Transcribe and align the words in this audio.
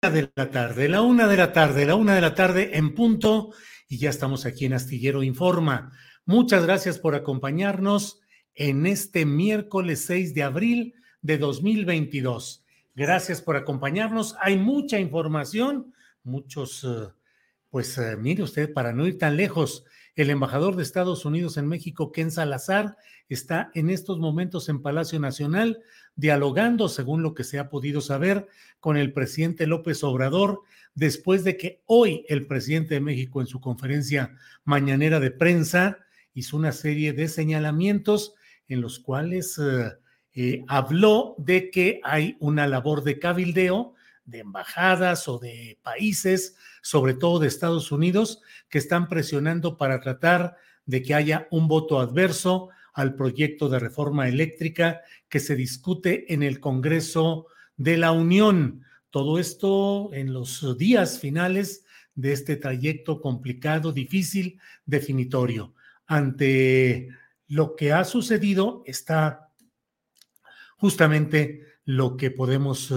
De 0.00 0.30
la 0.36 0.48
tarde, 0.48 0.88
la 0.88 1.02
una 1.02 1.26
de 1.26 1.36
la 1.36 1.52
tarde, 1.52 1.84
la 1.84 1.96
una 1.96 2.14
de 2.14 2.20
la 2.20 2.32
tarde 2.32 2.78
en 2.78 2.94
punto 2.94 3.52
y 3.88 3.98
ya 3.98 4.10
estamos 4.10 4.46
aquí 4.46 4.64
en 4.64 4.74
Astillero 4.74 5.24
Informa. 5.24 5.90
Muchas 6.24 6.62
gracias 6.62 7.00
por 7.00 7.16
acompañarnos 7.16 8.20
en 8.54 8.86
este 8.86 9.26
miércoles 9.26 10.04
6 10.06 10.34
de 10.34 10.44
abril 10.44 10.94
de 11.20 11.38
2022. 11.38 12.64
Gracias 12.94 13.42
por 13.42 13.56
acompañarnos. 13.56 14.36
Hay 14.40 14.56
mucha 14.56 15.00
información, 15.00 15.92
muchos, 16.22 16.84
eh, 16.84 17.08
pues 17.68 17.98
eh, 17.98 18.16
mire 18.16 18.44
usted, 18.44 18.72
para 18.72 18.92
no 18.92 19.04
ir 19.04 19.18
tan 19.18 19.36
lejos, 19.36 19.84
el 20.14 20.30
embajador 20.30 20.76
de 20.76 20.84
Estados 20.84 21.24
Unidos 21.24 21.56
en 21.56 21.66
México, 21.66 22.12
Ken 22.12 22.30
Salazar, 22.30 22.96
está 23.28 23.72
en 23.74 23.90
estos 23.90 24.20
momentos 24.20 24.68
en 24.68 24.80
Palacio 24.80 25.18
Nacional 25.18 25.80
dialogando, 26.18 26.88
según 26.88 27.22
lo 27.22 27.32
que 27.32 27.44
se 27.44 27.60
ha 27.60 27.70
podido 27.70 28.00
saber, 28.00 28.48
con 28.80 28.96
el 28.96 29.12
presidente 29.12 29.68
López 29.68 30.02
Obrador, 30.02 30.62
después 30.96 31.44
de 31.44 31.56
que 31.56 31.80
hoy 31.86 32.24
el 32.28 32.44
presidente 32.48 32.94
de 32.94 33.00
México 33.00 33.40
en 33.40 33.46
su 33.46 33.60
conferencia 33.60 34.34
mañanera 34.64 35.20
de 35.20 35.30
prensa 35.30 35.98
hizo 36.34 36.56
una 36.56 36.72
serie 36.72 37.12
de 37.12 37.28
señalamientos 37.28 38.34
en 38.66 38.80
los 38.80 38.98
cuales 38.98 39.58
eh, 39.58 39.92
eh, 40.34 40.64
habló 40.66 41.36
de 41.38 41.70
que 41.70 42.00
hay 42.02 42.36
una 42.40 42.66
labor 42.66 43.04
de 43.04 43.20
cabildeo 43.20 43.94
de 44.24 44.40
embajadas 44.40 45.28
o 45.28 45.38
de 45.38 45.78
países, 45.82 46.56
sobre 46.82 47.14
todo 47.14 47.38
de 47.38 47.46
Estados 47.46 47.92
Unidos, 47.92 48.42
que 48.68 48.78
están 48.78 49.08
presionando 49.08 49.78
para 49.78 50.00
tratar 50.00 50.56
de 50.84 51.00
que 51.00 51.14
haya 51.14 51.46
un 51.52 51.68
voto 51.68 52.00
adverso 52.00 52.70
al 52.92 53.14
proyecto 53.14 53.68
de 53.68 53.78
reforma 53.78 54.28
eléctrica 54.28 55.00
que 55.28 55.40
se 55.40 55.56
discute 55.56 56.32
en 56.32 56.42
el 56.42 56.60
Congreso 56.60 57.46
de 57.76 57.96
la 57.96 58.12
Unión. 58.12 58.82
Todo 59.10 59.38
esto 59.38 60.10
en 60.12 60.32
los 60.32 60.76
días 60.76 61.18
finales 61.18 61.84
de 62.14 62.32
este 62.32 62.56
trayecto 62.56 63.20
complicado, 63.20 63.92
difícil, 63.92 64.60
definitorio. 64.84 65.74
Ante 66.06 67.08
lo 67.46 67.76
que 67.76 67.92
ha 67.92 68.04
sucedido 68.04 68.82
está 68.86 69.50
justamente 70.76 71.62
lo 71.84 72.16
que 72.16 72.30
podemos 72.30 72.90
eh, 72.90 72.94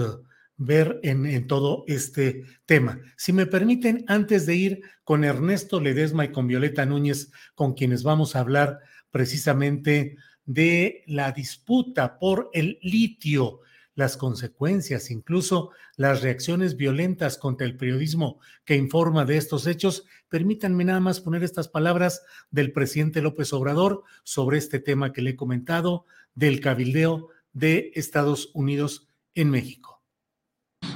ver 0.56 1.00
en, 1.02 1.46
todo 1.46 1.84
este 1.86 2.44
tema. 2.66 3.00
Si 3.16 3.32
me 3.32 3.46
permiten, 3.46 4.04
antes 4.06 4.46
de 4.46 4.54
ir 4.54 4.82
con 5.04 5.24
Ernesto 5.24 5.80
Ledesma 5.80 6.26
y 6.26 6.32
con 6.32 6.46
Violeta 6.46 6.86
Núñez, 6.86 7.32
con 7.54 7.74
quienes 7.74 8.02
vamos 8.02 8.36
a 8.36 8.40
hablar 8.40 8.80
precisamente 9.12 10.16
de 10.44 11.04
la 11.06 11.30
disputa 11.30 12.18
por 12.18 12.50
el 12.52 12.78
litio, 12.82 13.60
las 13.94 14.16
consecuencias, 14.16 15.10
incluso 15.10 15.70
las 15.96 16.22
reacciones 16.22 16.76
violentas 16.76 17.36
contra 17.38 17.66
el 17.66 17.76
periodismo 17.76 18.40
que 18.64 18.74
informa 18.74 19.24
de 19.24 19.36
estos 19.36 19.66
hechos, 19.66 20.04
permítanme 20.28 20.84
nada 20.84 20.98
más 20.98 21.20
poner 21.20 21.44
estas 21.44 21.68
palabras 21.68 22.22
del 22.50 22.72
presidente 22.72 23.22
López 23.22 23.52
Obrador 23.52 24.02
sobre 24.24 24.58
este 24.58 24.80
tema 24.80 25.12
que 25.12 25.22
le 25.22 25.30
he 25.30 25.36
comentado 25.36 26.06
del 26.34 26.60
cabildeo 26.60 27.28
de 27.52 27.92
Estados 27.94 28.50
Unidos 28.54 29.08
en 29.34 29.50
México. 29.50 30.02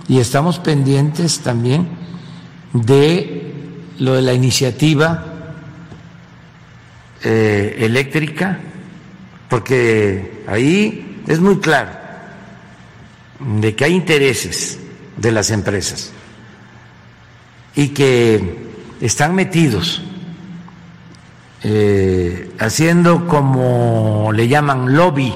Y 0.09 0.19
estamos 0.19 0.59
pendientes 0.59 1.41
también 1.41 1.87
de 2.73 3.53
lo 3.99 4.15
de 4.15 4.23
la 4.23 4.33
iniciativa 4.33 5.36
eh, 7.29 7.79
eléctrica, 7.81 8.57
porque 9.49 10.45
ahí 10.47 11.23
es 11.27 11.41
muy 11.41 11.59
claro 11.59 11.91
de 13.41 13.75
que 13.75 13.85
hay 13.85 13.95
intereses 13.95 14.79
de 15.17 15.33
las 15.33 15.51
empresas 15.51 16.13
y 17.75 17.89
que 17.89 18.69
están 19.01 19.35
metidos 19.35 20.03
eh, 21.65 22.53
haciendo 22.61 23.27
como 23.27 24.31
le 24.33 24.47
llaman 24.47 24.95
lobby 24.95 25.35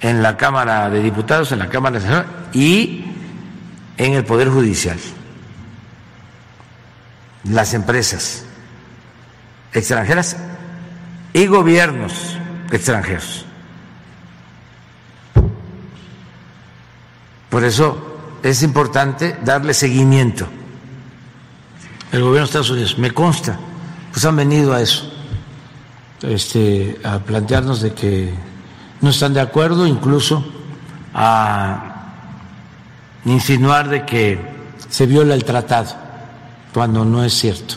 en 0.00 0.22
la 0.22 0.38
Cámara 0.38 0.88
de 0.88 1.02
Diputados, 1.02 1.52
en 1.52 1.58
la 1.58 1.68
Cámara 1.68 1.96
de 1.96 2.06
Senadores 2.06 2.30
y 2.54 3.04
en 3.98 4.14
el 4.14 4.24
Poder 4.24 4.48
Judicial. 4.48 4.98
Las 7.44 7.74
empresas 7.74 8.46
extranjeras 9.72 10.36
y 11.32 11.46
gobiernos 11.46 12.36
extranjeros. 12.70 13.44
Por 17.48 17.64
eso 17.64 18.18
es 18.42 18.62
importante 18.62 19.36
darle 19.44 19.74
seguimiento. 19.74 20.46
El 22.12 22.20
gobierno 22.20 22.40
de 22.40 22.44
Estados 22.44 22.70
Unidos, 22.70 22.98
me 22.98 23.10
consta, 23.10 23.58
pues 24.12 24.24
han 24.24 24.36
venido 24.36 24.72
a 24.72 24.80
eso, 24.80 25.10
este, 26.22 26.98
a 27.04 27.18
plantearnos 27.18 27.82
de 27.82 27.92
que 27.92 28.32
no 29.00 29.10
están 29.10 29.34
de 29.34 29.40
acuerdo, 29.40 29.86
incluso 29.86 30.44
a 31.14 32.12
insinuar 33.24 33.88
de 33.88 34.06
que 34.06 34.40
se 34.88 35.06
viola 35.06 35.34
el 35.34 35.44
tratado, 35.44 35.94
cuando 36.72 37.04
no 37.04 37.24
es 37.24 37.34
cierto. 37.34 37.74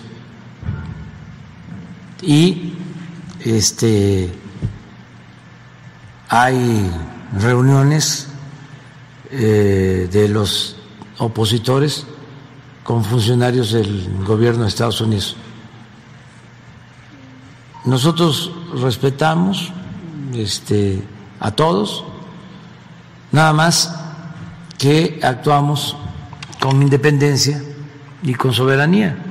Y 2.21 2.73
este 3.43 4.31
hay 6.29 6.89
reuniones 7.37 8.27
eh, 9.31 10.07
de 10.11 10.29
los 10.29 10.77
opositores 11.17 12.05
con 12.83 13.03
funcionarios 13.03 13.73
del 13.73 14.23
gobierno 14.25 14.63
de 14.63 14.69
Estados 14.69 15.01
Unidos. 15.01 15.35
Nosotros 17.83 18.51
respetamos 18.81 19.73
este, 20.33 21.03
a 21.39 21.51
todos, 21.51 22.05
nada 23.31 23.53
más 23.53 23.93
que 24.77 25.19
actuamos 25.23 25.97
con 26.61 26.81
independencia 26.81 27.61
y 28.23 28.35
con 28.35 28.53
soberanía. 28.53 29.30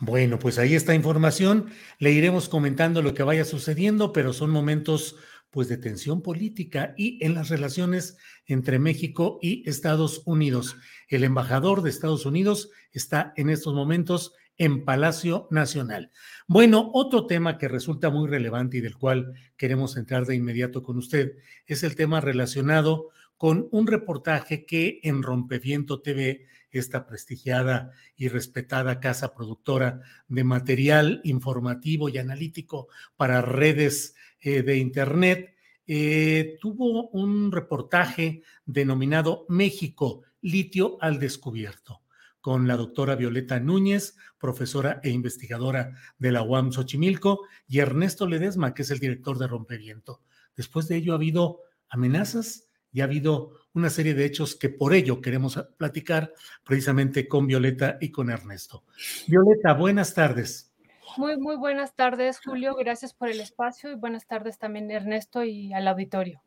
Bueno, 0.00 0.38
pues 0.38 0.58
ahí 0.58 0.74
está 0.74 0.94
información. 0.94 1.66
Le 1.98 2.10
iremos 2.12 2.48
comentando 2.48 3.02
lo 3.02 3.12
que 3.12 3.22
vaya 3.22 3.44
sucediendo, 3.44 4.12
pero 4.14 4.32
son 4.32 4.50
momentos 4.50 5.16
pues 5.50 5.68
de 5.68 5.76
tensión 5.76 6.22
política 6.22 6.94
y 6.96 7.22
en 7.24 7.34
las 7.34 7.50
relaciones 7.50 8.16
entre 8.46 8.78
México 8.78 9.38
y 9.42 9.68
Estados 9.68 10.22
Unidos. 10.24 10.76
El 11.08 11.22
embajador 11.22 11.82
de 11.82 11.90
Estados 11.90 12.24
Unidos 12.24 12.70
está 12.92 13.34
en 13.36 13.50
estos 13.50 13.74
momentos 13.74 14.32
en 14.56 14.86
Palacio 14.86 15.48
Nacional. 15.50 16.10
Bueno, 16.46 16.90
otro 16.94 17.26
tema 17.26 17.58
que 17.58 17.68
resulta 17.68 18.08
muy 18.08 18.28
relevante 18.28 18.78
y 18.78 18.80
del 18.80 18.96
cual 18.96 19.34
queremos 19.56 19.98
entrar 19.98 20.24
de 20.24 20.36
inmediato 20.36 20.82
con 20.82 20.96
usted 20.96 21.36
es 21.66 21.82
el 21.82 21.94
tema 21.94 22.20
relacionado 22.20 23.10
con 23.36 23.68
un 23.70 23.86
reportaje 23.86 24.66
que 24.66 25.00
en 25.02 25.22
Rompeviento 25.22 26.00
TV, 26.00 26.46
esta 26.78 27.06
prestigiada 27.06 27.92
y 28.16 28.28
respetada 28.28 29.00
casa 29.00 29.34
productora 29.34 30.02
de 30.28 30.44
material 30.44 31.20
informativo 31.24 32.08
y 32.08 32.18
analítico 32.18 32.88
para 33.16 33.42
redes 33.42 34.14
eh, 34.40 34.62
de 34.62 34.78
Internet, 34.78 35.54
eh, 35.86 36.56
tuvo 36.60 37.08
un 37.10 37.50
reportaje 37.50 38.42
denominado 38.64 39.46
México, 39.48 40.22
litio 40.40 40.98
al 41.00 41.18
descubierto 41.18 42.02
con 42.40 42.66
la 42.66 42.76
doctora 42.76 43.16
Violeta 43.16 43.60
Núñez, 43.60 44.16
profesora 44.38 45.00
e 45.02 45.10
investigadora 45.10 45.94
de 46.18 46.32
la 46.32 46.42
UAM 46.42 46.72
Xochimilco, 46.72 47.42
y 47.68 47.80
Ernesto 47.80 48.26
Ledesma, 48.26 48.72
que 48.72 48.82
es 48.82 48.90
el 48.90 48.98
director 48.98 49.38
de 49.38 49.46
Rompeviento. 49.46 50.22
Después 50.56 50.88
de 50.88 50.96
ello 50.96 51.12
ha 51.12 51.16
habido 51.16 51.60
amenazas 51.88 52.68
y 52.92 53.00
ha 53.00 53.04
habido 53.04 53.59
una 53.74 53.90
serie 53.90 54.14
de 54.14 54.24
hechos 54.24 54.56
que 54.56 54.68
por 54.68 54.94
ello 54.94 55.20
queremos 55.20 55.58
platicar 55.76 56.32
precisamente 56.64 57.28
con 57.28 57.46
Violeta 57.46 57.98
y 58.00 58.10
con 58.10 58.30
Ernesto. 58.30 58.84
Violeta, 59.26 59.74
buenas 59.74 60.14
tardes. 60.14 60.72
Muy, 61.16 61.36
muy 61.36 61.56
buenas 61.56 61.94
tardes, 61.94 62.40
Julio. 62.44 62.74
Gracias 62.76 63.14
por 63.14 63.28
el 63.28 63.40
espacio 63.40 63.90
y 63.90 63.96
buenas 63.96 64.26
tardes 64.26 64.58
también, 64.58 64.90
Ernesto, 64.90 65.42
y 65.42 65.72
al 65.72 65.88
auditorio. 65.88 66.42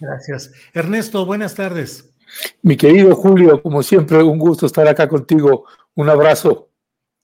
Gracias. 0.00 0.52
Ernesto, 0.72 1.24
buenas 1.24 1.54
tardes. 1.54 2.14
Mi 2.62 2.76
querido 2.76 3.14
Julio, 3.14 3.62
como 3.62 3.82
siempre, 3.82 4.22
un 4.22 4.38
gusto 4.38 4.66
estar 4.66 4.86
acá 4.88 5.08
contigo. 5.08 5.66
Un 5.94 6.08
abrazo. 6.08 6.70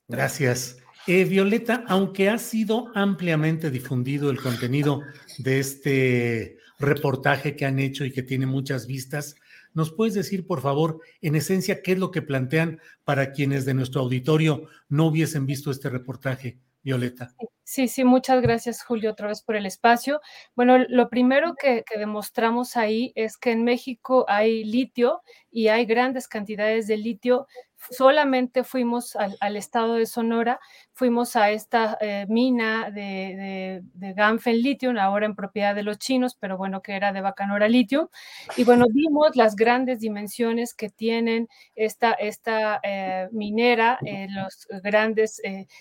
Gracias. 0.08 0.78
Eh, 1.06 1.24
Violeta, 1.24 1.84
aunque 1.86 2.28
ha 2.28 2.38
sido 2.38 2.90
ampliamente 2.94 3.70
difundido 3.70 4.30
el 4.30 4.40
contenido 4.40 5.02
de 5.38 5.60
este 5.60 6.58
reportaje 6.78 7.56
que 7.56 7.66
han 7.66 7.78
hecho 7.78 8.04
y 8.04 8.12
que 8.12 8.22
tiene 8.22 8.46
muchas 8.46 8.86
vistas, 8.86 9.36
¿nos 9.74 9.92
puedes 9.92 10.14
decir, 10.14 10.46
por 10.46 10.60
favor, 10.60 11.00
en 11.20 11.36
esencia, 11.36 11.82
qué 11.82 11.92
es 11.92 11.98
lo 11.98 12.10
que 12.10 12.22
plantean 12.22 12.80
para 13.04 13.32
quienes 13.32 13.64
de 13.64 13.74
nuestro 13.74 14.02
auditorio 14.02 14.68
no 14.88 15.06
hubiesen 15.06 15.46
visto 15.46 15.70
este 15.70 15.88
reportaje, 15.90 16.58
Violeta? 16.82 17.34
Sí, 17.68 17.88
sí, 17.88 18.04
muchas 18.04 18.40
gracias 18.42 18.84
Julio 18.84 19.10
otra 19.10 19.26
vez 19.26 19.42
por 19.42 19.56
el 19.56 19.66
espacio. 19.66 20.20
Bueno, 20.54 20.78
lo 20.88 21.08
primero 21.08 21.56
que, 21.56 21.84
demostramos 21.98 22.76
ahí 22.76 23.10
es 23.16 23.36
que 23.36 23.50
en 23.50 23.64
México 23.64 24.24
hay 24.28 24.62
litio 24.62 25.20
y 25.50 25.66
hay 25.66 25.84
grandes 25.84 26.28
cantidades 26.28 26.86
de 26.86 26.96
litio 26.96 27.48
solamente 27.90 28.64
fuimos 28.64 29.16
al, 29.16 29.56
estado 29.56 29.94
de 29.94 30.06
Sonora, 30.06 30.60
fuimos 30.92 31.36
a 31.36 31.50
esta 31.50 31.96
eh, 32.00 32.26
mina 32.28 32.90
de, 32.90 33.82
de, 33.94 34.12
Ganfen 34.14 34.60
Lithium, 34.62 34.96
ahora 34.98 35.26
en 35.26 35.34
propiedad 35.34 35.74
de 35.74 35.82
los 35.82 35.98
chinos, 35.98 36.36
pero 36.38 36.56
bueno, 36.56 36.82
que 36.82 36.94
era 36.94 37.12
de 37.12 37.20
Bacanora 37.20 37.68
Lithium. 37.68 38.08
Y 38.56 38.64
bueno, 38.64 38.86
vimos 38.90 39.36
las 39.36 39.56
grandes 39.56 40.00
dimensiones 40.00 40.74
que 40.74 40.88
tienen 40.88 41.48
esta, 41.74 42.12
esta 42.12 42.80
eh, 42.82 43.28
minera, 43.32 43.98
eh, 44.04 44.26
las 44.30 44.66
grandes 44.82 45.40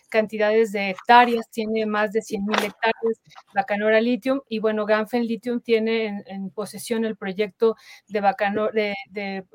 cantidades 0.09 0.71
de 0.71 0.89
hectáreas, 0.89 1.50
tiene 1.50 1.86
más 1.86 2.12
de 2.12 2.21
100 2.21 2.45
mil 2.45 2.57
hectáreas 2.57 3.21
Bacanora 3.53 4.01
Lithium. 4.01 4.42
Y 4.50 4.59
bueno, 4.59 4.86
Ganfen 4.86 5.25
Lithium 5.25 5.62
tiene 5.62 6.24
en, 6.25 6.50
posesión 6.51 7.06
el 7.06 7.15
proyecto 7.15 7.75
de 8.07 8.21
Bacanora, 8.21 8.71
de, 8.74 9.45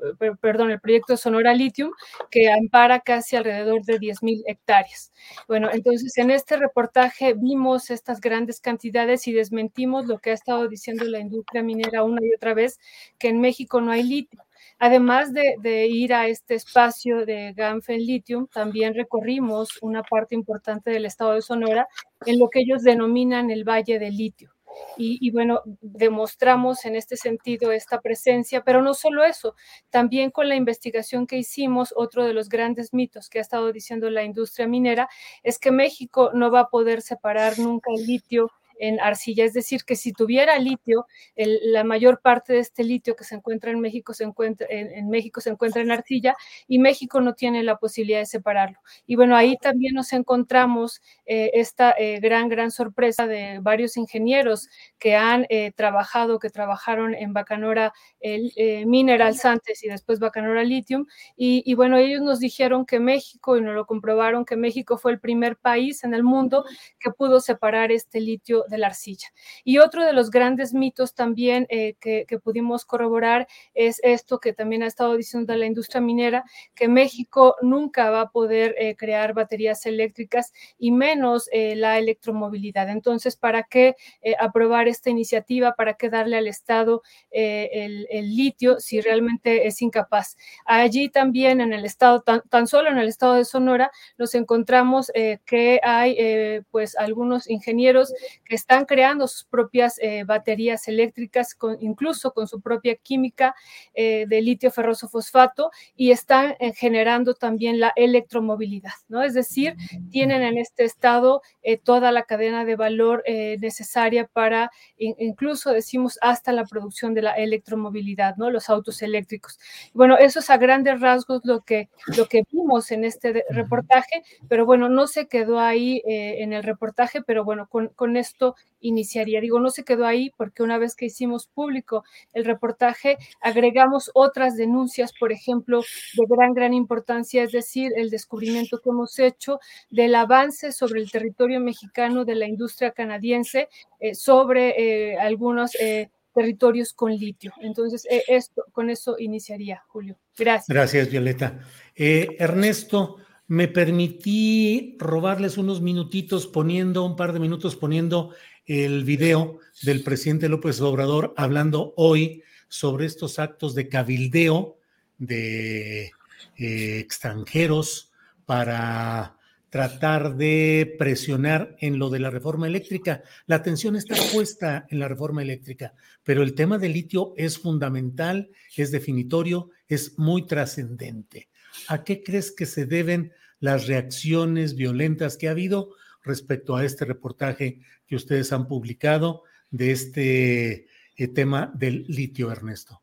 perdón, 0.41 0.71
el 0.71 0.79
proyecto 0.79 1.17
Sonora 1.17 1.53
Lithium, 1.53 1.91
que 2.31 2.49
ampara 2.49 3.01
casi 3.01 3.35
alrededor 3.35 3.83
de 3.83 3.99
10.000 3.99 4.43
hectáreas. 4.47 5.11
Bueno, 5.47 5.69
entonces 5.71 6.17
en 6.17 6.31
este 6.31 6.57
reportaje 6.57 7.33
vimos 7.33 7.91
estas 7.91 8.21
grandes 8.21 8.59
cantidades 8.59 9.27
y 9.27 9.33
desmentimos 9.33 10.07
lo 10.07 10.19
que 10.19 10.31
ha 10.31 10.33
estado 10.33 10.67
diciendo 10.67 11.03
la 11.05 11.19
industria 11.19 11.61
minera 11.61 12.03
una 12.03 12.25
y 12.25 12.33
otra 12.33 12.53
vez, 12.53 12.79
que 13.19 13.29
en 13.29 13.41
México 13.41 13.81
no 13.81 13.91
hay 13.91 14.03
litio. 14.03 14.43
Además 14.79 15.31
de, 15.33 15.57
de, 15.61 15.85
ir 15.87 16.13
a 16.13 16.27
este 16.27 16.55
espacio 16.55 17.25
de 17.25 17.53
Ganfen 17.53 17.99
Lithium, 17.99 18.47
también 18.47 18.95
recorrimos 18.95 19.77
una 19.81 20.01
parte 20.01 20.33
importante 20.33 20.89
del 20.89 21.05
estado 21.05 21.33
de 21.33 21.41
Sonora 21.43 21.87
en 22.25 22.39
lo 22.39 22.49
que 22.49 22.61
ellos 22.61 22.81
denominan 22.81 23.51
el 23.51 23.63
Valle 23.63 23.99
del 23.99 24.17
Litio. 24.17 24.51
Y, 24.97 25.31
bueno, 25.31 25.61
demostramos 25.81 26.85
en 26.85 26.95
este 26.95 27.17
sentido 27.17 27.71
esta 27.71 28.01
presencia, 28.01 28.63
pero 28.63 28.81
no 28.81 28.93
solo 28.93 29.23
eso, 29.23 29.55
también 29.89 30.31
con 30.31 30.49
la 30.49 30.55
investigación 30.55 31.27
que 31.27 31.37
hicimos, 31.37 31.93
otro 31.95 32.25
de 32.25 32.33
los 32.33 32.49
grandes 32.49 32.93
mitos 32.93 33.29
que 33.29 33.39
ha 33.39 33.41
estado 33.41 33.71
diciendo 33.71 34.09
la 34.09 34.23
industria 34.23 34.67
minera 34.67 35.09
es 35.43 35.59
que 35.59 35.71
México 35.71 36.31
no 36.33 36.51
va 36.51 36.61
a 36.61 36.69
poder 36.69 37.01
separar 37.01 37.57
nunca 37.59 37.91
el 37.95 38.05
litio 38.05 38.51
en 38.81 38.99
arcilla. 38.99 39.45
Es 39.45 39.53
decir, 39.53 39.85
que 39.85 39.95
si 39.95 40.11
tuviera 40.11 40.57
litio, 40.57 41.05
la 41.35 41.83
mayor 41.83 42.19
parte 42.19 42.53
de 42.53 42.59
este 42.59 42.83
litio 42.83 43.15
que 43.15 43.23
se 43.23 43.35
encuentra 43.35 43.71
en 43.71 43.79
México 43.79 44.13
se 44.13 44.23
encuentra 44.23 44.67
en, 44.69 45.09
México 45.09 45.39
se 45.39 45.51
encuentra 45.51 45.81
en 45.81 45.91
arcilla 45.91 46.35
y 46.67 46.79
México 46.79 47.21
no 47.21 47.35
tiene 47.35 47.63
la 47.63 47.77
posibilidad 47.77 48.19
de 48.19 48.25
separarlo. 48.25 48.79
Y 49.05 49.15
bueno, 49.15 49.35
ahí 49.35 49.55
también 49.57 49.93
nos 49.93 50.11
encontramos 50.13 51.01
eh, 51.25 51.51
esta 51.53 51.91
eh, 51.97 52.19
gran, 52.19 52.49
gran 52.49 52.71
sorpresa 52.71 53.27
de 53.27 53.59
varios 53.61 53.97
ingenieros 53.97 54.67
que 54.97 55.15
han 55.15 55.45
eh, 55.49 55.71
trabajado, 55.75 56.39
que 56.39 56.49
trabajaron 56.49 57.13
en 57.13 57.33
Bacanora 57.33 57.93
el, 58.19 58.51
Minerals 58.87 59.45
antes 59.45 59.83
y 59.83 59.89
después 59.89 60.19
Bacanora 60.19 60.63
Lithium. 60.63 61.05
Y, 61.35 61.61
y 61.65 61.75
bueno, 61.75 61.97
ellos 61.97 62.21
nos 62.21 62.39
dijeron 62.39 62.85
que 62.85 62.99
México, 62.99 63.57
y 63.57 63.61
nos 63.61 63.75
lo 63.75 63.85
comprobaron, 63.85 64.43
que 64.43 64.55
México 64.55 64.97
fue 64.97 65.11
el 65.11 65.19
primer 65.19 65.57
país 65.57 66.03
en 66.03 66.15
el 66.15 66.23
mundo 66.23 66.65
que 66.99 67.11
pudo 67.11 67.39
separar 67.39 67.91
este 67.91 68.19
litio 68.19 68.65
de 68.71 68.79
la 68.79 68.87
arcilla. 68.87 69.27
Y 69.63 69.77
otro 69.77 70.03
de 70.03 70.13
los 70.13 70.31
grandes 70.31 70.73
mitos 70.73 71.13
también 71.13 71.67
eh, 71.69 71.95
que, 71.99 72.25
pudimos 72.41 72.85
corroborar 72.85 73.47
es 73.73 73.99
esto 74.03 74.39
que 74.39 74.53
también 74.53 74.83
ha 74.83 74.87
estado 74.87 75.15
diciendo 75.15 75.53
la 75.55 75.65
industria 75.65 76.01
minera, 76.01 76.43
que 76.73 76.87
México 76.87 77.55
nunca 77.61 78.09
va 78.09 78.21
a 78.21 78.29
poder 78.31 78.73
eh, 78.79 78.95
crear 78.95 79.33
baterías 79.33 79.85
eléctricas 79.85 80.53
y 80.79 80.91
menos 80.91 81.49
eh, 81.51 81.75
la 81.75 81.99
electromovilidad. 81.99 82.89
Entonces, 82.89 83.35
¿para 83.35 83.63
qué 83.63 83.95
aprobar 84.39 84.87
esta 84.87 85.09
iniciativa? 85.09 85.75
¿Para 85.75 85.95
qué 85.95 86.09
darle 86.09 86.37
al 86.37 86.47
Estado 86.47 87.01
el, 87.29 88.07
litio 88.35 88.79
si 88.79 89.01
realmente 89.01 89.67
es 89.67 89.81
incapaz? 89.81 90.37
Allí 90.65 91.09
también 91.09 91.59
en 91.59 91.73
el 91.73 91.85
Estado, 91.85 92.21
tan, 92.21 92.41
tan 92.49 92.65
solo 92.65 92.89
en 92.89 92.97
el 92.97 93.09
Estado 93.09 93.33
de 93.35 93.45
Sonora, 93.45 93.91
nos 94.17 94.33
encontramos 94.35 95.11
que 95.45 95.79
hay 95.83 96.61
pues 96.71 96.95
algunos 96.95 97.49
ingenieros 97.49 98.13
que 98.51 98.55
están 98.55 98.83
creando 98.83 99.29
sus 99.29 99.45
propias 99.45 99.97
eh, 100.01 100.25
baterías 100.25 100.89
eléctricas, 100.89 101.57
incluso 101.79 102.33
con 102.33 102.49
su 102.49 102.59
propia 102.59 102.97
química 102.97 103.55
eh, 103.93 104.25
de 104.27 104.41
litio 104.41 104.71
ferroso 104.71 105.07
fosfato, 105.07 105.71
y 105.95 106.11
están 106.11 106.57
eh, 106.59 106.73
generando 106.73 107.33
también 107.33 107.79
la 107.79 107.93
electromovilidad, 107.95 108.91
¿no? 109.07 109.23
Es 109.23 109.35
decir, 109.35 109.77
tienen 110.09 110.41
en 110.41 110.57
este 110.57 110.83
estado 110.83 111.41
toda 111.85 112.11
la 112.11 112.23
cadena 112.23 112.65
de 112.65 112.75
valor 112.75 113.23
necesaria 113.25 114.27
para, 114.27 114.69
incluso 114.97 115.71
decimos, 115.71 116.19
hasta 116.21 116.51
la 116.51 116.65
producción 116.65 117.13
de 117.13 117.21
la 117.21 117.31
electromovilidad, 117.35 118.35
¿no? 118.35 118.49
Los 118.49 118.69
autos 118.69 119.01
eléctricos. 119.01 119.59
Bueno, 119.93 120.17
eso 120.17 120.39
es 120.39 120.49
a 120.49 120.57
grandes 120.57 120.99
rasgos 120.99 121.41
lo 121.45 121.61
que, 121.61 121.87
lo 122.17 122.27
que 122.27 122.43
vimos 122.51 122.91
en 122.91 123.05
este 123.05 123.45
reportaje, 123.49 124.23
pero 124.49 124.65
bueno, 124.65 124.89
no 124.89 125.07
se 125.07 125.27
quedó 125.27 125.59
ahí 125.59 126.01
en 126.05 126.51
el 126.51 126.63
reportaje, 126.63 127.21
pero 127.21 127.45
bueno, 127.45 127.67
con, 127.69 127.89
con 127.89 128.17
esto 128.17 128.40
iniciaría. 128.81 129.41
Digo, 129.41 129.59
no 129.59 129.69
se 129.69 129.83
quedó 129.83 130.05
ahí 130.05 130.31
porque 130.35 130.63
una 130.63 130.77
vez 130.77 130.95
que 130.95 131.05
hicimos 131.05 131.47
público 131.47 132.03
el 132.33 132.45
reportaje, 132.45 133.17
agregamos 133.39 134.11
otras 134.13 134.55
denuncias, 134.57 135.13
por 135.17 135.31
ejemplo, 135.31 135.81
de 136.17 136.25
gran, 136.27 136.53
gran 136.53 136.73
importancia, 136.73 137.43
es 137.43 137.51
decir, 137.51 137.91
el 137.95 138.09
descubrimiento 138.09 138.79
que 138.79 138.89
hemos 138.89 139.17
hecho 139.19 139.59
del 139.89 140.15
avance 140.15 140.71
sobre 140.71 141.01
el 141.01 141.11
territorio 141.11 141.59
mexicano 141.59 142.25
de 142.25 142.35
la 142.35 142.47
industria 142.47 142.91
canadiense 142.91 143.69
eh, 143.99 144.15
sobre 144.15 145.11
eh, 145.11 145.17
algunos 145.17 145.75
eh, 145.75 146.09
territorios 146.33 146.93
con 146.93 147.15
litio. 147.15 147.53
Entonces, 147.61 148.07
esto, 148.27 148.63
con 148.71 148.89
eso 148.89 149.17
iniciaría, 149.19 149.83
Julio. 149.87 150.17
Gracias. 150.37 150.67
Gracias, 150.69 151.09
Violeta. 151.09 151.59
Ernesto, 151.93 153.17
me 153.51 153.67
permití 153.67 154.95
robarles 154.97 155.57
unos 155.57 155.81
minutitos 155.81 156.47
poniendo, 156.47 157.03
un 157.03 157.17
par 157.17 157.33
de 157.33 157.41
minutos 157.41 157.75
poniendo 157.75 158.33
el 158.65 159.03
video 159.03 159.59
del 159.81 160.03
presidente 160.03 160.47
López 160.47 160.79
Obrador 160.79 161.33
hablando 161.35 161.93
hoy 161.97 162.43
sobre 162.69 163.07
estos 163.07 163.39
actos 163.39 163.75
de 163.75 163.89
cabildeo 163.89 164.77
de 165.17 166.13
eh, 166.55 166.99
extranjeros 166.99 168.13
para 168.45 169.35
tratar 169.69 170.37
de 170.37 170.95
presionar 170.97 171.75
en 171.81 171.99
lo 171.99 172.09
de 172.09 172.19
la 172.19 172.29
reforma 172.29 172.67
eléctrica. 172.67 173.21
La 173.47 173.57
atención 173.57 173.97
está 173.97 174.15
puesta 174.31 174.85
en 174.89 174.99
la 174.99 175.09
reforma 175.09 175.41
eléctrica, 175.41 175.93
pero 176.23 176.41
el 176.41 176.55
tema 176.55 176.77
del 176.77 176.93
litio 176.93 177.33
es 177.35 177.57
fundamental, 177.57 178.49
es 178.77 178.91
definitorio, 178.91 179.71
es 179.89 180.17
muy 180.17 180.47
trascendente. 180.47 181.49
¿A 181.89 182.05
qué 182.05 182.23
crees 182.23 182.51
que 182.51 182.65
se 182.65 182.85
deben 182.85 183.33
las 183.61 183.87
reacciones 183.87 184.75
violentas 184.75 185.37
que 185.37 185.47
ha 185.47 185.51
habido 185.51 185.91
respecto 186.23 186.75
a 186.75 186.83
este 186.83 187.05
reportaje 187.05 187.79
que 188.05 188.15
ustedes 188.17 188.51
han 188.51 188.67
publicado 188.67 189.43
de 189.69 189.91
este 189.91 190.87
eh, 191.15 191.27
tema 191.29 191.71
del 191.73 192.03
litio, 192.09 192.51
Ernesto? 192.51 193.01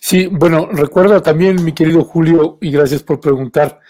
Sí, 0.00 0.26
bueno, 0.26 0.68
recuerda 0.72 1.22
también, 1.22 1.64
mi 1.64 1.72
querido 1.72 2.04
Julio, 2.04 2.58
y 2.60 2.72
gracias 2.72 3.02
por 3.04 3.20
preguntar, 3.20 3.80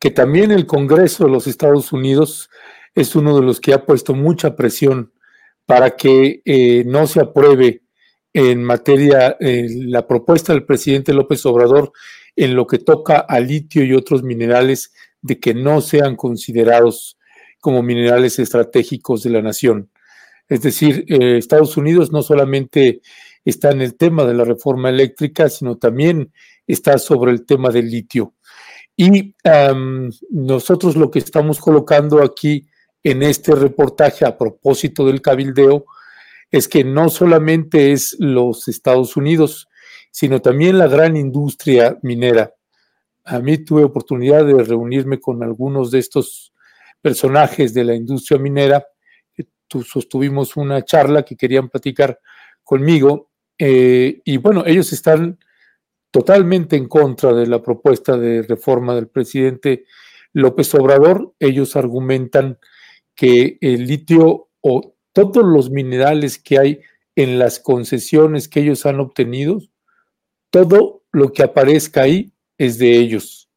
que 0.00 0.10
también 0.10 0.50
el 0.50 0.66
Congreso 0.66 1.24
de 1.24 1.30
los 1.30 1.46
Estados 1.46 1.92
Unidos 1.92 2.48
es 2.94 3.14
uno 3.14 3.36
de 3.36 3.42
los 3.42 3.60
que 3.60 3.74
ha 3.74 3.84
puesto 3.84 4.14
mucha 4.14 4.56
presión 4.56 5.12
para 5.66 5.94
que 5.94 6.40
eh, 6.44 6.84
no 6.86 7.06
se 7.06 7.20
apruebe 7.20 7.82
en 8.32 8.64
materia 8.64 9.36
eh, 9.40 9.66
la 9.70 10.06
propuesta 10.06 10.52
del 10.52 10.64
presidente 10.64 11.12
López 11.12 11.44
Obrador 11.44 11.92
en 12.34 12.54
lo 12.54 12.66
que 12.66 12.78
toca 12.78 13.18
a 13.18 13.40
litio 13.40 13.84
y 13.84 13.92
otros 13.94 14.22
minerales 14.22 14.92
de 15.22 15.38
que 15.38 15.54
no 15.54 15.80
sean 15.80 16.16
considerados 16.16 17.18
como 17.60 17.82
minerales 17.82 18.38
estratégicos 18.38 19.22
de 19.22 19.30
la 19.30 19.42
nación. 19.42 19.90
Es 20.48 20.62
decir, 20.62 21.04
eh, 21.08 21.36
Estados 21.38 21.76
Unidos 21.76 22.10
no 22.12 22.22
solamente 22.22 23.00
está 23.44 23.70
en 23.70 23.82
el 23.82 23.96
tema 23.96 24.24
de 24.24 24.34
la 24.34 24.44
reforma 24.44 24.88
eléctrica, 24.88 25.48
sino 25.48 25.76
también 25.76 26.32
está 26.66 26.98
sobre 26.98 27.32
el 27.32 27.44
tema 27.44 27.70
del 27.70 27.90
litio. 27.90 28.34
Y 28.96 29.34
nosotros 30.30 30.96
lo 30.96 31.10
que 31.10 31.20
estamos 31.20 31.60
colocando 31.60 32.22
aquí 32.22 32.66
en 33.04 33.22
este 33.22 33.54
reportaje 33.54 34.24
a 34.24 34.36
propósito 34.36 35.06
del 35.06 35.22
cabildeo 35.22 35.86
es 36.50 36.66
que 36.66 36.82
no 36.82 37.08
solamente 37.08 37.92
es 37.92 38.16
los 38.18 38.66
Estados 38.66 39.16
Unidos, 39.16 39.68
sino 40.10 40.42
también 40.42 40.78
la 40.78 40.88
gran 40.88 41.16
industria 41.16 41.96
minera. 42.02 42.52
A 43.30 43.40
mí 43.40 43.58
tuve 43.58 43.84
oportunidad 43.84 44.46
de 44.46 44.64
reunirme 44.64 45.20
con 45.20 45.42
algunos 45.42 45.90
de 45.90 45.98
estos 45.98 46.54
personajes 47.02 47.74
de 47.74 47.84
la 47.84 47.94
industria 47.94 48.38
minera. 48.38 48.86
Sostuvimos 49.84 50.56
una 50.56 50.82
charla 50.82 51.24
que 51.24 51.36
querían 51.36 51.68
platicar 51.68 52.18
conmigo 52.64 53.30
eh, 53.58 54.22
y 54.24 54.38
bueno, 54.38 54.64
ellos 54.64 54.94
están 54.94 55.38
totalmente 56.10 56.76
en 56.76 56.88
contra 56.88 57.34
de 57.34 57.46
la 57.46 57.60
propuesta 57.60 58.16
de 58.16 58.42
reforma 58.42 58.94
del 58.94 59.08
presidente 59.08 59.84
López 60.32 60.74
Obrador. 60.74 61.34
Ellos 61.38 61.76
argumentan 61.76 62.58
que 63.14 63.58
el 63.60 63.86
litio 63.86 64.48
o 64.62 64.94
todos 65.12 65.44
los 65.44 65.70
minerales 65.70 66.38
que 66.38 66.58
hay 66.58 66.80
en 67.14 67.38
las 67.38 67.60
concesiones 67.60 68.48
que 68.48 68.60
ellos 68.60 68.86
han 68.86 69.00
obtenido, 69.00 69.60
todo 70.48 71.02
lo 71.12 71.32
que 71.32 71.42
aparezca 71.42 72.02
ahí 72.02 72.32
es 72.58 72.78
de 72.78 72.98
ellos. 72.98 73.48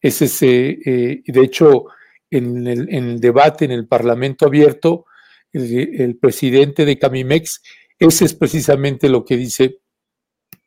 Es 0.00 0.20
ese, 0.20 0.78
eh, 0.84 1.22
de 1.24 1.40
hecho, 1.40 1.86
en 2.30 2.66
el, 2.66 3.20
debate 3.20 3.64
en 3.64 3.70
el 3.70 3.86
Parlamento 3.86 4.46
abierto, 4.46 5.06
el, 5.52 6.00
el 6.00 6.16
presidente 6.16 6.84
de 6.84 6.98
Camimex, 6.98 7.62
ese 7.98 8.24
es 8.24 8.34
precisamente 8.34 9.08
lo 9.08 9.24
que 9.24 9.36
dice, 9.36 9.78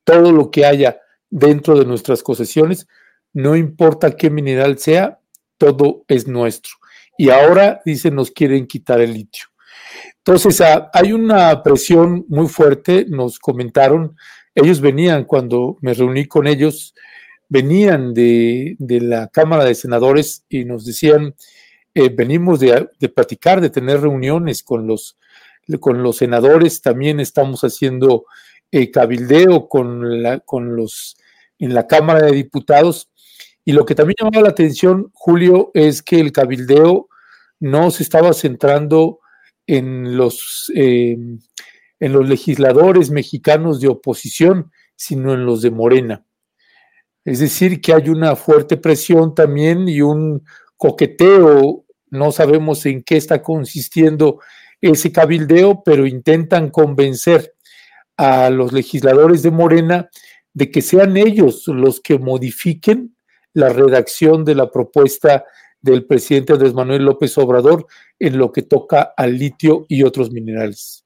todo 0.04 0.32
lo 0.32 0.50
que 0.52 0.66
haya 0.66 1.00
dentro 1.30 1.78
de 1.78 1.86
nuestras 1.86 2.24
concesiones, 2.24 2.88
no 3.34 3.56
importa 3.56 4.16
qué 4.16 4.30
mineral 4.30 4.78
sea, 4.78 5.20
todo 5.58 6.06
es 6.08 6.28
nuestro. 6.28 6.74
Y 7.18 7.30
ahora, 7.30 7.82
dicen, 7.86 8.16
nos 8.16 8.32
quieren 8.32 8.68
quitar 8.68 9.02
el 9.02 9.13
litio. 9.13 9.46
Entonces, 10.18 10.62
ah, 10.62 10.90
hay 10.94 11.12
una 11.12 11.62
presión 11.63 12.25
muy 12.30 12.48
fuerte, 12.48 13.06
nos 13.10 13.40
comentaron, 13.40 14.16
ellos 14.56 14.80
venían 14.80 15.25
cuando 15.25 15.78
me 15.82 15.94
reuní 15.94 16.25
con 16.25 16.48
ellos, 16.48 16.94
venían 17.50 18.14
de, 18.14 18.76
la 18.80 19.28
Cámara 19.28 19.66
de 19.66 19.76
Senadores 19.76 20.46
y 20.50 20.66
nos 20.66 20.86
decían, 20.86 21.36
eh, 21.94 22.10
venimos 22.10 22.60
de, 22.60 22.90
de, 23.00 23.10
platicar, 23.10 23.62
de 23.62 23.70
tener 23.70 24.02
reuniones 24.02 24.64
con 24.64 24.88
los, 24.88 25.18
con 25.80 26.04
los 26.04 26.18
senadores, 26.18 26.82
también 26.82 27.20
estamos 27.20 27.62
haciendo 27.62 28.26
eh, 28.72 28.90
cabildeo 28.90 29.70
con, 29.70 30.24
la, 30.24 30.40
con 30.40 30.76
los 30.76 31.16
en 31.60 31.74
la 31.74 31.88
Cámara 31.88 32.26
de 32.26 32.32
Diputados. 32.32 33.10
Y 33.64 33.72
lo 33.72 33.86
que 33.86 33.96
también 33.96 34.16
llamaba 34.20 34.42
la 34.42 34.50
atención, 34.50 35.10
Julio, 35.14 35.72
es 35.74 36.02
que 36.02 36.20
el 36.20 36.32
cabildeo 36.32 37.08
no 37.60 37.92
se 37.92 38.04
estaba 38.04 38.34
centrando 38.34 39.20
en 39.68 40.18
los, 40.18 40.72
eh, 40.76 41.16
en 42.00 42.12
los 42.12 42.28
legisladores 42.28 43.10
mexicanos 43.12 43.80
de 43.80 43.88
oposición, 43.88 44.72
sino 44.96 45.34
en 45.34 45.46
los 45.46 45.62
de 45.62 45.72
Morena. 45.72 46.26
Es 47.25 47.39
decir, 47.39 47.80
que 47.82 47.94
hay 47.94 48.10
una 48.10 48.36
fuerte 48.36 48.77
presión 48.77 49.34
también 49.34 49.88
y 49.88 50.01
un 50.01 50.44
coqueteo, 50.77 51.86
no 52.10 52.32
sabemos 52.32 52.86
en 52.86 53.03
qué 53.03 53.18
está 53.18 53.42
consistiendo 53.42 54.39
ese 54.82 55.12
cabildeo, 55.12 55.82
pero 55.84 56.06
intentan 56.06 56.70
convencer 56.70 57.53
a 58.18 58.50
los 58.50 58.74
legisladores 58.74 59.42
de 59.42 59.51
Morena 59.51 60.10
de 60.53 60.70
que 60.70 60.82
sean 60.82 61.18
ellos 61.18 61.68
los 61.68 62.01
que 62.01 62.20
modifiquen 62.20 63.15
la 63.53 63.70
redacción 63.70 64.44
de 64.44 64.56
la 64.56 64.70
propuesta 64.70 65.46
del 65.82 66.06
presidente 66.06 66.53
Andrés 66.53 66.74
Manuel 66.74 67.06
López 67.06 67.38
Obrador 67.38 67.88
en 68.20 68.38
lo 68.38 68.51
que 68.51 68.62
toca 68.62 69.13
al 69.15 69.38
litio 69.38 69.86
y 69.89 70.03
otros 70.03 70.32
minerales. 70.32 71.06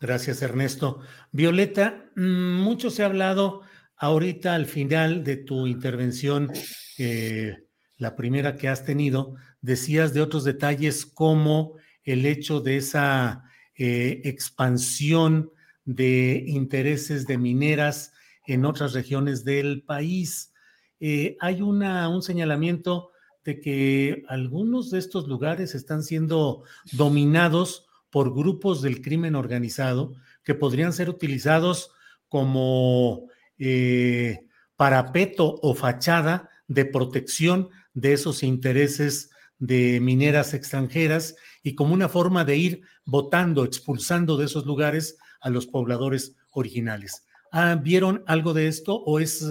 Gracias, 0.00 0.42
Ernesto. 0.42 1.00
Violeta, 1.32 2.04
mm, 2.14 2.60
mucho 2.60 2.90
se 2.90 3.02
ha 3.02 3.06
hablado 3.06 3.62
ahorita 4.04 4.54
al 4.54 4.66
final 4.66 5.24
de 5.24 5.38
tu 5.38 5.66
intervención, 5.66 6.52
eh, 6.98 7.56
la 7.96 8.14
primera 8.14 8.54
que 8.56 8.68
has 8.68 8.84
tenido, 8.84 9.36
decías 9.62 10.12
de 10.12 10.20
otros 10.20 10.44
detalles 10.44 11.06
como 11.06 11.76
el 12.02 12.26
hecho 12.26 12.60
de 12.60 12.76
esa 12.76 13.44
eh, 13.76 14.20
expansión 14.24 15.50
de 15.86 16.44
intereses 16.46 17.26
de 17.26 17.38
mineras 17.38 18.12
en 18.46 18.66
otras 18.66 18.92
regiones 18.92 19.42
del 19.42 19.82
país. 19.84 20.52
Eh, 21.00 21.38
hay 21.40 21.62
una, 21.62 22.06
un 22.10 22.22
señalamiento 22.22 23.10
de 23.42 23.58
que 23.60 24.22
algunos 24.28 24.90
de 24.90 24.98
estos 24.98 25.28
lugares 25.28 25.74
están 25.74 26.02
siendo 26.02 26.62
dominados 26.92 27.86
por 28.10 28.34
grupos 28.34 28.82
del 28.82 29.00
crimen 29.00 29.34
organizado 29.34 30.14
que 30.44 30.54
podrían 30.54 30.92
ser 30.92 31.08
utilizados 31.08 31.90
como 32.28 33.28
eh, 33.58 34.46
parapeto 34.76 35.58
o 35.62 35.74
fachada 35.74 36.48
de 36.66 36.84
protección 36.84 37.68
de 37.92 38.12
esos 38.12 38.42
intereses 38.42 39.30
de 39.58 40.00
mineras 40.00 40.54
extranjeras 40.54 41.36
y 41.62 41.74
como 41.74 41.94
una 41.94 42.08
forma 42.08 42.44
de 42.44 42.56
ir 42.56 42.82
votando, 43.04 43.64
expulsando 43.64 44.36
de 44.36 44.46
esos 44.46 44.66
lugares 44.66 45.16
a 45.40 45.50
los 45.50 45.66
pobladores 45.66 46.36
originales. 46.50 47.26
Ah, 47.52 47.80
¿Vieron 47.80 48.24
algo 48.26 48.52
de 48.52 48.66
esto 48.66 48.96
o 48.96 49.20
es, 49.20 49.44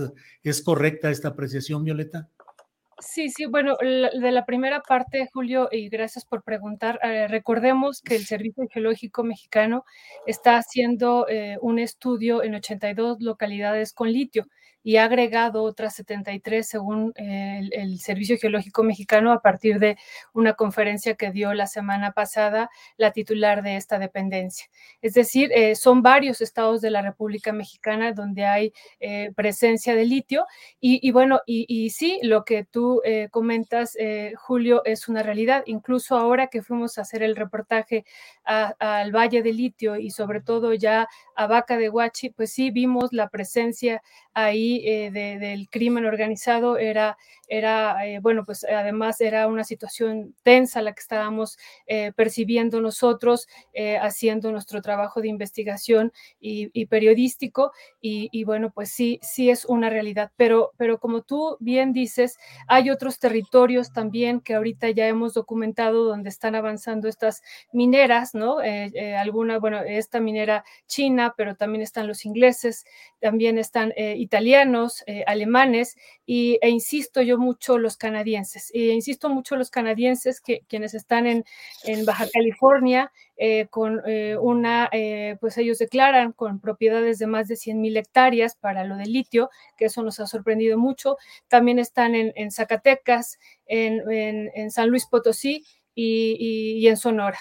es 0.43 0.62
correcta 0.62 1.10
esta 1.10 1.29
apreciación, 1.29 1.83
Violeta? 1.83 2.29
Sí, 3.00 3.29
sí, 3.29 3.45
bueno, 3.45 3.75
de 3.81 4.31
la 4.31 4.45
primera 4.45 4.81
parte, 4.81 5.27
Julio, 5.33 5.67
y 5.71 5.89
gracias 5.89 6.25
por 6.25 6.43
preguntar, 6.43 7.00
eh, 7.03 7.27
recordemos 7.27 8.01
que 8.01 8.15
el 8.15 8.25
Servicio 8.25 8.67
Geológico 8.71 9.23
Mexicano 9.23 9.83
está 10.27 10.57
haciendo 10.57 11.27
eh, 11.27 11.57
un 11.62 11.79
estudio 11.79 12.43
en 12.43 12.55
82 12.55 13.19
localidades 13.19 13.93
con 13.93 14.12
litio 14.12 14.47
y 14.84 14.98
ha 14.98 15.06
agregado 15.06 15.63
otras 15.63 15.96
73 15.96 16.68
según 16.68 17.13
el, 17.16 17.74
el, 17.74 18.00
Servicio 18.00 18.38
Geológico 18.38 18.84
Mexicano 18.84 19.32
a 19.32 19.42
partir 19.42 19.80
de 19.80 19.98
una 20.34 20.54
conferencia 20.54 21.16
que 21.16 21.32
dio 21.32 21.54
la 21.54 21.68
semana 21.68 22.12
pasada 22.12 22.70
la 22.98 23.12
titular 23.12 23.63
de 23.63 23.78
esta 23.78 23.98
dependencia. 23.98 24.68
Es 25.02 25.13
decir, 25.13 25.52
eh, 25.54 25.75
son 25.75 26.02
varios 26.02 26.42
estados 26.42 26.82
de 26.82 26.92
la 26.92 27.02
República 27.02 27.54
Mexicana 27.54 28.12
donde 28.12 28.46
hay 28.46 28.74
eh, 29.00 29.32
presencia 29.36 29.96
de 29.96 30.06
litio 30.06 30.46
y, 30.80 31.12
bueno, 31.12 31.42
y, 31.46 31.90
sí, 31.92 32.20
lo 32.24 32.44
que 32.44 32.66
tú 32.66 33.02
eh, 33.06 33.30
comentas, 33.32 33.96
eh, 34.00 34.34
Julio, 34.38 34.84
es 34.86 35.08
una 35.08 35.24
realidad. 35.24 35.63
Incluso 35.66 36.18
ahora 36.18 36.48
que 36.48 36.62
fuimos 36.62 36.98
a 36.98 37.02
hacer 37.02 37.24
el 37.24 37.36
reportaje 37.36 38.06
al 38.44 39.12
Valle 39.12 39.42
de 39.42 39.54
Litio 39.54 39.96
y 39.98 40.10
sobre 40.10 40.42
todo 40.42 40.74
ya 40.74 41.08
a 41.36 41.48
Vaca 41.48 41.78
de 41.78 41.90
Huachi, 41.90 42.32
pues 42.32 42.52
sí 42.52 42.72
vimos 42.72 43.13
la 43.13 43.30
presencia 43.30 44.02
ahí 44.34 44.73
ahí 44.80 45.10
del 45.10 45.70
crimen 45.70 46.06
organizado 46.06 46.77
era 46.77 47.18
era, 47.48 48.08
eh, 48.08 48.20
bueno, 48.20 48.44
pues 48.46 48.63
además 48.63 49.20
era 49.22 49.48
una 49.48 49.63
situación 49.63 50.34
tensa 50.44 50.82
la 50.82 50.94
que 50.94 51.01
estábamos 51.01 51.58
eh, 51.88 52.12
percibiendo 52.15 52.82
nosotros, 52.82 53.48
eh, 53.74 53.98
haciendo 53.98 54.51
nuestro 54.51 54.82
trabajo 54.82 55.22
de 55.22 55.27
investigación 55.27 56.12
y, 56.39 56.86
periodístico, 56.88 57.72
y, 58.01 58.44
bueno, 58.44 58.72
pues 58.74 58.92
sí, 58.92 59.20
sí 59.22 59.50
es 59.50 59.65
una 59.65 59.89
realidad, 59.89 60.32
pero, 60.36 60.72
pero 60.77 61.00
como 61.00 61.22
tú 61.22 61.58
bien 61.60 61.94
dices, 61.94 62.38
hay 62.68 62.89
otros 62.89 63.20
territorios 63.20 63.94
también 63.94 64.42
que 64.42 64.56
ahorita 64.56 64.89
ya 64.89 65.08
hemos 65.08 65.34
documentado 65.34 66.06
donde 66.06 66.30
están 66.30 66.56
avanzando 66.56 67.08
estas 67.08 67.42
mineras, 67.72 68.34
¿no? 68.34 68.58
alguna, 69.18 69.60
bueno, 69.60 69.80
esta 69.82 70.20
minera 70.20 70.63
china, 70.88 71.34
pero 71.38 71.56
también 71.56 71.82
están 71.82 72.08
los 72.08 72.25
ingleses, 72.25 72.86
también 73.20 73.58
están 73.58 73.94
italianos, 73.98 74.62
alemanes, 75.27 75.96
y, 76.25 76.58
e 76.62 76.70
insisto, 76.70 77.22
yo 77.22 77.38
mucho 77.38 77.77
los 77.77 77.98
canadienses. 77.98 78.72
E 78.74 78.93
insisto 78.93 79.29
mucho 79.29 79.55
los 79.55 79.70
canadienses 79.70 80.41
que 80.41 80.63
quienes 80.67 80.93
están 80.93 81.27
en, 81.27 81.46
en 81.84 82.05
Baja 82.05 82.27
California 82.32 83.12
eh, 83.36 83.67
con 83.70 84.01
eh, 84.05 84.38
una, 84.38 84.89
eh, 84.91 85.38
pues 85.41 85.58
ellos 85.58 85.79
declaran 85.79 86.34
con 86.34 86.60
propiedades 86.60 87.17
de 87.17 87.25
más 87.25 87.48
de 87.48 87.55
100 87.55 87.82
mil 87.82 87.98
hectáreas 87.98 88.55
para 88.55 88.84
lo 88.84 88.96
del 88.96 89.12
litio, 89.12 89.50
que 89.75 89.86
eso 89.86 90.03
nos 90.03 90.20
ha 90.20 90.27
sorprendido 90.27 90.77
mucho. 90.77 91.17
También 91.48 91.79
están 91.79 92.13
en, 92.15 92.32
en 92.36 92.51
Zacatecas, 92.51 93.39
en, 93.65 94.03
en, 94.12 94.72
San 94.72 94.89
Luis 94.89 95.08
Potosí 95.08 95.65
y 95.96 96.88
en 96.88 96.98
Sonora. 96.98 97.39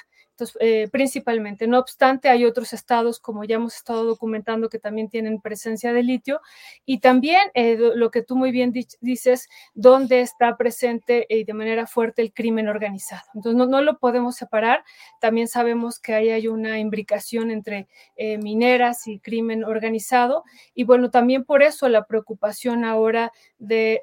Eh, 0.61 0.89
principalmente. 0.91 1.67
No 1.67 1.79
obstante, 1.79 2.29
hay 2.29 2.45
otros 2.45 2.73
estados, 2.73 3.21
como 3.21 3.45
ya 3.45 3.57
hemos 3.57 3.75
estado 3.75 4.05
documentando, 4.05 4.69
que 4.69 4.79
también 4.79 5.09
tienen 5.09 5.41
presencia 5.41 5.93
de 5.93 6.03
litio. 6.03 6.41
Y 6.85 7.01
también 7.01 7.41
eh, 7.55 7.77
lo 7.95 8.11
que 8.11 8.23
tú 8.23 8.37
muy 8.37 8.51
bien 8.51 8.73
dices, 9.01 9.49
dónde 9.75 10.21
está 10.21 10.57
presente 10.57 11.27
y 11.29 11.45
de 11.45 11.55
manera 11.55 11.87
fuerte 11.87 12.23
el 12.23 12.33
crimen 12.33 12.69
organizado. 12.69 13.23
Entonces, 13.35 13.69
no, 13.69 13.83
lo 13.83 13.99
podemos 13.99 14.37
separar. 14.37 14.85
También 15.21 15.49
sabemos 15.49 15.99
que 15.99 16.15
ahí 16.15 16.31
hay 16.31 16.49
una 16.49 16.79
imbricación 16.79 17.51
entre 17.51 17.89
eh, 18.17 18.39
mineras 18.39 19.07
y 19.07 19.19
crimen 19.19 19.65
organizado. 19.65 20.45
Y 20.75 20.85
bueno, 20.85 21.11
también 21.11 21.45
por 21.45 21.63
eso 21.63 21.89
la 21.89 22.07
preocupación 22.07 22.85
ahora 22.85 23.33
de, 23.59 24.01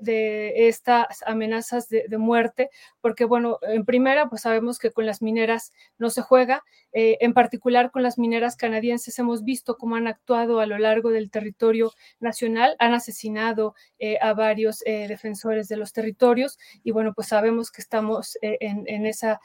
estas 0.68 1.24
amenazas 1.26 1.90
de 1.90 2.18
muerte, 2.18 2.70
porque 3.02 3.26
bueno, 3.26 3.60
en 3.62 3.86
primera, 3.86 4.28
pues 4.30 4.42
sabemos 4.42 4.80
que 4.80 4.92
con 4.92 5.06
las 5.06 5.22
mineras 5.22 5.72
no 5.98 6.10
se 6.10 6.22
juega. 6.22 6.64
Eh, 6.92 7.18
en 7.22 7.34
particular 7.34 7.92
con 7.92 8.02
las 8.04 8.18
mineras 8.18 8.56
canadienses 8.56 9.18
hemos 9.20 9.44
visto 9.44 9.78
cómo 9.78 9.96
han 9.96 10.08
actuado 10.08 10.60
a 10.60 10.66
lo 10.66 10.78
largo 10.78 11.12
del 11.12 11.30
territorio 11.30 11.92
nacional, 12.20 12.76
han 12.80 12.94
asesinado 12.94 13.76
eh, 14.00 14.18
a 14.22 14.34
varios 14.34 14.82
eh, 14.86 15.08
defensores 15.08 15.68
de 15.68 15.78
los 15.78 15.94
territorios 15.94 16.58
y 16.84 16.92
bueno, 16.92 17.14
pues 17.14 17.28
sabemos 17.28 17.72
que 17.72 17.82
estamos 17.82 18.38
en, 18.42 19.06
esa 19.06 19.40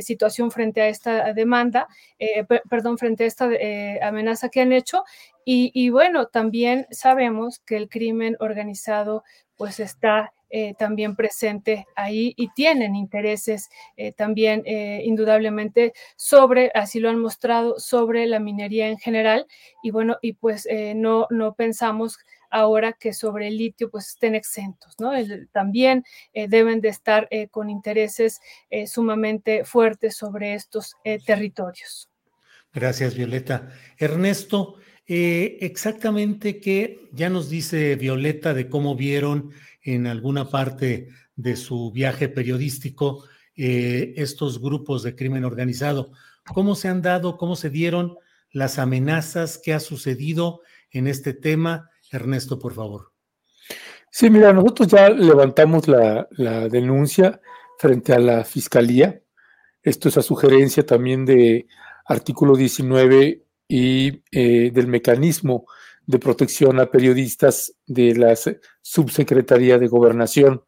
situación 0.00 0.50
frente 0.50 0.80
a 0.80 0.88
esta 0.88 1.32
demanda, 1.32 1.86
perdón, 2.68 2.98
frente 2.98 3.24
a 3.24 3.26
esta 3.26 3.48
amenaza 4.02 4.48
que 4.48 4.60
han 4.60 4.72
hecho 4.72 5.04
y, 5.44 5.70
y 5.74 5.90
bueno, 5.90 6.26
también 6.26 6.86
sabemos 6.90 7.60
que 7.60 7.76
el 7.76 7.88
crimen 7.88 8.36
organizado 8.40 9.22
pues 9.56 9.80
está 9.80 10.32
eh, 10.48 10.74
también 10.78 11.16
presente 11.16 11.86
ahí 11.96 12.32
y 12.36 12.50
tienen 12.50 12.94
intereses 12.94 13.68
eh, 13.96 14.12
también 14.12 14.62
eh, 14.64 15.02
indudablemente 15.04 15.92
sobre, 16.14 16.70
así 16.72 17.00
lo 17.00 17.10
han 17.10 17.18
mostrado, 17.18 17.80
sobre 17.80 18.26
la 18.26 18.38
minería 18.38 18.88
en 18.88 18.98
general. 18.98 19.46
Y 19.82 19.90
bueno, 19.90 20.18
y 20.22 20.34
pues 20.34 20.68
no, 20.94 21.26
no 21.30 21.54
pensamos 21.54 22.18
ahora 22.50 22.92
que 22.92 23.12
sobre 23.12 23.48
el 23.48 23.58
litio 23.58 23.90
pues 23.90 24.08
estén 24.08 24.34
exentos, 24.34 24.94
¿no? 24.98 25.10
también 25.52 26.04
deben 26.32 26.80
de 26.80 26.88
estar 26.88 27.28
con 27.50 27.70
intereses 27.70 28.40
sumamente 28.86 29.64
fuertes 29.64 30.16
sobre 30.16 30.54
estos 30.54 30.94
territorios. 31.26 32.08
Gracias, 32.72 33.14
Violeta. 33.14 33.70
Ernesto, 33.98 34.76
exactamente 35.06 36.60
qué 36.60 37.08
ya 37.12 37.28
nos 37.28 37.50
dice 37.50 37.96
Violeta 37.96 38.54
de 38.54 38.68
cómo 38.68 38.96
vieron 38.96 39.52
en 39.86 40.06
alguna 40.08 40.50
parte 40.50 41.08
de 41.36 41.56
su 41.56 41.92
viaje 41.92 42.28
periodístico 42.28 43.24
eh, 43.54 44.14
estos 44.16 44.60
grupos 44.60 45.02
de 45.02 45.14
crimen 45.14 45.44
organizado. 45.44 46.10
¿Cómo 46.52 46.74
se 46.74 46.88
han 46.88 47.02
dado, 47.02 47.38
cómo 47.38 47.56
se 47.56 47.70
dieron 47.70 48.16
las 48.50 48.78
amenazas? 48.78 49.58
¿Qué 49.62 49.72
ha 49.72 49.80
sucedido 49.80 50.60
en 50.90 51.06
este 51.06 51.32
tema? 51.32 51.90
Ernesto, 52.10 52.58
por 52.58 52.74
favor. 52.74 53.12
Sí, 54.10 54.28
mira, 54.28 54.52
nosotros 54.52 54.88
ya 54.88 55.08
levantamos 55.08 55.86
la, 55.88 56.26
denuncia 56.68 57.40
frente 57.78 58.12
a 58.12 58.18
la 58.18 58.44
Fiscalía. 58.44 59.22
Esto 59.82 60.08
es 60.08 60.16
a 60.16 60.22
sugerencia 60.22 60.84
también 60.84 61.24
de 61.24 61.66
artículo 62.06 62.56
19 62.56 63.44
y 63.68 64.22
eh, 64.32 64.70
del 64.72 64.86
mecanismo 64.88 65.66
de 66.06 66.18
protección 66.18 66.78
a 66.80 66.90
periodistas 66.90 67.74
de 67.86 68.14
la 68.14 68.34
Subsecretaría 68.80 69.78
de 69.78 69.88
Gobernación, 69.88 70.62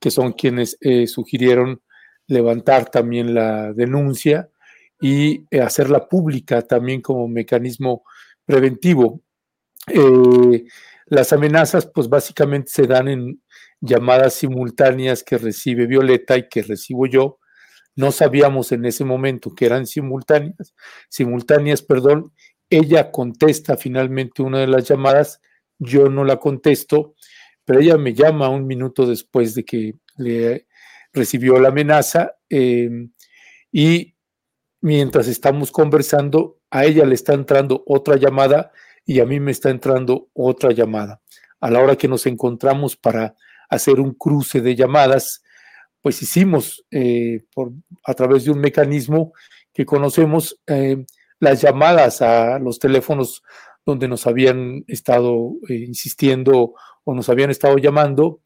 que 0.00 0.10
son 0.10 0.32
quienes 0.32 0.76
eh, 0.80 1.06
sugirieron 1.06 1.82
levantar 2.26 2.90
también 2.90 3.34
la 3.34 3.72
denuncia 3.72 4.48
y 5.00 5.44
eh, 5.50 5.60
hacerla 5.60 6.08
pública 6.08 6.62
también 6.62 7.00
como 7.00 7.28
mecanismo 7.28 8.04
preventivo. 8.44 9.22
Eh, 9.88 10.64
las 11.06 11.32
amenazas, 11.32 11.90
pues 11.92 12.08
básicamente 12.08 12.70
se 12.70 12.86
dan 12.86 13.08
en 13.08 13.42
llamadas 13.80 14.34
simultáneas 14.34 15.22
que 15.22 15.38
recibe 15.38 15.86
Violeta 15.86 16.36
y 16.36 16.48
que 16.48 16.62
recibo 16.62 17.06
yo. 17.06 17.38
No 17.96 18.12
sabíamos 18.12 18.72
en 18.72 18.84
ese 18.84 19.04
momento 19.04 19.54
que 19.54 19.66
eran 19.66 19.86
simultáneas, 19.86 20.74
simultáneas, 21.08 21.82
perdón, 21.82 22.32
ella 22.70 23.10
contesta 23.10 23.76
finalmente 23.76 24.42
una 24.42 24.60
de 24.60 24.66
las 24.66 24.88
llamadas, 24.88 25.40
yo 25.78 26.08
no 26.08 26.24
la 26.24 26.38
contesto, 26.38 27.14
pero 27.64 27.80
ella 27.80 27.96
me 27.98 28.14
llama 28.14 28.48
un 28.48 28.66
minuto 28.66 29.06
después 29.06 29.54
de 29.54 29.64
que 29.64 29.94
le 30.16 30.66
recibió 31.12 31.58
la 31.58 31.68
amenaza 31.68 32.36
em, 32.48 33.12
y 33.72 34.14
mientras 34.80 35.28
estamos 35.28 35.70
conversando, 35.70 36.58
a 36.70 36.84
ella 36.84 37.04
le 37.04 37.14
está 37.14 37.34
entrando 37.34 37.82
otra 37.86 38.16
llamada 38.16 38.72
y 39.04 39.20
a 39.20 39.26
mí 39.26 39.40
me 39.40 39.52
está 39.52 39.70
entrando 39.70 40.28
otra 40.34 40.72
llamada. 40.72 41.22
A 41.60 41.70
la 41.70 41.80
hora 41.80 41.96
que 41.96 42.08
nos 42.08 42.26
encontramos 42.26 42.96
para 42.96 43.34
hacer 43.68 44.00
un 44.00 44.14
cruce 44.14 44.60
de 44.60 44.76
llamadas, 44.76 45.42
pues 46.02 46.22
hicimos 46.22 46.84
eh, 46.90 47.44
por, 47.54 47.72
a 48.04 48.14
través 48.14 48.44
de 48.44 48.50
un 48.50 48.60
mecanismo 48.60 49.32
que 49.72 49.84
conocemos, 49.84 50.60
eh, 50.66 51.04
las 51.40 51.62
llamadas 51.62 52.22
a 52.22 52.58
los 52.58 52.78
teléfonos 52.78 53.42
donde 53.86 54.08
nos 54.08 54.26
habían 54.26 54.84
estado 54.86 55.52
eh, 55.68 55.74
insistiendo 55.74 56.74
o 57.04 57.14
nos 57.14 57.28
habían 57.28 57.50
estado 57.50 57.78
llamando 57.78 58.40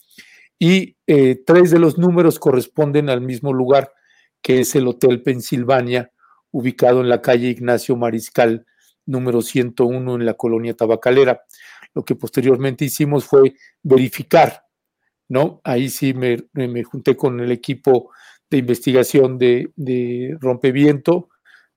y 0.58 0.96
eh, 1.06 1.42
tres 1.44 1.70
de 1.70 1.80
los 1.80 1.98
números 1.98 2.38
corresponden 2.38 3.10
al 3.10 3.20
mismo 3.20 3.52
lugar 3.52 3.92
que 4.42 4.60
es 4.60 4.74
el 4.74 4.88
Hotel 4.88 5.22
Pensilvania, 5.22 6.12
ubicado 6.50 7.00
en 7.00 7.08
la 7.08 7.22
calle 7.22 7.48
Ignacio 7.48 7.96
Mariscal, 7.96 8.66
número 9.06 9.40
101 9.40 10.16
en 10.16 10.26
la 10.26 10.34
colonia 10.34 10.74
tabacalera. 10.74 11.42
Lo 11.94 12.04
que 12.04 12.16
posteriormente 12.16 12.84
hicimos 12.84 13.24
fue 13.24 13.54
verificar, 13.82 14.64
¿no? 15.28 15.60
Ahí 15.64 15.88
sí 15.88 16.12
me, 16.14 16.38
junté 16.84 17.16
con 17.16 17.40
el 17.40 17.52
equipo 17.52 18.10
de 18.50 18.58
investigación 18.58 19.38
de, 19.38 19.72
de 19.76 20.36
Rompeviento 20.40 21.28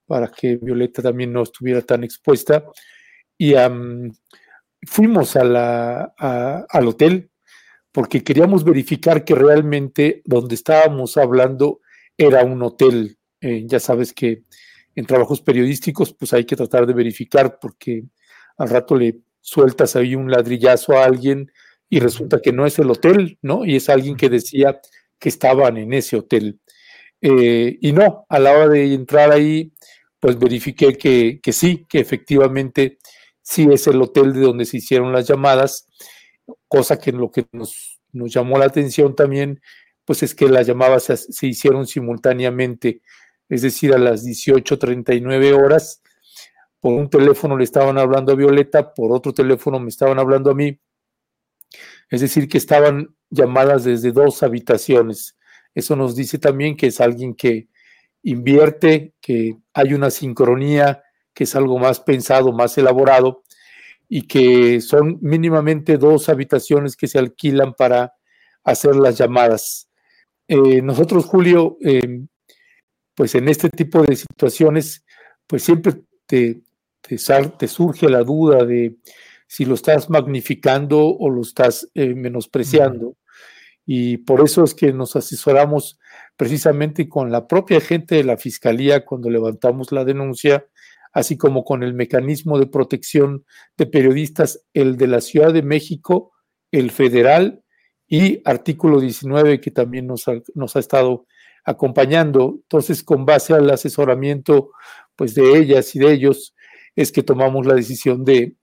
para 0.06 0.28
que 0.28 0.58
Violeta 0.58 1.02
también 1.02 1.34
no 1.34 1.44
estuviera 1.44 1.82
tan 1.82 2.04
expuesta. 2.04 2.66
Y 3.38 3.54
fuimos 4.86 5.36
a 5.36 5.44
la, 5.44 6.14
al 6.70 6.88
hotel 6.88 7.30
porque 7.92 8.24
queríamos 8.24 8.64
verificar 8.64 9.24
que 9.24 9.36
realmente 9.36 10.22
donde 10.26 10.56
estábamos 10.56 11.16
hablando 11.18 11.80
era 12.18 12.44
un 12.44 12.62
hotel. 12.62 13.18
Eh, 13.42 13.64
ya 13.66 13.80
sabes 13.80 14.14
que 14.14 14.44
en 14.96 15.06
trabajos 15.06 15.42
periodísticos 15.42 16.14
pues 16.14 16.34
hay 16.34 16.46
que 16.46 16.56
tratar 16.56 16.86
de 16.86 16.94
verificar 16.94 17.58
porque 17.60 18.04
al 18.58 18.70
rato 18.70 18.96
le 18.96 19.20
sueltas 19.42 19.96
ahí 19.96 20.16
un 20.16 20.32
ladrillazo 20.32 20.94
a 20.94 21.06
alguien 21.06 21.52
y 21.90 22.00
resulta 22.00 22.42
que 22.42 22.52
no 22.52 22.66
es 22.66 22.80
el 22.80 22.90
hotel, 22.90 23.38
¿no? 23.42 23.64
Y 23.64 23.76
es 23.76 23.90
alguien 23.90 24.18
que 24.18 24.30
decía 24.30 24.82
que 25.20 25.30
estaban 25.30 25.78
en 25.78 25.94
ese 25.94 26.18
hotel. 26.18 26.60
Eh, 27.22 27.78
y 27.80 27.94
no, 27.94 28.26
a 28.28 28.40
la 28.40 28.52
hora 28.52 28.68
de 28.68 28.94
entrar 28.94 29.32
ahí, 29.32 29.72
pues 30.26 30.40
verifiqué 30.40 30.98
que, 30.98 31.54
sí, 31.54 31.86
que 31.88 32.00
efectivamente 32.00 32.98
sí 33.44 33.68
es 33.72 33.86
el 33.86 34.02
hotel 34.02 34.34
de 34.34 34.40
donde 34.40 34.66
se 34.66 34.78
hicieron 34.78 35.14
las 35.14 35.28
llamadas, 35.28 35.88
cosa 36.68 37.00
que 37.00 37.12
lo 37.12 37.30
que 37.30 37.46
nos, 37.52 38.00
llamó 38.12 38.58
la 38.58 38.66
atención 38.66 39.16
también, 39.16 39.62
pues 40.04 40.24
es 40.24 40.34
que 40.34 40.50
las 40.50 40.66
llamadas 40.66 41.04
se, 41.04 41.46
hicieron 41.46 41.86
simultáneamente, 41.86 43.04
es 43.50 43.62
decir, 43.62 43.94
a 43.94 44.00
las 44.00 44.26
18.39 44.26 45.64
horas. 45.64 46.02
Por 46.80 46.94
un 46.94 47.08
teléfono 47.08 47.56
le 47.56 47.64
estaban 47.64 48.00
hablando 48.00 48.32
a 48.32 48.36
Violeta, 48.36 48.96
por 48.96 49.12
otro 49.12 49.32
teléfono 49.32 49.80
me 49.80 49.90
estaban 49.90 50.18
hablando 50.18 50.50
a 50.50 50.56
mí. 50.56 50.80
es 52.10 52.22
decir, 52.22 52.50
que 52.50 52.58
estaban 52.58 53.16
llamadas 53.30 53.84
desde 53.84 54.12
dos 54.12 54.42
habitaciones. 54.42 55.38
Eso 55.76 55.96
nos 55.96 56.16
dice 56.16 56.40
también 56.40 56.76
que 56.76 56.88
es 56.88 57.00
alguien 57.00 57.36
que 57.36 57.68
invierte, 58.26 59.14
que 59.22 59.58
hay 59.74 59.94
una 59.94 60.10
sincronía, 60.10 61.04
que 61.34 61.46
es 61.46 61.56
algo 61.56 61.78
más 61.78 62.00
pensado, 62.00 62.52
más 62.52 62.78
elaborado, 62.78 63.44
y 64.10 64.24
que 64.24 64.82
son 64.82 65.20
mínimamente 65.22 65.98
dos 65.98 66.28
habitaciones 66.28 66.96
que 66.96 67.08
se 67.08 67.20
alquilan 67.20 67.74
para 67.74 68.14
hacer 68.64 68.96
las 68.96 69.18
llamadas. 69.18 69.90
Eh, 70.48 70.82
nosotros, 70.82 71.26
Julio, 71.26 71.78
em, 71.82 72.28
pues 73.14 73.36
en 73.36 73.48
este 73.48 73.70
tipo 73.70 74.02
de 74.02 74.16
situaciones, 74.16 75.06
pues 75.48 75.64
siempre 75.64 75.94
te, 76.26 76.62
te, 77.02 77.68
surge 77.68 78.10
la 78.10 78.24
duda 78.24 78.66
de 78.66 78.98
si 79.48 79.66
lo 79.66 79.76
estás 79.76 80.10
magnificando 80.10 81.00
o 81.00 81.30
lo 81.30 81.42
estás 81.42 81.88
eh, 81.94 82.16
menospreciando. 82.16 83.18
Y 83.86 84.18
por 84.18 84.44
eso 84.44 84.64
es 84.64 84.74
que 84.74 84.92
nos 84.92 85.16
asesoramos 85.16 86.00
precisamente 86.38 87.08
con 87.08 87.32
la 87.32 87.48
propia 87.48 87.80
gente 87.80 88.16
de 88.16 88.24
la 88.24 88.38
Fiscalía 88.38 89.06
cuando 89.06 89.30
levantamos 89.30 89.92
la 89.92 90.04
denuncia, 90.06 90.66
así 91.14 91.38
como 91.38 91.64
con 91.64 91.84
el 91.84 91.94
mecanismo 91.94 92.60
de 92.60 92.68
protección 92.68 93.46
de 93.78 93.86
periodistas, 93.86 94.66
el 94.74 94.98
de 94.98 95.08
la 95.08 95.22
Ciudad 95.22 95.54
de 95.54 95.62
México, 95.62 96.34
el 96.72 96.92
federal 96.92 97.64
y 98.08 98.42
artículo 98.46 99.00
19 99.00 99.62
que 99.62 99.72
también 99.72 100.08
nos 100.08 100.28
ha 100.76 100.80
estado 100.80 101.26
acompañando. 101.64 102.60
Entonces, 102.64 103.04
con 103.04 103.26
base 103.26 103.54
al 103.54 103.70
asesoramiento 103.70 104.72
pues 105.16 105.34
de 105.34 105.58
ellas 105.58 105.96
y 105.96 106.00
de 106.00 106.12
ellos, 106.12 106.56
es 106.96 107.12
que 107.12 107.24
tomamos 107.24 107.66
la 107.66 107.76
decisión 107.76 108.24
de, 108.24 108.56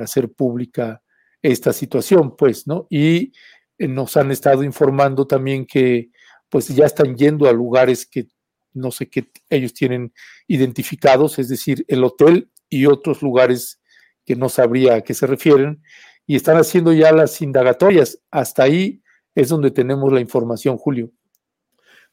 hacer 0.00 0.30
pública 0.30 1.02
esta 1.40 1.72
situación, 1.72 2.36
pues, 2.36 2.66
¿no? 2.66 2.86
Y 2.90 3.32
eh, 3.78 3.88
nos 3.88 4.16
han 4.16 4.30
estado 4.30 4.62
informando 4.62 5.26
también 5.26 5.66
que 5.66 6.10
pues 6.52 6.68
ya 6.68 6.84
están 6.84 7.16
yendo 7.16 7.48
a 7.48 7.52
lugares 7.54 8.04
que 8.04 8.26
no 8.74 8.90
sé 8.90 9.08
qué 9.08 9.30
ellos 9.48 9.72
tienen 9.72 10.12
identificados, 10.46 11.38
es 11.38 11.48
decir, 11.48 11.82
el 11.88 12.04
hotel 12.04 12.50
y 12.68 12.84
otros 12.84 13.22
lugares 13.22 13.80
que 14.26 14.36
no 14.36 14.50
sabría 14.50 14.96
a 14.96 15.00
qué 15.00 15.14
se 15.14 15.26
refieren, 15.26 15.82
y 16.26 16.36
están 16.36 16.58
haciendo 16.58 16.92
ya 16.92 17.10
las 17.10 17.40
indagatorias. 17.40 18.18
Hasta 18.30 18.64
ahí 18.64 19.02
es 19.34 19.48
donde 19.48 19.70
tenemos 19.70 20.12
la 20.12 20.20
información, 20.20 20.76
Julio. 20.76 21.10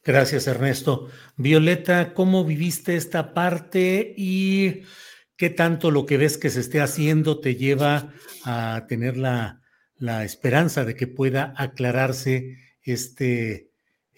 Gracias, 0.06 0.48
Ernesto. 0.48 1.10
Violeta, 1.36 2.14
¿cómo 2.14 2.46
viviste 2.46 2.96
esta 2.96 3.34
parte 3.34 4.14
y 4.16 4.84
qué 5.36 5.50
tanto 5.50 5.92
lo 5.92 6.06
que 6.06 6.16
ves 6.16 6.38
que 6.38 6.50
se 6.50 6.62
esté 6.62 6.80
haciendo 6.80 7.42
te 7.42 7.56
lleva 7.56 8.14
a 8.46 8.86
tener 8.88 9.18
la, 9.18 9.62
esperanza 10.24 10.86
de 10.86 10.96
que 10.96 11.08
pueda 11.08 11.54
aclararse 11.58 12.56
este, 12.84 13.69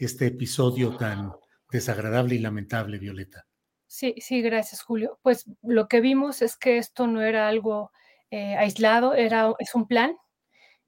este 0.05 0.27
episodio 0.27 0.97
tan 0.97 1.31
desagradable 1.71 2.35
y 2.35 2.39
lamentable, 2.39 2.97
Violeta? 2.97 3.45
Sí, 3.87 4.15
sí, 4.17 4.41
gracias, 4.41 4.81
Julio. 4.81 5.19
Pues 5.21 5.45
lo 5.61 5.87
que 5.87 6.01
vimos 6.01 6.41
es 6.41 6.55
que 6.55 6.77
esto 6.77 7.07
no 7.07 7.21
era 7.21 7.47
algo 7.47 7.91
eh, 8.29 8.55
aislado, 8.55 9.13
era, 9.13 9.53
es 9.59 9.75
un 9.75 9.87
plan 9.87 10.15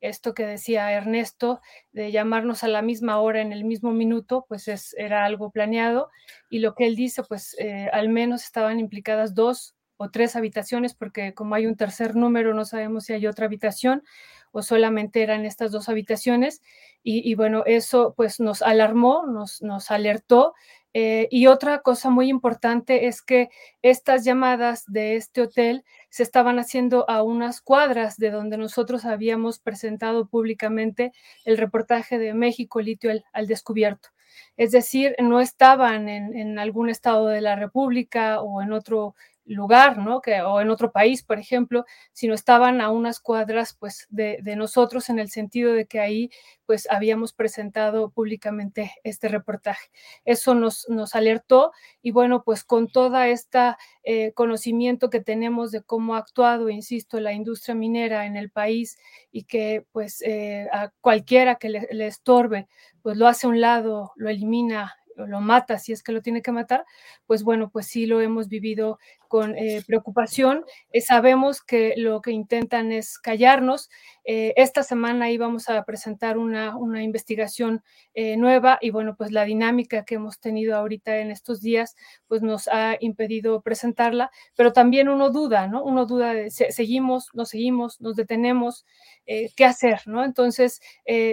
esto 0.03 0.33
que 0.33 0.45
decía 0.45 0.91
Ernesto, 0.91 1.61
de 1.93 2.11
llamarnos 2.11 2.63
a 2.63 2.67
la 2.67 2.81
misma 2.81 3.19
hora 3.21 3.41
en 3.41 3.53
el 3.53 3.63
mismo 3.63 3.91
minuto, 3.93 4.45
pues 4.49 4.67
es, 4.67 4.93
era 4.97 5.23
algo 5.23 5.49
planeado. 5.49 6.09
Y 6.49 6.59
lo 6.59 6.75
que 6.75 6.85
él 6.85 6.95
dice, 6.95 7.23
pues 7.23 7.55
eh, 7.57 7.89
al 7.93 8.09
menos 8.09 8.43
estaban 8.43 8.79
implicadas 8.79 9.33
dos 9.33 9.75
o 9.95 10.11
tres 10.11 10.35
habitaciones, 10.35 10.93
porque 10.93 11.33
como 11.33 11.55
hay 11.55 11.67
un 11.67 11.77
tercer 11.77 12.15
número, 12.17 12.53
no 12.53 12.65
sabemos 12.65 13.05
si 13.05 13.13
hay 13.13 13.27
otra 13.27 13.45
habitación 13.45 14.03
o 14.53 14.61
solamente 14.61 15.21
eran 15.23 15.45
estas 15.45 15.71
dos 15.71 15.89
habitaciones. 15.89 16.61
Y, 17.05 17.35
bueno, 17.35 17.63
eso 17.65 18.13
pues 18.15 18.39
nos 18.39 18.61
alarmó, 18.61 19.25
nos, 19.27 19.91
alertó 19.91 20.53
eh, 20.93 21.27
y 21.31 21.47
otra 21.47 21.81
cosa 21.81 22.09
muy 22.09 22.29
importante 22.29 23.07
es 23.07 23.21
que 23.21 23.49
estas 23.81 24.23
llamadas 24.23 24.85
de 24.87 25.15
este 25.17 25.41
hotel 25.41 25.83
se 26.09 26.23
estaban 26.23 26.59
haciendo 26.59 27.09
a 27.09 27.23
unas 27.23 27.59
cuadras 27.59 28.15
de 28.17 28.31
donde 28.31 28.57
nosotros 28.57 29.03
habíamos 29.03 29.59
presentado 29.59 30.27
públicamente 30.27 31.11
el 31.43 31.57
reportaje 31.57 32.19
de 32.19 32.33
México 32.33 32.79
litio 32.79 33.11
al, 33.33 33.47
descubierto. 33.47 34.09
Es 34.55 34.71
decir, 34.71 35.15
no 35.19 35.41
estaban 35.41 36.07
en, 36.07 36.37
en, 36.37 36.57
algún 36.57 36.89
estado 36.89 37.27
de 37.27 37.41
la 37.41 37.55
República 37.55 38.41
o 38.41 38.61
en 38.61 38.71
otro 38.71 39.15
lugar, 39.45 39.97
¿no? 39.97 40.21
Que, 40.21 40.41
o 40.41 40.61
en 40.61 40.69
otro 40.69 40.91
país, 40.91 41.23
por 41.23 41.39
ejemplo, 41.39 41.85
sino 42.11 42.33
estaban 42.33 42.81
a 42.81 42.89
unas 42.89 43.19
cuadras, 43.19 43.75
pues, 43.79 44.07
de, 44.09 44.41
nosotros 44.55 45.09
en 45.09 45.19
el 45.19 45.29
sentido 45.29 45.73
de 45.73 45.85
que 45.85 45.99
ahí, 45.99 46.29
pues, 46.65 46.87
habíamos 46.89 47.33
presentado 47.33 48.09
públicamente 48.11 48.93
este 49.03 49.27
reportaje. 49.27 49.89
Eso 50.25 50.55
nos, 50.55 50.87
nos 50.89 51.15
alertó 51.15 51.71
y 52.01 52.11
bueno, 52.11 52.43
pues 52.43 52.63
con 52.63 52.87
toda 52.87 53.27
esta 53.27 53.77
eh, 54.03 54.31
conocimiento 54.33 55.09
que 55.09 55.19
tenemos 55.21 55.71
de 55.71 55.81
cómo 55.81 56.15
ha 56.15 56.19
actuado, 56.19 56.69
insisto, 56.69 57.19
la 57.19 57.33
industria 57.33 57.75
minera 57.75 58.25
en 58.25 58.37
el 58.37 58.49
país 58.49 58.97
y 59.31 59.43
que, 59.43 59.85
pues, 59.91 60.21
eh, 60.21 60.67
a 60.71 60.91
cualquiera 61.01 61.55
que 61.55 61.69
le, 61.69 61.87
le 61.91 62.07
estorbe, 62.07 62.67
pues 63.01 63.17
lo 63.17 63.27
hace 63.27 63.47
a 63.47 63.49
un 63.49 63.61
lado, 63.61 64.11
lo 64.15 64.29
elimina 64.29 64.95
lo 65.15 65.41
mata 65.41 65.77
si 65.79 65.91
es 65.91 66.03
que 66.03 66.11
lo 66.11 66.21
tiene 66.21 66.41
que 66.41 66.51
matar, 66.51 66.85
pues 67.25 67.43
bueno, 67.43 67.69
pues 67.69 67.87
sí 67.87 68.05
lo 68.05 68.21
hemos 68.21 68.47
vivido 68.47 68.99
con 69.33 69.57
eh, 69.57 69.81
preocupación. 69.87 70.63
Eh, 70.91 71.01
sabemos 71.01 71.63
que 71.63 71.95
lo 71.97 72.21
que 72.21 72.29
intentan 72.29 72.91
es 72.91 73.17
callarnos. 73.17 73.89
Eh, 74.25 74.53
esta 74.57 74.83
semana 74.83 75.31
íbamos 75.31 75.69
a 75.69 75.83
presentar 75.85 76.37
una, 76.37 76.77
una 76.77 77.01
investigación 77.01 77.83
nueva 78.15 78.77
y 78.79 78.91
bueno, 78.91 79.15
pues 79.17 79.31
la 79.31 79.43
dinámica 79.43 80.05
que 80.05 80.15
hemos 80.15 80.39
tenido 80.39 80.75
ahorita 80.75 81.17
en 81.17 81.31
estos 81.31 81.61
días, 81.61 81.95
pues 82.27 82.43
nos 82.43 82.67
ha 82.67 82.95
impedido 82.99 83.61
presentarla, 83.61 84.29
pero 84.55 84.71
también 84.71 85.09
uno 85.09 85.31
duda, 85.31 85.67
¿no? 85.67 85.83
Uno 85.83 86.05
duda 86.05 86.35
de 86.35 86.51
seguimos, 86.51 87.31
no 87.33 87.45
seguimos, 87.45 87.99
nos 88.01 88.15
detenemos, 88.15 88.85
qué 89.25 89.65
hacer, 89.65 90.01
¿no? 90.05 90.23
Entonces, 90.23 90.79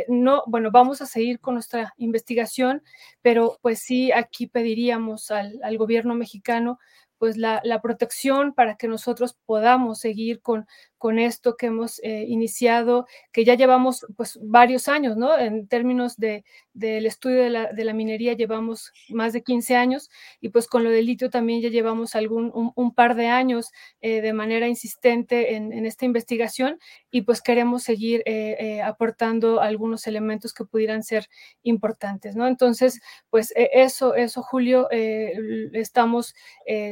no, 0.08 0.42
bueno, 0.46 0.70
vamos 0.70 1.02
a 1.02 1.06
seguir 1.06 1.38
con 1.38 1.52
nuestra 1.52 1.92
investigación, 1.98 2.82
pero 3.20 3.58
pues 3.60 3.80
sí, 3.80 4.10
aquí 4.10 4.46
pediríamos 4.46 5.30
al, 5.30 5.60
al 5.62 5.76
gobierno 5.76 6.14
mexicano 6.14 6.78
pues 7.20 7.36
la, 7.36 7.60
la, 7.64 7.82
protección 7.82 8.54
para 8.54 8.76
que 8.76 8.88
nosotros 8.88 9.36
podamos 9.44 10.00
seguir 10.00 10.40
con, 10.40 10.66
con 10.96 11.18
esto 11.18 11.56
que 11.58 11.66
hemos 11.66 11.98
eh, 12.02 12.24
iniciado, 12.28 13.06
que 13.30 13.44
ya 13.44 13.54
llevamos 13.54 14.06
pues 14.16 14.38
varios 14.42 14.88
años, 14.88 15.18
¿no? 15.18 15.36
En 15.38 15.68
términos 15.68 16.16
de, 16.16 16.44
del 16.72 17.04
estudio 17.04 17.42
de 17.42 17.50
la, 17.50 17.72
de 17.74 17.84
la, 17.84 17.92
minería 17.92 18.32
llevamos 18.32 18.90
más 19.10 19.34
de 19.34 19.42
15 19.42 19.76
años 19.76 20.08
y 20.40 20.48
pues 20.48 20.66
con 20.66 20.82
lo 20.82 20.88
del 20.88 21.04
litio 21.04 21.28
también 21.28 21.60
ya 21.60 21.68
llevamos 21.68 22.14
algún, 22.14 22.50
un, 22.74 22.94
par 22.94 23.14
de 23.16 23.26
años 23.26 23.70
eh, 24.00 24.22
de 24.22 24.32
manera 24.32 24.66
insistente 24.66 25.56
en, 25.56 25.74
en, 25.74 25.84
esta 25.84 26.06
investigación 26.06 26.78
y 27.10 27.22
pues 27.22 27.42
queremos 27.42 27.82
seguir 27.82 28.22
eh, 28.24 28.80
aportando 28.82 29.60
algunos 29.60 30.06
elementos 30.06 30.54
que 30.54 30.64
pudieran 30.64 31.02
ser 31.02 31.26
importantes, 31.62 32.34
¿no? 32.34 32.46
Entonces, 32.46 33.00
pues 33.28 33.52
eso, 33.56 34.14
eso, 34.14 34.42
Julio, 34.42 34.88
estamos 34.90 36.34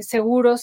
seguros 0.01 0.18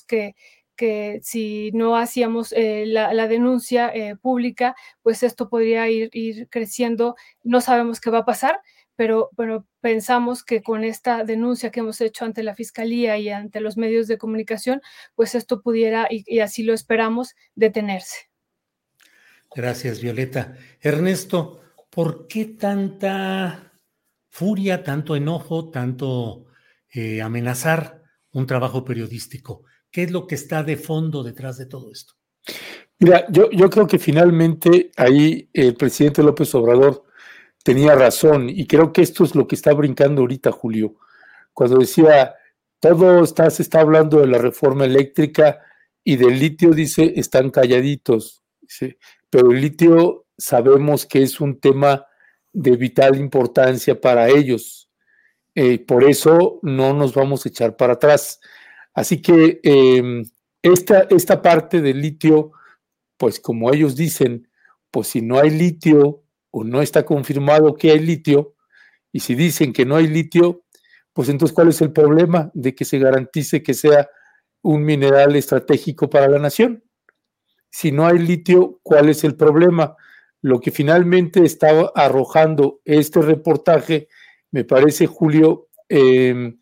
que 0.08 0.36
que 0.76 1.20
si 1.24 1.72
no 1.74 1.98
hacíamos 1.98 2.52
eh, 2.52 2.86
la, 2.86 3.28
denuncia 3.28 3.90
eh, 3.94 4.16
pública, 4.16 4.76
pues 5.02 5.24
esto 5.24 5.50
podría 5.50 5.90
ir, 5.90 6.10
ir, 6.14 6.48
creciendo. 6.50 7.16
No 7.44 7.62
sabemos 7.62 8.02
qué 8.02 8.10
va 8.10 8.20
a 8.20 8.26
pasar, 8.26 8.60
pero 8.96 9.30
bueno, 9.34 9.68
pensamos 9.82 10.44
que 10.44 10.62
con 10.62 10.84
esta 10.84 11.24
denuncia 11.24 11.72
que 11.72 11.82
hemos 11.82 12.00
hecho 12.02 12.26
ante 12.26 12.44
la 12.44 12.56
Fiscalía 12.56 13.18
y 13.18 13.30
ante 13.30 13.60
los 13.62 13.78
medios 13.78 14.08
de 14.08 14.18
comunicación, 14.18 14.82
pues 15.16 15.36
esto 15.36 15.62
pudiera, 15.62 16.08
y, 16.10 16.40
así 16.40 16.64
lo 16.64 16.74
esperamos, 16.74 17.36
detenerse. 17.56 18.30
Gracias, 19.54 20.02
Violeta. 20.02 20.58
Ernesto, 20.82 21.62
¿por 21.90 22.28
qué 22.28 22.46
tanta 22.46 23.74
furia, 24.30 24.84
tanto 24.84 25.16
enojo, 25.16 25.70
tanto 25.70 26.48
eh, 26.90 27.22
amenazar 27.22 28.05
un 28.36 28.46
trabajo 28.46 28.84
periodístico? 28.84 29.64
¿Qué 29.90 30.04
es 30.04 30.12
lo 30.12 30.28
que 30.28 30.36
está 30.36 30.62
de 30.64 30.76
fondo 30.76 31.24
detrás 31.24 31.58
de 31.58 31.66
todo 31.66 31.92
esto? 31.92 32.14
Mira, 33.00 33.26
yo, 33.30 33.50
creo 33.70 33.88
que 33.88 33.98
finalmente 33.98 34.92
ahí 34.98 35.50
el 35.54 35.76
presidente 35.76 36.22
López 36.22 36.54
Obrador 36.54 37.04
tenía 37.64 37.96
razón 37.96 38.50
y 38.50 38.68
creo 38.68 38.92
que 38.92 39.02
esto 39.02 39.24
es 39.24 39.36
lo 39.36 39.48
que 39.48 39.56
está 39.56 39.74
brincando 39.74 40.22
ahorita, 40.22 40.52
Julio, 40.52 40.96
cuando 41.54 41.78
decía, 41.78 42.36
todo 42.80 43.24
está, 43.24 43.50
se 43.50 43.64
está 43.64 43.82
hablando 43.82 44.20
de 44.20 44.28
la 44.28 44.38
reforma 44.38 44.86
eléctrica 44.86 45.60
y 46.04 46.18
del 46.18 46.40
litio, 46.40 46.72
dice, 46.72 47.14
están 47.16 47.50
calladitos, 47.50 48.44
pero 49.30 49.52
el 49.52 49.62
litio 49.62 50.26
sabemos 50.38 51.06
que 51.06 51.24
es 51.24 51.40
un 51.40 51.60
tema 51.60 52.06
de 52.52 52.76
vital 52.76 53.16
importancia 53.18 54.00
para 54.00 54.30
ellos. 54.30 54.85
Eh, 55.56 55.80
por 55.80 56.04
eso 56.04 56.60
no 56.62 56.94
nos 56.94 57.14
vamos 57.14 57.46
a 57.46 57.50
echar 57.50 57.78
para 57.78 57.94
atrás. 57.94 58.40
Así 58.94 59.22
que 59.22 59.60
em, 59.64 60.24
esta, 60.62 61.08
esta 61.10 61.42
parte 61.42 61.82
del 61.82 62.02
litio, 62.02 62.52
pues 63.18 63.40
como 63.40 63.74
ellos 63.74 63.96
dicen, 63.96 64.50
pues 64.92 65.08
si 65.08 65.22
no 65.22 65.40
hay 65.40 65.50
litio 65.50 66.24
o 66.52 66.64
no 66.64 66.82
está 66.82 67.04
confirmado 67.04 67.76
que 67.76 67.92
hay 67.92 68.00
litio, 68.00 68.56
y 69.12 69.22
si 69.22 69.34
dicen 69.36 69.72
que 69.72 69.86
no 69.86 69.96
hay 69.96 70.08
litio, 70.08 70.66
pues 71.14 71.30
entonces 71.30 71.56
¿cuál 71.56 71.70
es 71.70 71.82
el 71.82 71.94
problema 71.94 72.52
de 72.54 72.76
que 72.76 72.84
se 72.84 73.00
garantice 73.00 73.64
que 73.64 73.74
sea 73.74 74.10
un 74.62 74.84
mineral 74.84 75.38
estratégico 75.38 76.10
para 76.10 76.28
la 76.28 76.40
nación? 76.40 76.84
Si 77.72 77.92
no 77.92 78.06
hay 78.06 78.20
litio, 78.20 78.80
¿cuál 78.84 79.08
es 79.08 79.24
el 79.24 79.36
problema? 79.36 79.96
Lo 80.42 80.60
que 80.60 80.72
finalmente 80.72 81.46
estaba 81.46 81.92
arrojando 81.96 82.82
este 82.84 83.22
reportaje, 83.22 84.10
me 84.56 84.64
parece, 84.64 85.06
Julio, 85.06 85.68
em, 85.90 86.58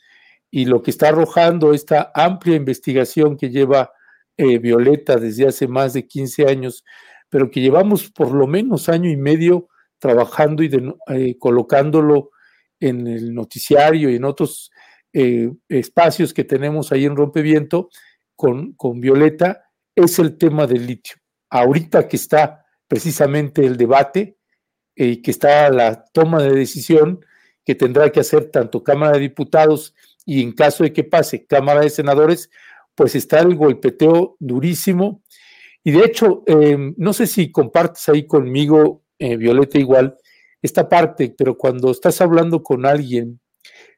y 0.50 0.66
lo 0.66 0.82
que 0.82 0.90
está 0.90 1.10
arrojando 1.10 1.76
esta 1.76 2.12
amplia 2.16 2.56
investigación 2.56 3.38
que 3.38 3.52
lleva 3.52 3.92
eh, 4.36 4.58
Violeta 4.58 5.18
desde 5.18 5.48
hace 5.48 5.68
más 5.68 5.94
de 5.94 6.08
15 6.08 6.48
años, 6.48 6.84
pero 7.30 7.52
que 7.52 7.62
llevamos 7.62 8.10
por 8.10 8.32
lo 8.32 8.48
menos 8.48 8.90
año 8.90 9.12
y 9.12 9.16
medio 9.16 9.68
trabajando 10.00 10.64
y 10.64 10.72
eh, 11.10 11.38
colocándolo 11.38 12.32
en 12.80 13.06
el 13.06 13.32
noticiario 13.32 14.10
y 14.10 14.16
en 14.16 14.26
otros 14.26 14.72
eh, 15.14 15.52
espacios 15.70 16.34
que 16.34 16.46
tenemos 16.46 16.92
ahí 16.92 17.06
en 17.06 17.16
Rompeviento 17.16 17.90
con, 18.36 18.74
con 18.74 19.02
Violeta, 19.02 19.66
es 19.96 20.18
el 20.18 20.40
tema 20.40 20.66
del 20.66 20.88
litio. 20.88 21.18
Ahorita 21.52 22.08
que 22.08 22.16
está 22.16 22.66
precisamente 22.88 23.64
el 23.64 23.78
debate 23.78 24.40
y 24.96 25.22
que 25.22 25.30
está 25.30 25.70
la 25.70 26.04
toma 26.12 26.42
de 26.42 26.56
decisión 26.56 27.24
que 27.66 27.76
tendrá 27.76 28.12
que 28.12 28.20
hacer 28.20 28.52
tanto 28.52 28.84
Cámara 28.84 29.14
de 29.14 29.20
Diputados 29.22 29.96
y 30.26 30.42
en 30.42 30.52
caso 30.52 30.84
de 30.84 30.94
que 30.94 31.04
pase 31.04 31.46
Cámara 31.46 31.82
de 31.82 31.90
Senadores, 31.90 32.50
pues 32.96 33.16
está 33.16 33.40
el 33.40 33.56
golpeteo 33.56 34.36
durísimo. 34.40 35.22
Y 35.84 35.92
de 35.92 36.06
hecho, 36.06 36.44
em, 36.48 36.94
no 36.98 37.14
sé 37.14 37.28
si 37.28 37.52
compartes 37.52 38.08
ahí 38.10 38.26
conmigo, 38.26 39.04
eh, 39.20 39.38
Violeta, 39.38 39.78
igual, 39.80 40.18
esta 40.62 40.88
parte, 40.88 41.34
pero 41.38 41.58
cuando 41.58 41.92
estás 41.92 42.22
hablando 42.22 42.64
con 42.64 42.86
alguien 42.86 43.40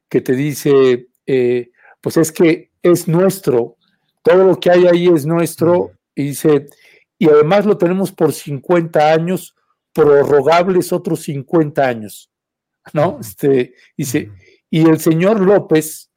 que 0.09 0.21
te 0.21 0.33
dice, 0.33 1.07
eh, 1.27 1.69
pues 2.01 2.17
es 2.17 2.31
que 2.31 2.71
es 2.81 3.07
nuestro, 3.07 3.77
todo 4.23 4.43
lo 4.43 4.59
que 4.59 4.71
hay 4.71 4.87
ahí 4.87 5.07
es 5.07 5.25
nuestro, 5.25 5.91
y 6.15 6.23
dice, 6.23 6.67
y 7.19 7.29
además 7.29 7.65
lo 7.65 7.77
tenemos 7.77 8.11
por 8.11 8.33
50 8.33 9.11
años, 9.11 9.55
prorrogables 9.93 10.91
otros 10.91 11.21
50 11.21 11.87
años, 11.87 12.31
¿no? 12.93 13.19
Este, 13.19 13.75
dice, 13.97 14.31
y 14.69 14.87
el 14.87 14.99
señor 14.99 15.39
López 15.39 16.11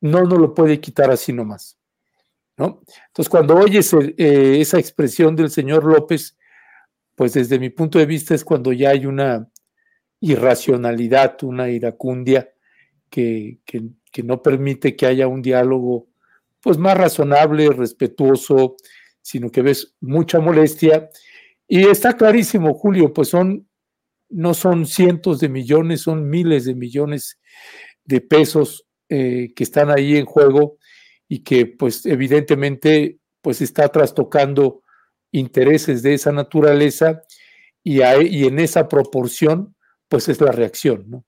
no 0.00 0.22
nos 0.24 0.38
lo 0.38 0.54
puede 0.54 0.80
quitar 0.80 1.10
así 1.10 1.32
nomás. 1.32 1.78
¿no? 2.56 2.82
Entonces, 3.06 3.28
cuando 3.28 3.56
oyes 3.56 3.92
eh, 3.92 4.60
esa 4.60 4.78
expresión 4.78 5.36
del 5.36 5.50
señor 5.50 5.84
López, 5.84 6.36
pues 7.14 7.34
desde 7.34 7.58
mi 7.58 7.70
punto 7.70 7.98
de 7.98 8.06
vista 8.06 8.34
es 8.34 8.44
cuando 8.44 8.72
ya 8.72 8.90
hay 8.90 9.06
una 9.06 9.48
irracionalidad, 10.20 11.36
una 11.42 11.68
iracundia 11.68 12.52
que, 13.08 13.60
no 14.24 14.42
permite 14.42 14.96
que 14.96 15.06
haya 15.06 15.28
un 15.28 15.42
diálogo 15.42 16.08
pues 16.60 16.76
más 16.76 16.98
razonable, 16.98 17.70
respetuoso, 17.70 18.76
sino 19.22 19.50
que 19.50 19.62
ves 19.62 19.94
mucha 20.00 20.40
molestia. 20.40 21.08
Y 21.68 21.86
está 21.86 22.14
clarísimo, 22.14 22.74
Julio, 22.74 23.12
pues 23.12 23.28
son, 23.28 23.67
no 24.28 24.54
son 24.54 24.86
cientos 24.86 25.40
de 25.40 25.48
millones, 25.48 26.02
son 26.02 26.28
miles 26.28 26.64
de 26.64 26.74
millones 26.74 27.38
de 28.04 28.20
pesos 28.20 28.86
eh, 29.08 29.52
que 29.54 29.64
están 29.64 29.90
ahí 29.90 30.16
en 30.16 30.26
juego 30.26 30.78
y 31.28 31.40
que 31.40 31.66
pues 31.66 32.06
evidentemente 32.06 33.18
pues 33.40 33.60
está 33.60 33.88
trastocando 33.88 34.82
intereses 35.30 36.02
de 36.02 36.14
esa 36.14 36.32
naturaleza 36.32 37.22
y, 37.82 38.02
y 38.02 38.44
en 38.46 38.58
esa 38.58 38.88
proporción 38.88 39.74
pues 40.08 40.28
es 40.28 40.40
la 40.40 40.52
reacción, 40.52 41.04
¿no? 41.08 41.24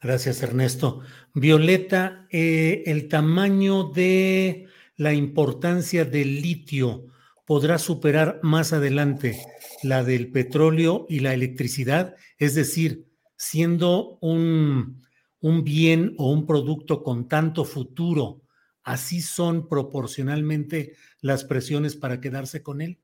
Gracias, 0.00 0.42
Ernesto. 0.42 1.00
Violeta, 1.34 2.26
eh, 2.30 2.84
el 2.86 3.08
tamaño 3.08 3.84
de 3.84 4.68
la 4.96 5.14
importancia 5.14 6.04
del 6.04 6.42
litio 6.42 7.06
podrá 7.46 7.78
superar 7.78 8.40
más 8.42 8.72
adelante 8.72 9.40
la 9.82 10.04
del 10.04 10.30
petróleo 10.30 11.06
y 11.08 11.20
la 11.20 11.34
electricidad, 11.34 12.14
es 12.38 12.54
decir, 12.54 13.06
siendo 13.36 14.18
un 14.20 15.06
un 15.46 15.62
bien 15.64 16.14
o 16.18 16.32
un 16.32 16.44
producto 16.44 17.02
con 17.02 17.28
tanto 17.28 17.64
futuro, 17.64 18.42
así 18.82 19.20
son 19.20 19.68
proporcionalmente 19.68 20.96
las 21.20 21.44
presiones 21.44 21.94
para 21.96 22.20
quedarse 22.20 22.62
con 22.62 22.80
él? 22.80 22.98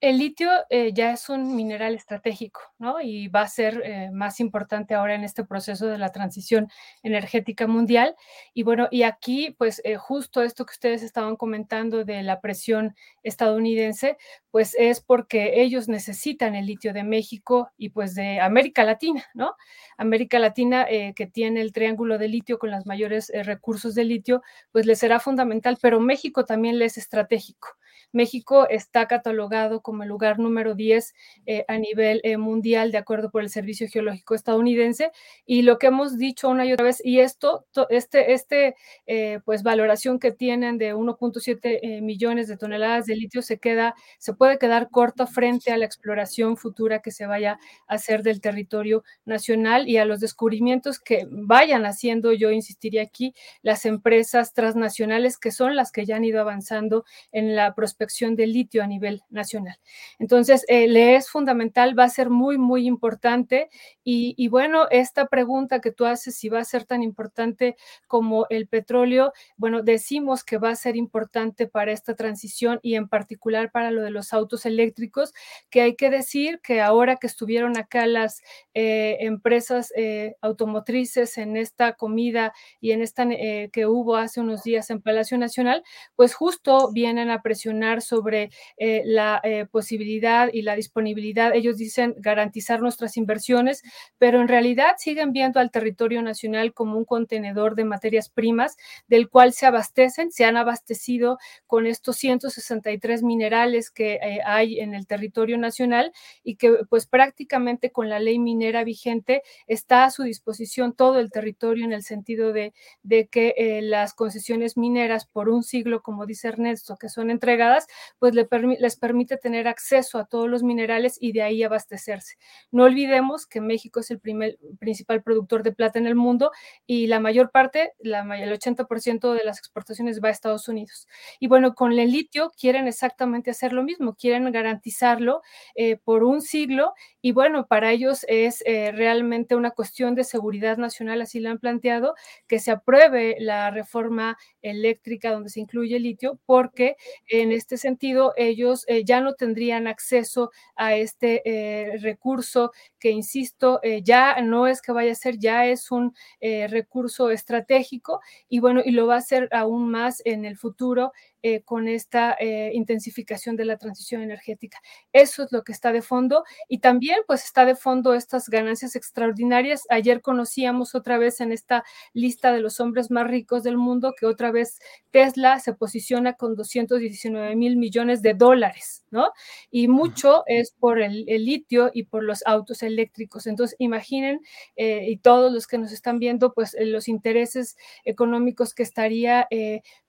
El 0.00 0.18
litio 0.18 0.48
eh, 0.70 0.92
ya 0.94 1.12
es 1.12 1.28
un 1.28 1.56
mineral 1.56 1.96
estratégico, 1.96 2.60
¿no? 2.78 3.00
Y 3.00 3.26
va 3.26 3.40
a 3.42 3.48
ser 3.48 3.82
eh, 3.84 4.10
más 4.12 4.38
importante 4.38 4.94
ahora 4.94 5.16
en 5.16 5.24
este 5.24 5.42
proceso 5.44 5.88
de 5.88 5.98
la 5.98 6.12
transición 6.12 6.70
energética 7.02 7.66
mundial. 7.66 8.14
Y 8.54 8.62
bueno, 8.62 8.86
y 8.92 9.02
aquí, 9.02 9.56
pues 9.58 9.80
eh, 9.84 9.96
justo 9.96 10.42
esto 10.42 10.64
que 10.66 10.72
ustedes 10.72 11.02
estaban 11.02 11.34
comentando 11.34 12.04
de 12.04 12.22
la 12.22 12.40
presión 12.40 12.94
estadounidense, 13.24 14.16
pues 14.52 14.76
es 14.78 15.00
porque 15.00 15.62
ellos 15.62 15.88
necesitan 15.88 16.54
el 16.54 16.66
litio 16.66 16.92
de 16.92 17.02
México 17.02 17.72
y 17.76 17.88
pues 17.88 18.14
de 18.14 18.38
América 18.38 18.84
Latina, 18.84 19.24
¿no? 19.34 19.56
América 19.96 20.38
Latina, 20.38 20.86
que 20.86 21.26
tiene 21.26 21.60
el 21.60 21.72
triángulo 21.72 22.18
de 22.18 22.28
litio 22.28 22.58
con 22.60 22.70
los 22.70 22.86
mayores 22.86 23.32
recursos 23.44 23.94
de 23.96 24.04
litio, 24.04 24.42
pues 24.70 24.86
le 24.86 24.94
será 24.94 25.18
fundamental, 25.18 25.76
pero 25.82 25.98
México 26.00 26.44
también 26.44 26.78
le 26.78 26.84
es 26.86 26.98
estratégico. 26.98 27.76
México 28.12 28.68
está 28.68 29.06
catalogado 29.06 29.80
como 29.82 30.02
el 30.02 30.08
lugar 30.08 30.38
número 30.38 30.74
10 30.74 31.14
eh, 31.46 31.64
a 31.68 31.78
nivel 31.78 32.20
eh, 32.24 32.36
mundial, 32.36 32.90
de 32.90 32.98
acuerdo 32.98 33.30
por 33.30 33.42
el 33.42 33.50
Servicio 33.50 33.88
Geológico 33.88 34.34
estadounidense. 34.34 35.12
Y 35.44 35.62
lo 35.62 35.78
que 35.78 35.88
hemos 35.88 36.18
dicho 36.18 36.48
una 36.48 36.64
y 36.64 36.72
otra 36.72 36.86
vez, 36.86 37.00
y 37.04 37.20
esto, 37.20 37.66
este, 37.90 38.32
este 38.32 38.76
eh, 39.06 39.40
pues 39.44 39.62
valoración 39.62 40.18
que 40.18 40.32
tienen 40.32 40.78
de 40.78 40.94
1.7 40.94 42.00
millones 42.02 42.48
de 42.48 42.56
toneladas 42.56 43.06
de 43.06 43.16
litio 43.16 43.42
se 43.42 43.58
queda, 43.58 43.94
se 44.18 44.32
puede 44.32 44.58
quedar 44.58 44.88
corto 44.90 45.26
frente 45.26 45.70
a 45.72 45.76
la 45.76 45.84
exploración 45.84 46.56
futura 46.56 47.00
que 47.00 47.10
se 47.10 47.26
vaya 47.26 47.58
a 47.86 47.94
hacer 47.94 48.22
del 48.22 48.40
territorio 48.40 49.04
nacional 49.24 49.88
y 49.88 49.98
a 49.98 50.04
los 50.04 50.20
descubrimientos 50.20 50.98
que 50.98 51.26
vayan 51.30 51.84
haciendo, 51.84 52.32
yo 52.32 52.50
insistiría 52.50 53.02
aquí, 53.02 53.34
las 53.62 53.84
empresas 53.86 54.54
transnacionales 54.54 55.38
que 55.38 55.50
son 55.50 55.76
las 55.76 55.92
que 55.92 56.06
ya 56.06 56.16
han 56.16 56.24
ido 56.24 56.40
avanzando 56.40 57.04
en 57.32 57.54
la 57.54 57.74
prospección 57.74 57.97
prospección 57.98 58.36
de 58.36 58.46
litio 58.46 58.82
a 58.82 58.86
nivel 58.86 59.22
nacional. 59.28 59.76
Entonces, 60.20 60.64
eh, 60.68 60.86
le 60.86 61.16
es 61.16 61.28
fundamental, 61.28 61.98
va 61.98 62.04
a 62.04 62.08
ser 62.08 62.30
muy, 62.30 62.56
muy 62.56 62.86
importante. 62.86 63.68
Y, 64.10 64.48
bueno, 64.48 64.86
esta 64.90 65.26
pregunta 65.26 65.82
que 65.82 65.92
tú 65.92 66.06
haces, 66.06 66.34
si 66.34 66.48
va 66.48 66.60
a 66.60 66.64
ser 66.64 66.86
tan 66.86 67.02
importante 67.02 67.76
como 68.06 68.46
el 68.48 68.66
petróleo, 68.66 69.34
bueno, 69.58 69.82
decimos 69.82 70.44
que 70.44 70.56
va 70.56 70.70
a 70.70 70.76
ser 70.76 70.96
importante 70.96 71.66
para 71.66 71.92
esta 71.92 72.14
transición 72.14 72.80
y 72.82 72.94
en 72.94 73.06
particular 73.08 73.70
para 73.70 73.90
lo 73.90 74.00
de 74.00 74.10
los 74.10 74.32
autos 74.32 74.64
eléctricos, 74.64 75.34
que 75.68 75.82
hay 75.82 75.94
que 75.94 76.08
decir 76.08 76.60
que 76.62 76.80
ahora 76.80 77.16
que 77.16 77.26
estuvieron 77.26 77.76
acá 77.76 78.06
las 78.06 78.40
eh, 78.72 79.18
empresas 79.20 79.92
eh, 79.94 80.36
automotrices 80.40 81.36
en 81.36 81.58
esta 81.58 81.92
comida 81.92 82.54
y 82.80 82.92
en 82.92 83.02
esta 83.02 83.26
que 83.28 83.86
hubo 83.86 84.16
hace 84.16 84.40
unos 84.40 84.62
días 84.62 84.88
en 84.88 85.02
Palacio 85.02 85.36
Nacional, 85.36 85.82
pues 86.16 86.34
justo 86.34 86.90
vienen 86.92 87.28
a 87.28 87.42
presionar 87.42 87.87
sobre 88.02 88.50
eh, 88.76 89.02
la 89.04 89.40
eh, 89.42 89.66
posibilidad 89.70 90.48
y 90.52 90.62
la 90.62 90.76
disponibilidad, 90.76 91.54
ellos 91.54 91.76
dicen 91.76 92.14
garantizar 92.18 92.80
nuestras 92.80 93.16
inversiones, 93.16 93.82
pero 94.18 94.40
en 94.40 94.48
realidad 94.48 94.92
siguen 94.98 95.32
viendo 95.32 95.60
al 95.60 95.70
territorio 95.70 96.22
nacional 96.22 96.72
como 96.74 96.98
un 96.98 97.04
contenedor 97.04 97.74
de 97.74 97.84
materias 97.84 98.28
primas 98.28 98.76
del 99.08 99.28
cual 99.28 99.52
se 99.52 99.66
abastecen, 99.66 100.30
se 100.30 100.44
han 100.44 100.56
abastecido 100.56 101.38
con 101.66 101.86
estos 101.86 102.16
163 102.16 103.22
minerales 103.22 103.90
que 103.90 104.14
eh, 104.14 104.40
hay 104.44 104.80
en 104.80 104.94
el 104.94 105.06
territorio 105.06 105.58
nacional 105.58 106.12
y 106.44 106.56
que 106.56 106.84
pues 106.88 107.06
prácticamente 107.06 107.90
con 107.90 108.08
la 108.08 108.20
ley 108.20 108.38
minera 108.38 108.84
vigente 108.84 109.42
está 109.66 110.04
a 110.04 110.10
su 110.10 110.22
disposición 110.22 110.92
todo 110.92 111.18
el 111.18 111.30
territorio 111.30 111.84
en 111.84 111.92
el 111.92 112.02
sentido 112.02 112.52
de, 112.52 112.72
de 113.02 113.26
que 113.28 113.80
las 113.82 114.14
concesiones 114.14 114.76
mineras 114.76 115.26
por 115.26 115.48
un 115.48 115.62
siglo, 115.62 116.02
como 116.02 116.26
dice 116.26 116.48
Ernesto, 116.48 116.96
que 116.96 117.08
son 117.08 117.30
entregadas, 117.30 117.77
pues 118.18 118.34
les 118.34 118.96
permite 118.96 119.36
tener 119.36 119.68
acceso 119.68 120.18
a 120.18 120.26
todos 120.26 120.48
los 120.48 120.62
minerales 120.62 121.16
y 121.20 121.32
de 121.32 121.42
ahí 121.42 121.62
abastecerse. 121.62 122.36
No 122.70 122.84
olvidemos 122.84 123.46
que 123.46 123.60
México 123.60 124.00
es 124.00 124.10
el 124.10 124.20
primer, 124.20 124.58
principal 124.78 125.22
productor 125.22 125.62
de 125.62 125.72
plata 125.72 125.98
en 125.98 126.06
el 126.06 126.14
mundo 126.14 126.50
y 126.86 127.06
la 127.06 127.20
mayor 127.20 127.50
parte, 127.50 127.92
la, 127.98 128.20
el 128.38 128.52
80% 128.52 129.32
de 129.32 129.44
las 129.44 129.58
exportaciones 129.58 130.20
va 130.22 130.28
a 130.28 130.32
Estados 130.32 130.68
Unidos. 130.68 131.06
Y 131.40 131.48
bueno, 131.48 131.74
con 131.74 131.92
el 131.92 132.10
litio 132.10 132.50
quieren 132.58 132.86
exactamente 132.86 133.50
hacer 133.50 133.72
lo 133.72 133.82
mismo, 133.82 134.14
quieren 134.14 134.50
garantizarlo 134.50 135.42
eh, 135.74 135.96
por 135.96 136.24
un 136.24 136.40
siglo 136.40 136.94
y 137.20 137.32
bueno, 137.32 137.66
para 137.66 137.92
ellos 137.92 138.24
es 138.28 138.62
eh, 138.66 138.92
realmente 138.92 139.56
una 139.56 139.70
cuestión 139.70 140.14
de 140.14 140.24
seguridad 140.24 140.76
nacional, 140.76 141.20
así 141.20 141.40
lo 141.40 141.50
han 141.50 141.58
planteado, 141.58 142.14
que 142.46 142.58
se 142.58 142.70
apruebe 142.70 143.36
la 143.38 143.70
reforma 143.70 144.38
eléctrica 144.62 145.32
donde 145.32 145.50
se 145.50 145.60
incluye 145.60 145.96
el 145.96 146.04
litio, 146.04 146.38
porque 146.46 146.96
en 147.28 147.52
este 147.52 147.67
este 147.68 147.76
sentido, 147.76 148.32
ellos 148.38 148.86
eh, 148.88 149.04
ya 149.04 149.20
no 149.20 149.34
tendrían 149.34 149.88
acceso 149.88 150.50
a 150.74 150.94
este 150.94 151.42
eh, 151.44 151.98
recurso 151.98 152.72
que, 152.98 153.10
insisto, 153.10 153.78
eh, 153.82 154.00
ya 154.02 154.40
no 154.40 154.66
es 154.66 154.80
que 154.80 154.90
vaya 154.92 155.12
a 155.12 155.14
ser, 155.14 155.38
ya 155.38 155.66
es 155.66 155.90
un 155.90 156.14
recurso 156.40 157.30
estratégico 157.30 158.20
y 158.48 158.60
bueno, 158.60 158.80
y 158.82 158.92
lo 158.92 159.06
va 159.06 159.16
a 159.16 159.20
ser 159.20 159.50
aún 159.52 159.90
más 159.90 160.22
en 160.24 160.46
el 160.46 160.56
futuro 160.56 161.12
eh, 161.42 161.62
con 161.62 161.86
esta 161.86 162.36
eh, 162.40 162.72
intensificación 162.74 163.54
de 163.54 163.64
la 163.64 163.76
transición 163.76 164.22
energética. 164.22 164.80
Eso 165.12 165.44
es 165.44 165.52
lo 165.52 165.62
que 165.62 165.70
está 165.70 165.92
de 165.92 166.02
fondo 166.02 166.42
y 166.68 166.78
también 166.78 167.18
pues 167.28 167.44
está 167.44 167.64
de 167.64 167.76
fondo 167.76 168.14
estas 168.14 168.48
ganancias 168.48 168.96
extraordinarias. 168.96 169.82
Ayer 169.88 170.20
conocíamos 170.20 170.96
otra 170.96 171.16
vez 171.16 171.40
en 171.40 171.52
esta 171.52 171.84
lista 172.12 172.52
de 172.52 172.60
los 172.60 172.80
hombres 172.80 173.12
más 173.12 173.28
ricos 173.28 173.62
del 173.62 173.76
mundo 173.76 174.14
que 174.18 174.26
otra 174.26 174.50
vez 174.50 174.80
Tesla 175.12 175.60
se 175.60 175.74
posiciona 175.74 176.32
con 176.32 176.56
219 176.56 177.54
mil 177.54 177.76
millones 177.76 178.20
de 178.20 178.34
dólares, 178.34 179.04
¿no? 179.12 179.30
Y 179.70 179.86
mucho 179.86 180.42
es 180.46 180.72
por 180.72 181.00
el, 181.00 181.24
litio 181.24 181.90
y 181.94 182.04
por 182.04 182.24
los 182.24 182.42
autos 182.46 182.82
eléctricos. 182.82 183.46
Entonces, 183.46 183.76
imaginen, 183.78 184.40
eh, 184.74 185.06
y 185.08 185.18
todos 185.18 185.52
los 185.52 185.66
que 185.68 185.78
nos 185.78 185.92
están 185.92 186.18
viendo, 186.18 186.52
pues 186.52 186.76
los 186.80 187.06
intereses 187.06 187.76
económicos 188.04 188.74
que 188.74 188.82
estaría 188.82 189.46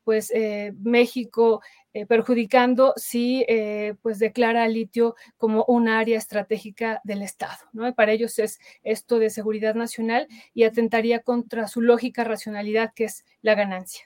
pues 0.09 0.31
eh, 0.33 0.73
México 0.81 1.61
eh, 1.93 2.07
perjudicando 2.07 2.93
si 2.95 3.45
eh, 3.47 3.93
pues 4.01 4.17
declara 4.17 4.63
al 4.63 4.73
litio 4.73 5.15
como 5.37 5.65
un 5.67 5.87
área 5.87 6.17
estratégica 6.17 6.99
del 7.03 7.21
Estado. 7.21 7.59
¿no? 7.73 7.93
para 7.93 8.11
ellos 8.11 8.39
es 8.39 8.57
esto 8.81 9.19
de 9.19 9.29
seguridad 9.29 9.75
nacional 9.75 10.27
y 10.55 10.63
atentaría 10.63 11.19
contra 11.19 11.67
su 11.67 11.81
lógica 11.81 12.23
racionalidad, 12.23 12.91
que 12.95 13.03
es 13.03 13.23
la 13.43 13.53
ganancia. 13.53 14.05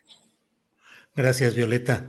Gracias, 1.16 1.56
Violeta. 1.56 2.06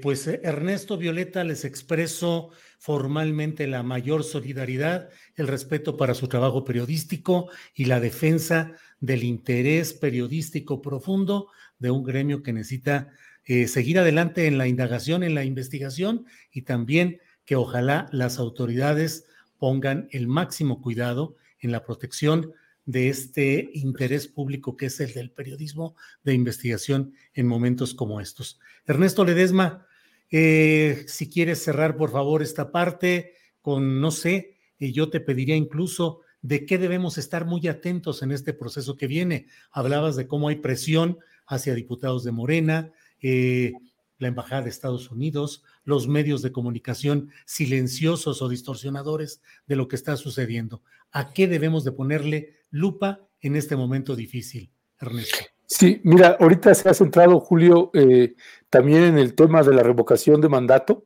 pues 0.00 0.26
Ernesto 0.26 0.96
Violeta 0.96 1.44
les 1.44 1.66
expreso 1.66 2.48
formalmente 2.78 3.66
la 3.66 3.82
mayor 3.82 4.24
solidaridad, 4.24 5.10
el 5.34 5.48
respeto 5.48 5.98
para 5.98 6.14
su 6.14 6.28
trabajo 6.28 6.64
periodístico 6.64 7.50
y 7.74 7.84
la 7.84 8.00
defensa 8.00 8.72
del 9.00 9.22
interés 9.22 9.92
periodístico 9.92 10.80
profundo 10.80 11.50
de 11.78 11.90
un 11.90 12.02
gremio 12.02 12.42
que 12.42 12.52
necesita 12.52 13.08
eh, 13.44 13.68
seguir 13.68 13.98
adelante 13.98 14.46
en 14.46 14.58
la 14.58 14.66
indagación, 14.66 15.22
en 15.22 15.34
la 15.34 15.44
investigación 15.44 16.26
y 16.50 16.62
también 16.62 17.20
que 17.44 17.56
ojalá 17.56 18.08
las 18.12 18.38
autoridades 18.38 19.26
pongan 19.58 20.08
el 20.10 20.26
máximo 20.26 20.82
cuidado 20.82 21.36
en 21.60 21.72
la 21.72 21.84
protección 21.84 22.52
de 22.84 23.08
este 23.08 23.70
interés 23.74 24.28
público 24.28 24.76
que 24.76 24.86
es 24.86 25.00
el 25.00 25.12
del 25.12 25.30
periodismo 25.30 25.96
de 26.22 26.34
investigación 26.34 27.14
en 27.34 27.46
momentos 27.46 27.94
como 27.94 28.20
estos. 28.20 28.58
Ernesto 28.86 29.24
Ledesma, 29.24 29.86
eh, 30.30 31.04
si 31.06 31.28
quieres 31.28 31.62
cerrar 31.62 31.96
por 31.96 32.10
favor 32.10 32.42
esta 32.42 32.72
parte 32.72 33.34
con, 33.60 34.00
no 34.00 34.10
sé, 34.10 34.56
eh, 34.78 34.92
yo 34.92 35.10
te 35.10 35.20
pediría 35.20 35.56
incluso 35.56 36.20
de 36.42 36.64
qué 36.64 36.78
debemos 36.78 37.18
estar 37.18 37.44
muy 37.44 37.66
atentos 37.66 38.22
en 38.22 38.30
este 38.30 38.52
proceso 38.52 38.96
que 38.96 39.08
viene. 39.08 39.46
Hablabas 39.72 40.14
de 40.14 40.28
cómo 40.28 40.48
hay 40.48 40.56
presión 40.56 41.18
hacia 41.46 41.74
diputados 41.74 42.24
de 42.24 42.32
Morena, 42.32 42.92
eh, 43.22 43.72
la 44.18 44.28
Embajada 44.28 44.62
de 44.62 44.70
Estados 44.70 45.10
Unidos, 45.10 45.62
los 45.84 46.08
medios 46.08 46.42
de 46.42 46.52
comunicación 46.52 47.30
silenciosos 47.44 48.40
o 48.42 48.48
distorsionadores 48.48 49.42
de 49.66 49.76
lo 49.76 49.88
que 49.88 49.96
está 49.96 50.16
sucediendo. 50.16 50.82
¿A 51.12 51.32
qué 51.32 51.46
debemos 51.46 51.84
de 51.84 51.92
ponerle 51.92 52.54
lupa 52.70 53.20
en 53.40 53.56
este 53.56 53.76
momento 53.76 54.16
difícil, 54.16 54.70
Ernesto? 54.98 55.36
Sí, 55.66 56.00
mira, 56.04 56.36
ahorita 56.40 56.74
se 56.74 56.88
ha 56.88 56.94
centrado, 56.94 57.40
Julio, 57.40 57.90
eh, 57.92 58.34
también 58.70 59.02
en 59.02 59.18
el 59.18 59.34
tema 59.34 59.62
de 59.62 59.74
la 59.74 59.82
revocación 59.82 60.40
de 60.40 60.48
mandato, 60.48 61.04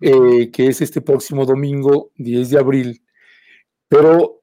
eh, 0.00 0.50
que 0.52 0.68
es 0.68 0.82
este 0.82 1.00
próximo 1.00 1.46
domingo, 1.46 2.12
10 2.16 2.50
de 2.50 2.58
abril, 2.58 3.02
pero 3.88 4.38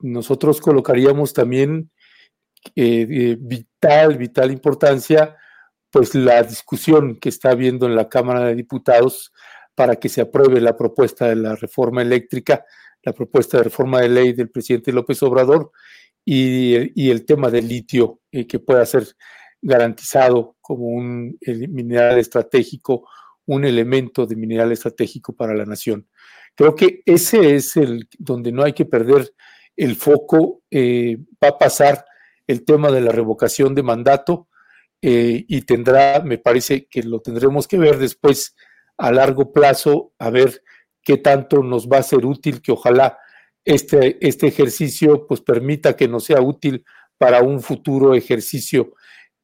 nosotros 0.00 0.60
colocaríamos 0.60 1.34
también 1.34 1.90
eh, 2.74 3.36
vital, 3.38 4.16
vital 4.16 4.50
importancia, 4.50 5.36
pues 5.90 6.14
la 6.14 6.42
discusión 6.42 7.16
que 7.16 7.28
está 7.28 7.50
habiendo 7.50 7.86
en 7.86 7.96
la 7.96 8.08
Cámara 8.08 8.46
de 8.46 8.54
Diputados 8.54 9.32
para 9.74 9.96
que 9.96 10.08
se 10.08 10.22
apruebe 10.22 10.60
la 10.60 10.76
propuesta 10.76 11.28
de 11.28 11.36
la 11.36 11.54
reforma 11.54 12.02
eléctrica, 12.02 12.64
la 13.02 13.12
propuesta 13.12 13.58
de 13.58 13.64
reforma 13.64 14.00
de 14.00 14.08
ley 14.08 14.32
del 14.32 14.50
presidente 14.50 14.92
López 14.92 15.22
Obrador 15.22 15.70
y, 16.24 17.10
el 17.10 17.24
tema 17.24 17.50
del 17.50 17.68
litio, 17.68 18.20
eh, 18.32 18.46
que 18.46 18.58
pueda 18.58 18.84
ser 18.84 19.06
garantizado 19.62 20.56
como 20.60 20.86
un 20.86 21.38
mineral 21.68 22.18
estratégico, 22.18 23.08
un 23.46 23.64
elemento 23.64 24.26
de 24.26 24.36
mineral 24.36 24.72
estratégico 24.72 25.34
para 25.34 25.54
la 25.54 25.64
nación. 25.64 26.08
Creo 26.56 26.74
que 26.74 27.02
ese 27.04 27.54
es 27.54 27.76
el 27.76 28.08
donde 28.18 28.50
no 28.50 28.64
hay 28.64 28.72
que 28.72 28.86
perder 28.86 29.32
el 29.76 29.94
foco. 29.94 30.62
Eh, 30.70 31.18
va 31.42 31.48
a 31.48 31.58
pasar 31.58 32.05
el 32.46 32.64
tema 32.64 32.90
de 32.90 33.00
la 33.00 33.12
revocación 33.12 33.74
de 33.74 33.82
mandato 33.82 34.48
eh, 35.02 35.44
y 35.48 35.62
tendrá, 35.62 36.20
me 36.20 36.38
parece 36.38 36.86
que 36.86 37.02
lo 37.02 37.20
tendremos 37.20 37.68
que 37.68 37.78
ver 37.78 37.98
después 37.98 38.54
a 38.96 39.12
largo 39.12 39.52
plazo, 39.52 40.12
a 40.18 40.30
ver 40.30 40.62
qué 41.02 41.18
tanto 41.18 41.62
nos 41.62 41.88
va 41.88 41.98
a 41.98 42.02
ser 42.02 42.24
útil, 42.24 42.62
que 42.62 42.72
ojalá 42.72 43.18
este, 43.64 44.16
este 44.26 44.46
ejercicio 44.46 45.26
pues 45.26 45.40
permita 45.40 45.96
que 45.96 46.08
nos 46.08 46.24
sea 46.24 46.40
útil 46.40 46.84
para 47.18 47.42
un 47.42 47.60
futuro 47.60 48.14
ejercicio. 48.14 48.94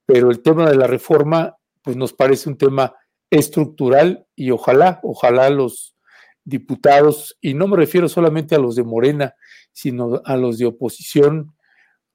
Pero 0.07 0.31
el 0.31 0.43
tema 0.43 0.69
de 0.69 0.77
la 0.77 0.87
reforma 0.87 1.57
pues 1.83 1.97
nos 1.97 2.13
parece 2.13 2.49
un 2.49 2.57
tema 2.57 2.95
estructural 3.31 4.27
y 4.37 4.51
ojalá, 4.51 5.01
ojalá 5.03 5.51
los 5.51 5.97
diputados, 6.45 7.37
y 7.41 7.55
no 7.55 7.69
me 7.69 7.77
refiero 7.77 8.09
solamente 8.09 8.55
a 8.55 8.59
los 8.59 8.75
de 8.75 8.83
Morena, 8.83 9.35
sino 9.73 10.21
a 10.25 10.37
los 10.37 10.59
de 10.59 10.67
oposición, 10.67 11.55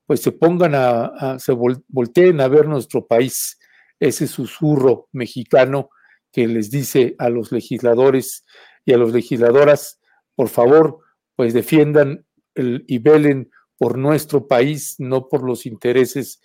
pues 0.07 0.21
se 0.21 0.31
pongan 0.31 0.73
a, 0.73 1.37
se 1.37 1.51
volteen 1.51 2.39
a 2.39 2.47
ver 2.47 2.67
nuestro 2.67 3.05
país, 3.05 3.59
ese 3.99 4.25
susurro 4.25 5.09
mexicano 5.11 5.89
que 6.31 6.47
les 6.47 6.71
dice 6.71 7.15
a 7.19 7.29
los 7.29 7.51
legisladores 7.51 8.45
y 8.85 8.93
a 8.93 8.97
las 8.97 9.11
legisladoras, 9.11 9.99
por 10.33 10.47
favor, 10.47 10.99
pues 11.35 11.53
defiendan 11.53 12.25
y 12.55 12.99
velen 12.99 13.51
por 13.77 13.97
nuestro 13.97 14.47
país, 14.47 14.95
no 14.97 15.27
por 15.27 15.43
los 15.43 15.65
intereses 15.65 16.41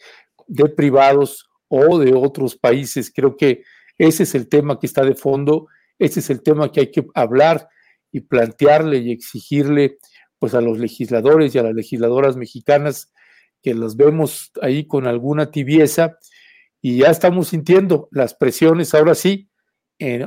de 0.48 0.68
privados 0.68 1.48
o 1.68 1.98
de 1.98 2.14
otros 2.14 2.56
países. 2.56 3.12
Creo 3.14 3.36
que 3.36 3.62
ese 3.96 4.24
es 4.24 4.34
el 4.34 4.48
tema 4.48 4.80
que 4.80 4.86
está 4.86 5.04
de 5.04 5.14
fondo, 5.14 5.68
ese 6.00 6.18
es 6.18 6.30
el 6.30 6.42
tema 6.42 6.72
que 6.72 6.80
hay 6.80 6.90
que 6.90 7.06
hablar 7.14 7.68
y 8.10 8.22
plantearle 8.22 8.98
y 8.98 9.12
exigirle 9.12 9.98
pues 10.40 10.54
a 10.54 10.60
los 10.60 10.78
legisladores 10.78 11.54
y 11.54 11.58
a 11.58 11.62
las 11.62 11.74
legisladoras 11.74 12.36
mexicanas 12.36 13.12
que 13.62 13.74
los 13.74 13.96
vemos 13.96 14.50
ahí 14.60 14.86
con 14.86 15.06
alguna 15.06 15.50
tibieza 15.50 16.18
y 16.80 16.98
ya 16.98 17.08
estamos 17.08 17.48
sintiendo 17.48 18.08
las 18.10 18.34
presiones, 18.34 18.94
ahora 18.94 19.14
sí, 19.14 19.48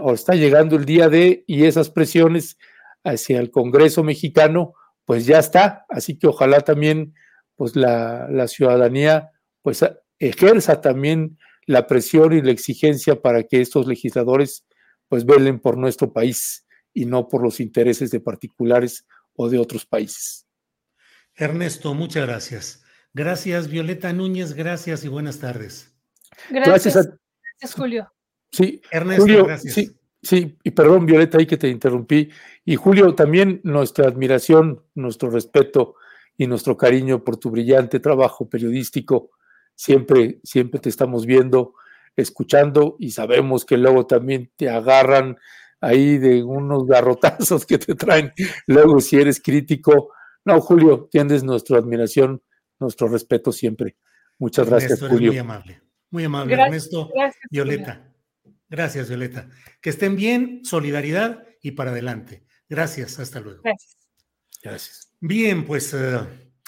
o 0.02 0.13
está 0.13 0.36
llegando 0.36 0.78
el 0.78 0.86
día 0.86 1.10
de 1.10 1.43
y 1.48 1.65
esas 1.65 1.89
presiones 1.89 2.58
hacia 3.04 3.39
el 3.39 3.52
Congreso 3.52 4.04
mexicano, 4.04 4.74
pues 5.04 5.26
ya 5.26 5.38
está, 5.38 5.86
así 5.89 6.17
que 6.17 6.28
ojalá 6.28 6.62
también 6.62 7.13
pues 7.56 7.76
la, 7.76 8.28
la 8.30 8.48
ciudadanía 8.48 9.32
pues 9.62 9.84
ejerza 10.19 10.82
también 10.82 11.38
la 11.65 11.88
presión 11.88 12.34
y 12.34 12.41
la 12.41 12.52
exigencia 12.52 13.21
para 13.21 13.43
que 13.43 13.60
estos 13.62 13.88
legisladores 13.88 14.65
pues 15.10 15.26
velen 15.26 15.60
por 15.60 15.78
nuestro 15.78 16.13
país 16.13 16.65
y 16.93 17.06
no 17.06 17.28
por 17.28 17.43
los 17.43 17.60
intereses 17.60 18.12
de 18.12 18.21
particulares 18.21 19.06
o 19.34 19.50
de 19.50 19.60
otros 19.60 19.86
países. 19.86 20.48
Ernesto, 21.36 21.93
muchas 21.93 22.26
gracias. 22.26 22.85
Gracias, 23.15 23.69
Violeta 23.69 24.12
Núñez, 24.12 24.56
gracias 24.56 25.06
y 25.06 25.08
buenas 25.08 25.39
tardes. 25.39 25.95
Gracias, 26.49 26.95
gracias, 26.95 27.73
Julio. 27.73 28.12
Sí, 28.51 28.82
Ernesto, 28.91 29.45
gracias. 29.45 29.73
Sí, 29.73 29.97
sí, 30.21 30.58
y 30.62 30.71
perdón, 30.71 31.06
Violeta, 31.06 31.38
ahí 31.38 31.45
que 31.45 31.56
te 31.56 31.69
interrumpí. 31.69 32.30
Y 32.65 32.75
Julio, 32.75 33.15
también 33.15 33.62
nuestra 33.63 34.10
admiración, 34.10 34.84
nuestro 34.95 35.30
respeto 35.30 35.95
y 36.38 36.45
nuestro 36.47 36.75
cariño 36.75 37.23
por 37.23 37.38
tu 37.38 37.51
brillante 37.51 38.01
trabajo 38.01 38.49
periodístico. 38.49 39.32
Siempre, 39.75 40.41
siempre 40.43 40.82
te 40.82 40.89
estamos 40.89 41.25
viendo, 41.25 41.75
escuchando 42.17 42.97
y 42.99 43.12
sabemos 43.12 43.63
que 43.63 43.78
luego 43.78 44.08
también 44.08 44.51
te 44.58 44.69
agarran 44.69 45.38
ahí 45.80 46.17
de 46.17 46.43
unos 46.43 46.86
garrotazos 46.86 47.65
que 47.65 47.78
te 47.78 47.95
traen. 47.95 48.34
Luego, 48.67 48.99
si 48.99 49.15
eres 49.15 49.39
crítico, 49.41 50.12
no, 50.43 50.60
Julio, 50.60 51.08
tienes 51.10 51.45
nuestra 51.45 51.78
admiración 51.78 52.41
nuestro 52.79 53.07
respeto 53.07 53.51
siempre. 53.51 53.97
Muchas 54.38 54.69
gracias, 54.69 54.99
Julio. 54.99 55.31
Muy 55.31 55.38
amable, 55.38 55.81
muy 56.09 56.23
amable, 56.23 56.53
Ernesto. 56.53 57.11
Violeta. 57.49 58.11
Gracias, 58.69 59.07
Violeta. 59.09 59.49
Que 59.81 59.91
estén 59.91 60.15
bien, 60.15 60.61
solidaridad 60.63 61.43
y 61.61 61.71
para 61.71 61.91
adelante. 61.91 62.45
Gracias, 62.67 63.19
hasta 63.19 63.39
luego. 63.39 63.61
Gracias. 63.63 63.97
Gracias. 64.61 65.13
Bien, 65.19 65.65
pues 65.65 65.93
eh, 65.93 66.19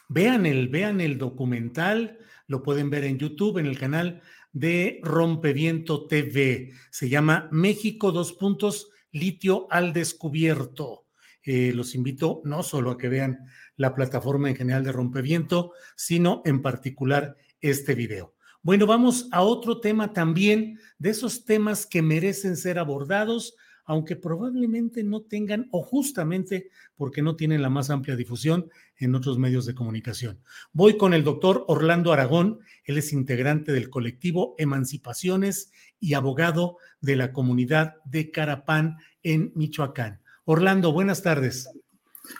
vean, 0.07 0.45
el, 0.45 0.69
vean 0.69 1.01
el 1.01 1.17
documental, 1.17 2.19
lo 2.47 2.63
pueden 2.63 2.89
ver 2.89 3.03
en 3.03 3.17
YouTube, 3.17 3.57
en 3.57 3.65
el 3.65 3.77
canal 3.77 4.21
de 4.53 4.99
Rompeviento 5.03 6.07
TV. 6.07 6.71
Se 6.91 7.09
llama 7.09 7.49
México 7.51 8.11
dos 8.11 8.33
puntos 8.33 8.89
litio 9.11 9.67
al 9.71 9.93
descubierto. 9.93 11.05
Eh, 11.43 11.71
los 11.73 11.95
invito 11.95 12.41
no 12.43 12.61
solo 12.61 12.91
a 12.91 12.97
que 12.97 13.09
vean 13.09 13.47
la 13.77 13.95
plataforma 13.95 14.49
en 14.49 14.55
general 14.55 14.83
de 14.83 14.91
Rompeviento, 14.91 15.71
sino 15.95 16.41
en 16.43 16.61
particular 16.61 17.37
este 17.61 17.95
video. 17.95 18.33
Bueno, 18.61 18.85
vamos 18.85 19.29
a 19.31 19.43
otro 19.43 19.79
tema 19.79 20.11
también, 20.11 20.79
de 20.99 21.11
esos 21.11 21.45
temas 21.45 21.85
que 21.85 22.01
merecen 22.01 22.57
ser 22.57 22.79
abordados, 22.79 23.55
aunque 23.85 24.17
probablemente 24.17 25.03
no 25.03 25.21
tengan, 25.21 25.69
o 25.71 25.81
justamente 25.81 26.69
porque 26.97 27.21
no 27.21 27.37
tienen 27.37 27.61
la 27.61 27.69
más 27.69 27.89
amplia 27.89 28.17
difusión 28.17 28.69
en 28.97 29.15
otros 29.15 29.37
medios 29.37 29.65
de 29.65 29.75
comunicación. 29.75 30.41
Voy 30.73 30.97
con 30.97 31.13
el 31.13 31.23
doctor 31.23 31.63
Orlando 31.69 32.11
Aragón, 32.11 32.59
él 32.83 32.97
es 32.97 33.13
integrante 33.13 33.71
del 33.71 33.89
colectivo 33.89 34.55
Emancipaciones 34.57 35.71
y 36.01 36.15
abogado 36.15 36.77
de 36.99 37.15
la 37.15 37.31
comunidad 37.31 37.95
de 38.03 38.31
Carapán 38.31 38.97
en 39.23 39.53
Michoacán. 39.55 40.19
Orlando, 40.43 40.91
buenas 40.91 41.21
tardes. 41.21 41.69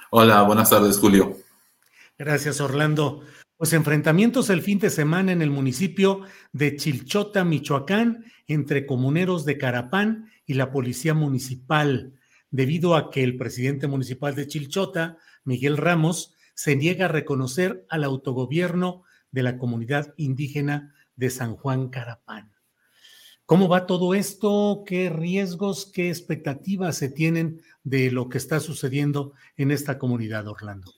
Hola, 0.09 0.43
buenas 0.43 0.69
tardes, 0.69 0.97
Julio. 0.97 1.37
Gracias, 2.17 2.61
Orlando. 2.61 3.21
Pues 3.57 3.73
enfrentamientos 3.73 4.49
el 4.49 4.61
fin 4.61 4.79
de 4.79 4.89
semana 4.89 5.31
en 5.31 5.41
el 5.41 5.49
municipio 5.49 6.21
de 6.53 6.75
Chilchota, 6.75 7.43
Michoacán, 7.43 8.25
entre 8.47 8.85
comuneros 8.85 9.45
de 9.45 9.57
Carapán 9.57 10.29
y 10.45 10.53
la 10.53 10.71
policía 10.71 11.13
municipal, 11.13 12.13
debido 12.51 12.95
a 12.95 13.09
que 13.09 13.23
el 13.23 13.37
presidente 13.37 13.87
municipal 13.87 14.35
de 14.35 14.47
Chilchota, 14.47 15.17
Miguel 15.43 15.77
Ramos, 15.77 16.33
se 16.53 16.75
niega 16.75 17.05
a 17.05 17.09
reconocer 17.09 17.85
al 17.89 18.03
autogobierno 18.03 19.03
de 19.31 19.43
la 19.43 19.57
comunidad 19.57 20.13
indígena 20.17 20.93
de 21.15 21.29
San 21.29 21.55
Juan 21.55 21.89
Carapán. 21.89 22.56
¿Cómo 23.47 23.69
va 23.69 23.85
todo 23.85 24.13
esto? 24.13 24.83
¿Qué 24.85 25.09
riesgos, 25.09 25.85
qué 25.85 26.09
expectativas 26.09 26.97
se 26.97 27.07
tienen 27.07 27.61
de 27.81 28.11
lo 28.11 28.27
que 28.27 28.37
está 28.37 28.59
sucediendo 28.59 29.31
en 29.55 29.71
esta 29.71 29.97
comunidad, 29.97 30.49
Orlando? 30.49 30.91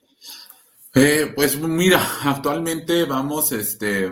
Eh, 0.95 1.31
pues 1.35 1.59
mira, 1.59 2.01
actualmente 2.23 3.05
vamos 3.05 3.51
este, 3.51 4.11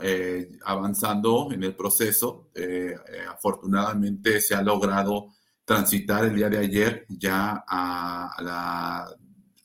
eh, 0.00 0.52
avanzando 0.64 1.52
en 1.52 1.64
el 1.64 1.76
proceso. 1.76 2.48
Eh, 2.54 2.94
afortunadamente 3.28 4.40
se 4.40 4.54
ha 4.54 4.62
logrado 4.62 5.34
transitar 5.66 6.24
el 6.24 6.34
día 6.34 6.48
de 6.48 6.56
ayer 6.56 7.04
ya 7.10 7.62
a, 7.68 8.36
la 8.42 9.14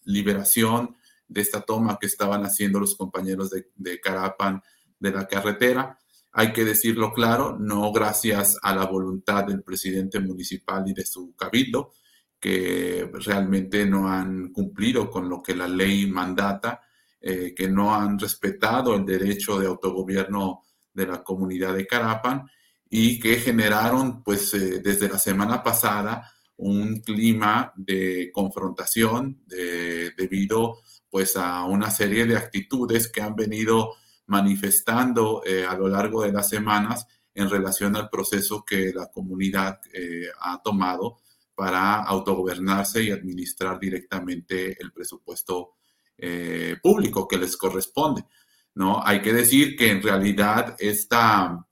liberación 0.04 0.98
de 1.30 1.40
esta 1.40 1.62
toma 1.62 1.98
que 1.98 2.08
estaban 2.08 2.44
haciendo 2.44 2.78
los 2.78 2.98
compañeros 2.98 3.52
de 3.52 4.02
Carapan 4.02 4.62
de 5.00 5.12
la 5.12 5.26
carretera. 5.26 5.98
Hay 6.34 6.54
que 6.54 6.64
decirlo 6.64 7.12
claro, 7.12 7.58
no 7.60 7.92
gracias 7.92 8.58
a 8.62 8.74
la 8.74 8.86
voluntad 8.86 9.46
del 9.46 9.64
presidente 9.64 10.20
municipal 10.20 10.84
y 10.88 10.94
de 10.94 11.06
su 11.06 11.36
cabildo, 11.36 11.94
que 12.40 13.10
realmente 13.14 13.86
no 13.86 14.08
han 14.08 14.52
cumplido 14.52 15.10
con 15.10 15.28
lo 15.28 15.44
que 15.44 15.56
la 15.56 15.68
ley 15.68 16.08
mandata, 16.08 16.82
eh, 17.20 17.54
que 17.56 17.68
no 17.68 17.94
han 17.94 18.18
respetado 18.18 18.96
el 18.96 19.06
derecho 19.06 19.60
de 19.60 19.68
autogobierno 19.68 20.64
de 20.94 21.06
la 21.06 21.22
comunidad 21.22 21.76
de 21.76 21.86
Carapan 21.86 22.48
y 22.90 23.20
que 23.20 23.36
generaron, 23.36 24.24
pues, 24.24 24.54
eh, 24.54 24.82
desde 24.84 25.10
la 25.10 25.20
semana 25.20 25.62
pasada 25.62 26.32
un 26.58 27.02
clima 27.02 27.74
de 27.76 28.30
confrontación 28.32 29.44
debido, 29.48 30.80
pues, 31.10 31.36
a 31.36 31.66
una 31.66 31.90
serie 31.90 32.26
de 32.26 32.38
actitudes 32.38 33.08
que 33.08 33.22
han 33.22 33.36
venido 33.36 33.96
manifestando 34.32 35.44
eh, 35.46 35.66
a 35.66 35.76
lo 35.76 35.88
largo 35.88 36.24
de 36.24 36.32
las 36.32 36.48
semanas 36.50 37.06
en 37.34 37.50
relación 37.50 37.96
al 37.96 38.10
proceso 38.10 38.64
que 38.66 38.92
la 38.94 39.08
comunidad 39.08 39.80
ha 40.42 40.62
tomado 40.62 41.20
para 41.56 42.02
autogobernarse 42.02 43.04
y 43.04 43.12
administrar 43.12 43.80
directamente 43.80 44.76
el 44.82 44.92
presupuesto 44.92 45.76
eh, 46.18 46.78
público 46.82 47.28
que 47.28 47.38
les 47.38 47.58
corresponde. 47.58 48.24
¿no? 48.76 49.02
Hay 49.06 49.22
que 49.22 49.34
decir 49.34 49.76
que 49.76 49.92
en 49.92 50.02
realidad 50.02 50.76
esta 50.80 51.66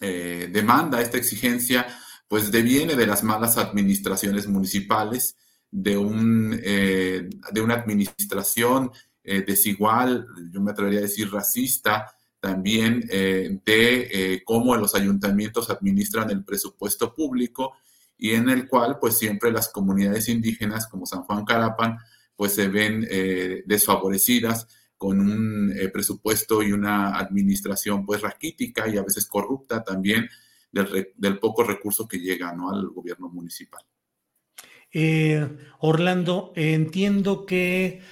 eh, 0.00 0.48
demanda, 0.52 1.00
esta 1.00 1.18
exigencia, 1.18 1.86
pues 2.28 2.50
deviene 2.50 2.94
de 2.94 3.06
las 3.06 3.22
malas 3.22 3.56
administraciones 3.58 4.46
municipales, 4.48 5.36
de, 5.70 5.96
un, 5.96 6.58
eh, 6.62 7.28
de 7.52 7.60
una 7.60 7.74
administración 7.74 8.92
desigual, 9.46 10.26
yo 10.52 10.60
me 10.60 10.70
atrevería 10.70 11.00
a 11.00 11.02
decir 11.02 11.30
racista, 11.30 12.12
también 12.40 13.00
de 13.00 14.42
cómo 14.44 14.76
los 14.76 14.94
ayuntamientos 14.94 15.68
administran 15.68 16.30
el 16.30 16.44
presupuesto 16.44 17.12
público 17.12 17.74
y 18.18 18.32
en 18.32 18.48
el 18.48 18.68
cual 18.68 18.98
pues 19.00 19.18
siempre 19.18 19.50
las 19.50 19.68
comunidades 19.68 20.28
indígenas 20.28 20.86
como 20.86 21.06
San 21.06 21.22
Juan 21.22 21.44
Carapan 21.44 21.98
pues 22.34 22.52
se 22.54 22.68
ven 22.68 23.06
eh, 23.10 23.62
desfavorecidas 23.66 24.68
con 24.96 25.20
un 25.20 25.72
eh, 25.76 25.88
presupuesto 25.88 26.62
y 26.62 26.72
una 26.72 27.18
administración 27.18 28.04
pues 28.06 28.22
raquítica 28.22 28.88
y 28.88 28.96
a 28.96 29.02
veces 29.02 29.26
corrupta 29.26 29.84
también 29.84 30.28
del, 30.70 31.38
poco 31.38 31.64
recurso 31.64 32.06
que 32.06 32.18
llega 32.18 32.52
¿no? 32.52 32.70
al 32.70 32.88
gobierno 32.88 33.28
municipal. 33.28 33.82
Eh, 34.92 35.48
Orlando, 35.80 36.52
entiendo 36.54 37.44
que 37.46 38.02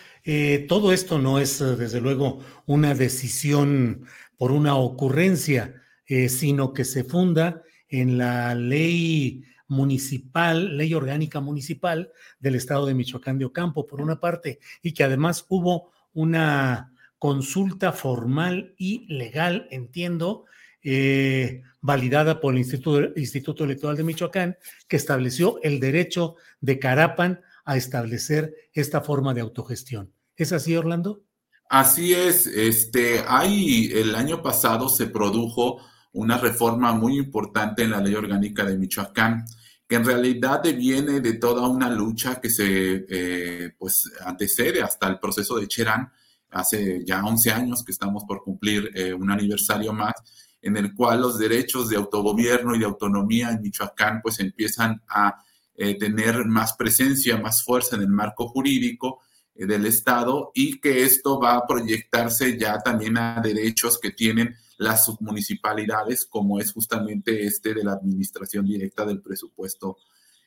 todo 0.68 0.92
esto 0.92 1.18
no 1.18 1.38
es 1.38 1.58
desde 1.58 2.00
luego 2.00 2.40
una 2.66 2.94
decisión 2.94 4.06
por 4.38 4.52
una 4.52 4.76
ocurrencia, 4.76 5.82
sino 6.06 6.72
que 6.72 6.84
se 6.84 7.04
funda 7.04 7.62
en 7.88 8.18
la 8.18 8.54
ley 8.54 9.44
municipal, 9.68 10.76
ley 10.76 10.94
orgánica 10.94 11.40
municipal 11.40 12.10
del 12.38 12.54
estado 12.54 12.86
de 12.86 12.94
Michoacán 12.94 13.38
de 13.38 13.44
Ocampo, 13.44 13.86
por 13.86 14.00
una 14.00 14.20
parte, 14.20 14.60
y 14.82 14.92
que 14.92 15.04
además 15.04 15.44
hubo 15.48 15.92
una 16.12 16.92
consulta 17.18 17.92
formal 17.92 18.74
y 18.76 19.06
legal, 19.12 19.66
entiendo, 19.70 20.44
eh, 20.82 21.62
validada 21.80 22.40
por 22.40 22.52
el 22.52 22.58
Instituto, 22.58 23.18
Instituto 23.18 23.64
Electoral 23.64 23.96
de 23.96 24.04
Michoacán, 24.04 24.56
que 24.86 24.96
estableció 24.96 25.58
el 25.62 25.80
derecho 25.80 26.36
de 26.60 26.78
Carapan 26.78 27.40
a 27.64 27.76
establecer 27.76 28.54
esta 28.72 29.00
forma 29.00 29.34
de 29.34 29.40
autogestión. 29.40 30.12
¿Es 30.36 30.52
así, 30.52 30.76
Orlando? 30.76 31.24
Así 31.68 32.12
es. 32.12 32.46
Este, 32.46 33.24
hay, 33.26 33.90
el 33.92 34.14
año 34.14 34.42
pasado 34.42 34.88
se 34.88 35.06
produjo 35.06 35.80
una 36.12 36.38
reforma 36.38 36.92
muy 36.92 37.18
importante 37.18 37.82
en 37.82 37.90
la 37.90 38.00
ley 38.00 38.14
orgánica 38.14 38.64
de 38.64 38.76
Michoacán, 38.76 39.44
que 39.86 39.96
en 39.96 40.04
realidad 40.04 40.62
viene 40.62 41.20
de 41.20 41.34
toda 41.34 41.68
una 41.68 41.90
lucha 41.90 42.40
que 42.40 42.50
se 42.50 43.04
eh, 43.08 43.74
pues 43.78 44.10
antecede 44.24 44.82
hasta 44.82 45.08
el 45.08 45.18
proceso 45.18 45.58
de 45.58 45.68
Cherán, 45.68 46.10
hace 46.50 47.04
ya 47.04 47.24
11 47.24 47.50
años 47.50 47.84
que 47.84 47.92
estamos 47.92 48.24
por 48.24 48.42
cumplir 48.42 48.90
eh, 48.94 49.12
un 49.12 49.30
aniversario 49.30 49.92
más, 49.92 50.14
en 50.62 50.76
el 50.76 50.94
cual 50.94 51.20
los 51.20 51.38
derechos 51.38 51.88
de 51.88 51.96
autogobierno 51.96 52.74
y 52.74 52.78
de 52.78 52.86
autonomía 52.86 53.50
en 53.50 53.60
Michoacán 53.60 54.20
pues 54.22 54.38
empiezan 54.40 55.02
a 55.08 55.36
eh, 55.76 55.98
tener 55.98 56.44
más 56.46 56.74
presencia, 56.74 57.36
más 57.36 57.64
fuerza 57.64 57.96
en 57.96 58.02
el 58.02 58.08
marco 58.08 58.48
jurídico 58.48 59.20
del 59.54 59.86
Estado 59.86 60.50
y 60.52 60.80
que 60.80 61.04
esto 61.04 61.38
va 61.38 61.54
a 61.54 61.64
proyectarse 61.64 62.58
ya 62.58 62.80
también 62.80 63.16
a 63.16 63.40
derechos 63.40 64.00
que 64.00 64.10
tienen 64.10 64.56
las 64.78 65.04
submunicipalidades, 65.04 66.26
como 66.26 66.58
es 66.60 66.72
justamente 66.72 67.44
este 67.44 67.74
de 67.74 67.84
la 67.84 67.92
administración 67.92 68.66
directa 68.66 69.04
del 69.04 69.20
presupuesto 69.20 69.98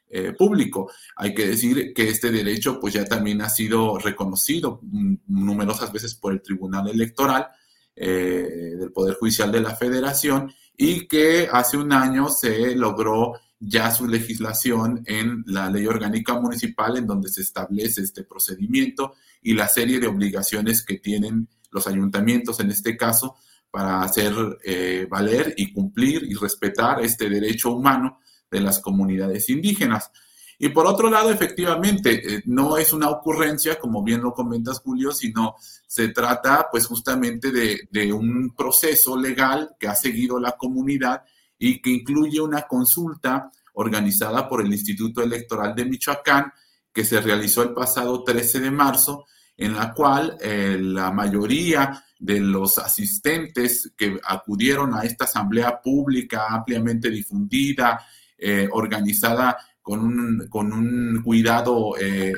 eh, 0.09 0.31
público. 0.31 0.89
Hay 1.15 1.33
que 1.33 1.47
decir 1.47 1.93
que 1.93 2.09
este 2.09 2.31
derecho 2.31 2.79
pues 2.79 2.93
ya 2.93 3.05
también 3.05 3.41
ha 3.41 3.49
sido 3.49 3.97
reconocido 3.97 4.79
numerosas 5.27 5.91
veces 5.91 6.15
por 6.15 6.33
el 6.33 6.41
Tribunal 6.41 6.87
Electoral 6.87 7.47
eh, 7.95 8.75
del 8.79 8.91
Poder 8.91 9.15
Judicial 9.15 9.51
de 9.51 9.61
la 9.61 9.75
Federación 9.75 10.53
y 10.77 11.07
que 11.07 11.49
hace 11.51 11.75
un 11.75 11.91
año 11.91 12.29
se 12.29 12.75
logró 12.75 13.33
ya 13.59 13.91
su 13.91 14.07
legislación 14.07 15.03
en 15.05 15.43
la 15.47 15.69
ley 15.69 15.87
orgánica 15.87 16.39
municipal 16.39 16.97
en 16.97 17.07
donde 17.07 17.29
se 17.29 17.41
establece 17.41 18.01
este 18.01 18.23
procedimiento 18.23 19.13
y 19.41 19.53
la 19.53 19.67
serie 19.67 19.99
de 19.99 20.07
obligaciones 20.07 20.83
que 20.83 20.99
tienen 20.99 21.47
los 21.71 21.87
ayuntamientos 21.87 22.59
en 22.59 22.69
este 22.69 22.95
caso 22.95 23.35
para 23.71 24.01
hacer 24.01 24.33
eh, 24.63 25.07
valer 25.09 25.53
y 25.57 25.73
cumplir 25.73 26.23
y 26.23 26.35
respetar 26.35 27.01
este 27.01 27.29
derecho 27.29 27.71
humano 27.71 28.19
de 28.49 28.61
las 28.61 28.79
comunidades 28.79 29.49
indígenas. 29.49 30.11
Y 30.59 30.69
por 30.69 30.87
otro 30.87 31.09
lado, 31.09 31.29
efectivamente, 31.29 32.35
eh, 32.35 32.41
no 32.45 32.77
es 32.77 32.91
una 32.91 33.09
ocurrencia, 33.09 33.77
como 33.77 34.03
bien 34.03 34.21
lo 34.21 34.33
comentas, 34.33 34.79
Julio, 34.79 35.11
sino 35.11 35.55
se 35.85 36.09
trata 36.09 36.67
pues 36.71 36.87
justamente 36.87 37.51
de, 37.51 37.87
de, 37.91 38.11
un 38.11 38.55
proceso 38.55 39.15
legal 39.17 39.75
que 39.79 39.87
ha 39.87 39.95
seguido 39.95 40.39
la 40.39 40.53
comunidad 40.53 41.23
y 41.59 41.81
que 41.81 41.89
incluye 41.89 42.39
una 42.39 42.63
consulta 42.63 43.51
organizada 43.73 44.47
por 44.47 44.61
el 44.61 44.73
Instituto 44.73 45.21
Electoral 45.21 45.75
de 45.75 45.85
Michoacán, 45.85 46.51
que 46.91 47.05
se 47.05 47.21
realizó 47.21 47.63
el 47.63 47.73
pasado 47.73 48.23
13 48.23 48.59
de 48.59 48.71
marzo 48.71 49.25
en 49.57 49.73
la 49.75 49.93
cual 49.93 50.37
eh, 50.39 50.77
la 50.79 51.11
mayoría 51.11 52.03
de 52.19 52.39
los 52.39 52.77
asistentes 52.77 53.91
que 53.97 54.19
acudieron 54.23 54.93
a 54.93 55.01
esta 55.01 55.25
asamblea 55.25 55.81
pública 55.81 56.47
ampliamente 56.49 57.09
difundida, 57.09 58.05
eh, 58.37 58.67
organizada 58.71 59.57
con 59.81 59.99
un, 59.99 60.47
con 60.47 60.71
un 60.71 61.21
cuidado 61.23 61.97
eh, 61.97 62.33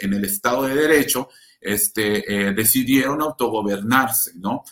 en 0.00 0.12
el 0.12 0.24
Estado 0.24 0.64
de 0.64 0.74
Derecho, 0.74 1.28
este, 1.60 2.52
decidieron 2.54 3.22
autogobernarse, 3.22 4.32
¿no? 4.36 4.64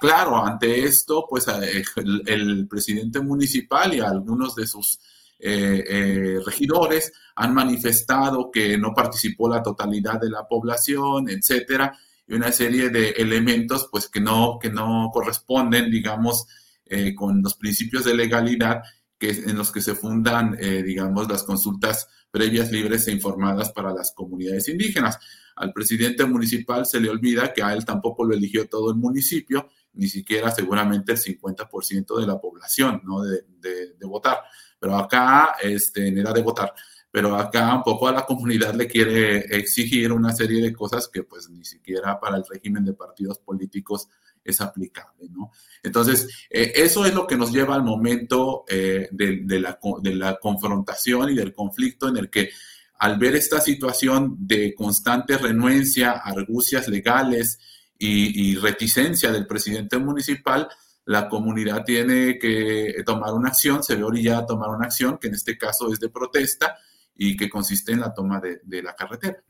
Claro, 0.00 0.44
ante 0.44 0.84
esto, 0.84 1.26
pues 1.28 1.46
el, 1.48 2.22
el, 2.26 2.68
presidente 2.68 3.20
municipal 3.20 3.94
y 3.94 4.00
algunos 4.00 4.54
de 4.54 4.66
sus 4.66 4.98
regidores 5.38 7.12
han 7.36 7.54
manifestado 7.54 8.50
que 8.50 8.76
no 8.78 8.94
participó 8.94 9.48
la 9.48 9.62
totalidad 9.62 10.20
de 10.20 10.30
la 10.30 10.46
población, 10.46 11.28
etcétera, 11.28 11.98
y 12.26 12.34
una 12.34 12.52
serie 12.52 12.90
de 12.90 13.10
elementos 13.10 13.88
pues 13.90 14.08
que 14.08 14.20
no, 14.20 14.58
que 14.60 14.70
no 14.70 15.10
corresponden, 15.12 15.90
digamos, 15.90 16.46
eh, 16.88 17.14
con 17.14 17.42
los 17.42 17.54
principios 17.54 18.04
de 18.04 18.14
legalidad 18.14 18.82
que, 19.18 19.30
en 19.30 19.56
los 19.56 19.72
que 19.72 19.80
se 19.80 19.94
fundan, 19.94 20.56
eh, 20.60 20.82
digamos, 20.82 21.28
las 21.28 21.42
consultas 21.42 22.08
previas, 22.30 22.70
libres 22.70 23.08
e 23.08 23.12
informadas 23.12 23.72
para 23.72 23.92
las 23.92 24.12
comunidades 24.12 24.68
indígenas. 24.68 25.18
Al 25.56 25.72
presidente 25.72 26.24
municipal 26.26 26.84
se 26.84 27.00
le 27.00 27.08
olvida 27.08 27.52
que 27.52 27.62
a 27.62 27.72
él 27.72 27.84
tampoco 27.84 28.24
lo 28.24 28.34
eligió 28.34 28.68
todo 28.68 28.90
el 28.90 28.96
municipio, 28.96 29.68
ni 29.94 30.08
siquiera 30.08 30.50
seguramente 30.50 31.12
el 31.12 31.18
50% 31.18 32.20
de 32.20 32.26
la 32.26 32.38
población, 32.38 33.00
¿no? 33.04 33.22
De, 33.22 33.44
de, 33.58 33.94
de, 33.94 34.06
votar. 34.06 34.40
Pero 34.78 34.96
acá, 34.96 35.56
este, 35.62 36.08
edad 36.08 36.34
de 36.34 36.42
votar 36.42 36.74
pero 37.16 37.34
acá 37.34 37.74
un 37.74 37.82
poco 37.82 38.08
a 38.08 38.12
la 38.12 38.26
comunidad 38.26 38.74
le 38.74 38.86
quiere 38.86 39.38
exigir 39.56 40.12
una 40.12 40.34
serie 40.34 40.62
de 40.62 40.74
cosas 40.74 41.08
que 41.08 41.22
pues 41.22 41.48
ni 41.48 41.64
siquiera 41.64 42.20
para 42.20 42.36
el 42.36 42.44
régimen 42.46 42.84
de 42.84 42.92
partidos 42.92 43.38
políticos 43.38 44.08
es 44.46 44.60
aplicable, 44.60 45.28
¿no? 45.30 45.50
Entonces, 45.82 46.28
eh, 46.50 46.72
eso 46.76 47.04
es 47.04 47.14
lo 47.14 47.26
que 47.26 47.36
nos 47.36 47.52
lleva 47.52 47.74
al 47.74 47.82
momento 47.82 48.64
eh, 48.68 49.08
de, 49.10 49.60
la, 49.60 49.78
de 50.02 50.14
la 50.14 50.36
confrontación 50.38 51.30
y 51.30 51.34
del 51.34 51.52
conflicto 51.52 52.08
en 52.08 52.16
el 52.16 52.30
que 52.30 52.50
al 52.98 53.18
ver 53.18 53.36
esta 53.36 53.60
situación 53.60 54.36
de 54.40 54.74
constante 54.74 55.36
renuencia, 55.36 56.12
argucias 56.12 56.88
legales 56.88 57.58
y, 57.98 58.56
reticencia 58.56 59.32
del 59.32 59.46
presidente 59.46 59.98
municipal, 59.98 60.68
la 61.04 61.28
comunidad 61.28 61.84
tiene 61.84 62.38
que 62.38 63.02
tomar 63.04 63.32
una 63.32 63.50
acción, 63.50 63.82
se 63.82 63.96
ve 63.96 64.02
orillada 64.02 64.40
a 64.40 64.46
tomar 64.46 64.70
una 64.70 64.86
acción, 64.86 65.18
que 65.18 65.28
en 65.28 65.34
este 65.34 65.56
caso 65.56 65.92
es 65.92 66.00
de 66.00 66.08
protesta, 66.08 66.76
y 67.14 67.36
que 67.36 67.48
consiste 67.48 67.92
en 67.92 68.00
la 68.00 68.12
toma 68.12 68.40
de, 68.40 68.82
la 68.82 68.94
carretera. 68.94 69.42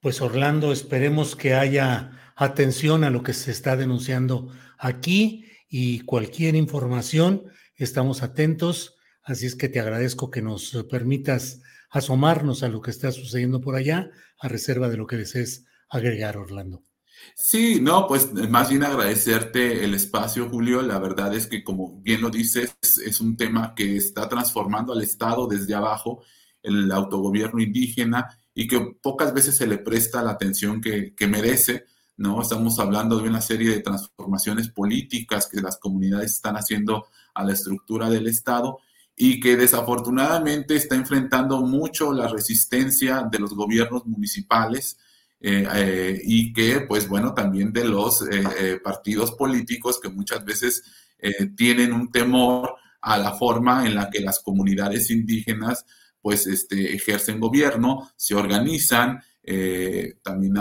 Pues 0.00 0.20
Orlando, 0.20 0.72
esperemos 0.72 1.36
que 1.36 1.54
haya 1.54 2.10
atención 2.40 3.04
a 3.04 3.10
lo 3.10 3.22
que 3.22 3.34
se 3.34 3.50
está 3.50 3.76
denunciando 3.76 4.48
aquí 4.78 5.44
y 5.68 6.00
cualquier 6.00 6.56
información, 6.56 7.44
estamos 7.76 8.22
atentos, 8.22 8.96
así 9.22 9.44
es 9.44 9.54
que 9.54 9.68
te 9.68 9.78
agradezco 9.78 10.30
que 10.30 10.40
nos 10.40 10.72
permitas 10.90 11.60
asomarnos 11.90 12.62
a 12.62 12.68
lo 12.68 12.80
que 12.80 12.90
está 12.90 13.12
sucediendo 13.12 13.60
por 13.60 13.76
allá, 13.76 14.10
a 14.40 14.48
reserva 14.48 14.88
de 14.88 14.96
lo 14.96 15.06
que 15.06 15.18
desees 15.18 15.66
agregar, 15.90 16.38
Orlando. 16.38 16.82
Sí, 17.34 17.78
no, 17.82 18.06
pues 18.06 18.32
más 18.32 18.70
bien 18.70 18.84
agradecerte 18.84 19.84
el 19.84 19.92
espacio, 19.92 20.48
Julio. 20.48 20.80
La 20.80 20.98
verdad 20.98 21.34
es 21.34 21.46
que, 21.46 21.62
como 21.62 22.00
bien 22.00 22.22
lo 22.22 22.30
dices, 22.30 22.74
es 23.04 23.20
un 23.20 23.36
tema 23.36 23.74
que 23.74 23.96
está 23.96 24.26
transformando 24.30 24.94
al 24.94 25.02
Estado 25.02 25.46
desde 25.46 25.74
abajo, 25.74 26.22
el 26.62 26.90
autogobierno 26.90 27.60
indígena, 27.60 28.28
y 28.54 28.66
que 28.66 28.96
pocas 29.02 29.34
veces 29.34 29.56
se 29.56 29.66
le 29.66 29.76
presta 29.76 30.22
la 30.22 30.32
atención 30.32 30.80
que, 30.80 31.14
merece, 31.28 31.84
¿no? 32.20 32.42
Estamos 32.42 32.78
hablando 32.78 33.18
de 33.18 33.30
una 33.30 33.40
serie 33.40 33.70
de 33.70 33.80
transformaciones 33.80 34.68
políticas 34.68 35.48
que 35.50 35.62
las 35.62 35.78
comunidades 35.78 36.32
están 36.32 36.54
haciendo 36.54 37.06
a 37.32 37.42
la 37.44 37.54
estructura 37.54 38.10
del 38.10 38.26
Estado 38.26 38.78
y 39.16 39.40
que 39.40 39.56
desafortunadamente 39.56 40.76
está 40.76 40.96
enfrentando 40.96 41.62
mucho 41.62 42.12
la 42.12 42.28
resistencia 42.28 43.26
de 43.32 43.38
los 43.38 43.54
gobiernos 43.54 44.04
municipales, 44.04 44.98
eh, 45.40 45.66
eh, 45.74 46.20
y 46.22 46.52
que, 46.52 46.80
pues 46.82 47.08
bueno, 47.08 47.32
también 47.32 47.72
de 47.72 47.86
los 47.86 48.22
eh, 48.30 48.78
partidos 48.84 49.32
políticos 49.32 49.98
que 49.98 50.10
muchas 50.10 50.44
veces 50.44 50.82
tienen 51.56 51.92
un 51.92 52.10
temor 52.10 52.74
a 53.00 53.16
la 53.16 53.32
forma 53.32 53.86
en 53.86 53.94
la 53.94 54.10
que 54.10 54.20
las 54.20 54.40
comunidades 54.40 55.10
indígenas 55.10 55.84
pues 56.22 56.46
este, 56.46 56.94
ejercen 56.94 57.40
gobierno, 57.40 58.10
se 58.16 58.34
organizan, 58.34 59.22
también 60.22 60.54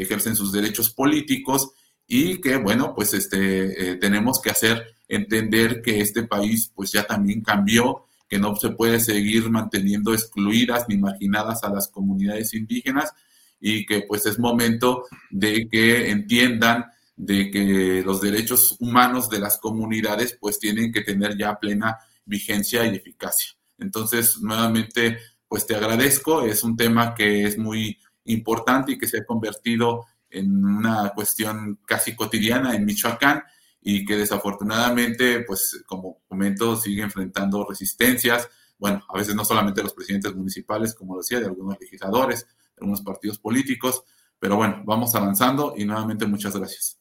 ejercen 0.00 0.36
sus 0.36 0.52
derechos 0.52 0.90
políticos 0.90 1.72
y 2.06 2.40
que, 2.40 2.56
bueno, 2.56 2.94
pues 2.94 3.14
este, 3.14 3.96
tenemos 3.96 4.40
que 4.40 4.50
hacer 4.50 4.84
entender 5.08 5.82
que 5.82 6.00
este 6.00 6.22
país 6.24 6.72
pues 6.74 6.92
ya 6.92 7.04
también 7.04 7.42
cambió, 7.42 8.04
que 8.28 8.38
no 8.38 8.54
se 8.56 8.70
puede 8.70 9.00
seguir 9.00 9.50
manteniendo 9.50 10.14
excluidas 10.14 10.86
ni 10.88 10.96
marginadas 10.96 11.64
a 11.64 11.70
las 11.70 11.88
comunidades 11.88 12.54
indígenas, 12.54 13.12
y 13.60 13.84
que 13.84 14.02
pues 14.02 14.24
es 14.26 14.38
momento 14.38 15.04
de 15.30 15.68
que 15.68 16.10
entiendan 16.10 16.86
de 17.16 17.50
que 17.50 18.02
los 18.04 18.22
derechos 18.22 18.76
humanos 18.80 19.28
de 19.28 19.38
las 19.38 19.58
comunidades 19.58 20.38
pues 20.40 20.58
tienen 20.58 20.90
que 20.92 21.02
tener 21.02 21.36
ya 21.36 21.58
plena 21.58 21.98
vigencia 22.24 22.86
y 22.86 22.96
eficacia. 22.96 23.50
Entonces, 23.78 24.38
nuevamente, 24.40 25.18
pues 25.46 25.66
te 25.66 25.74
agradezco, 25.74 26.42
es 26.42 26.62
un 26.62 26.76
tema 26.76 27.14
que 27.14 27.44
es 27.44 27.58
muy 27.58 27.98
importante 28.32 28.92
y 28.92 28.98
que 28.98 29.06
se 29.06 29.18
ha 29.18 29.24
convertido 29.24 30.06
en 30.30 30.64
una 30.64 31.10
cuestión 31.10 31.80
casi 31.84 32.14
cotidiana 32.14 32.74
en 32.74 32.84
Michoacán 32.84 33.42
y 33.82 34.04
que 34.04 34.16
desafortunadamente, 34.16 35.44
pues 35.46 35.82
como 35.86 36.20
comento, 36.28 36.76
sigue 36.76 37.02
enfrentando 37.02 37.66
resistencias, 37.68 38.48
bueno, 38.78 39.04
a 39.08 39.18
veces 39.18 39.34
no 39.34 39.44
solamente 39.44 39.82
los 39.82 39.92
presidentes 39.92 40.34
municipales, 40.34 40.94
como 40.94 41.18
decía, 41.18 41.40
de 41.40 41.46
algunos 41.46 41.78
legisladores, 41.78 42.46
algunos 42.78 43.02
partidos 43.02 43.38
políticos, 43.38 44.04
pero 44.38 44.56
bueno, 44.56 44.82
vamos 44.86 45.14
avanzando 45.14 45.74
y 45.76 45.84
nuevamente 45.84 46.26
muchas 46.26 46.56
gracias. 46.56 46.98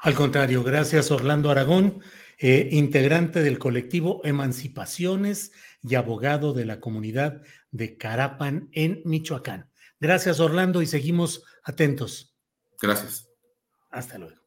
Al 0.00 0.14
contrario, 0.14 0.62
gracias 0.62 1.10
Orlando 1.10 1.50
Aragón, 1.50 2.00
eh, 2.38 2.68
integrante 2.72 3.42
del 3.42 3.58
colectivo 3.58 4.20
Emancipaciones 4.24 5.52
y 5.82 5.94
abogado 5.94 6.52
de 6.52 6.64
la 6.64 6.80
comunidad 6.80 7.42
de 7.70 7.96
Carapan 7.96 8.68
en 8.72 9.02
Michoacán. 9.04 9.69
Gracias 10.00 10.40
Orlando 10.40 10.80
y 10.80 10.86
seguimos 10.86 11.44
atentos. 11.62 12.34
Gracias. 12.80 13.28
Hasta 13.90 14.18
luego. 14.18 14.40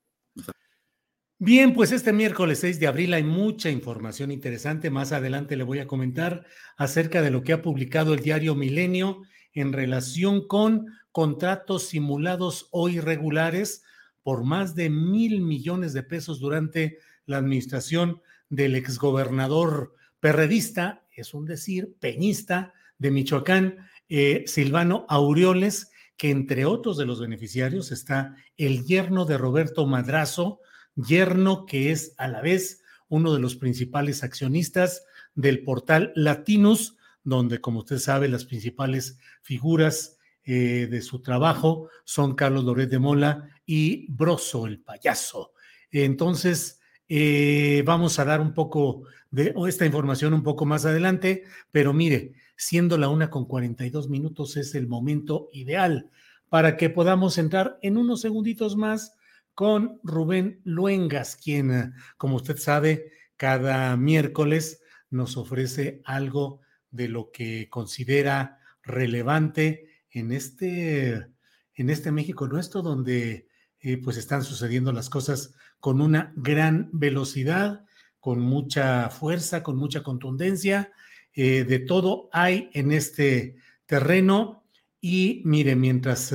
Bien, 1.37 1.73
pues 1.73 1.91
este 1.91 2.13
miércoles 2.13 2.59
6 2.59 2.79
de 2.79 2.87
abril 2.87 3.13
hay 3.13 3.23
mucha 3.23 3.69
información 3.69 4.31
interesante. 4.31 4.89
Más 4.89 5.11
adelante 5.11 5.57
le 5.57 5.63
voy 5.63 5.79
a 5.79 5.87
comentar 5.87 6.45
acerca 6.77 7.21
de 7.21 7.31
lo 7.31 7.43
que 7.43 7.53
ha 7.53 7.61
publicado 7.61 8.13
el 8.13 8.21
diario 8.21 8.55
Milenio 8.55 9.23
en 9.51 9.73
relación 9.73 10.47
con 10.47 10.87
contratos 11.11 11.83
simulados 11.83 12.69
o 12.71 12.87
irregulares 12.89 13.83
por 14.23 14.43
más 14.43 14.73
de 14.73 14.89
mil 14.89 15.41
millones 15.41 15.93
de 15.93 16.03
pesos 16.03 16.39
durante 16.39 16.97
la 17.25 17.37
administración 17.37 18.21
del 18.49 18.75
exgobernador 18.75 19.95
perredista, 20.19 21.05
es 21.11 21.33
un 21.33 21.45
decir, 21.45 21.95
peñista 21.99 22.73
de 22.97 23.11
Michoacán, 23.11 23.89
eh, 24.09 24.43
Silvano 24.47 25.05
Aureoles, 25.09 25.91
que 26.17 26.29
entre 26.29 26.65
otros 26.65 26.97
de 26.97 27.05
los 27.05 27.19
beneficiarios 27.19 27.91
está 27.91 28.35
el 28.57 28.85
yerno 28.85 29.25
de 29.25 29.37
Roberto 29.37 29.85
Madrazo, 29.85 30.59
yerno 30.95 31.65
que 31.65 31.91
es 31.91 32.13
a 32.17 32.27
la 32.27 32.41
vez 32.41 32.83
uno 33.09 33.33
de 33.33 33.39
los 33.39 33.55
principales 33.55 34.23
accionistas 34.23 35.05
del 35.35 35.63
portal 35.63 36.11
Latinus, 36.15 36.97
donde, 37.23 37.61
como 37.61 37.79
usted 37.79 37.97
sabe, 37.97 38.27
las 38.27 38.45
principales 38.45 39.17
figuras 39.41 40.17
eh, 40.45 40.87
de 40.89 41.01
su 41.01 41.21
trabajo 41.21 41.89
son 42.03 42.35
Carlos 42.35 42.65
Loret 42.65 42.89
de 42.89 42.99
Mola 42.99 43.49
y 43.65 44.11
Broso, 44.11 44.67
el 44.67 44.81
payaso. 44.81 45.53
Entonces, 45.89 46.81
eh, 47.07 47.83
vamos 47.85 48.19
a 48.19 48.25
dar 48.25 48.41
un 48.41 48.53
poco 48.53 49.03
de 49.31 49.53
esta 49.67 49.85
información 49.85 50.33
un 50.33 50.43
poco 50.43 50.65
más 50.65 50.85
adelante, 50.85 51.43
pero 51.71 51.93
mire, 51.93 52.33
siendo 52.55 52.97
la 52.97 53.09
una 53.09 53.29
con 53.29 53.45
42 53.45 54.09
minutos 54.09 54.57
es 54.57 54.75
el 54.75 54.87
momento 54.87 55.49
ideal 55.53 56.09
para 56.49 56.77
que 56.77 56.89
podamos 56.89 57.37
entrar 57.37 57.79
en 57.81 57.97
unos 57.97 58.21
segunditos 58.21 58.75
más 58.75 59.15
con 59.53 59.99
Rubén 60.03 60.61
Luengas, 60.63 61.35
quien, 61.35 61.93
como 62.17 62.35
usted 62.37 62.57
sabe, 62.57 63.11
cada 63.37 63.97
miércoles 63.97 64.81
nos 65.09 65.37
ofrece 65.37 66.01
algo 66.05 66.61
de 66.91 67.07
lo 67.07 67.31
que 67.31 67.69
considera 67.69 68.59
relevante 68.83 70.03
en 70.11 70.31
este, 70.31 71.27
en 71.73 71.89
este 71.89 72.11
México 72.11 72.47
nuestro, 72.47 72.81
donde 72.81 73.47
eh, 73.79 73.97
pues 73.97 74.17
están 74.17 74.43
sucediendo 74.43 74.91
las 74.91 75.09
cosas 75.09 75.55
con 75.79 76.01
una 76.01 76.33
gran 76.35 76.89
velocidad, 76.93 77.85
con 78.19 78.39
mucha 78.39 79.09
fuerza, 79.09 79.63
con 79.63 79.75
mucha 79.75 80.03
contundencia. 80.03 80.91
Eh, 81.33 81.63
de 81.63 81.79
todo 81.79 82.29
hay 82.31 82.69
en 82.73 82.91
este 82.91 83.55
terreno. 83.85 84.63
Y 85.01 85.41
mire, 85.45 85.75
mientras 85.75 86.33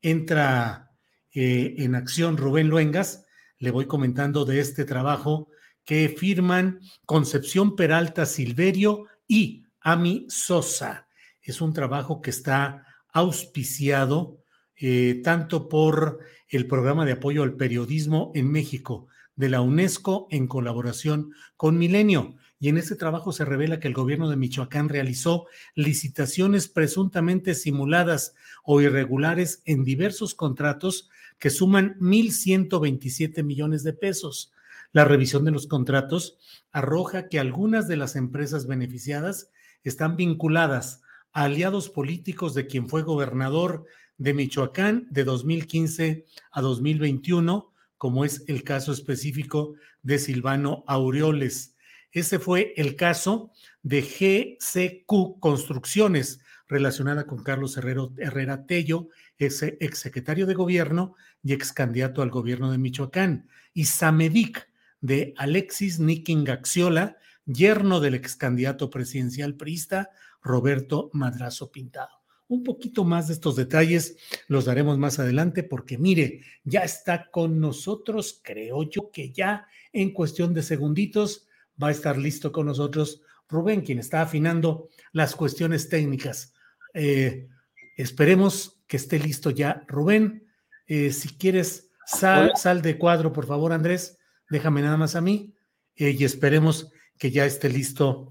entra 0.00 0.90
eh, 1.32 1.74
en 1.78 1.94
acción 1.94 2.36
Rubén 2.36 2.68
Luengas, 2.68 3.24
le 3.58 3.70
voy 3.70 3.86
comentando 3.86 4.44
de 4.44 4.60
este 4.60 4.84
trabajo 4.84 5.48
que 5.84 6.08
firman 6.08 6.80
Concepción 7.06 7.74
Peralta 7.76 8.26
Silverio 8.26 9.06
y 9.26 9.64
Ami 9.80 10.26
Sosa. 10.28 11.08
Es 11.40 11.60
un 11.60 11.72
trabajo 11.72 12.20
que 12.20 12.30
está 12.30 12.86
auspiciado 13.12 14.42
eh, 14.76 15.20
tanto 15.22 15.68
por 15.68 16.20
el 16.48 16.66
programa 16.66 17.04
de 17.04 17.12
apoyo 17.12 17.42
al 17.42 17.56
periodismo 17.56 18.32
en 18.34 18.50
México 18.50 19.08
de 19.34 19.48
la 19.48 19.60
UNESCO 19.60 20.28
en 20.30 20.46
colaboración 20.46 21.32
con 21.56 21.78
Milenio. 21.78 22.36
Y 22.62 22.68
en 22.68 22.78
ese 22.78 22.94
trabajo 22.94 23.32
se 23.32 23.44
revela 23.44 23.80
que 23.80 23.88
el 23.88 23.92
gobierno 23.92 24.30
de 24.30 24.36
Michoacán 24.36 24.88
realizó 24.88 25.46
licitaciones 25.74 26.68
presuntamente 26.68 27.56
simuladas 27.56 28.36
o 28.62 28.80
irregulares 28.80 29.62
en 29.64 29.82
diversos 29.82 30.36
contratos 30.36 31.10
que 31.40 31.50
suman 31.50 31.98
1.127 31.98 33.42
millones 33.42 33.82
de 33.82 33.94
pesos. 33.94 34.52
La 34.92 35.04
revisión 35.04 35.44
de 35.44 35.50
los 35.50 35.66
contratos 35.66 36.38
arroja 36.70 37.28
que 37.28 37.40
algunas 37.40 37.88
de 37.88 37.96
las 37.96 38.14
empresas 38.14 38.68
beneficiadas 38.68 39.50
están 39.82 40.14
vinculadas 40.14 41.02
a 41.32 41.42
aliados 41.42 41.90
políticos 41.90 42.54
de 42.54 42.68
quien 42.68 42.88
fue 42.88 43.02
gobernador 43.02 43.86
de 44.18 44.34
Michoacán 44.34 45.08
de 45.10 45.24
2015 45.24 46.26
a 46.52 46.60
2021, 46.60 47.72
como 47.98 48.24
es 48.24 48.44
el 48.46 48.62
caso 48.62 48.92
específico 48.92 49.74
de 50.04 50.20
Silvano 50.20 50.84
Aureoles. 50.86 51.71
Ese 52.12 52.38
fue 52.38 52.74
el 52.76 52.94
caso 52.94 53.52
de 53.82 54.02
GCQ 54.02 55.40
Construcciones, 55.40 56.40
relacionada 56.68 57.26
con 57.26 57.42
Carlos 57.42 57.76
Herrera 57.76 58.66
Tello, 58.66 59.08
ex, 59.38 59.74
secretario 59.98 60.46
de 60.46 60.54
gobierno 60.54 61.14
y 61.42 61.54
ex 61.54 61.72
candidato 61.72 62.22
al 62.22 62.30
gobierno 62.30 62.70
de 62.70 62.78
Michoacán, 62.78 63.48
y 63.74 63.86
Samedic 63.86 64.68
de 65.00 65.34
Alexis 65.36 65.98
Niking 65.98 66.44
Gaxiola, 66.44 67.16
yerno 67.46 68.00
del 68.00 68.14
ex 68.14 68.36
candidato 68.36 68.90
presidencial 68.90 69.56
priista 69.56 70.10
Roberto 70.42 71.10
Madrazo 71.12 71.72
Pintado. 71.72 72.22
Un 72.48 72.62
poquito 72.62 73.04
más 73.04 73.28
de 73.28 73.34
estos 73.34 73.56
detalles 73.56 74.16
los 74.46 74.66
daremos 74.66 74.98
más 74.98 75.18
adelante 75.18 75.62
porque 75.62 75.96
mire, 75.96 76.42
ya 76.64 76.80
está 76.80 77.30
con 77.30 77.58
nosotros, 77.60 78.40
creo 78.42 78.82
yo 78.82 79.10
que 79.10 79.32
ya 79.32 79.66
en 79.92 80.12
cuestión 80.12 80.52
de 80.52 80.62
segunditos 80.62 81.48
va 81.80 81.88
a 81.88 81.92
estar 81.92 82.18
listo 82.18 82.52
con 82.52 82.66
nosotros 82.66 83.22
Rubén, 83.48 83.82
quien 83.82 83.98
está 83.98 84.22
afinando 84.22 84.88
las 85.12 85.36
cuestiones 85.36 85.88
técnicas. 85.88 86.54
Eh, 86.94 87.48
esperemos 87.96 88.82
que 88.86 88.96
esté 88.96 89.18
listo 89.18 89.50
ya 89.50 89.84
Rubén. 89.86 90.48
Eh, 90.86 91.12
si 91.12 91.36
quieres, 91.36 91.90
sal, 92.06 92.52
sal, 92.56 92.82
de 92.82 92.98
cuadro, 92.98 93.32
por 93.32 93.46
favor, 93.46 93.72
Andrés. 93.72 94.18
Déjame 94.48 94.82
nada 94.82 94.96
más 94.96 95.16
a 95.16 95.20
mí. 95.20 95.54
Eh, 95.96 96.16
y 96.18 96.24
esperemos 96.24 96.90
que 97.18 97.30
ya 97.30 97.44
esté 97.44 97.68
listo 97.68 98.30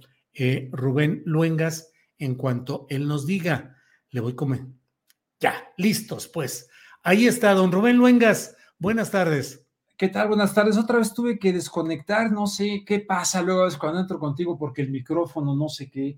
Rubén 0.72 1.22
Luengas 1.26 1.92
en 2.18 2.36
cuanto 2.36 2.88
él 2.90 3.08
nos 3.08 3.28
diga. 3.28 3.78
Le 4.10 4.22
voy 4.22 4.34
a 4.34 4.36
comer. 4.36 4.66
Ya, 5.40 5.72
listos, 5.78 6.28
pues. 6.28 6.68
Ahí 7.04 7.28
está, 7.28 7.54
don 7.54 7.72
Rubén 7.72 7.98
Luengas. 7.98 8.56
Buenas 8.78 9.12
tardes. 9.12 9.66
¿Qué 10.02 10.10
tal? 10.10 10.30
Buenas 10.30 10.56
tardes. 10.56 10.78
Otra 10.78 10.98
vez 10.98 11.14
tuve 11.14 11.38
que 11.38 11.54
desconectar, 11.54 12.32
no 12.32 12.48
sé 12.48 12.84
qué 12.88 13.02
pasa 13.02 13.44
luego 13.44 13.68
cuando 13.80 14.00
entro 14.00 14.18
contigo 14.18 14.58
porque 14.58 14.82
el 14.82 14.90
micrófono 14.90 15.56
no 15.56 15.70
sé 15.70 15.92
qué 15.92 16.18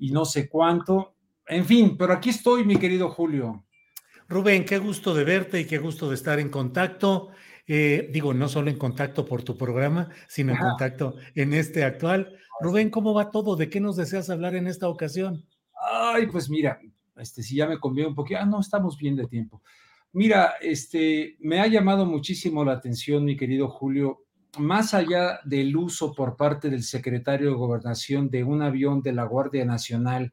y 0.00 0.10
no 0.10 0.24
sé 0.24 0.48
cuánto. 0.48 1.14
En 1.46 1.64
fin, 1.64 1.96
pero 1.96 2.12
aquí 2.12 2.30
estoy, 2.30 2.64
mi 2.64 2.74
querido 2.74 3.08
Julio. 3.08 3.64
Rubén, 4.28 4.64
qué 4.64 4.78
gusto 4.78 5.14
de 5.14 5.22
verte 5.22 5.60
y 5.60 5.64
qué 5.64 5.78
gusto 5.78 6.08
de 6.08 6.16
estar 6.16 6.40
en 6.40 6.48
contacto. 6.48 7.28
Eh, 7.68 8.10
digo, 8.12 8.34
no 8.34 8.48
solo 8.48 8.68
en 8.68 8.78
contacto 8.78 9.24
por 9.24 9.44
tu 9.44 9.56
programa, 9.56 10.08
sino 10.26 10.50
en 10.50 10.58
contacto 10.58 11.14
en 11.36 11.54
este 11.54 11.84
actual. 11.84 12.36
Rubén, 12.60 12.90
¿cómo 12.90 13.14
va 13.14 13.30
todo? 13.30 13.54
¿De 13.54 13.70
qué 13.70 13.78
nos 13.78 13.94
deseas 13.94 14.28
hablar 14.28 14.56
en 14.56 14.66
esta 14.66 14.88
ocasión? 14.88 15.46
Ay, 15.80 16.26
pues 16.26 16.50
mira, 16.50 16.80
este, 17.14 17.44
si 17.44 17.54
ya 17.54 17.68
me 17.68 17.78
conviene 17.78 18.08
un 18.08 18.16
poquito, 18.16 18.40
ah, 18.40 18.44
no, 18.44 18.58
estamos 18.58 18.98
bien 18.98 19.14
de 19.14 19.28
tiempo. 19.28 19.62
Mira, 20.12 20.54
este, 20.60 21.36
me 21.38 21.60
ha 21.60 21.66
llamado 21.68 22.04
muchísimo 22.04 22.64
la 22.64 22.72
atención, 22.72 23.24
mi 23.24 23.36
querido 23.36 23.68
Julio, 23.68 24.24
más 24.58 24.92
allá 24.94 25.40
del 25.44 25.76
uso 25.76 26.12
por 26.12 26.36
parte 26.36 26.68
del 26.68 26.82
secretario 26.82 27.50
de 27.50 27.56
Gobernación 27.56 28.28
de 28.28 28.42
un 28.42 28.62
avión 28.62 29.02
de 29.02 29.12
la 29.12 29.24
Guardia 29.24 29.64
Nacional 29.64 30.32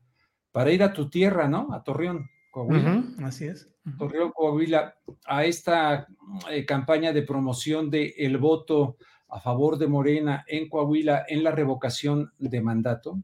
para 0.52 0.72
ir 0.72 0.82
a 0.82 0.94
tu 0.94 1.10
tierra, 1.10 1.48
¿no? 1.48 1.68
A 1.72 1.84
Torreón, 1.84 2.28
Coahuila. 2.50 3.04
así 3.24 3.46
es. 3.46 3.70
Torreón, 4.00 4.32
Coahuila, 4.32 4.96
a 5.26 5.46
esta 5.46 6.08
eh, 6.50 6.66
campaña 6.66 7.14
de 7.14 7.22
promoción 7.22 7.92
del 7.92 8.14
el 8.18 8.38
voto 8.38 8.98
a 9.30 9.40
favor 9.40 9.78
de 9.78 9.88
Morena 9.88 10.44
en 10.48 10.68
Coahuila 10.68 11.26
en 11.28 11.44
la 11.44 11.52
revocación 11.52 12.32
de 12.40 12.62
mandato. 12.62 13.22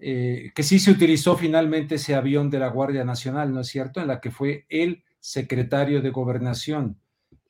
Eh, 0.00 0.52
que 0.54 0.62
sí 0.62 0.78
se 0.78 0.92
utilizó 0.92 1.36
finalmente 1.36 1.96
ese 1.96 2.14
avión 2.14 2.50
de 2.50 2.58
la 2.58 2.68
Guardia 2.68 3.04
Nacional, 3.04 3.52
¿no 3.52 3.60
es 3.60 3.68
cierto? 3.68 4.00
En 4.00 4.08
la 4.08 4.20
que 4.20 4.30
fue 4.30 4.66
el 4.68 5.02
secretario 5.28 6.00
de 6.00 6.08
Gobernación, 6.08 6.98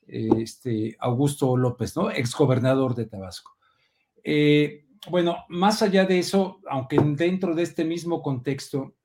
este, 0.05 0.97
Augusto 0.99 1.55
López, 1.55 1.95
¿no? 1.95 2.11
Exgobernador 2.11 2.93
de 2.93 3.05
Tabasco. 3.05 3.55
Eh, 4.21 4.85
bueno, 5.09 5.45
más 5.47 5.81
allá 5.81 6.03
de 6.03 6.19
eso, 6.19 6.59
aunque 6.69 6.97
dentro 6.99 7.55
de 7.55 7.63
este 7.63 7.85
mismo 7.85 8.21
contexto, 8.21 8.95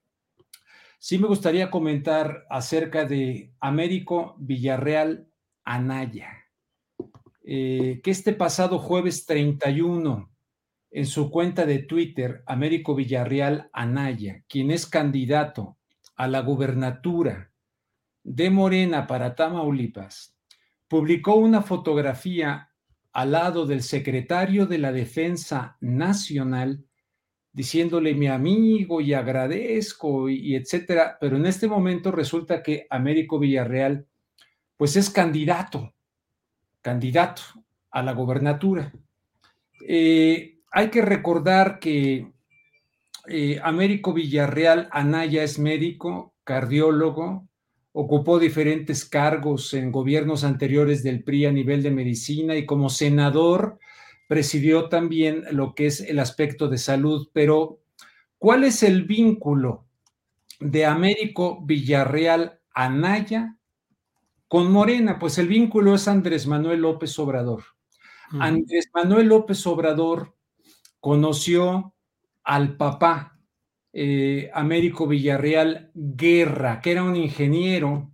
sí 0.98 1.18
me 1.18 1.28
gustaría 1.28 1.70
comentar 1.70 2.46
acerca 2.50 3.04
de 3.04 3.54
Américo 3.60 4.34
Villarreal 4.40 5.28
Anaya, 5.62 6.32
eh, 7.44 8.00
que 8.02 8.10
este 8.10 8.32
pasado 8.32 8.80
jueves 8.80 9.24
31 9.24 10.32
en 10.90 11.06
su 11.06 11.30
cuenta 11.30 11.64
de 11.64 11.78
Twitter, 11.78 12.42
Américo 12.46 12.96
Villarreal 12.96 13.70
Anaya, 13.72 14.42
quien 14.48 14.72
es 14.72 14.86
candidato 14.86 15.78
a 16.16 16.26
la 16.26 16.40
gubernatura 16.40 17.53
de 18.24 18.50
Morena 18.50 19.06
para 19.06 19.34
Tamaulipas, 19.34 20.34
publicó 20.88 21.36
una 21.36 21.62
fotografía 21.62 22.70
al 23.12 23.32
lado 23.32 23.66
del 23.66 23.82
secretario 23.82 24.66
de 24.66 24.78
la 24.78 24.90
Defensa 24.90 25.76
Nacional, 25.80 26.84
diciéndole 27.52 28.14
mi 28.14 28.26
amigo 28.26 29.00
y 29.00 29.14
agradezco 29.14 30.28
y, 30.28 30.56
etcétera, 30.56 31.16
pero 31.20 31.36
en 31.36 31.46
este 31.46 31.68
momento 31.68 32.10
resulta 32.10 32.62
que 32.62 32.86
Américo 32.90 33.38
Villarreal 33.38 34.06
pues 34.76 34.96
es 34.96 35.10
candidato, 35.10 35.94
candidato 36.80 37.42
a 37.92 38.02
la 38.02 38.12
gobernatura. 38.12 38.92
Eh, 39.86 40.58
hay 40.72 40.90
que 40.90 41.02
recordar 41.02 41.78
que 41.78 42.32
eh, 43.28 43.60
Américo 43.62 44.12
Villarreal 44.12 44.88
Anaya 44.90 45.44
es 45.44 45.58
médico, 45.58 46.34
cardiólogo, 46.42 47.48
ocupó 47.96 48.40
diferentes 48.40 49.04
cargos 49.04 49.72
en 49.72 49.92
gobiernos 49.92 50.42
anteriores 50.42 51.04
del 51.04 51.22
PRI 51.22 51.46
a 51.46 51.52
nivel 51.52 51.80
de 51.80 51.92
medicina 51.92 52.56
y 52.56 52.66
como 52.66 52.90
senador 52.90 53.78
presidió 54.26 54.88
también 54.88 55.44
lo 55.52 55.76
que 55.76 55.86
es 55.86 56.00
el 56.00 56.18
aspecto 56.18 56.66
de 56.66 56.78
salud. 56.78 57.28
Pero, 57.32 57.78
¿cuál 58.36 58.64
es 58.64 58.82
el 58.82 59.04
vínculo 59.04 59.86
de 60.58 60.86
Américo 60.86 61.64
Villarreal 61.64 62.58
Anaya 62.74 63.56
con 64.48 64.72
Morena? 64.72 65.20
Pues 65.20 65.38
el 65.38 65.46
vínculo 65.46 65.94
es 65.94 66.08
Andrés 66.08 66.48
Manuel 66.48 66.80
López 66.80 67.16
Obrador. 67.20 67.62
Andrés 68.40 68.90
Manuel 68.92 69.28
López 69.28 69.64
Obrador 69.68 70.34
conoció 70.98 71.94
al 72.42 72.76
papá, 72.76 73.33
eh, 73.96 74.50
Américo 74.52 75.06
Villarreal 75.06 75.92
Guerra, 75.94 76.80
que 76.80 76.90
era 76.90 77.04
un 77.04 77.14
ingeniero 77.14 78.10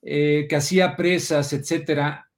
eh, 0.00 0.46
que 0.48 0.54
hacía 0.54 0.94
presas, 0.94 1.52
etcétera, 1.52 2.28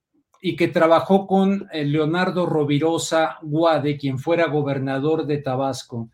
y 0.41 0.55
que 0.55 0.69
trabajó 0.69 1.27
con 1.27 1.67
eh, 1.71 1.85
Leonardo 1.85 2.47
Rovirosa 2.47 3.37
Guade, 3.43 3.95
quien 3.95 4.17
fuera 4.17 4.47
gobernador 4.47 5.27
de 5.27 5.37
Tabasco, 5.37 6.09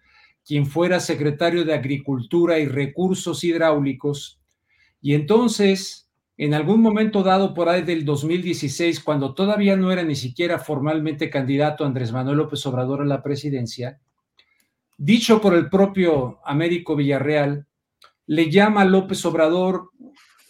quien 0.46 0.66
fuera 0.66 1.00
secretario 1.00 1.64
de 1.64 1.74
Agricultura 1.74 2.60
y 2.60 2.66
Recursos 2.66 3.46
Hidráulicos. 3.46 4.42
Y 5.00 5.14
entonces, 5.14 6.10
en 6.36 6.54
algún 6.54 6.82
momento 6.82 7.24
dado 7.24 7.54
por 7.54 7.70
ahí 7.70 7.84
del 7.84 8.04
2016, 8.04 9.00
cuando 9.00 9.34
todavía 9.34 9.78
no 9.78 9.94
era 9.94 10.04
ni 10.04 10.16
siquiera 10.16 10.60
formalmente 10.60 11.30
candidato 11.30 11.86
Andrés 11.86 12.12
Manuel 12.12 12.40
López 12.40 12.66
Obrador 12.66 13.02
a 13.02 13.06
la 13.06 13.24
presidencia, 13.24 14.02
dicho 14.98 15.42
por 15.42 15.54
el 15.56 15.70
propio 15.70 16.40
Américo 16.46 16.96
Villarreal, 16.96 17.68
le 18.28 18.50
llama 18.50 18.82
a 18.82 18.86
López 18.86 19.24
Obrador, 19.26 19.92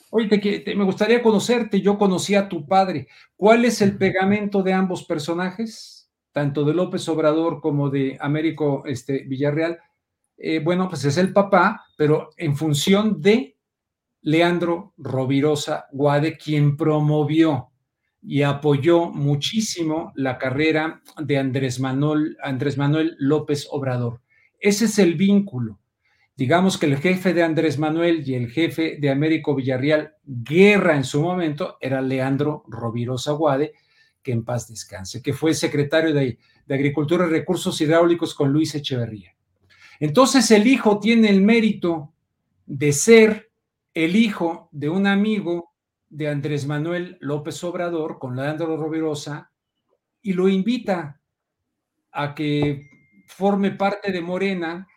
oye, 0.10 0.28
te, 0.28 0.76
me 0.76 0.84
gustaría 0.84 1.22
conocerte, 1.22 1.82
yo 1.82 1.98
conocí 1.98 2.36
a 2.36 2.48
tu 2.48 2.66
padre. 2.66 3.08
¿Cuál 3.36 3.66
es 3.66 3.82
el 3.82 3.98
pegamento 3.98 4.64
de 4.64 4.74
ambos 4.74 5.04
personajes, 5.04 6.10
tanto 6.32 6.64
de 6.64 6.74
López 6.74 7.08
Obrador 7.10 7.60
como 7.60 7.90
de 7.90 8.18
Américo 8.22 8.84
este, 8.86 9.24
Villarreal? 9.26 9.80
Eh, 10.38 10.60
bueno, 10.60 10.88
pues 10.90 11.06
es 11.06 11.18
el 11.18 11.34
papá, 11.34 11.86
pero 11.98 12.30
en 12.38 12.56
función 12.56 13.22
de 13.22 13.58
Leandro 14.22 14.94
Rovirosa 14.98 15.86
Guade, 15.92 16.38
quien 16.38 16.76
promovió 16.78 17.70
y 18.22 18.42
apoyó 18.42 19.12
muchísimo 19.12 20.12
la 20.16 20.38
carrera 20.38 21.02
de 21.22 21.38
Andrés 21.38 21.80
Manuel, 21.80 22.36
Andrés 22.42 22.78
Manuel 22.78 23.16
López 23.20 23.68
Obrador. 23.70 24.22
Ese 24.66 24.86
es 24.86 24.98
el 24.98 25.14
vínculo. 25.14 25.80
Digamos 26.36 26.80
que 26.80 26.88
el 26.88 26.98
jefe 26.98 27.36
de 27.36 27.44
Andrés 27.44 27.78
Manuel 27.78 28.28
y 28.28 28.34
el 28.34 28.50
jefe 28.50 28.98
de 29.00 29.12
Américo 29.12 29.54
Villarreal, 29.54 30.16
guerra 30.24 30.96
en 30.96 31.04
su 31.04 31.22
momento, 31.22 31.78
era 31.80 32.02
Leandro 32.02 32.64
Rovirosa 32.68 33.34
Guade, 33.34 33.74
que 34.24 34.32
en 34.32 34.44
paz 34.44 34.68
descanse, 34.68 35.22
que 35.22 35.34
fue 35.34 35.54
secretario 35.54 36.16
de, 36.16 36.40
de 36.66 36.74
Agricultura 36.74 37.28
y 37.28 37.30
Recursos 37.30 37.80
Hidráulicos 37.80 38.34
con 38.34 38.52
Luis 38.52 38.74
Echeverría. 38.74 39.36
Entonces 40.00 40.50
el 40.50 40.66
hijo 40.66 41.00
tiene 41.00 41.30
el 41.30 41.42
mérito 41.42 42.16
de 42.66 42.92
ser 42.92 43.52
el 43.94 44.16
hijo 44.16 44.70
de 44.72 44.90
un 44.90 45.06
amigo 45.06 45.76
de 46.10 46.28
Andrés 46.28 46.66
Manuel 46.66 47.20
López 47.22 47.64
Obrador 47.64 48.18
con 48.18 48.36
Leandro 48.36 48.76
Rovirosa 48.78 49.52
y 50.24 50.34
lo 50.34 50.50
invita 50.50 51.22
a 52.12 52.34
que 52.34 52.95
forme 53.26 53.72
parte 53.72 54.12
de 54.12 54.22
Morena, 54.22 54.88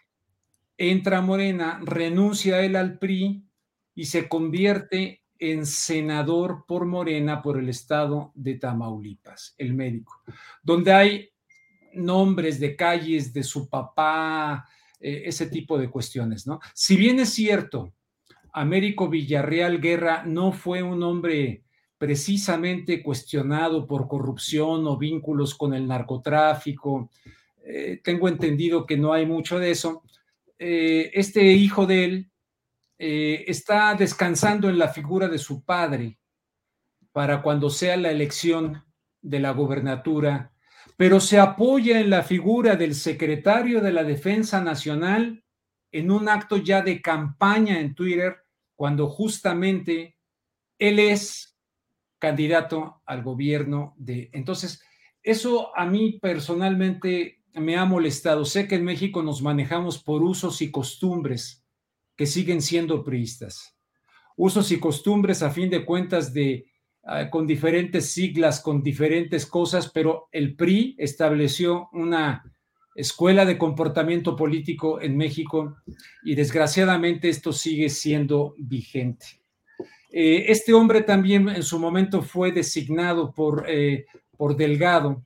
entra 0.77 1.21
Morena, 1.21 1.81
renuncia 1.85 2.63
él 2.63 2.77
al 2.77 2.99
PRI 2.99 3.45
y 3.95 4.05
se 4.05 4.29
convierte 4.29 5.23
en 5.39 5.67
senador 5.67 6.65
por 6.67 6.87
Morena 6.87 7.43
por 7.43 7.59
el 7.59 7.69
estado 7.69 8.33
de 8.35 8.55
Tamaulipas, 8.55 9.55
el 9.59 9.75
médico, 9.75 10.23
donde 10.63 10.93
hay 10.93 11.31
nombres 11.95 12.61
de 12.61 12.77
calles 12.77 13.33
de 13.33 13.43
su 13.43 13.69
papá, 13.69 14.69
eh, 15.01 15.23
ese 15.27 15.47
tipo 15.47 15.79
de 15.79 15.91
cuestiones, 15.91 16.47
¿no? 16.47 16.61
Si 16.75 16.97
bien 16.97 17.21
es 17.21 17.31
cierto, 17.31 17.93
Américo 18.53 19.09
Villarreal 19.09 19.81
Guerra 19.81 20.25
no 20.27 20.53
fue 20.53 20.83
un 20.83 21.03
hombre 21.03 21.65
precisamente 21.99 23.03
cuestionado 23.03 23.87
por 23.87 24.09
corrupción 24.09 24.87
o 24.87 24.97
vínculos 24.97 25.55
con 25.55 25.75
el 25.75 25.87
narcotráfico, 25.87 27.11
eh, 27.69 28.01
tengo 28.03 28.29
entendido 28.29 28.87
que 28.87 28.97
no 28.97 29.13
hay 29.13 29.27
mucho 29.27 29.59
de 29.59 29.71
eso. 29.71 30.03
Eh, 30.59 31.11
este 31.15 31.45
hijo 31.53 31.87
de 31.87 32.05
él 32.05 32.31
está 33.01 33.95
descansando 33.95 34.69
en 34.69 34.77
la 34.77 34.89
figura 34.89 35.29
de 35.29 35.39
su 35.39 35.65
padre 35.65 36.19
para 37.13 37.43
cuando 37.43 37.71
sea 37.71 37.97
la 37.97 38.11
elección 38.11 38.83
de 39.23 39.39
la 39.39 39.53
gobernatura 39.53 40.53
pero 40.99 41.21
se 41.21 41.39
apoya 41.39 42.01
en 42.01 42.11
la 42.11 42.25
figura 42.25 42.75
del 42.75 42.93
secretario 42.93 43.81
de 43.81 43.93
la 43.93 44.03
Defensa 44.03 44.61
Nacional 44.61 45.45
en 45.93 46.11
un 46.11 46.29
acto 46.29 46.57
ya 46.57 46.83
de 46.83 47.01
campaña 47.01 47.79
en 47.79 47.95
Twitter, 47.95 48.39
cuando 48.75 49.09
justamente 49.09 50.19
él 50.77 50.99
es 50.99 51.57
candidato 52.19 53.01
al 53.07 53.23
gobierno 53.23 53.95
de... 53.97 54.29
Entonces, 54.33 54.83
eso 55.23 55.71
a 55.77 55.87
mí 55.87 56.19
personalmente 56.21 57.38
me 57.55 57.77
ha 57.77 57.85
molestado. 57.85 58.45
Sé 58.45 58.69
que 58.69 58.77
en 58.77 58.85
México 58.85 59.23
nos 59.23 59.43
manejamos 59.43 60.03
por 60.03 60.23
usos 60.23 60.63
y 60.63 60.71
costumbres 60.71 61.65
que 62.17 62.27
siguen 62.27 62.63
siendo 62.63 63.05
priistas. 63.05 63.77
Usos 64.37 64.71
y 64.73 64.79
costumbres 64.79 65.43
a 65.43 65.51
fin 65.51 65.69
de 65.71 65.85
cuentas 65.85 66.33
de 66.33 66.67
Ah, 67.11 67.31
con 67.31 67.47
diferentes 67.47 68.11
siglas, 68.11 68.61
con 68.61 68.83
diferentes 68.83 69.47
cosas, 69.47 69.91
pero 69.91 70.29
el 70.31 70.57
PRI 70.57 70.95
estableció 70.99 71.89
una 71.95 72.45
escuela 72.95 73.47
de 73.47 73.57
comportamiento 73.57 74.37
político 74.37 75.01
en 75.01 75.17
México 75.17 75.77
y 76.23 76.35
desgraciadamente 76.35 77.31
esto 77.31 77.51
sigue 77.51 77.89
siendo 77.89 78.55
vigente. 78.59 79.41
Eh, 80.11 80.45
este 80.49 80.75
hombre 80.75 81.01
también 81.01 81.49
en 81.49 81.63
su 81.63 81.79
momento 81.79 82.21
fue 82.21 82.53
designado 82.53 83.33
por, 83.33 83.65
eh, 83.67 84.05
por 84.37 84.55
Delgado, 84.55 85.25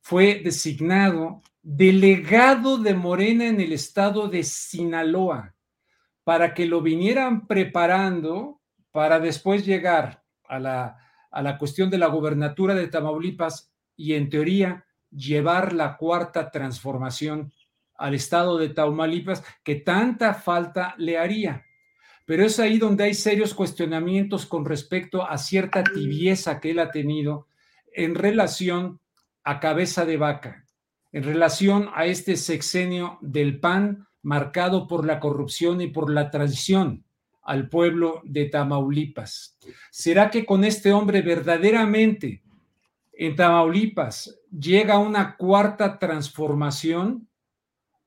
fue 0.00 0.42
designado 0.44 1.42
delegado 1.68 2.78
de 2.78 2.94
Morena 2.94 3.46
en 3.46 3.60
el 3.60 3.72
estado 3.72 4.28
de 4.28 4.44
Sinaloa 4.44 5.54
para 6.22 6.54
que 6.54 6.66
lo 6.66 6.80
vinieran 6.80 7.46
preparando 7.46 8.60
para 8.92 9.18
después 9.18 9.66
llegar 9.66 10.22
a 10.44 10.60
la 10.60 10.96
a 11.36 11.42
la 11.42 11.58
cuestión 11.58 11.90
de 11.90 11.98
la 11.98 12.06
gubernatura 12.06 12.74
de 12.74 12.88
Tamaulipas 12.88 13.70
y 13.94 14.14
en 14.14 14.30
teoría 14.30 14.86
llevar 15.10 15.72
la 15.72 15.96
cuarta 15.98 16.50
transformación 16.50 17.52
al 17.94 18.14
estado 18.14 18.56
de 18.58 18.70
Tamaulipas 18.70 19.44
que 19.62 19.76
tanta 19.76 20.32
falta 20.32 20.94
le 20.96 21.18
haría. 21.18 21.66
Pero 22.24 22.44
es 22.44 22.58
ahí 22.58 22.78
donde 22.78 23.04
hay 23.04 23.14
serios 23.14 23.52
cuestionamientos 23.52 24.46
con 24.46 24.64
respecto 24.64 25.28
a 25.28 25.36
cierta 25.36 25.84
tibieza 25.84 26.58
que 26.58 26.70
él 26.70 26.78
ha 26.78 26.90
tenido 26.90 27.48
en 27.92 28.14
relación 28.14 29.00
a 29.44 29.60
cabeza 29.60 30.06
de 30.06 30.16
vaca, 30.16 30.65
en 31.16 31.22
relación 31.22 31.88
a 31.94 32.04
este 32.04 32.36
sexenio 32.36 33.16
del 33.22 33.58
PAN 33.58 34.06
marcado 34.20 34.86
por 34.86 35.06
la 35.06 35.18
corrupción 35.18 35.80
y 35.80 35.86
por 35.86 36.10
la 36.10 36.30
traición 36.30 37.06
al 37.40 37.70
pueblo 37.70 38.20
de 38.22 38.44
Tamaulipas. 38.44 39.56
¿Será 39.90 40.30
que 40.30 40.44
con 40.44 40.62
este 40.62 40.92
hombre 40.92 41.22
verdaderamente 41.22 42.42
en 43.14 43.34
Tamaulipas 43.34 44.38
llega 44.50 44.98
una 44.98 45.38
cuarta 45.38 45.98
transformación 45.98 47.26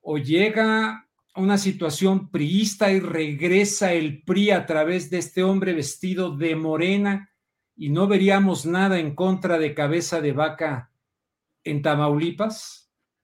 o 0.01 0.19
llega 0.19 1.07
una 1.35 1.57
situación 1.57 2.29
priista 2.29 2.91
y 2.91 2.99
regresa 2.99 3.91
el 3.91 4.21
PRI 4.21 4.51
a 4.51 4.67
través 4.67 5.09
de 5.09 5.17
este 5.17 5.41
hombre 5.41 5.73
vestido 5.73 6.37
de 6.37 6.55
morena 6.55 7.31
y 7.75 7.89
no 7.89 8.05
veríamos 8.05 8.67
nada 8.67 8.99
en 8.99 9.15
contra 9.15 9.57
de 9.57 9.73
cabeza 9.73 10.21
de 10.21 10.31
vaca 10.31 10.91
en 11.63 11.81
Tamaulipas? 11.81 12.78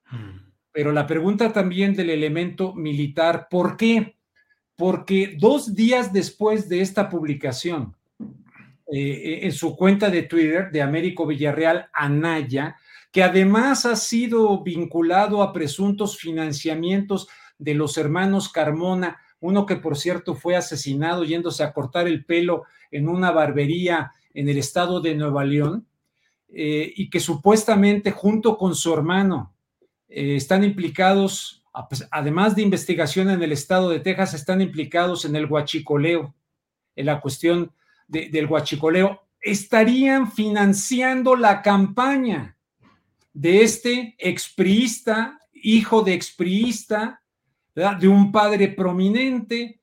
Hmm. 0.09 0.51
Pero 0.71 0.91
la 0.91 1.07
pregunta 1.07 1.53
también 1.53 1.93
del 1.95 2.09
elemento 2.09 2.73
militar, 2.73 3.47
¿por 3.49 3.77
qué? 3.77 4.15
porque 4.75 5.35
dos 5.39 5.73
días 5.73 6.11
después 6.11 6.67
de 6.67 6.81
esta 6.81 7.09
publicación, 7.09 7.95
eh, 8.91 9.39
en 9.43 9.51
su 9.51 9.75
cuenta 9.75 10.09
de 10.09 10.23
Twitter 10.23 10.69
de 10.71 10.81
Américo 10.81 11.25
Villarreal 11.25 11.87
Anaya, 11.93 12.75
que 13.11 13.23
además 13.23 13.85
ha 13.85 13.95
sido 13.95 14.61
vinculado 14.63 15.41
a 15.41 15.53
presuntos 15.53 16.17
financiamientos 16.17 17.27
de 17.57 17.73
los 17.73 17.97
hermanos 17.97 18.49
Carmona, 18.49 19.21
uno 19.39 19.65
que 19.65 19.77
por 19.77 19.97
cierto 19.97 20.35
fue 20.35 20.55
asesinado 20.55 21.23
yéndose 21.23 21.63
a 21.63 21.71
cortar 21.71 22.07
el 22.07 22.25
pelo 22.25 22.63
en 22.91 23.07
una 23.07 23.31
barbería 23.31 24.11
en 24.33 24.49
el 24.49 24.57
estado 24.57 24.99
de 24.99 25.15
Nueva 25.15 25.45
León, 25.45 25.87
eh, 26.49 26.91
y 26.95 27.09
que 27.09 27.19
supuestamente 27.19 28.11
junto 28.11 28.57
con 28.57 28.75
su 28.75 28.93
hermano 28.93 29.54
eh, 30.07 30.35
están 30.35 30.63
implicados 30.63 31.65
además 32.11 32.55
de 32.55 32.61
investigación 32.61 33.29
en 33.29 33.41
el 33.41 33.51
estado 33.51 33.89
de 33.89 33.99
Texas, 33.99 34.33
están 34.33 34.61
implicados 34.61 35.25
en 35.25 35.35
el 35.35 35.45
huachicoleo, 35.45 36.33
en 36.95 37.05
la 37.05 37.19
cuestión 37.19 37.71
del 38.07 38.45
huachicoleo. 38.45 39.21
Estarían 39.41 40.31
financiando 40.31 41.35
la 41.35 41.61
campaña 41.61 42.57
de 43.33 43.63
este 43.63 44.15
expriista, 44.17 45.39
hijo 45.53 46.01
de 46.01 46.13
expriista, 46.13 47.21
de 47.75 48.07
un 48.07 48.31
padre 48.31 48.69
prominente 48.69 49.81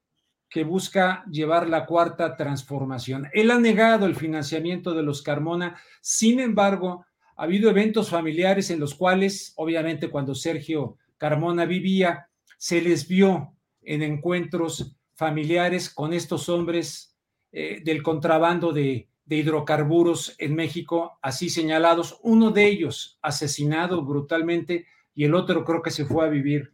que 0.48 0.64
busca 0.64 1.24
llevar 1.30 1.68
la 1.68 1.84
cuarta 1.84 2.36
transformación. 2.36 3.28
Él 3.32 3.50
ha 3.50 3.58
negado 3.58 4.06
el 4.06 4.16
financiamiento 4.16 4.94
de 4.94 5.02
los 5.02 5.22
Carmona, 5.22 5.76
sin 6.00 6.40
embargo, 6.40 7.04
ha 7.42 7.44
habido 7.44 7.68
eventos 7.70 8.08
familiares 8.08 8.70
en 8.70 8.78
los 8.78 8.94
cuales, 8.94 9.52
obviamente, 9.56 10.10
cuando 10.10 10.32
Sergio 10.32 10.98
Carmona 11.18 11.64
vivía, 11.64 12.28
se 12.56 12.80
les 12.80 13.08
vio 13.08 13.56
en 13.82 14.02
encuentros 14.02 14.94
familiares 15.16 15.90
con 15.92 16.12
estos 16.12 16.48
hombres 16.48 17.16
eh, 17.50 17.82
del 17.84 18.00
contrabando 18.04 18.70
de, 18.70 19.08
de 19.24 19.36
hidrocarburos 19.38 20.36
en 20.38 20.54
México, 20.54 21.18
así 21.20 21.50
señalados, 21.50 22.20
uno 22.22 22.52
de 22.52 22.64
ellos 22.64 23.18
asesinado 23.22 24.04
brutalmente 24.04 24.86
y 25.12 25.24
el 25.24 25.34
otro 25.34 25.64
creo 25.64 25.82
que 25.82 25.90
se 25.90 26.04
fue 26.04 26.24
a 26.24 26.30
vivir 26.30 26.72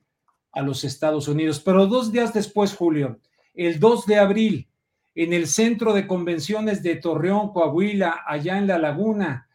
a 0.53 0.61
los 0.61 0.85
Estados 0.85 1.29
Unidos. 1.29 1.61
Pero 1.61 1.87
dos 1.87 2.12
días 2.12 2.35
después, 2.35 2.75
Julio, 2.77 3.21
el 3.55 3.81
2 3.81 4.05
de 4.05 4.19
abril, 4.19 4.69
en 5.14 5.33
el 5.33 5.47
centro 5.47 5.95
de 5.95 6.07
convenciones 6.07 6.83
de 6.83 6.97
Torreón, 6.97 7.55
Coahuila, 7.55 8.21
allá 8.27 8.59
en 8.59 8.66
La 8.66 8.77
Laguna, 8.77 9.48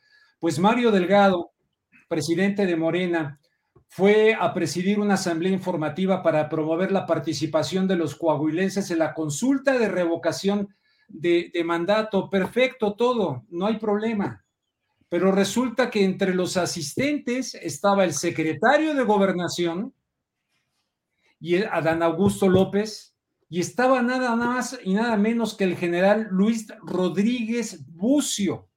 pues 0.44 0.60
Mario 0.60 0.92
Delgado, 0.92 1.54
presidente 2.10 2.66
de 2.66 2.76
Morena, 2.76 3.40
fue 3.88 4.36
a 4.38 4.54
presidir 4.54 5.00
una 5.00 5.14
asamblea 5.14 5.54
informativa 5.54 6.22
para 6.22 6.50
promover 6.50 6.92
la 6.92 7.06
participación 7.06 7.88
de 7.88 7.96
los 7.96 8.18
coahuilenses 8.18 8.92
en 8.92 9.00
la 9.00 9.14
consulta 9.14 9.80
de 9.80 9.88
revocación 9.88 10.68
de, 11.08 11.50
mandato. 11.64 12.30
Perfecto, 12.30 12.94
todo, 12.96 13.46
no 13.52 13.68
hay 13.68 13.78
problema. 13.78 14.44
Pero 15.08 15.32
resulta 15.32 15.90
que 15.90 16.04
entre 16.04 16.36
los 16.36 16.58
asistentes 16.58 17.56
estaba 17.56 18.04
el 18.04 18.12
secretario 18.12 18.94
de 18.96 19.04
gobernación 19.04 19.94
y 21.40 21.56
Adán 21.56 22.04
Augusto 22.04 22.50
López 22.50 23.16
y 23.48 23.62
estaba 23.62 24.02
nada 24.02 24.36
más 24.36 24.78
y 24.84 24.94
nada 24.94 25.16
menos 25.16 25.56
que 25.56 25.64
el 25.64 25.78
general 25.78 26.28
Luis 26.32 26.68
Rodríguez 26.82 27.86
Bucio, 27.88 28.68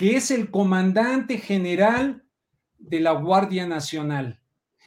que 0.00 0.16
es 0.16 0.30
el 0.30 0.50
comandante 0.50 1.36
general 1.36 2.24
de 2.78 3.00
la 3.00 3.12
Guardia 3.12 3.66
Nacional. 3.66 4.40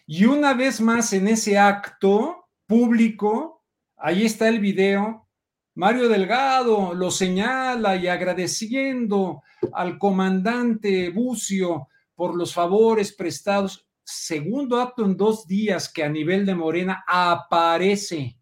Y 0.07 0.25
una 0.25 0.55
vez 0.55 0.81
más 0.81 1.13
en 1.13 1.27
ese 1.27 1.55
acto 1.55 2.47
público, 2.65 3.63
ahí 3.95 4.25
está 4.25 4.49
el 4.49 4.59
video, 4.59 5.27
Mario 5.75 6.09
Delgado 6.09 6.95
lo 6.95 7.11
señala 7.11 7.95
y 7.95 8.07
agradeciendo 8.07 9.43
al 9.71 9.99
comandante 9.99 11.11
Bucio 11.11 11.89
por 12.15 12.35
los 12.35 12.51
favores 12.51 13.13
prestados. 13.13 13.85
Segundo 14.03 14.81
acto 14.81 15.05
en 15.05 15.15
dos 15.15 15.45
días 15.45 15.93
que 15.93 16.03
a 16.03 16.09
nivel 16.09 16.43
de 16.43 16.55
Morena 16.55 17.03
aparece 17.07 18.39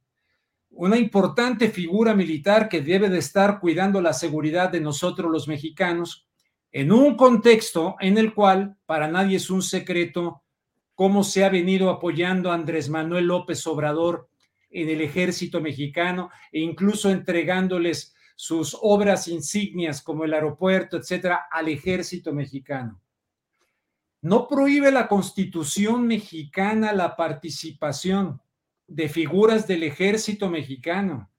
una 0.70 0.96
importante 0.98 1.70
figura 1.70 2.16
militar 2.16 2.70
que 2.70 2.80
debe 2.80 3.10
de 3.10 3.20
estar 3.20 3.60
cuidando 3.60 4.00
la 4.00 4.14
seguridad 4.14 4.70
de 4.70 4.80
nosotros 4.80 5.30
los 5.30 5.50
mexicanos 5.50 6.30
en 6.72 6.92
un 6.92 7.16
contexto 7.16 7.96
en 8.00 8.18
el 8.18 8.34
cual 8.34 8.78
para 8.86 9.08
nadie 9.08 9.38
es 9.38 9.50
un 9.50 9.62
secreto 9.62 10.44
cómo 10.96 11.24
se 11.24 11.44
ha 11.44 11.50
venido 11.50 11.90
apoyando 11.90 12.52
a 12.52 12.56
Andrés 12.56 12.90
Manuel 12.90 13.26
López 13.26 13.66
Obrador 13.68 14.30
en 14.70 14.90
el 14.90 15.02
ejército 15.02 15.60
mexicano 15.60 16.30
e 16.52 16.60
incluso 16.60 17.10
entregándoles 17.10 18.14
sus 18.36 18.78
obras 18.82 19.28
insignias 19.28 20.02
como 20.02 20.24
el 20.24 20.34
aeropuerto, 20.34 20.98
etcétera, 20.98 21.48
al 21.52 21.68
ejército 21.68 22.34
mexicano. 22.34 23.02
No 24.22 24.48
prohíbe 24.48 24.92
la 24.92 25.08
constitución 25.08 26.08
mexicana 26.08 26.94
la 26.94 27.16
participación 27.16 28.42
de 28.88 29.10
figuras 29.10 29.68
del 29.68 29.84
ejército 29.84 30.50
mexicano 30.50 31.30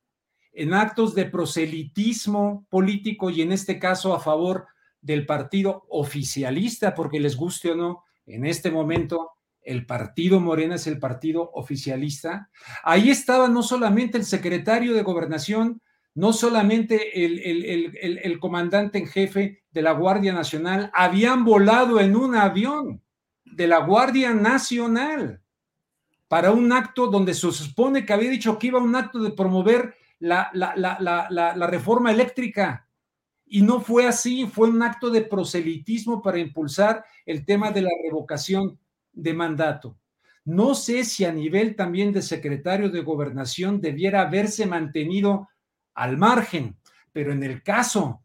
en 0.53 0.74
actos 0.74 1.14
de 1.14 1.24
proselitismo 1.24 2.66
político 2.68 3.30
y 3.30 3.41
en 3.41 3.53
este 3.53 3.78
caso 3.78 4.14
a 4.14 4.20
favor 4.20 4.66
del 5.03 5.26
partido 5.26 5.84
oficialista, 5.90 6.94
porque 6.94 7.20
les 7.20 7.36
guste 7.36 7.72
o 7.72 7.74
no, 7.74 8.05
en 8.24 8.46
este 8.46 8.70
momento 8.70 9.32
el 9.61 9.84
partido 9.86 10.40
Morena 10.40 10.76
es 10.76 10.86
el 10.86 10.98
partido 10.98 11.50
oficialista. 11.55 12.48
Ahí 12.82 13.11
estaba 13.11 13.48
no 13.48 13.62
solamente 13.62 14.18
el 14.18 14.24
secretario 14.24 14.94
de 14.94 15.03
gobernación, 15.03 15.82
no 16.14 16.32
solamente 16.32 17.24
el, 17.24 17.38
el, 17.38 18.18
el, 18.22 18.38
comandante 18.38 18.98
en 18.98 19.07
jefe 19.07 19.62
de 19.70 19.82
la 19.82 19.92
Guardia 19.92 20.32
Nacional, 20.32 20.90
habían 20.94 21.44
volado 21.44 22.00
en 22.00 22.16
un 22.16 22.34
avión 22.34 23.03
de 23.44 23.66
la 23.66 23.78
Guardia 23.78 24.34
Nacional 24.34 25.42
para 26.28 26.50
un 26.50 26.72
acto 26.72 27.07
donde 27.09 27.34
se 27.34 27.50
supone 27.53 28.05
que 28.05 28.12
había 28.12 28.30
dicho 28.30 28.59
que 28.59 28.68
iba 28.68 28.78
a 28.78 28.82
un 28.82 28.96
acto 28.96 29.20
de 29.20 29.30
promover 29.30 29.94
la, 30.18 30.50
la, 30.53 31.66
reforma 31.66 32.11
eléctrica. 32.11 32.88
Y 33.55 33.61
no 33.61 33.82
fue 33.82 34.07
así, 34.07 34.46
fue 34.46 34.70
un 34.70 34.82
acto 34.82 35.11
de 35.11 35.20
proselitismo 35.20 36.22
para 36.22 36.38
impulsar 36.38 37.05
el 37.26 37.44
tema 37.44 37.70
de 37.70 37.82
la 37.82 37.90
revocación 38.03 38.78
de 39.12 39.34
mandato. 39.34 39.98
No 40.46 40.74
sé 40.74 41.05
si 41.05 41.26
a 41.26 41.32
nivel 41.34 41.76
también 41.76 42.14
de 42.14 42.22
secretario 42.22 42.88
de 42.88 43.03
gobernación 43.03 43.82
debiera 43.82 44.22
haberse 44.22 44.64
mantenido 44.64 45.50
al 45.92 46.16
margen, 46.16 46.78
pero 47.12 47.30
en 47.30 47.42
el 47.42 47.62
caso 47.62 48.22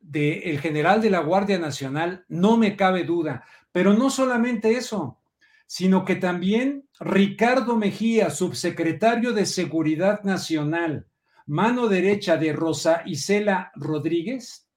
del 0.00 0.60
general 0.60 1.00
de 1.00 1.08
la 1.08 1.20
Guardia 1.20 1.58
Nacional 1.58 2.26
no 2.28 2.58
me 2.58 2.76
cabe 2.76 3.04
duda. 3.04 3.44
Pero 3.72 3.94
no 3.94 4.10
solamente 4.10 4.72
eso, 4.72 5.18
sino 5.66 6.04
que 6.04 6.16
también 6.16 6.86
Ricardo 7.00 7.74
Mejía, 7.74 8.28
subsecretario 8.28 9.32
de 9.32 9.46
Seguridad 9.46 10.24
Nacional, 10.24 11.07
mano 11.48 11.88
derecha 11.88 12.36
de 12.36 12.52
Rosa 12.52 13.02
Isela 13.06 13.72
Rodríguez, 13.74 14.68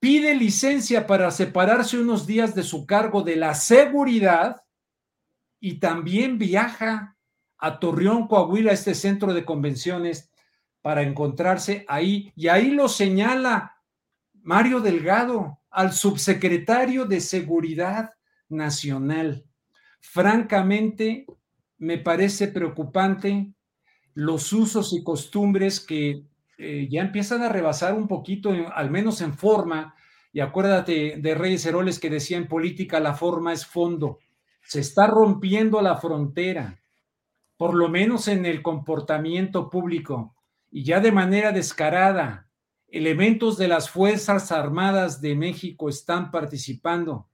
pide 0.00 0.34
licencia 0.34 1.06
para 1.06 1.30
separarse 1.30 1.98
unos 1.98 2.26
días 2.26 2.54
de 2.54 2.64
su 2.64 2.84
cargo 2.84 3.22
de 3.22 3.36
la 3.36 3.54
seguridad 3.54 4.62
y 5.60 5.78
también 5.78 6.36
viaja 6.36 7.16
a 7.58 7.78
Torreón, 7.78 8.26
Coahuila, 8.26 8.72
este 8.72 8.94
centro 8.94 9.32
de 9.32 9.44
convenciones, 9.44 10.30
para 10.82 11.02
encontrarse 11.02 11.84
ahí. 11.88 12.32
Y 12.34 12.48
ahí 12.48 12.70
lo 12.70 12.88
señala 12.88 13.76
Mario 14.42 14.80
Delgado, 14.80 15.60
al 15.70 15.92
subsecretario 15.92 17.04
de 17.04 17.20
Seguridad 17.20 18.10
Nacional. 18.48 19.44
Francamente, 20.00 21.26
me 21.78 21.98
parece 21.98 22.48
preocupante 22.48 23.52
los 24.14 24.52
usos 24.52 24.92
y 24.92 25.02
costumbres 25.02 25.80
que 25.80 26.24
eh, 26.58 26.88
ya 26.90 27.00
empiezan 27.00 27.42
a 27.42 27.48
rebasar 27.48 27.94
un 27.94 28.06
poquito, 28.06 28.52
al 28.74 28.90
menos 28.90 29.20
en 29.20 29.34
forma. 29.34 29.94
Y 30.32 30.40
acuérdate 30.40 31.16
de 31.18 31.34
Reyes 31.34 31.64
Heroles 31.66 31.98
que 31.98 32.10
decía 32.10 32.36
en 32.36 32.48
política 32.48 33.00
la 33.00 33.14
forma 33.14 33.52
es 33.52 33.66
fondo. 33.66 34.18
Se 34.62 34.80
está 34.80 35.06
rompiendo 35.06 35.80
la 35.80 35.96
frontera, 35.96 36.80
por 37.56 37.74
lo 37.74 37.88
menos 37.88 38.28
en 38.28 38.46
el 38.46 38.62
comportamiento 38.62 39.70
público 39.70 40.36
y 40.70 40.84
ya 40.84 41.00
de 41.00 41.12
manera 41.12 41.52
descarada. 41.52 42.48
Elementos 42.88 43.56
de 43.56 43.68
las 43.68 43.88
Fuerzas 43.88 44.50
Armadas 44.50 45.20
de 45.20 45.36
México 45.36 45.88
están 45.88 46.30
participando 46.30 47.28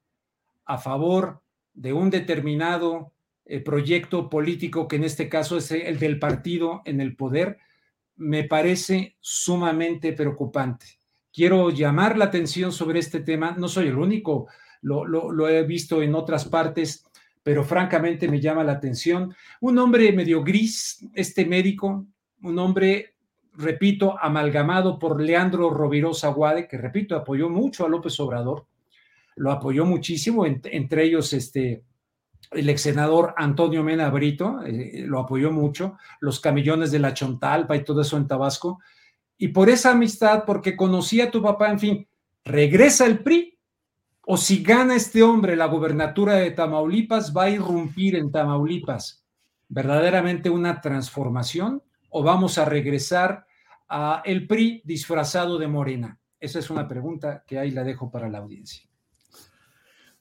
a 0.64 0.79
favor 0.79 1.43
de 1.72 1.93
un 1.93 2.11
determinado 2.11 3.12
eh, 3.47 3.61
proyecto 3.61 4.28
político, 4.28 4.88
que 4.88 4.97
en 4.97 5.05
este 5.05 5.28
caso 5.28 5.57
es 5.57 5.70
el 5.70 5.99
del 5.99 6.18
partido 6.18 6.82
en 6.84 7.01
el 7.01 7.16
poder, 7.16 7.59
me 8.16 8.44
parece 8.44 9.16
sumamente 9.20 10.12
preocupante. 10.12 10.86
Quiero 11.32 11.70
llamar 11.70 12.16
la 12.16 12.26
atención 12.26 12.72
sobre 12.72 12.99
este 12.99 13.20
tema. 13.20 13.55
No 13.59 13.68
soy 13.68 13.88
el 13.88 13.99
único, 13.99 14.49
lo, 14.82 15.05
lo 15.07 15.49
he 15.49 15.62
visto 15.64 16.03
en 16.03 16.14
otras 16.14 16.47
partes, 16.47 17.05
pero 17.42 17.62
francamente 17.62 18.26
me 18.26 18.40
llama 18.40 18.64
la 18.64 18.72
atención. 18.72 19.34
Un 19.61 19.78
hombre 19.78 20.12
medio 20.12 20.42
gris, 20.42 21.07
este 21.14 21.44
médico, 21.44 22.07
un 22.42 22.59
hombre 22.59 23.16
repito, 23.57 24.16
amalgamado 24.20 24.99
por 24.99 25.20
Leandro 25.20 25.70
Rovirosa 25.70 26.28
Guade, 26.28 26.68
que 26.68 26.78
repito, 26.78 27.16
apoyó 27.16 27.49
mucho 27.49 27.84
a 27.84 27.88
López 27.88 28.18
Obrador, 28.20 28.66
lo 29.36 29.51
apoyó 29.51 29.84
muchísimo, 29.84 30.47
entre 30.47 31.05
ellos 31.05 31.32
este, 31.32 31.82
el 32.51 32.68
ex 32.68 32.82
senador 32.82 33.34
Antonio 33.36 33.82
Mena 33.82 34.11
Brito, 34.11 34.61
eh, 34.64 35.05
lo 35.07 35.20
apoyó 35.20 35.51
mucho, 35.51 35.97
los 36.20 36.40
camillones 36.40 36.90
de 36.90 36.99
la 36.99 37.14
Chontalpa 37.14 37.76
y 37.76 37.84
todo 37.84 38.01
eso 38.03 38.16
en 38.16 38.26
Tabasco, 38.26 38.80
y 39.38 39.49
por 39.49 39.68
esa 39.68 39.92
amistad, 39.92 40.44
porque 40.47 40.76
conocía 40.76 41.24
a 41.24 41.30
tu 41.30 41.42
papá, 41.42 41.70
en 41.70 41.78
fin, 41.78 42.09
regresa 42.44 43.07
el 43.07 43.20
PRI, 43.20 43.59
o 44.22 44.36
si 44.36 44.62
gana 44.62 44.97
este 44.97 45.22
hombre 45.22 45.57
la 45.57 45.66
gubernatura 45.66 46.34
de 46.34 46.51
Tamaulipas, 46.51 47.36
va 47.36 47.44
a 47.44 47.51
irrumpir 47.51 48.16
en 48.16 48.32
Tamaulipas 48.32 49.24
verdaderamente 49.68 50.49
una 50.49 50.80
transformación, 50.80 51.82
o 52.09 52.22
vamos 52.22 52.57
a 52.59 52.64
regresar 52.64 53.47
a 53.88 54.22
el 54.24 54.47
PRI 54.47 54.82
disfrazado 54.84 55.59
de 55.59 55.68
Morena. 55.68 56.18
Esa 56.40 56.59
es 56.59 56.70
una 56.70 56.88
pregunta 56.88 57.44
que 57.47 57.59
ahí 57.59 57.70
la 57.70 57.84
dejo 57.84 58.11
para 58.11 58.28
la 58.28 58.38
audiencia. 58.38 58.86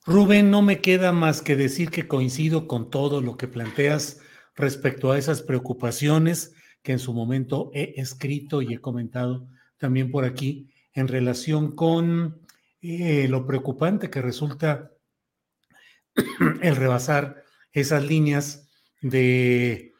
Rubén, 0.06 0.52
no 0.52 0.62
me 0.62 0.82
queda 0.82 1.12
más 1.12 1.42
que 1.42 1.56
decir 1.56 1.90
que 1.90 2.08
coincido 2.08 2.68
con 2.68 2.92
todo 2.92 3.22
lo 3.22 3.38
que 3.38 3.48
planteas 3.48 4.22
respecto 4.56 5.12
a 5.12 5.18
esas 5.18 5.42
preocupaciones 5.42 6.54
que 6.84 6.92
en 6.92 7.00
su 7.00 7.12
momento 7.12 7.72
he 7.74 7.96
escrito 7.98 8.62
y 8.62 8.76
he 8.76 8.80
comentado 8.80 9.48
también 9.80 10.12
por 10.12 10.24
aquí 10.24 10.70
en 10.94 11.08
relación 11.08 11.76
con 11.76 12.40
eh, 12.82 13.28
lo 13.28 13.48
preocupante 13.48 14.12
que 14.12 14.22
resulta 14.22 14.92
el 16.62 16.76
rebasar 16.76 17.44
esas 17.72 18.06
líneas 18.06 18.70
de 19.02 19.94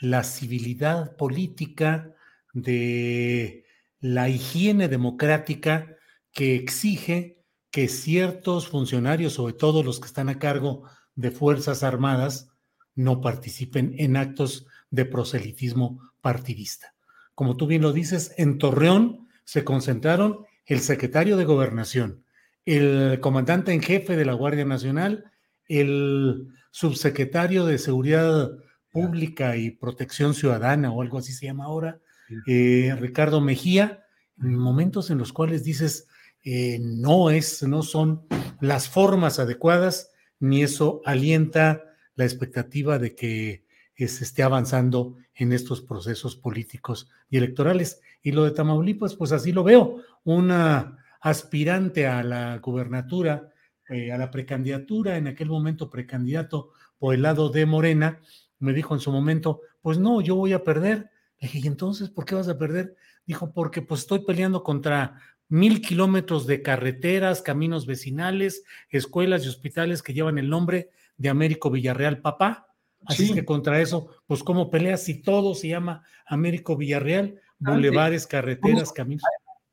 la 0.00 0.24
civilidad 0.24 1.16
política, 1.16 2.14
de 2.54 3.66
la 4.00 4.30
higiene 4.30 4.88
democrática 4.88 5.96
que 6.32 6.56
exige 6.56 7.39
que 7.70 7.88
ciertos 7.88 8.68
funcionarios, 8.68 9.34
sobre 9.34 9.54
todo 9.54 9.82
los 9.82 10.00
que 10.00 10.06
están 10.06 10.28
a 10.28 10.38
cargo 10.38 10.84
de 11.14 11.30
Fuerzas 11.30 11.82
Armadas, 11.82 12.50
no 12.94 13.20
participen 13.20 13.94
en 13.98 14.16
actos 14.16 14.66
de 14.90 15.04
proselitismo 15.04 16.10
partidista. 16.20 16.94
Como 17.34 17.56
tú 17.56 17.66
bien 17.66 17.82
lo 17.82 17.92
dices, 17.92 18.34
en 18.36 18.58
Torreón 18.58 19.28
se 19.44 19.64
concentraron 19.64 20.44
el 20.66 20.80
secretario 20.80 21.36
de 21.36 21.44
Gobernación, 21.44 22.24
el 22.64 23.18
comandante 23.20 23.72
en 23.72 23.82
jefe 23.82 24.16
de 24.16 24.24
la 24.24 24.34
Guardia 24.34 24.64
Nacional, 24.64 25.24
el 25.66 26.48
subsecretario 26.70 27.64
de 27.64 27.78
Seguridad 27.78 28.50
Pública 28.90 29.56
y 29.56 29.70
Protección 29.70 30.34
Ciudadana 30.34 30.92
o 30.92 31.02
algo 31.02 31.18
así 31.18 31.32
se 31.32 31.46
llama 31.46 31.64
ahora, 31.64 32.00
eh, 32.46 32.94
Ricardo 32.98 33.40
Mejía, 33.40 34.04
en 34.40 34.56
momentos 34.56 35.10
en 35.10 35.18
los 35.18 35.32
cuales 35.32 35.64
dices, 35.64 36.08
eh, 36.42 36.78
no 36.80 37.30
es, 37.30 37.62
no 37.62 37.82
son 37.82 38.26
las 38.60 38.88
formas 38.88 39.38
adecuadas, 39.38 40.10
ni 40.38 40.62
eso 40.62 41.02
alienta 41.04 41.84
la 42.14 42.24
expectativa 42.24 42.98
de 42.98 43.14
que 43.14 43.64
se 43.96 44.24
esté 44.24 44.42
avanzando 44.42 45.16
en 45.34 45.52
estos 45.52 45.80
procesos 45.80 46.36
políticos 46.36 47.08
y 47.28 47.38
electorales. 47.38 48.00
Y 48.22 48.32
lo 48.32 48.44
de 48.44 48.50
Tamaulipas, 48.50 49.14
pues 49.14 49.32
así 49.32 49.52
lo 49.52 49.64
veo, 49.64 50.02
una 50.24 50.98
aspirante 51.20 52.06
a 52.06 52.22
la 52.22 52.58
gubernatura, 52.58 53.52
eh, 53.88 54.12
a 54.12 54.18
la 54.18 54.30
precandidatura, 54.30 55.16
en 55.16 55.26
aquel 55.26 55.48
momento 55.48 55.90
precandidato 55.90 56.72
por 56.98 57.14
el 57.14 57.22
lado 57.22 57.48
de 57.48 57.66
Morena, 57.66 58.20
me 58.58 58.72
dijo 58.72 58.94
en 58.94 59.00
su 59.00 59.10
momento, 59.10 59.62
pues 59.80 59.98
no, 59.98 60.20
yo 60.20 60.36
voy 60.36 60.52
a 60.52 60.64
perder. 60.64 61.10
Le 61.38 61.48
dije, 61.48 61.60
¿y 61.60 61.66
entonces 61.66 62.10
por 62.10 62.26
qué 62.26 62.34
vas 62.34 62.48
a 62.48 62.58
perder? 62.58 62.94
Dijo, 63.26 63.52
porque 63.52 63.80
pues 63.80 64.00
estoy 64.00 64.20
peleando 64.20 64.62
contra 64.62 65.18
mil 65.50 65.82
kilómetros 65.82 66.46
de 66.46 66.62
carreteras, 66.62 67.42
caminos 67.42 67.84
vecinales, 67.84 68.64
escuelas 68.88 69.44
y 69.44 69.48
hospitales 69.48 70.02
que 70.02 70.14
llevan 70.14 70.38
el 70.38 70.48
nombre 70.48 70.88
de 71.18 71.28
Américo 71.28 71.70
Villarreal 71.70 72.20
Papá. 72.22 72.68
Así 73.04 73.34
que 73.34 73.44
contra 73.44 73.80
eso, 73.80 74.08
pues 74.26 74.42
cómo 74.42 74.70
peleas 74.70 75.02
si 75.02 75.22
todo 75.22 75.54
se 75.54 75.68
llama 75.68 76.04
Américo 76.26 76.76
Villarreal, 76.76 77.40
bulevares, 77.58 78.26
carreteras, 78.26 78.92
caminos. 78.92 79.22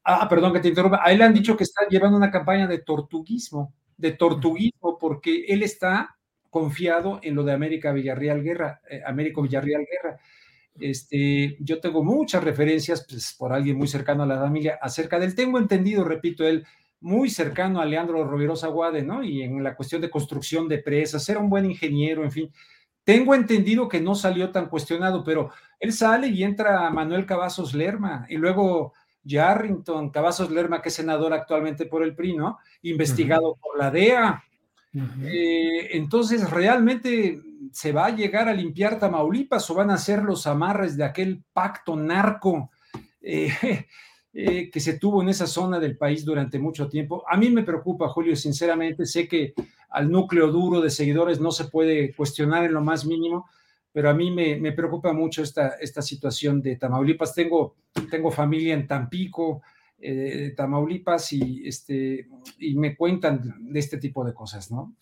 Ah, 0.04 0.28
perdón 0.30 0.54
que 0.54 0.62
te 0.62 0.70
interrumpa. 0.70 1.02
A 1.04 1.12
él 1.12 1.20
le 1.20 1.26
han 1.26 1.34
dicho 1.34 1.56
que 1.56 1.66
está 1.66 1.88
llevando 1.90 2.18
una 2.18 2.32
campaña 2.32 2.66
de 2.66 2.80
tortuguismo, 2.80 3.74
de 3.98 4.14
tortuguismo, 4.14 4.98
porque 4.98 5.46
él 5.48 5.62
está 5.64 6.18
confiado 6.50 7.20
en 7.22 7.36
lo 7.36 7.44
de 7.44 7.52
América 7.52 7.92
Villarreal 7.92 8.42
Guerra, 8.42 8.82
eh, 8.90 9.02
Américo 9.06 9.42
Villarreal 9.42 9.86
Guerra. 9.86 10.20
Este, 10.80 11.58
yo 11.60 11.80
tengo 11.80 12.04
muchas 12.04 12.44
referencias, 12.44 13.06
pues, 13.08 13.36
por 13.38 13.54
alguien 13.54 13.78
muy 13.78 13.88
cercano 13.88 14.24
a 14.24 14.28
la 14.28 14.40
familia, 14.40 14.80
acerca 14.82 15.20
del, 15.20 15.36
tengo 15.36 15.58
entendido, 15.58 16.04
repito, 16.04 16.46
él 16.46 16.66
muy 17.00 17.30
cercano 17.30 17.80
a 17.80 17.86
Leandro 17.86 18.24
Rovirosa 18.26 18.68
Guade, 18.68 19.04
¿no? 19.04 19.24
Y 19.24 19.44
en 19.44 19.64
la 19.64 19.76
cuestión 19.76 20.02
de 20.02 20.10
construcción 20.10 20.68
de 20.68 20.80
presas, 20.80 21.28
era 21.30 21.40
un 21.40 21.50
buen 21.50 21.66
ingeniero, 21.66 22.24
en 22.24 22.32
fin. 22.32 22.52
Tengo 23.04 23.36
entendido 23.36 23.88
que 23.88 24.02
no 24.02 24.16
salió 24.16 24.52
tan 24.52 24.68
cuestionado, 24.68 25.24
pero 25.24 25.52
él 25.80 25.94
sale 25.94 26.28
y 26.28 26.44
entra 26.44 26.90
Manuel 26.90 27.26
Cavazos 27.26 27.74
Lerma 27.74 28.26
y 28.30 28.38
luego 28.38 28.94
Yarrington, 29.24 30.10
Cavazos 30.10 30.52
Lerma, 30.52 30.82
que 30.82 30.90
es 30.90 30.96
senador 30.96 31.34
actualmente 31.34 31.86
por 31.86 32.04
el 32.04 32.16
PRI, 32.16 32.36
¿no? 32.36 32.58
Investigado 32.82 33.58
por 33.62 33.78
la 33.78 33.92
DEA. 33.92 34.44
Eh, 35.24 35.90
entonces, 35.92 36.50
¿realmente 36.50 37.42
se 37.72 37.92
va 37.92 38.08
a 38.08 38.16
llegar 38.16 38.48
a 38.48 38.54
limpiar 38.54 39.00
Tamaulipas 39.00 39.70
o 39.70 39.76
van 39.76 39.92
a 39.92 39.98
ser 39.98 40.24
los 40.24 40.48
amarres 40.48 40.98
de 40.98 41.04
aquel 41.04 41.44
pacto 41.54 41.96
narco 41.96 42.72
eh, 43.22 43.52
eh, 44.34 44.70
que 44.70 44.80
se 44.80 45.00
tuvo 45.00 45.22
en 45.22 45.30
esa 45.30 45.48
zona 45.48 45.80
del 45.80 45.98
país 45.98 46.24
durante 46.26 46.60
mucho 46.60 46.88
tiempo? 46.88 47.24
A 47.28 47.38
mí 47.38 47.50
me 47.50 47.64
preocupa, 47.64 48.10
Julio, 48.10 48.36
sinceramente, 48.36 49.06
sé 49.06 49.28
que 49.28 49.54
al 49.90 50.12
núcleo 50.12 50.52
duro 50.52 50.82
de 50.82 50.90
seguidores 50.90 51.40
no 51.40 51.52
se 51.52 51.66
puede 51.66 52.14
cuestionar 52.14 52.66
en 52.66 52.74
lo 52.74 52.82
más 52.82 53.06
mínimo, 53.06 53.48
pero 53.92 54.10
a 54.10 54.14
mí 54.14 54.30
me, 54.30 54.72
preocupa 54.74 55.12
mucho 55.14 55.42
esta, 55.42 55.70
esta 55.80 56.02
situación 56.02 56.62
de 56.62 56.76
Tamaulipas. 56.76 57.34
Tengo, 57.34 57.78
tengo 58.12 58.30
familia 58.30 58.76
en 58.76 58.86
Tampico, 58.86 59.62
eh, 60.00 60.54
Tamaulipas 60.56 61.34
y, 61.34 61.68
este, 61.68 62.28
y 62.60 62.76
me 62.76 62.96
cuentan 62.96 63.56
de 63.72 63.80
este 63.80 63.98
tipo 63.98 64.24
de 64.24 64.34
cosas, 64.34 64.70
¿no? 64.70 64.96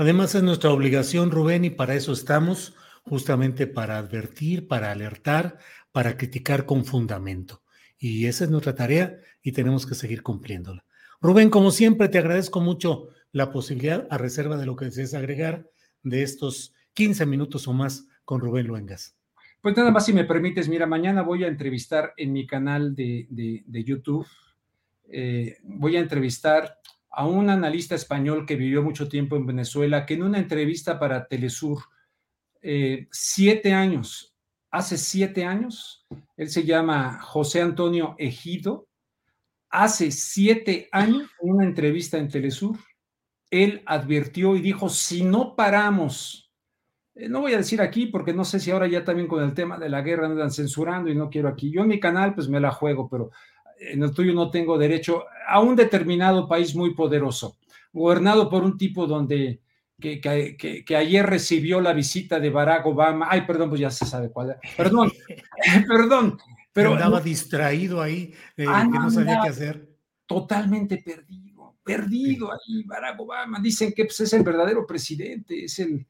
Además 0.00 0.34
es 0.34 0.42
nuestra 0.42 0.70
obligación, 0.70 1.30
Rubén, 1.30 1.66
y 1.66 1.68
para 1.68 1.94
eso 1.94 2.12
estamos, 2.12 2.74
justamente 3.02 3.66
para 3.66 3.98
advertir, 3.98 4.66
para 4.66 4.92
alertar, 4.92 5.58
para 5.92 6.16
criticar 6.16 6.64
con 6.64 6.86
fundamento. 6.86 7.62
Y 7.98 8.24
esa 8.24 8.44
es 8.44 8.50
nuestra 8.50 8.74
tarea 8.74 9.18
y 9.42 9.52
tenemos 9.52 9.84
que 9.84 9.94
seguir 9.94 10.22
cumpliéndola. 10.22 10.86
Rubén, 11.20 11.50
como 11.50 11.70
siempre, 11.70 12.08
te 12.08 12.16
agradezco 12.16 12.62
mucho 12.62 13.08
la 13.30 13.52
posibilidad, 13.52 14.06
a 14.08 14.16
reserva 14.16 14.56
de 14.56 14.64
lo 14.64 14.74
que 14.74 14.86
desees 14.86 15.12
agregar, 15.12 15.68
de 16.02 16.22
estos 16.22 16.72
15 16.94 17.26
minutos 17.26 17.68
o 17.68 17.74
más 17.74 18.06
con 18.24 18.40
Rubén 18.40 18.68
Luengas. 18.68 19.18
Pues 19.60 19.76
nada 19.76 19.90
más, 19.90 20.06
si 20.06 20.14
me 20.14 20.24
permites, 20.24 20.66
mira, 20.70 20.86
mañana 20.86 21.20
voy 21.20 21.44
a 21.44 21.48
entrevistar 21.48 22.14
en 22.16 22.32
mi 22.32 22.46
canal 22.46 22.94
de, 22.94 23.62
YouTube, 23.84 24.26
eh, 25.12 25.58
voy 25.62 25.96
a 25.96 26.00
entrevistar 26.00 26.79
a 27.10 27.26
un 27.26 27.50
analista 27.50 27.94
español 27.94 28.46
que 28.46 28.56
vivió 28.56 28.82
mucho 28.82 29.08
tiempo 29.08 29.36
en 29.36 29.46
Venezuela, 29.46 30.06
que 30.06 30.14
en 30.14 30.22
una 30.22 30.38
entrevista 30.38 30.98
para 30.98 31.26
Telesur, 31.26 31.82
eh, 32.62 33.08
siete 33.10 33.72
años, 33.72 34.34
hace 34.70 34.96
siete 34.96 35.44
años, 35.44 36.06
él 36.36 36.48
se 36.48 36.64
llama 36.64 37.20
José 37.20 37.60
Antonio 37.60 38.14
Ejido, 38.18 38.86
hace 39.68 40.10
siete 40.10 40.88
años, 40.92 41.28
en 41.40 41.50
una 41.50 41.64
entrevista 41.64 42.18
en 42.18 42.28
Telesur, 42.28 42.78
él 43.50 43.82
advirtió 43.86 44.54
y 44.54 44.60
dijo, 44.60 44.88
si 44.88 45.24
no 45.24 45.56
paramos 45.56 46.50
eh, 47.14 47.28
no 47.28 47.40
voy 47.40 47.52
a 47.54 47.58
decir 47.58 47.80
aquí 47.80 48.06
porque 48.06 48.32
no 48.32 48.44
sé 48.44 48.60
si 48.60 48.70
ahora 48.70 48.86
ya 48.86 49.04
también 49.04 49.28
con 49.28 49.42
el 49.42 49.54
tema 49.54 49.78
de 49.78 49.88
la 49.88 50.02
guerra 50.02 50.26
andan 50.26 50.50
censurando 50.50 51.10
y 51.10 51.14
no 51.14 51.28
quiero 51.28 51.48
aquí. 51.48 51.70
Yo 51.70 51.82
en 51.82 51.88
mi 51.88 52.00
canal 52.00 52.34
pues 52.34 52.48
me 52.48 52.60
la 52.60 52.70
juego, 52.70 53.08
pero 53.08 53.30
en 53.80 54.02
el 54.02 54.12
tuyo 54.12 54.32
no 54.34 54.50
tengo 54.50 54.78
derecho 54.78 55.24
a 55.48 55.60
un 55.60 55.74
determinado 55.74 56.46
país 56.46 56.76
muy 56.76 56.94
poderoso, 56.94 57.56
gobernado 57.92 58.48
por 58.48 58.62
un 58.62 58.76
tipo 58.76 59.06
donde 59.06 59.60
que, 60.00 60.84
que, 60.86 60.96
ayer 60.96 61.26
recibió 61.26 61.80
la 61.80 61.92
visita 61.92 62.40
de 62.40 62.50
Barack 62.50 62.86
Obama. 62.86 63.28
Ay, 63.28 63.42
perdón, 63.42 63.68
pues 63.68 63.82
ya 63.82 63.90
se 63.90 64.06
sabe 64.06 64.30
cuál. 64.30 64.56
Perdón, 64.76 65.12
perdón. 65.88 66.38
Pero 66.72 66.94
andaba 66.94 67.20
distraído 67.20 68.00
ahí, 68.00 68.32
eh, 68.56 68.64
que 68.64 68.98
no 68.98 69.10
sabía 69.10 69.40
qué 69.42 69.48
hacer. 69.48 69.88
Totalmente 70.24 70.98
perdido, 70.98 71.76
perdido 71.82 72.52
ahí 72.52 72.84
Barack 72.84 73.20
Obama. 73.20 73.60
Dicen 73.60 73.92
que 73.92 74.04
pues, 74.04 74.20
es 74.20 74.32
el 74.32 74.44
verdadero 74.44 74.86
presidente, 74.86 75.64
es 75.64 75.78
el, 75.80 76.06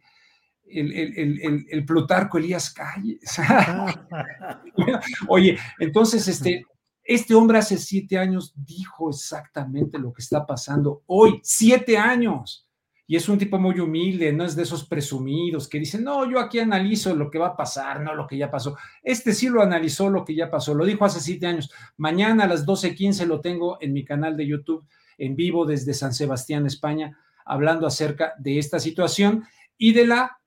el, 0.66 1.84
Plutarco 1.86 2.38
Elías 2.38 2.70
Calles. 2.72 3.20
Oye, 5.28 5.58
entonces, 5.78 6.28
este, 6.28 6.64
este 7.12 7.34
hombre 7.34 7.58
hace 7.58 7.76
siete 7.76 8.18
años 8.18 8.54
dijo 8.54 9.10
exactamente 9.10 9.98
lo 9.98 10.12
que 10.12 10.22
está 10.22 10.46
pasando 10.46 11.02
hoy, 11.06 11.40
siete 11.42 11.98
años. 11.98 12.68
Y 13.04 13.16
es 13.16 13.28
un 13.28 13.36
tipo 13.36 13.58
muy 13.58 13.80
humilde, 13.80 14.32
no 14.32 14.44
es 14.44 14.54
de 14.54 14.62
esos 14.62 14.86
presumidos 14.86 15.66
que 15.66 15.80
dicen, 15.80 16.04
no, 16.04 16.30
yo 16.30 16.38
aquí 16.38 16.60
analizo 16.60 17.12
lo 17.16 17.28
que 17.28 17.40
va 17.40 17.48
a 17.48 17.56
pasar, 17.56 18.00
no 18.00 18.14
lo 18.14 18.28
que 18.28 18.36
ya 18.36 18.48
pasó. 18.48 18.76
Este 19.02 19.34
sí 19.34 19.48
lo 19.48 19.60
analizó 19.60 20.08
lo 20.08 20.24
que 20.24 20.36
ya 20.36 20.52
pasó, 20.52 20.72
lo 20.72 20.84
dijo 20.84 21.04
hace 21.04 21.18
siete 21.18 21.48
años. 21.48 21.72
Mañana 21.96 22.44
a 22.44 22.46
las 22.46 22.64
12.15 22.64 23.26
lo 23.26 23.40
tengo 23.40 23.78
en 23.80 23.92
mi 23.92 24.04
canal 24.04 24.36
de 24.36 24.46
YouTube, 24.46 24.86
en 25.18 25.34
vivo 25.34 25.66
desde 25.66 25.94
San 25.94 26.14
Sebastián, 26.14 26.64
España, 26.64 27.18
hablando 27.44 27.88
acerca 27.88 28.34
de 28.38 28.60
esta 28.60 28.78
situación 28.78 29.42
y 29.76 29.94
de 29.94 30.06
la 30.06 30.38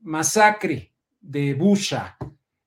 masacre 0.00 0.94
de 1.20 1.52
Busha, 1.52 2.16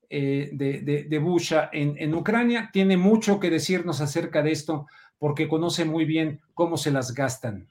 eh, 0.09 0.49
de, 0.53 1.05
de, 1.07 1.19
Busha 1.19 1.69
en, 1.71 1.95
en, 1.99 2.15
Ucrania, 2.15 2.71
tiene 2.73 2.97
mucho 2.97 3.39
que 3.39 3.51
decirnos 3.51 4.01
acerca 4.01 4.41
de 4.41 4.51
esto 4.51 4.87
porque 5.19 5.47
conoce 5.47 5.85
muy 5.85 6.05
bien 6.05 6.41
cómo 6.55 6.77
se 6.77 6.89
las 6.89 7.13
gastan. 7.13 7.67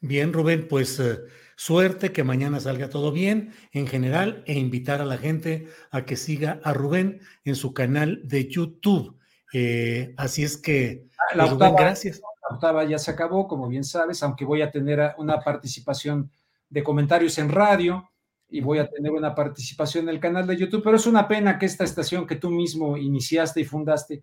Bien, 0.00 0.32
Rubén, 0.32 0.68
pues 0.68 1.00
eh, 1.00 1.20
suerte, 1.56 2.12
que 2.12 2.24
mañana 2.24 2.60
salga 2.60 2.90
todo 2.90 3.10
bien 3.10 3.54
en 3.72 3.86
general 3.86 4.44
e 4.46 4.54
invitar 4.58 5.00
a 5.00 5.06
la 5.06 5.16
gente 5.16 5.68
a 5.90 6.04
que 6.04 6.16
siga 6.16 6.60
a 6.62 6.72
Rubén 6.74 7.20
en 7.44 7.56
su 7.56 7.72
canal 7.72 8.20
de 8.24 8.46
YouTube. 8.46 9.18
Eh, 9.54 10.14
así 10.18 10.44
es 10.44 10.56
que, 10.56 11.06
la 11.34 11.44
pues, 11.44 11.52
octava, 11.52 11.80
gracias. 11.80 12.20
La 12.20 12.54
octava 12.54 12.84
ya 12.84 12.98
se 12.98 13.10
acabó, 13.10 13.48
como 13.48 13.66
bien 13.66 13.84
sabes, 13.84 14.22
aunque 14.22 14.44
voy 14.44 14.62
a 14.62 14.70
tener 14.70 15.14
una 15.16 15.40
participación 15.40 16.30
de 16.68 16.84
comentarios 16.84 17.38
en 17.38 17.48
radio 17.48 18.08
y 18.50 18.60
voy 18.60 18.78
a 18.78 18.88
tener 18.88 19.12
una 19.12 19.34
participación 19.34 20.04
en 20.04 20.14
el 20.14 20.20
canal 20.20 20.46
de 20.46 20.56
YouTube, 20.56 20.82
pero 20.82 20.96
es 20.96 21.06
una 21.06 21.28
pena 21.28 21.58
que 21.58 21.66
esta 21.66 21.84
estación 21.84 22.26
que 22.26 22.36
tú 22.36 22.50
mismo 22.50 22.96
iniciaste 22.96 23.60
y 23.60 23.64
fundaste, 23.64 24.22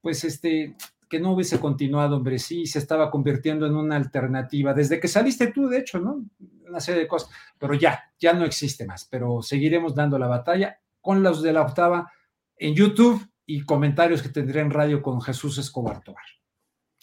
pues 0.00 0.24
este, 0.24 0.74
que 1.08 1.20
no 1.20 1.32
hubiese 1.32 1.58
continuado, 1.58 2.16
hombre, 2.16 2.38
sí, 2.38 2.66
se 2.66 2.78
estaba 2.78 3.10
convirtiendo 3.10 3.66
en 3.66 3.74
una 3.74 3.96
alternativa, 3.96 4.74
desde 4.74 5.00
que 5.00 5.08
saliste 5.08 5.48
tú, 5.48 5.68
de 5.68 5.78
hecho, 5.78 5.98
¿no? 5.98 6.24
Una 6.66 6.80
serie 6.80 7.02
de 7.02 7.08
cosas, 7.08 7.30
pero 7.58 7.74
ya, 7.74 8.12
ya 8.18 8.32
no 8.32 8.44
existe 8.44 8.86
más, 8.86 9.06
pero 9.10 9.42
seguiremos 9.42 9.94
dando 9.94 10.18
la 10.18 10.26
batalla 10.26 10.78
con 11.00 11.22
los 11.22 11.42
de 11.42 11.52
la 11.52 11.62
octava 11.62 12.12
en 12.56 12.74
YouTube 12.74 13.26
y 13.46 13.62
comentarios 13.62 14.22
que 14.22 14.28
tendré 14.28 14.60
en 14.60 14.70
radio 14.70 15.02
con 15.02 15.20
Jesús 15.22 15.58
Escobar 15.58 16.02
Tobar. 16.02 16.24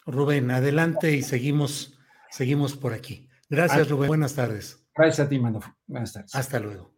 Rubén, 0.06 0.52
adelante 0.52 1.16
y 1.16 1.24
seguimos, 1.24 1.98
seguimos 2.30 2.76
por 2.76 2.94
aquí. 2.94 3.28
Gracias, 3.50 3.90
Rubén. 3.90 4.08
Buenas 4.08 4.36
tardes. 4.36 4.85
Gracias 4.96 5.28
a 5.28 5.30
ti, 5.30 5.40
Mano. 5.40 5.60
Buenas 5.88 6.14
tardes. 6.14 6.34
Hasta 6.34 6.60
luego. 6.60 6.94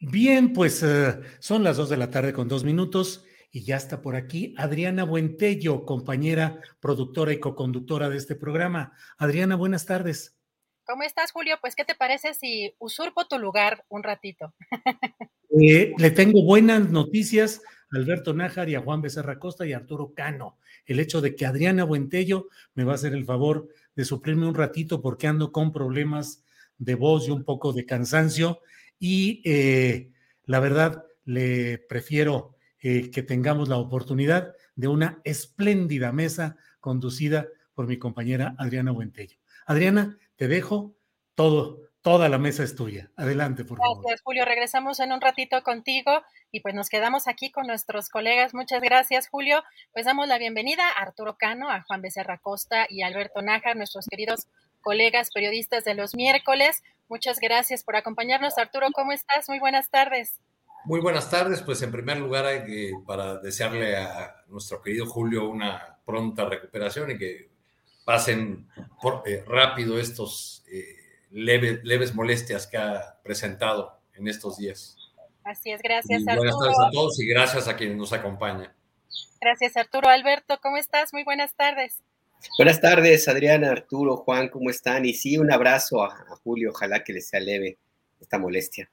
Bien, 0.00 0.52
pues 0.52 0.82
eh, 0.82 1.20
son 1.38 1.64
las 1.64 1.76
dos 1.76 1.88
de 1.88 1.96
la 1.96 2.10
tarde 2.10 2.32
con 2.32 2.48
dos 2.48 2.64
minutos 2.64 3.24
y 3.50 3.64
ya 3.64 3.76
está 3.76 4.02
por 4.02 4.14
aquí 4.14 4.54
Adriana 4.58 5.04
Buentello, 5.04 5.84
compañera, 5.84 6.60
productora 6.80 7.32
y 7.32 7.40
coconductora 7.40 8.08
de 8.10 8.18
este 8.18 8.36
programa. 8.36 8.92
Adriana, 9.16 9.56
buenas 9.56 9.86
tardes. 9.86 10.36
¿Cómo 10.84 11.02
estás, 11.02 11.32
Julio? 11.32 11.56
Pues, 11.60 11.74
¿qué 11.74 11.84
te 11.84 11.96
parece 11.96 12.34
si 12.34 12.74
usurpo 12.78 13.26
tu 13.26 13.38
lugar 13.38 13.84
un 13.88 14.02
ratito? 14.02 14.54
Eh, 15.58 15.94
le 15.96 16.10
tengo 16.10 16.42
buenas 16.42 16.90
noticias 16.90 17.62
a 17.90 17.96
Alberto 17.96 18.34
Nájar 18.34 18.68
y 18.68 18.74
a 18.74 18.82
Juan 18.82 19.00
Becerra 19.00 19.38
Costa 19.38 19.64
y 19.64 19.72
a 19.72 19.78
Arturo 19.78 20.12
Cano. 20.12 20.58
El 20.84 21.00
hecho 21.00 21.22
de 21.22 21.34
que 21.34 21.46
Adriana 21.46 21.84
Buentello 21.84 22.48
me 22.74 22.84
va 22.84 22.92
a 22.92 22.94
hacer 22.96 23.14
el 23.14 23.24
favor 23.24 23.68
de 23.94 24.04
suplirme 24.04 24.48
un 24.48 24.54
ratito 24.54 25.00
porque 25.00 25.28
ando 25.28 25.52
con 25.52 25.72
problemas 25.72 26.44
de 26.78 26.94
voz 26.94 27.28
y 27.28 27.30
un 27.30 27.44
poco 27.44 27.72
de 27.72 27.86
cansancio 27.86 28.60
y 28.98 29.42
eh, 29.44 30.12
la 30.44 30.60
verdad 30.60 31.04
le 31.24 31.78
prefiero 31.78 32.56
eh, 32.80 33.10
que 33.10 33.22
tengamos 33.22 33.68
la 33.68 33.76
oportunidad 33.76 34.54
de 34.74 34.88
una 34.88 35.20
espléndida 35.24 36.12
mesa 36.12 36.56
conducida 36.80 37.48
por 37.74 37.86
mi 37.86 37.98
compañera 37.98 38.54
Adriana 38.58 38.92
Buentello. 38.92 39.38
Adriana, 39.66 40.16
te 40.36 40.48
dejo 40.48 40.94
todo, 41.34 41.80
toda 42.00 42.28
la 42.28 42.38
mesa 42.38 42.62
es 42.62 42.76
tuya. 42.76 43.10
Adelante, 43.16 43.64
por 43.64 43.78
favor. 43.78 44.02
Gracias, 44.02 44.22
Julio. 44.22 44.44
Regresamos 44.44 45.00
en 45.00 45.12
un 45.12 45.20
ratito 45.20 45.62
contigo 45.62 46.22
y 46.52 46.60
pues 46.60 46.74
nos 46.74 46.88
quedamos 46.88 47.26
aquí 47.26 47.50
con 47.50 47.66
nuestros 47.66 48.08
colegas. 48.08 48.54
Muchas 48.54 48.80
gracias, 48.80 49.28
Julio. 49.28 49.62
Pues 49.92 50.06
damos 50.06 50.28
la 50.28 50.38
bienvenida 50.38 50.84
a 50.88 51.02
Arturo 51.02 51.36
Cano, 51.36 51.68
a 51.70 51.82
Juan 51.82 52.02
Becerra 52.02 52.38
Costa 52.38 52.86
y 52.88 53.02
a 53.02 53.08
Alberto 53.08 53.42
Nájar, 53.42 53.76
nuestros 53.76 54.06
queridos 54.06 54.46
colegas 54.86 55.30
periodistas 55.32 55.82
de 55.82 55.94
los 55.94 56.14
miércoles. 56.14 56.84
Muchas 57.08 57.40
gracias 57.40 57.82
por 57.82 57.96
acompañarnos. 57.96 58.56
Arturo, 58.56 58.86
¿cómo 58.94 59.10
estás? 59.10 59.48
Muy 59.48 59.58
buenas 59.58 59.90
tardes. 59.90 60.38
Muy 60.84 61.00
buenas 61.00 61.28
tardes. 61.28 61.60
Pues 61.60 61.82
en 61.82 61.90
primer 61.90 62.18
lugar, 62.18 62.46
hay 62.46 62.92
para 63.04 63.38
desearle 63.38 63.96
a 63.96 64.44
nuestro 64.46 64.80
querido 64.80 65.04
Julio 65.06 65.48
una 65.48 65.98
pronta 66.04 66.44
recuperación 66.44 67.10
y 67.10 67.18
que 67.18 67.48
pasen 68.04 68.68
por, 69.02 69.24
eh, 69.26 69.42
rápido 69.44 69.98
estos 69.98 70.62
eh, 70.70 70.94
leves 71.32 72.14
molestias 72.14 72.68
que 72.68 72.76
ha 72.76 73.18
presentado 73.24 73.98
en 74.14 74.28
estos 74.28 74.56
días. 74.56 74.96
Así 75.42 75.72
es, 75.72 75.82
gracias 75.82 76.22
Arturo. 76.28 76.36
Buenas 76.36 76.58
tardes 76.60 76.78
a 76.86 76.90
todos 76.92 77.18
y 77.18 77.26
gracias 77.26 77.66
a 77.66 77.74
quienes 77.74 77.96
nos 77.96 78.12
acompañan. 78.12 78.72
Gracias 79.40 79.76
Arturo. 79.76 80.08
Alberto, 80.08 80.60
¿cómo 80.62 80.76
estás? 80.76 81.12
Muy 81.12 81.24
buenas 81.24 81.56
tardes. 81.56 82.05
Buenas 82.58 82.80
tardes, 82.80 83.28
Adriana, 83.28 83.70
Arturo, 83.70 84.16
Juan, 84.16 84.48
¿cómo 84.48 84.70
están? 84.70 85.04
Y 85.04 85.14
sí, 85.14 85.36
un 85.36 85.52
abrazo 85.52 86.02
a, 86.02 86.10
Julio, 86.42 86.70
ojalá 86.70 87.04
que 87.04 87.12
le 87.12 87.20
sea 87.20 87.40
leve 87.40 87.78
esta 88.20 88.38
molestia. 88.38 88.90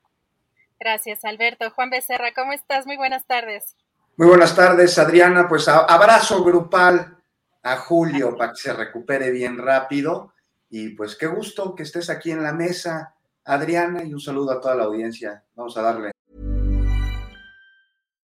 Gracias, 0.80 1.24
Alberto. 1.24 1.72
Juan 1.72 1.90
Becerra, 1.90 2.34
¿cómo 2.34 2.52
estás? 2.52 2.86
Muy 2.86 2.98
buenas 2.98 3.26
tardes. 3.26 3.76
Muy 4.18 4.28
buenas 4.28 4.56
tardes, 4.56 4.98
Adriana. 4.98 5.48
Pues 5.48 5.68
abrazo 5.68 6.44
grupal 6.44 7.18
a 7.62 7.78
Julio 7.78 8.36
para 8.36 8.52
que 8.52 8.58
se 8.58 8.74
recupere 8.74 9.32
bien 9.32 9.58
rápido. 9.58 10.34
Y 10.70 10.90
pues 10.90 11.16
qué 11.16 11.28
gusto 11.28 11.74
que 11.76 11.84
estés 11.84 12.10
aquí 12.10 12.32
en 12.32 12.44
la 12.44 12.52
mesa, 12.52 13.16
Adriana, 13.46 14.04
y 14.04 14.14
un 14.14 14.20
saludo 14.20 14.52
a 14.52 14.60
toda 14.60 14.76
la 14.76 14.84
audiencia. 14.84 15.44
Vamos 15.56 15.78
a 15.78 15.82
darle. 15.82 16.12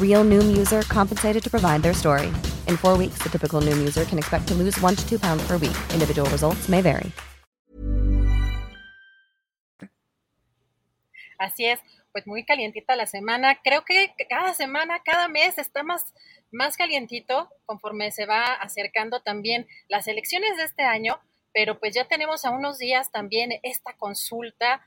Real 0.00 0.24
Noom 0.24 0.56
user 0.56 0.82
compensated 0.82 1.44
to 1.44 1.50
provide 1.50 1.82
their 1.82 1.94
story. 1.94 2.32
In 2.66 2.76
four 2.76 2.96
weeks, 2.96 3.22
the 3.22 3.28
typical 3.28 3.60
Noom 3.60 3.78
user 3.78 4.04
can 4.04 4.18
expect 4.18 4.48
to 4.48 4.54
lose 4.54 4.76
one 4.80 4.96
to 4.96 5.08
two 5.08 5.18
pounds 5.20 5.46
per 5.46 5.56
week. 5.58 5.76
Individual 5.92 6.28
results 6.30 6.68
may 6.68 6.82
vary. 6.82 7.12
Así 11.38 11.66
es, 11.66 11.78
pues 12.12 12.26
muy 12.26 12.44
calientita 12.44 12.96
la 12.96 13.06
semana. 13.06 13.60
Creo 13.62 13.84
que 13.84 14.12
cada 14.28 14.54
semana, 14.54 15.00
cada 15.04 15.28
mes 15.28 15.56
está 15.56 15.84
más, 15.84 16.12
más 16.50 16.76
calientito 16.76 17.48
conforme 17.64 18.10
se 18.10 18.26
va 18.26 18.54
acercando 18.54 19.20
también 19.20 19.68
las 19.88 20.08
elecciones 20.08 20.56
de 20.56 20.64
este 20.64 20.82
año, 20.82 21.20
pero 21.54 21.78
pues 21.78 21.94
ya 21.94 22.08
tenemos 22.08 22.44
a 22.44 22.50
unos 22.50 22.78
días 22.78 23.12
también 23.12 23.52
esta 23.62 23.92
consulta 23.94 24.80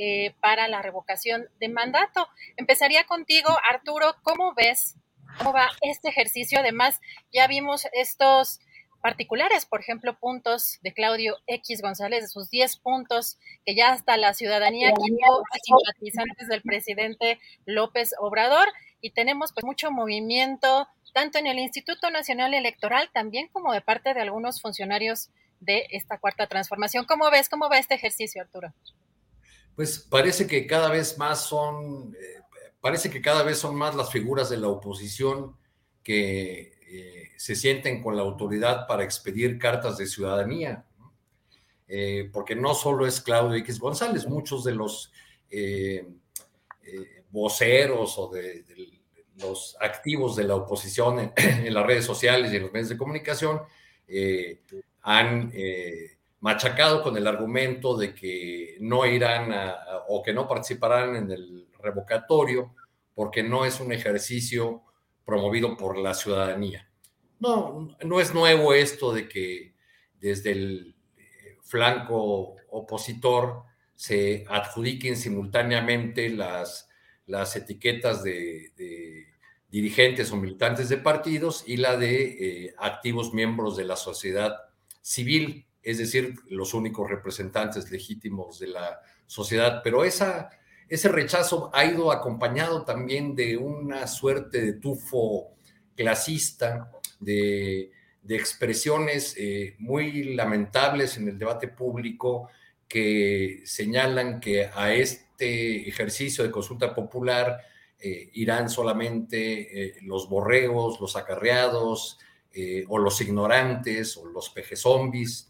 eh, 0.00 0.34
para 0.40 0.68
la 0.68 0.80
revocación 0.80 1.48
de 1.58 1.68
mandato. 1.68 2.28
Empezaría 2.56 3.04
contigo, 3.04 3.50
Arturo, 3.68 4.14
¿cómo 4.22 4.54
ves? 4.54 4.94
¿Cómo 5.38 5.52
va 5.52 5.68
este 5.80 6.08
ejercicio? 6.08 6.60
Además, 6.60 7.00
ya 7.32 7.48
vimos 7.48 7.86
estos 7.92 8.60
particulares, 9.00 9.66
por 9.66 9.80
ejemplo, 9.80 10.16
puntos 10.18 10.78
de 10.82 10.92
Claudio 10.92 11.36
X 11.48 11.82
González, 11.82 12.22
de 12.22 12.28
sus 12.28 12.48
10 12.48 12.76
puntos 12.78 13.38
que 13.66 13.74
ya 13.74 13.90
hasta 13.92 14.16
la 14.16 14.34
ciudadanía 14.34 14.92
quitó 14.92 15.40
a 15.40 15.58
simpatizantes 15.60 16.48
del 16.48 16.62
presidente 16.62 17.40
López 17.64 18.14
Obrador 18.20 18.68
y 19.00 19.10
tenemos 19.10 19.52
pues 19.52 19.64
mucho 19.64 19.90
movimiento 19.90 20.88
tanto 21.12 21.38
en 21.38 21.46
el 21.46 21.58
Instituto 21.58 22.10
Nacional 22.10 22.54
Electoral 22.54 23.10
también 23.12 23.48
como 23.48 23.72
de 23.72 23.80
parte 23.80 24.14
de 24.14 24.20
algunos 24.20 24.60
funcionarios 24.60 25.30
de 25.60 25.86
esta 25.90 26.18
cuarta 26.18 26.46
transformación. 26.46 27.04
¿Cómo 27.04 27.30
ves? 27.30 27.48
¿Cómo 27.48 27.68
va 27.68 27.78
este 27.78 27.94
ejercicio, 27.94 28.42
Arturo? 28.42 28.72
Pues 29.78 30.00
parece 30.00 30.48
que 30.48 30.66
cada 30.66 30.90
vez 30.90 31.18
más 31.18 31.44
son, 31.44 32.12
eh, 32.20 32.40
parece 32.80 33.10
que 33.10 33.22
cada 33.22 33.44
vez 33.44 33.58
son 33.58 33.76
más 33.76 33.94
las 33.94 34.10
figuras 34.10 34.50
de 34.50 34.56
la 34.56 34.66
oposición 34.66 35.56
que 36.02 36.72
eh, 36.88 37.30
se 37.36 37.54
sienten 37.54 38.02
con 38.02 38.16
la 38.16 38.22
autoridad 38.22 38.88
para 38.88 39.04
expedir 39.04 39.56
cartas 39.56 39.96
de 39.96 40.08
ciudadanía, 40.08 40.84
eh, 41.86 42.28
porque 42.32 42.56
no 42.56 42.74
solo 42.74 43.06
es 43.06 43.20
Claudio 43.20 43.56
X 43.58 43.78
González, 43.78 44.26
muchos 44.26 44.64
de 44.64 44.74
los 44.74 45.12
voceros 47.30 48.18
o 48.18 48.30
de, 48.32 48.64
los 49.36 49.76
activos 49.78 50.34
de 50.34 50.42
la 50.42 50.56
oposición 50.56 51.32
en, 51.36 51.72
las 51.72 51.86
redes 51.86 52.04
sociales 52.04 52.52
y 52.52 52.56
en 52.56 52.62
los 52.62 52.72
medios 52.72 52.88
de 52.88 52.98
comunicación 52.98 53.60
han 55.02 55.52
machacado 56.40 57.02
con 57.02 57.16
el 57.16 57.26
argumento 57.26 57.96
de 57.96 58.14
que 58.14 58.76
no 58.80 59.04
irán 59.06 59.52
o 60.08 60.22
que 60.22 60.32
no 60.32 60.46
participarán 60.46 61.16
en 61.16 61.30
el 61.30 61.68
revocatorio 61.80 62.74
porque 63.14 63.42
no 63.42 63.64
es 63.64 63.80
un 63.80 63.92
ejercicio 63.92 64.82
promovido 65.24 65.76
por 65.76 65.98
la 65.98 66.14
ciudadanía. 66.14 66.88
No, 67.40 67.96
no 68.02 68.20
es 68.20 68.34
nuevo 68.34 68.72
esto 68.72 69.12
de 69.12 69.28
que 69.28 69.74
desde 70.20 70.52
el 70.52 70.94
eh, 71.16 71.58
flanco 71.62 72.56
opositor 72.70 73.64
se 73.94 74.44
adjudiquen 74.48 75.16
simultáneamente 75.16 76.30
las, 76.30 76.88
las 77.26 77.54
etiquetas 77.56 78.22
de, 78.22 79.26
dirigentes 79.70 80.32
o 80.32 80.36
militantes 80.36 80.88
de 80.88 80.96
partidos 80.96 81.62
y 81.66 81.76
la 81.76 81.96
de 81.96 82.66
eh, 82.66 82.74
activos 82.78 83.34
miembros 83.34 83.76
de 83.76 83.84
la 83.84 83.96
sociedad 83.96 84.56
civil, 85.02 85.66
es 85.82 85.98
decir, 85.98 86.34
los 86.48 86.74
únicos 86.74 87.08
representantes 87.08 87.90
legítimos 87.90 88.58
de 88.58 88.68
la 88.68 89.00
sociedad. 89.26 89.80
Pero 89.82 90.04
esa, 90.04 90.50
ese 90.88 91.08
rechazo 91.08 91.70
ha 91.72 91.84
ido 91.84 92.10
acompañado 92.10 92.84
también 92.84 93.34
de 93.34 93.56
una 93.56 94.06
suerte 94.06 94.60
de 94.60 94.72
tufo 94.74 95.54
clasista, 95.94 96.90
de, 97.20 97.90
expresiones 98.28 99.34
eh, 99.38 99.74
muy 99.78 100.34
lamentables 100.34 101.16
en 101.16 101.28
el 101.28 101.38
debate 101.38 101.66
público 101.66 102.50
que 102.86 103.62
señalan 103.64 104.38
que 104.38 104.66
a 104.66 104.92
este 104.92 105.88
ejercicio 105.88 106.44
de 106.44 106.50
consulta 106.50 106.94
popular 106.94 107.58
eh, 107.98 108.28
irán 108.34 108.68
solamente 108.68 109.86
eh, 109.86 109.94
los 110.02 110.28
borregos, 110.28 111.00
los 111.00 111.16
acarreados, 111.16 112.18
o 112.88 112.98
los 112.98 113.20
ignorantes, 113.20 114.16
o 114.16 114.26
los 114.26 114.50
pejezombis. 114.50 115.48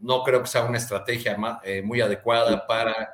No 0.00 0.22
creo 0.22 0.42
que 0.42 0.48
sea 0.48 0.64
una 0.64 0.78
estrategia 0.78 1.36
muy 1.82 2.00
adecuada 2.00 2.66
para 2.66 3.12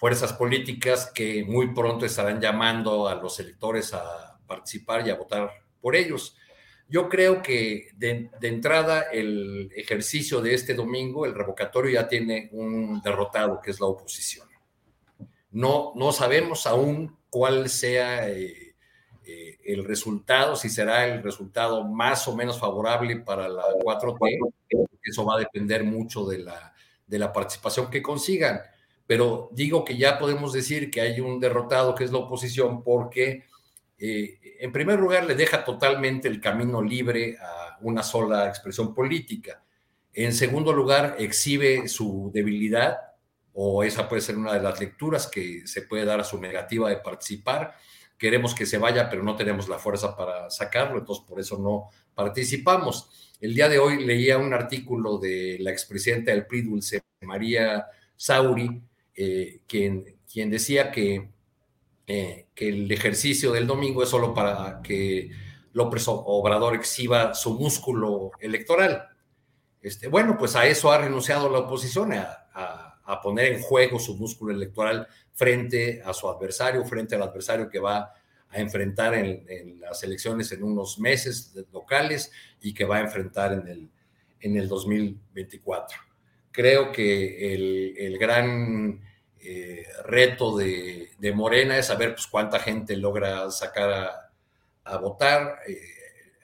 fuerzas 0.00 0.32
políticas 0.32 1.12
que 1.14 1.44
muy 1.44 1.74
pronto 1.74 2.06
estarán 2.06 2.40
llamando 2.40 3.06
a 3.06 3.14
los 3.14 3.38
electores 3.38 3.92
a 3.92 4.38
participar 4.46 5.06
y 5.06 5.10
a 5.10 5.16
votar 5.16 5.50
por 5.78 5.94
ellos. 5.94 6.36
Yo 6.88 7.08
creo 7.08 7.42
que 7.42 7.90
de, 7.98 8.30
entrada 8.40 9.02
el 9.12 9.70
ejercicio 9.76 10.40
de 10.40 10.54
este 10.54 10.72
domingo, 10.72 11.26
el 11.26 11.34
revocatorio 11.34 11.92
ya 11.92 12.08
tiene 12.08 12.48
un 12.52 13.02
derrotado, 13.02 13.60
que 13.60 13.70
es 13.70 13.78
la 13.78 13.86
oposición. 13.86 14.48
No, 15.50 15.92
no 15.94 16.12
sabemos 16.12 16.66
aún 16.66 17.18
cuál 17.28 17.68
sea 17.68 18.28
eh, 18.30 18.69
Eh, 19.32 19.58
el 19.64 19.84
resultado, 19.84 20.56
si 20.56 20.68
será 20.68 21.06
el 21.06 21.22
resultado 21.22 21.84
más 21.84 22.26
o 22.26 22.34
menos 22.34 22.58
favorable 22.58 23.16
para 23.20 23.48
la 23.48 23.62
4T, 23.84 24.52
eso 25.02 25.24
va 25.24 25.36
a 25.36 25.38
depender 25.38 25.84
mucho 25.84 26.26
de 26.26 26.38
la, 26.38 26.74
de 27.06 27.18
la 27.18 27.32
participación 27.32 27.90
que 27.90 28.02
consigan. 28.02 28.60
Pero 29.06 29.48
digo 29.52 29.84
que 29.84 29.96
ya 29.96 30.18
podemos 30.18 30.52
decir 30.52 30.90
que 30.90 31.00
hay 31.00 31.20
un 31.20 31.38
derrotado 31.38 31.94
que 31.94 32.04
es 32.04 32.10
la 32.10 32.18
oposición 32.18 32.82
porque, 32.82 33.44
eh, 33.98 34.38
en 34.60 34.72
primer 34.72 34.98
lugar, 34.98 35.24
le 35.24 35.36
deja 35.36 35.64
totalmente 35.64 36.26
el 36.26 36.40
camino 36.40 36.82
libre 36.82 37.36
a 37.40 37.78
una 37.82 38.02
sola 38.02 38.48
expresión 38.48 38.94
política. 38.94 39.62
En 40.12 40.32
segundo 40.32 40.72
lugar, 40.72 41.16
exhibe 41.20 41.86
su 41.86 42.30
debilidad, 42.34 42.98
o 43.52 43.84
esa 43.84 44.08
puede 44.08 44.22
ser 44.22 44.36
una 44.36 44.54
de 44.54 44.62
las 44.62 44.80
lecturas 44.80 45.28
que 45.28 45.66
se 45.66 45.82
puede 45.82 46.04
dar 46.04 46.18
a 46.18 46.24
su 46.24 46.40
negativa 46.40 46.88
de 46.88 46.96
participar. 46.96 47.76
Queremos 48.20 48.54
que 48.54 48.66
se 48.66 48.78
vaya, 48.78 49.08
pero 49.08 49.24
no 49.24 49.34
tenemos 49.34 49.68
la 49.68 49.78
fuerza 49.78 50.16
para 50.16 50.48
sacarlo, 50.50 50.98
entonces 50.98 51.24
por 51.26 51.40
eso 51.40 51.58
no 51.58 51.88
participamos. 52.14 53.34
El 53.40 53.54
día 53.54 53.68
de 53.68 53.80
hoy 53.80 54.04
leía 54.04 54.38
un 54.38 54.54
artículo 54.54 55.18
de 55.18 55.56
la 55.60 55.72
expresidenta 55.72 56.30
del 56.30 56.46
PRI, 56.46 56.62
Dulce 56.62 57.02
María 57.22 57.86
Sauri, 58.14 58.82
eh, 59.14 59.62
quien, 59.66 60.04
decía 60.50 60.92
que, 60.92 61.30
eh, 62.06 62.46
que 62.54 62.68
el 62.68 62.92
ejercicio 62.92 63.50
del 63.50 63.66
domingo 63.66 64.02
es 64.02 64.10
solo 64.10 64.34
para 64.34 64.80
que 64.82 65.30
López 65.72 66.04
Obrador 66.06 66.76
exhiba 66.76 67.34
su 67.34 67.58
músculo 67.58 68.32
electoral 68.38 69.10
este, 69.82 70.08
bueno, 70.08 70.36
pues 70.38 70.56
a 70.56 70.66
eso 70.66 70.92
ha 70.92 70.98
renunciado 70.98 71.48
la 71.50 71.60
oposición, 71.60 72.12
a, 72.12 72.89
poner 73.18 73.54
en 73.54 73.62
juego 73.62 73.98
su 73.98 74.14
músculo 74.16 74.52
electoral 74.52 75.08
frente 75.32 76.02
a 76.04 76.12
su 76.12 76.28
adversario, 76.28 76.84
frente 76.84 77.14
al 77.14 77.22
adversario 77.22 77.70
que 77.70 77.78
va 77.78 78.12
a 78.50 78.60
enfrentar 78.60 79.14
en, 79.14 79.80
las 79.80 80.02
elecciones 80.02 80.52
en 80.52 80.62
unos 80.62 80.98
meses 80.98 81.54
locales 81.72 82.30
y 82.60 82.74
que 82.74 82.84
va 82.84 82.98
a 82.98 83.00
enfrentar 83.00 83.54
en 83.54 83.66
el, 83.66 83.90
en 84.40 84.56
el 84.56 84.68
2024. 84.68 85.98
Creo 86.52 86.92
que 86.92 87.54
el, 87.54 88.18
gran 88.18 89.00
eh, 89.40 89.86
reto 90.04 90.56
de, 90.56 91.32
Morena 91.34 91.78
es 91.78 91.86
saber 91.86 92.14
pues, 92.14 92.26
cuánta 92.26 92.58
gente 92.58 92.96
logra 92.96 93.50
sacar 93.50 94.30
a, 94.84 94.96
votar. 94.98 95.60
Eh, 95.66 95.80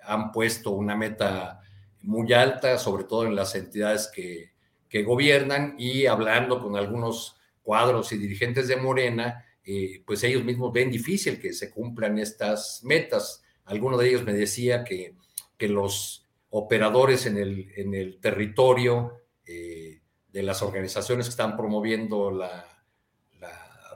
han 0.04 0.30
puesto 0.32 0.70
una 0.70 0.96
meta 0.96 1.60
muy 2.02 2.32
alta, 2.32 2.78
sobre 2.78 3.04
todo 3.04 3.26
en 3.26 3.34
las 3.34 3.54
entidades 3.56 4.08
que, 4.14 4.55
gobiernan 5.02 5.74
y 5.78 6.06
hablando 6.06 6.60
con 6.60 6.76
algunos 6.76 7.36
cuadros 7.62 8.12
y 8.12 8.18
dirigentes 8.18 8.68
de 8.68 8.76
Morena, 8.76 9.44
eh, 9.64 10.02
pues 10.06 10.22
ellos 10.22 10.44
mismos 10.44 10.72
ven 10.72 10.90
difícil 10.90 11.40
que 11.40 11.52
se 11.52 11.70
cumplan 11.70 12.18
estas 12.18 12.84
metas. 12.84 13.42
Alguno 13.64 13.98
de 13.98 14.08
ellos 14.08 14.22
me 14.24 14.32
decía 14.32 14.84
que, 14.84 15.16
que 15.56 15.68
los 15.68 16.24
operadores 16.50 17.26
en 17.26 17.36
el, 17.36 17.72
en 17.76 17.94
el 17.94 18.20
territorio 18.20 19.24
eh, 19.44 20.00
de 20.28 20.42
las 20.44 20.62
organizaciones 20.62 21.26
que 21.26 21.30
están 21.30 21.56
promoviendo 21.56 22.30
la, 22.30 22.72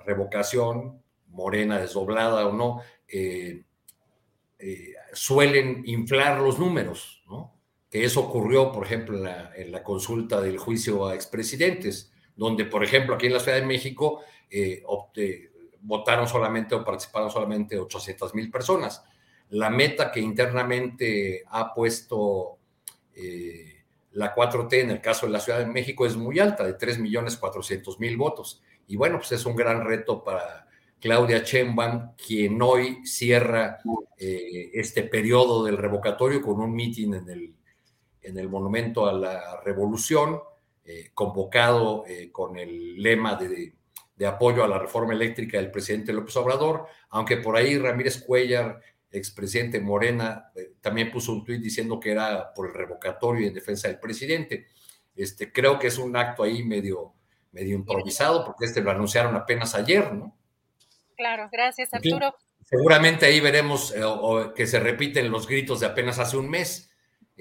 revocación, 0.07 1.03
morena 1.29 1.79
desdoblada 1.79 2.47
o 2.47 2.53
no, 2.53 2.81
eh, 3.07 3.63
suelen 5.13 5.83
inflar 5.85 6.41
los 6.41 6.59
números. 6.59 7.20
Que 7.91 8.05
eso 8.05 8.21
ocurrió, 8.21 8.71
por 8.71 8.87
ejemplo, 8.87 9.19
en 9.19 9.73
la, 9.73 9.83
consulta 9.83 10.41
del 10.41 10.59
juicio 10.59 11.09
a 11.09 11.15
expresidentes, 11.15 12.13
donde, 12.37 12.65
por 12.65 12.85
ejemplo, 12.85 13.17
aquí 13.17 13.27
en 13.27 13.33
la 13.33 13.41
Ciudad 13.41 13.59
de 13.59 13.67
México 13.67 14.21
eh, 14.49 14.85
votaron 15.81 16.29
solamente 16.29 16.75
o 16.77 16.85
participaron 16.85 17.31
solamente 17.31 17.77
800 17.77 18.35
mil 18.35 18.49
personas. 18.49 19.03
La 19.51 19.71
meta 19.71 20.13
que 20.13 20.21
internamente 20.21 21.43
ha 21.49 21.75
puesto 21.75 22.59
eh, 23.13 23.83
la 24.13 24.35
4T 24.35 24.73
en 24.75 24.91
el 24.91 25.01
caso 25.01 25.27
de 25.27 25.33
la 25.33 25.41
Ciudad 25.41 25.59
de 25.59 25.67
México 25.67 26.07
es 26.07 26.17
muy 26.17 26.39
alta, 26.39 26.65
de 26.65 26.75
3 26.75 27.01
millones 27.01 27.37
400 27.37 27.99
mil 27.99 28.17
votos. 28.17 28.63
Y 28.87 28.97
bueno, 28.97 29.19
pues 29.19 29.33
es 29.33 29.45
un 29.47 29.57
gran 29.57 29.85
reto 29.85 30.23
para 30.23 30.69
Claudia 31.01 31.43
Sheinbaum, 31.45 32.13
quien 32.15 32.63
hoy 32.63 33.05
cierra 33.05 33.79
eh, 34.17 34.71
este 34.75 35.03
periodo 35.03 35.65
del 35.65 35.77
revocatorio 35.77 36.41
con 36.41 36.61
un 36.61 36.73
mitin 36.73 37.15
en 37.15 37.29
el 37.29 37.55
en 38.23 38.39
el 38.39 38.49
Monumento 38.49 39.07
a 39.07 39.13
la 39.13 39.61
Revolución, 39.65 40.41
eh, 40.85 41.11
convocado 41.15 42.05
eh, 42.07 42.31
con 42.33 42.57
el 42.57 43.01
lema 43.01 43.37
de, 43.37 43.75
apoyo 44.27 44.65
a 44.65 44.69
la 44.69 44.79
reforma 44.79 45.15
eléctrica 45.15 45.57
del 45.57 45.71
presidente 45.71 46.13
López 46.13 46.37
Obrador, 46.37 46.87
aunque 47.11 47.37
por 47.37 47.57
ahí 47.57 47.79
Ramírez 47.79 48.23
Cuellar, 48.23 48.81
expresidente 49.11 49.81
Morena, 49.81 50.51
eh, 50.55 50.73
también 50.81 51.11
puso 51.11 51.33
un 51.33 51.45
tuit 51.45 51.63
diciendo 51.63 52.01
que 52.01 52.11
era 52.11 52.53
por 52.53 52.69
el 52.69 52.75
revocatorio 52.75 53.45
y 53.45 53.49
en 53.49 53.55
defensa 53.55 53.89
del 53.89 53.99
presidente. 53.99 54.67
Este, 55.15 55.53
creo 55.53 55.79
que 55.79 55.87
es 55.87 55.99
un 55.99 56.17
acto 56.17 56.43
ahí 56.43 56.63
medio, 56.63 57.15
medio 57.53 57.77
improvisado, 57.77 58.45
porque 58.45 58.65
este 58.65 58.81
lo 58.81 58.91
anunciaron 58.91 59.37
apenas 59.37 59.75
ayer, 59.75 60.13
¿no? 60.13 60.37
Claro, 61.17 61.49
gracias 61.53 61.93
Arturo. 61.93 62.35
seguramente 62.65 63.27
ahí 63.27 63.41
veremos 63.41 63.95
que 64.55 64.67
se 64.67 64.81
repiten 64.81 65.31
los 65.31 65.47
gritos 65.47 65.81
de 65.81 65.87
apenas 65.87 66.19
hace 66.19 66.37
un 66.37 66.49
mes 66.49 66.90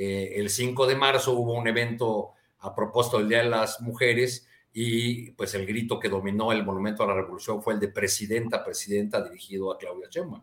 eh, 0.02 0.40
el 0.40 0.50
5 0.50 0.88
de 0.88 0.96
marzo 0.96 1.34
hubo 1.34 1.52
un 1.52 1.68
evento 1.68 2.32
a 2.60 2.74
propósito 2.74 3.18
del 3.18 3.28
Día 3.28 3.40
de 3.40 3.50
las 3.50 3.82
Mujeres 3.82 4.48
y 4.72 5.32
pues 5.32 5.54
el 5.56 5.66
grito 5.66 6.00
que 6.00 6.08
dominó 6.08 6.54
el 6.54 6.64
Monumento 6.64 7.04
a 7.04 7.08
la 7.08 7.16
Revolución 7.16 7.62
fue 7.62 7.74
el 7.74 7.82
de 7.82 7.90
presidenta, 7.90 8.64
presidenta, 8.64 9.22
dirigido 9.22 9.74
a 9.74 9.78
Claudia 9.78 10.08
Sheinbaum. 10.10 10.42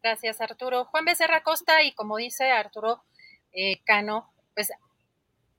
Gracias, 0.00 0.40
Arturo. 0.40 0.84
Juan 0.84 1.04
Becerra 1.04 1.42
Costa, 1.42 1.82
y 1.82 1.94
como 1.94 2.16
dice 2.16 2.52
Arturo 2.52 3.02
eh, 3.50 3.82
Cano, 3.84 4.32
pues 4.54 4.70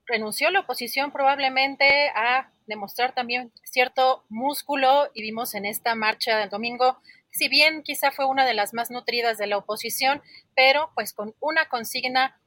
renunció 0.06 0.50
la 0.50 0.60
oposición 0.60 1.12
probablemente 1.12 2.08
a 2.14 2.50
demostrar 2.66 3.14
también 3.14 3.52
cierto 3.62 4.24
músculo 4.30 5.10
y 5.12 5.20
vimos 5.20 5.54
en 5.54 5.66
esta 5.66 5.94
marcha 5.94 6.38
del 6.38 6.48
domingo, 6.48 6.96
si 7.30 7.48
bien 7.48 7.82
quizá 7.82 8.10
fue 8.10 8.24
una 8.24 8.46
de 8.46 8.54
las 8.54 8.72
más 8.72 8.90
nutridas 8.90 9.36
de 9.36 9.48
la 9.48 9.58
oposición, 9.58 10.22
pero 10.54 10.92
pues 10.94 11.12
con 11.12 11.34
una 11.40 11.68
consigna 11.68 12.40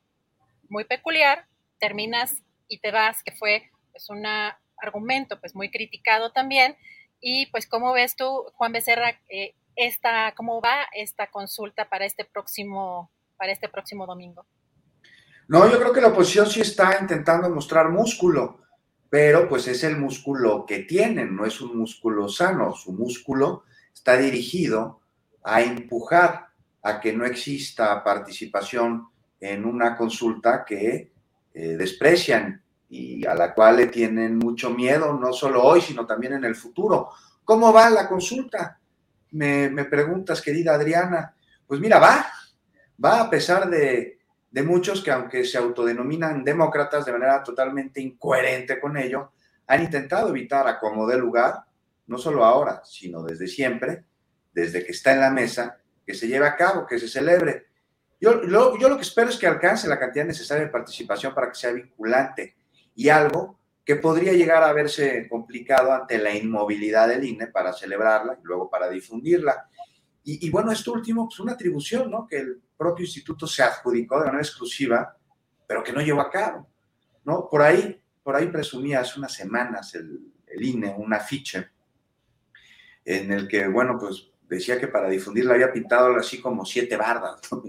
muy 0.69 0.85
peculiar, 0.85 1.45
terminas 1.79 2.43
y 2.67 2.79
te 2.79 2.91
vas, 2.91 3.23
que 3.23 3.31
fue 3.31 3.69
pues 3.91 4.09
un 4.09 4.23
argumento 4.81 5.39
pues 5.39 5.55
muy 5.55 5.69
criticado 5.71 6.31
también. 6.31 6.77
Y 7.21 7.47
pues, 7.47 7.67
¿cómo 7.67 7.91
ves 7.93 8.15
tú, 8.15 8.45
Juan 8.53 8.71
Becerra, 8.71 9.19
eh, 9.29 9.55
esta, 9.75 10.33
cómo 10.35 10.61
va 10.61 10.87
esta 10.93 11.27
consulta 11.27 11.89
para 11.89 12.05
este 12.05 12.25
próximo, 12.25 13.11
para 13.37 13.51
este 13.51 13.69
próximo 13.69 14.05
domingo? 14.05 14.45
No, 15.47 15.69
yo 15.69 15.79
creo 15.79 15.93
que 15.93 16.01
la 16.01 16.09
oposición 16.09 16.47
sí 16.47 16.61
está 16.61 16.99
intentando 17.01 17.49
mostrar 17.49 17.89
músculo, 17.89 18.61
pero 19.09 19.49
pues 19.49 19.67
es 19.67 19.83
el 19.83 19.97
músculo 19.97 20.65
que 20.65 20.79
tienen, 20.79 21.35
no 21.35 21.45
es 21.45 21.59
un 21.59 21.77
músculo 21.77 22.29
sano. 22.29 22.73
Su 22.73 22.93
músculo 22.93 23.63
está 23.93 24.15
dirigido 24.17 25.01
a 25.43 25.61
empujar 25.61 26.49
a 26.83 26.99
que 26.99 27.13
no 27.13 27.25
exista 27.25 28.03
participación 28.03 29.09
en 29.39 29.65
una 29.65 29.95
consulta 29.95 30.63
que 30.65 31.11
eh, 31.53 31.77
desprecian 31.77 32.61
y 32.89 33.25
a 33.25 33.35
la 33.35 33.53
cual 33.53 33.77
le 33.77 33.87
tienen 33.87 34.37
mucho 34.37 34.71
miedo, 34.71 35.13
no 35.13 35.31
solo 35.31 35.63
hoy, 35.63 35.81
sino 35.81 36.05
también 36.05 36.33
en 36.33 36.43
el 36.43 36.55
futuro. 36.55 37.09
¿Cómo 37.43 37.71
va 37.71 37.89
la 37.89 38.07
consulta? 38.07 38.79
Me, 39.31 39.69
preguntas, 39.85 40.41
querida 40.41 40.73
Adriana. 40.73 41.35
Pues 41.67 41.79
mira, 41.79 41.99
va, 41.99 42.25
va 43.03 43.21
a 43.21 43.29
pesar 43.29 43.69
de, 43.69 44.19
de 44.49 44.63
muchos 44.63 45.03
que 45.03 45.11
aunque 45.11 45.45
se 45.45 45.57
autodenominan 45.57 46.43
demócratas 46.43 47.05
de 47.05 47.11
manera 47.11 47.43
totalmente 47.43 48.01
incoherente 48.01 48.79
con 48.79 48.97
ello, 48.97 49.31
han 49.67 49.83
intentado 49.83 50.29
evitar 50.29 50.67
a 50.67 50.79
como 50.79 51.07
de 51.07 51.17
lugar, 51.17 51.63
no 52.07 52.17
solo 52.17 52.43
ahora, 52.43 52.81
sino 52.83 53.21
desde 53.21 53.47
siempre, 53.47 54.03
desde 54.51 54.83
que 54.83 54.91
está 54.91 55.13
en 55.13 55.19
la 55.19 55.29
mesa, 55.29 55.77
que 56.05 56.15
se 56.15 56.27
lleve 56.27 56.47
a 56.47 56.55
cabo, 56.55 56.87
que 56.87 56.97
se 56.97 57.07
celebre. 57.07 57.67
Yo 58.21 58.33
lo, 58.35 58.77
yo 58.77 58.89
lo 58.89 58.95
que 58.95 59.03
espero 59.03 59.29
es 59.29 59.37
que 59.37 59.47
alcance 59.47 59.87
la 59.87 59.99
cantidad 59.99 60.25
necesaria 60.25 60.65
de 60.65 60.71
participación 60.71 61.33
para 61.33 61.49
que 61.49 61.55
sea 61.55 61.71
vinculante 61.71 62.55
y 62.95 63.09
algo 63.09 63.59
que 63.89 63.95
podría 63.95 64.33
llegar 64.33 64.61
a 64.61 64.71
verse 64.71 65.27
complicado 65.27 65.91
ante 65.91 66.19
la 66.19 66.35
inmovilidad 66.35 67.07
del 67.07 67.23
INE 67.23 67.47
para 67.47 67.73
celebrarla 67.73 68.37
y 68.39 68.45
luego 68.45 68.69
para 68.69 68.87
difundirla. 68.87 69.67
Y, 70.23 70.47
bueno, 70.51 70.71
esto 70.71 70.91
último, 70.91 71.25
pues 71.25 71.39
una 71.39 71.53
atribución, 71.53 72.11
¿no? 72.11 72.27
Que 72.27 72.37
el 72.37 72.61
propio 72.77 73.03
instituto 73.03 73.47
se 73.47 73.63
adjudicó 73.63 74.19
de 74.19 74.25
manera 74.25 74.43
exclusiva, 74.43 75.17
pero 75.65 75.83
que 75.83 75.91
no 75.91 76.01
llevó 76.01 76.21
a 76.21 76.29
cabo, 76.29 76.69
¿no? 77.23 77.49
Por 77.49 77.63
ahí, 77.63 77.99
por 78.21 78.35
ahí 78.35 78.45
presumía 78.45 78.99
hace 78.99 79.17
unas 79.17 79.33
semanas 79.33 79.95
el, 79.95 80.21
INE 80.61 80.93
un 80.95 81.11
afiche 81.11 81.69
en 83.03 83.31
el 83.31 83.47
que, 83.47 83.67
bueno, 83.67 83.97
pues 83.99 84.29
decía 84.47 84.79
que 84.79 84.87
para 84.87 85.09
difundirla 85.09 85.55
había 85.55 85.73
pintado 85.73 86.15
así 86.15 86.39
como 86.39 86.63
siete 86.63 86.95
bardas, 86.95 87.41
¿no? 87.51 87.63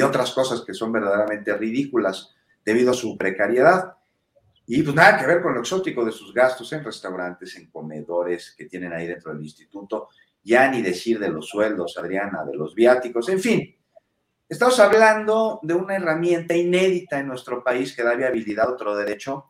Otras 0.00 0.32
cosas 0.32 0.62
que 0.62 0.74
son 0.74 0.90
verdaderamente 0.90 1.56
ridículas 1.56 2.34
debido 2.64 2.92
a 2.92 2.94
su 2.94 3.16
precariedad. 3.18 3.94
Y 4.66 4.82
pues 4.82 4.94
nada 4.94 5.18
que 5.18 5.26
ver 5.26 5.42
con 5.42 5.54
lo 5.54 5.60
exótico 5.60 6.04
de 6.04 6.12
sus 6.12 6.32
gastos 6.32 6.72
en 6.72 6.84
restaurantes, 6.84 7.56
en 7.56 7.70
comedores 7.70 8.54
que 8.56 8.66
tienen 8.66 8.92
ahí 8.92 9.06
dentro 9.06 9.32
del 9.32 9.42
instituto 9.42 10.08
ya 10.44 10.70
ni 10.70 10.82
decir 10.82 11.18
de 11.18 11.28
los 11.28 11.48
sueldos, 11.48 11.96
Adriana, 11.98 12.44
de 12.44 12.56
los 12.56 12.74
viáticos, 12.74 13.28
en 13.28 13.40
fin. 13.40 13.76
Estamos 14.48 14.78
hablando 14.80 15.60
de 15.62 15.74
una 15.74 15.96
herramienta 15.96 16.54
inédita 16.54 17.18
en 17.18 17.28
nuestro 17.28 17.62
país 17.62 17.94
que 17.94 18.02
da 18.02 18.14
viabilidad 18.14 18.66
a 18.68 18.72
otro 18.72 18.94
derecho 18.96 19.46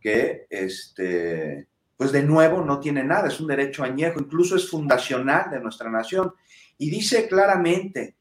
que, 0.00 0.46
este, 0.50 1.68
pues 1.96 2.10
de 2.10 2.22
nuevo 2.22 2.64
no 2.64 2.80
tiene 2.80 3.04
nada, 3.04 3.28
es 3.28 3.38
un 3.38 3.46
derecho 3.46 3.84
añejo, 3.84 4.18
incluso 4.18 4.56
es 4.56 4.68
fundacional 4.68 5.50
de 5.50 5.60
nuestra 5.60 5.90
nación. 5.90 6.32
Y 6.78 6.90
dice 6.90 7.28
claramente, 7.28 8.16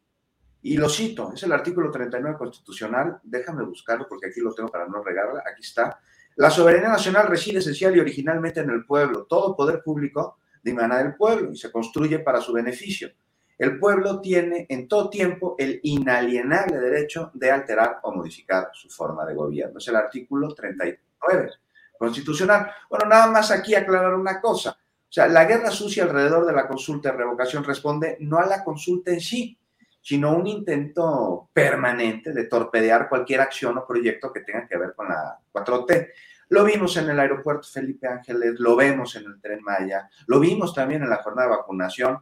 y 0.62 0.78
lo 0.78 0.90
cito, 0.90 1.32
es 1.34 1.44
el 1.44 1.52
artículo 1.54 1.90
39 1.90 2.38
constitucional, 2.38 3.20
déjame 3.24 3.64
buscarlo 3.64 4.08
porque 4.08 4.28
aquí 4.28 4.42
lo 4.42 4.54
tengo 4.54 4.70
para 4.70 4.88
no 4.88 5.02
regarla, 5.02 5.44
aquí 5.50 5.62
está. 5.62 6.00
La 6.36 6.50
soberanía 6.50 6.90
nacional 6.90 7.28
reside 7.28 7.60
esencial 7.60 7.96
y 7.96 8.00
originalmente 8.00 8.60
en 8.62 8.70
el 8.70 8.86
pueblo. 8.86 9.26
Todo 9.26 9.56
poder 9.56 9.82
público 9.84 10.38
dimana 10.64 10.98
del 10.98 11.16
pueblo 11.16 11.52
y 11.52 11.58
se 11.58 11.72
construye 11.72 12.20
para 12.20 12.42
su 12.42 12.54
beneficio. 12.54 13.12
El 13.58 13.78
pueblo 13.78 14.22
tiene 14.22 14.66
en 14.70 14.88
todo 14.88 15.10
tiempo 15.10 15.56
el 15.58 15.82
inalienable 15.84 16.80
derecho 16.80 17.32
de 17.34 17.52
alterar 17.52 18.00
o 18.04 18.14
modificar 18.14 18.70
su 18.74 18.90
forma 18.90 19.26
de 19.26 19.36
gobierno. 19.36 19.80
Es 19.80 19.88
el 19.90 19.98
artículo 19.98 20.54
39 20.54 21.52
constitucional. 21.98 22.72
Bueno, 22.90 23.10
nada 23.10 23.28
más 23.28 23.52
aquí 23.52 23.76
aclarar 23.76 24.16
una 24.16 24.40
cosa. 24.40 24.72
O 24.72 25.12
sea, 25.12 25.28
la 25.28 25.44
guerra 25.44 25.72
sucia 25.72 26.04
alrededor 26.04 26.46
de 26.46 26.54
la 26.54 26.70
consulta 26.70 27.12
de 27.12 27.18
revocación 27.18 27.66
responde 27.66 28.16
no 28.22 28.38
a 28.38 28.46
la 28.46 28.64
consulta 28.64 29.12
en 29.12 29.20
sí, 29.20 29.59
sino 30.02 30.36
un 30.36 30.48
intento 30.48 31.50
permanente 31.54 32.34
de 32.34 32.46
torpedear 32.46 33.10
cualquier 33.10 33.42
acción 33.42 33.78
o 33.78 33.86
proyecto 33.86 34.32
que 34.32 34.42
tenga 34.42 34.68
que 34.68 34.78
ver 34.78 34.94
con 34.96 35.10
la 35.10 35.40
4T. 35.52 36.10
Lo 36.50 36.64
vimos 36.64 36.98
en 36.98 37.10
el 37.10 37.20
aeropuerto 37.20 37.68
Felipe 37.68 38.08
Ángeles, 38.08 38.60
lo 38.60 38.76
vemos 38.76 39.16
en 39.16 39.26
el 39.26 39.40
tren 39.40 39.62
Maya, 39.62 40.10
lo 40.26 40.40
vimos 40.40 40.74
también 40.74 41.04
en 41.04 41.10
la 41.10 41.22
jornada 41.22 41.48
de 41.48 41.58
vacunación. 41.58 42.18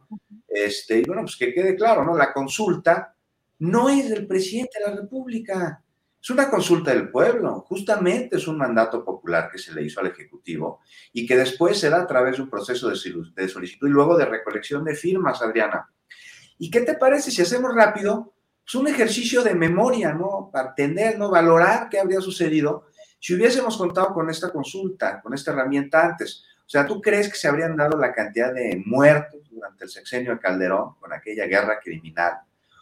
Este, 0.46 0.98
y 0.98 1.04
bueno, 1.04 1.22
pues 1.22 1.36
que 1.36 1.54
quede 1.54 1.74
claro, 1.74 2.04
¿no? 2.04 2.16
La 2.16 2.32
consulta 2.32 3.14
no 3.60 3.88
es 3.88 4.10
del 4.10 4.26
presidente 4.26 4.78
de 4.78 4.90
la 4.90 5.00
República, 5.00 5.82
es 6.20 6.30
una 6.30 6.50
consulta 6.50 6.92
del 6.92 7.10
pueblo, 7.10 7.64
justamente 7.68 8.36
es 8.36 8.48
un 8.48 8.58
mandato 8.58 9.04
popular 9.04 9.50
que 9.50 9.58
se 9.58 9.72
le 9.72 9.82
hizo 9.82 10.00
al 10.00 10.08
Ejecutivo 10.08 10.80
y 11.12 11.26
que 11.26 11.36
después 11.36 11.78
se 11.78 11.88
da 11.88 12.02
a 12.02 12.06
través 12.06 12.36
de 12.36 12.42
un 12.42 12.50
proceso 12.50 12.90
de 12.90 13.48
solicitud 13.48 13.88
y 13.88 13.90
luego 13.90 14.16
de 14.16 14.26
recolección 14.26 14.84
de 14.84 14.94
firmas, 14.94 15.40
Adriana. 15.40 15.88
¿Y 16.58 16.70
qué 16.70 16.80
te 16.80 16.94
parece 16.94 17.30
si 17.30 17.42
hacemos 17.42 17.74
rápido? 17.74 18.34
Es 18.66 18.74
un 18.74 18.88
ejercicio 18.88 19.42
de 19.42 19.54
memoria, 19.54 20.12
¿no? 20.12 20.50
Para 20.52 20.70
entender, 20.70 21.18
¿no? 21.18 21.30
Valorar 21.30 21.88
qué 21.88 21.98
habría 21.98 22.20
sucedido 22.20 22.88
si 23.20 23.34
hubiésemos 23.34 23.76
contado 23.76 24.12
con 24.14 24.30
esta 24.30 24.50
consulta, 24.50 25.20
con 25.20 25.34
esta 25.34 25.52
herramienta 25.52 26.04
antes. 26.04 26.44
O 26.60 26.68
sea, 26.68 26.86
¿tú 26.86 27.00
crees 27.00 27.28
que 27.28 27.36
se 27.36 27.48
habrían 27.48 27.76
dado 27.76 27.98
la 27.98 28.12
cantidad 28.12 28.52
de 28.52 28.82
muertos 28.84 29.40
durante 29.50 29.84
el 29.84 29.90
sexenio 29.90 30.32
de 30.32 30.38
Calderón 30.38 30.94
con 31.00 31.12
aquella 31.12 31.46
guerra 31.46 31.80
criminal? 31.82 32.34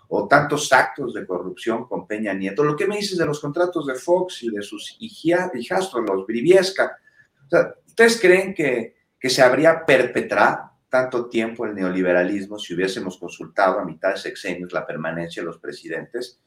O 0.09 0.29
tantos 0.29 0.73
actos 0.73 1.15
de 1.15 1.27
corrupción 1.27 1.87
con 1.87 2.07
Peña 2.07 2.33
Nieto. 2.33 2.63
Lo 2.63 2.77
que 2.77 2.87
me 2.87 2.97
dices 2.97 3.19
de 3.19 3.27
los 3.27 3.41
contratos 3.41 3.87
de 3.87 3.95
Fox 3.95 4.43
y 4.43 4.51
de 4.51 4.63
sus 4.63 4.97
hijastros, 5.01 6.05
los 6.07 6.27
Briviesca. 6.27 6.99
O 7.47 7.49
sea, 7.49 7.75
¿ustedes 7.87 8.21
creen 8.21 8.55
que, 8.55 8.97
que 9.19 9.31
se 9.31 9.43
habría 9.43 9.85
perpetrado 9.85 10.76
tanto 10.89 11.29
tiempo 11.29 11.67
el 11.67 11.75
neoliberalismo 11.75 12.59
si 12.59 12.75
hubiésemos 12.75 13.19
consultado 13.19 13.79
a 13.79 13.85
mitad 13.85 14.11
de 14.11 14.19
sexenios 14.19 14.73
la 14.73 14.87
permanencia 14.87 15.43
de 15.43 15.47
los 15.47 15.59
presidentes. 15.59 16.41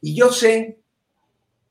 Y 0.00 0.14
yo 0.14 0.30
sé, 0.30 0.80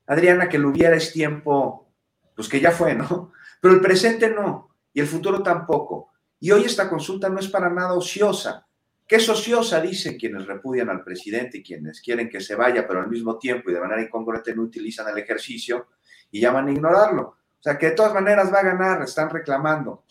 Adriana, 0.06 0.48
que 0.48 0.58
lo 0.58 0.70
hubiera 0.70 0.96
es 0.96 1.12
tiempo, 1.12 1.90
pues 2.34 2.48
que 2.48 2.60
ya 2.60 2.70
fue, 2.70 2.94
¿no? 2.94 3.32
Pero 3.60 3.74
el 3.74 3.80
presente 3.80 4.30
no, 4.30 4.74
y 4.92 5.00
el 5.00 5.06
futuro 5.06 5.42
tampoco. 5.42 6.12
Y 6.40 6.50
hoy 6.50 6.64
esta 6.64 6.88
consulta 6.88 7.28
no 7.28 7.40
es 7.40 7.48
para 7.48 7.70
nada 7.70 7.94
ociosa. 7.94 8.66
¿Qué 9.06 9.16
es 9.16 9.28
ociosa? 9.28 9.80
Dicen 9.80 10.18
quienes 10.18 10.46
repudian 10.46 10.90
al 10.90 11.02
presidente 11.02 11.58
y 11.58 11.62
quienes 11.62 12.00
quieren 12.02 12.28
que 12.28 12.40
se 12.40 12.54
vaya, 12.54 12.86
pero 12.86 13.00
al 13.00 13.08
mismo 13.08 13.38
tiempo 13.38 13.70
y 13.70 13.74
de 13.74 13.80
manera 13.80 14.02
incongruente 14.02 14.54
no 14.54 14.62
utilizan 14.62 15.08
el 15.08 15.18
ejercicio 15.18 15.88
y 16.30 16.40
llaman 16.40 16.68
a 16.68 16.72
ignorarlo. 16.72 17.22
O 17.22 17.62
sea 17.62 17.78
que 17.78 17.86
de 17.86 17.92
todas 17.92 18.12
maneras 18.12 18.52
va 18.52 18.60
a 18.60 18.64
ganar, 18.64 19.02
están 19.02 19.30
reclamando. 19.30 20.04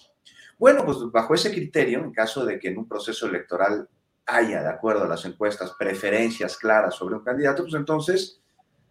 Bueno, 0.57 0.83
pues 0.85 0.97
bajo 1.11 1.35
ese 1.35 1.51
criterio, 1.51 1.99
en 1.99 2.11
caso 2.11 2.45
de 2.45 2.59
que 2.59 2.69
en 2.69 2.77
un 2.77 2.87
proceso 2.87 3.27
electoral 3.27 3.87
haya, 4.25 4.61
de 4.61 4.69
acuerdo 4.69 5.03
a 5.03 5.07
las 5.07 5.23
encuestas, 5.25 5.73
preferencias 5.77 6.57
claras 6.57 6.95
sobre 6.95 7.15
un 7.15 7.23
candidato, 7.23 7.63
pues 7.63 7.75
entonces, 7.75 8.41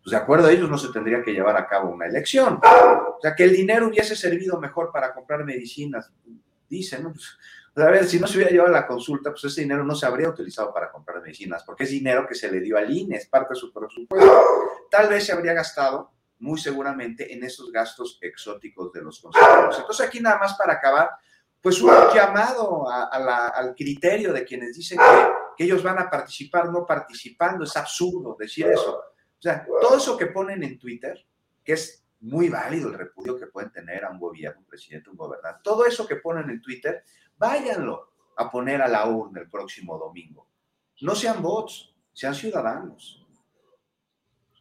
pues 0.02 0.12
de 0.12 0.16
acuerdo 0.16 0.46
a 0.46 0.52
ellos, 0.52 0.70
no 0.70 0.78
se 0.78 0.92
tendría 0.92 1.22
que 1.22 1.32
llevar 1.32 1.56
a 1.56 1.66
cabo 1.66 1.90
una 1.90 2.06
elección. 2.06 2.60
O 2.62 3.18
sea, 3.20 3.34
que 3.34 3.44
el 3.44 3.52
dinero 3.52 3.88
hubiese 3.88 4.14
servido 4.14 4.60
mejor 4.60 4.90
para 4.92 5.12
comprar 5.12 5.44
medicinas, 5.44 6.12
dicen, 6.68 7.02
¿no? 7.02 7.12
Pues, 7.12 7.36
a 7.76 7.90
ver, 7.90 8.06
si 8.06 8.18
no 8.18 8.26
se 8.26 8.38
hubiera 8.38 8.50
llevado 8.50 8.72
la 8.72 8.86
consulta, 8.86 9.30
pues 9.30 9.44
ese 9.44 9.60
dinero 9.60 9.84
no 9.84 9.94
se 9.94 10.06
habría 10.06 10.30
utilizado 10.30 10.72
para 10.72 10.90
comprar 10.90 11.20
medicinas, 11.20 11.62
porque 11.62 11.84
es 11.84 11.90
dinero 11.90 12.26
que 12.26 12.34
se 12.34 12.50
le 12.50 12.60
dio 12.60 12.78
al 12.78 12.90
INE, 12.90 13.16
es 13.16 13.26
parte 13.26 13.52
de 13.52 13.60
su 13.60 13.70
presupuesto. 13.70 14.32
Tal 14.90 15.08
vez 15.10 15.26
se 15.26 15.32
habría 15.32 15.52
gastado, 15.52 16.12
muy 16.38 16.58
seguramente, 16.58 17.34
en 17.34 17.44
esos 17.44 17.70
gastos 17.70 18.18
exóticos 18.22 18.92
de 18.92 19.02
los 19.02 19.20
consejeros. 19.20 19.78
Entonces, 19.78 20.06
aquí 20.06 20.20
nada 20.20 20.38
más 20.38 20.56
para 20.56 20.74
acabar, 20.74 21.10
pues 21.66 21.82
un 21.82 21.90
llamado 22.14 22.88
al 22.88 23.74
criterio 23.74 24.32
de 24.32 24.44
quienes 24.44 24.76
dicen 24.76 25.00
que, 25.56 25.64
ellos 25.64 25.82
van 25.82 25.98
a 25.98 26.08
participar 26.08 26.70
no 26.70 26.86
participando. 26.86 27.64
Es 27.64 27.76
absurdo 27.76 28.36
decir 28.38 28.68
eso. 28.68 28.96
O 28.96 29.42
sea, 29.42 29.66
todo 29.80 29.96
eso 29.96 30.16
que 30.16 30.26
ponen 30.26 30.62
en 30.62 30.78
Twitter, 30.78 31.26
que 31.64 31.72
es 31.72 32.06
muy 32.20 32.50
válido 32.50 32.88
el 32.90 32.94
repudio 32.94 33.36
que 33.36 33.48
pueden 33.48 33.72
tener 33.72 34.04
a 34.04 34.10
un 34.10 34.20
gobierno, 34.20 34.60
un 34.60 34.66
presidente, 34.66 35.10
un 35.10 35.16
gobernante, 35.16 35.58
todo 35.64 35.84
eso 35.84 36.06
que 36.06 36.14
ponen 36.14 36.48
en 36.50 36.62
Twitter, 36.62 37.02
váyanlo 37.36 38.12
a 38.36 38.48
poner 38.48 38.80
a 38.80 38.86
la 38.86 39.04
urna 39.08 39.40
el 39.40 39.50
próximo 39.50 39.98
domingo. 39.98 40.46
No 41.00 41.16
sean 41.16 41.42
bots, 41.42 41.92
sean 42.12 42.36
ciudadanos. 42.36 43.26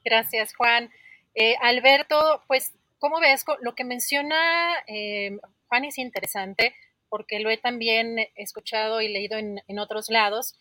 Gracias, 0.03 0.55
Juan. 0.55 0.89
Eh, 1.35 1.55
Alberto, 1.61 2.41
pues, 2.47 2.73
¿cómo 2.97 3.19
ves? 3.19 3.45
Lo 3.61 3.75
que 3.75 3.83
menciona 3.83 4.73
eh, 4.87 5.37
Juan 5.67 5.85
es 5.85 5.99
interesante 5.99 6.73
porque 7.15 7.39
lo 7.39 7.49
he 7.49 7.55
también 7.55 8.17
escuchado 8.35 8.99
y 8.99 9.07
leído 9.07 9.37
en, 9.37 9.79
otros 9.79 10.09
lados, 10.09 10.53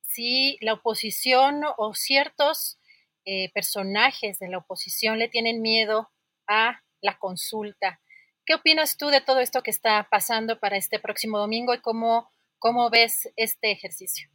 si 0.00 0.58
la 0.60 0.72
oposición 0.72 1.60
o 1.76 1.94
ciertos 1.94 2.80
eh, 3.24 3.52
personajes 3.52 4.40
de 4.40 4.48
la 4.48 4.58
oposición 4.58 5.20
le 5.20 5.28
tienen 5.28 5.62
miedo 5.62 6.10
a 6.48 6.82
la 7.02 7.20
consulta. 7.20 8.00
¿Qué 8.44 8.54
opinas 8.54 8.96
tú 8.96 9.10
de 9.10 9.20
todo 9.20 9.38
esto 9.38 9.62
que 9.62 9.70
está 9.70 10.08
pasando 10.10 10.58
para 10.58 10.76
este 10.76 10.98
próximo 10.98 11.38
domingo 11.38 11.72
y 11.72 11.80
cómo, 11.80 12.28
cómo 12.58 12.90
ves 12.90 13.30
este 13.36 13.70
ejercicio? 13.70 14.28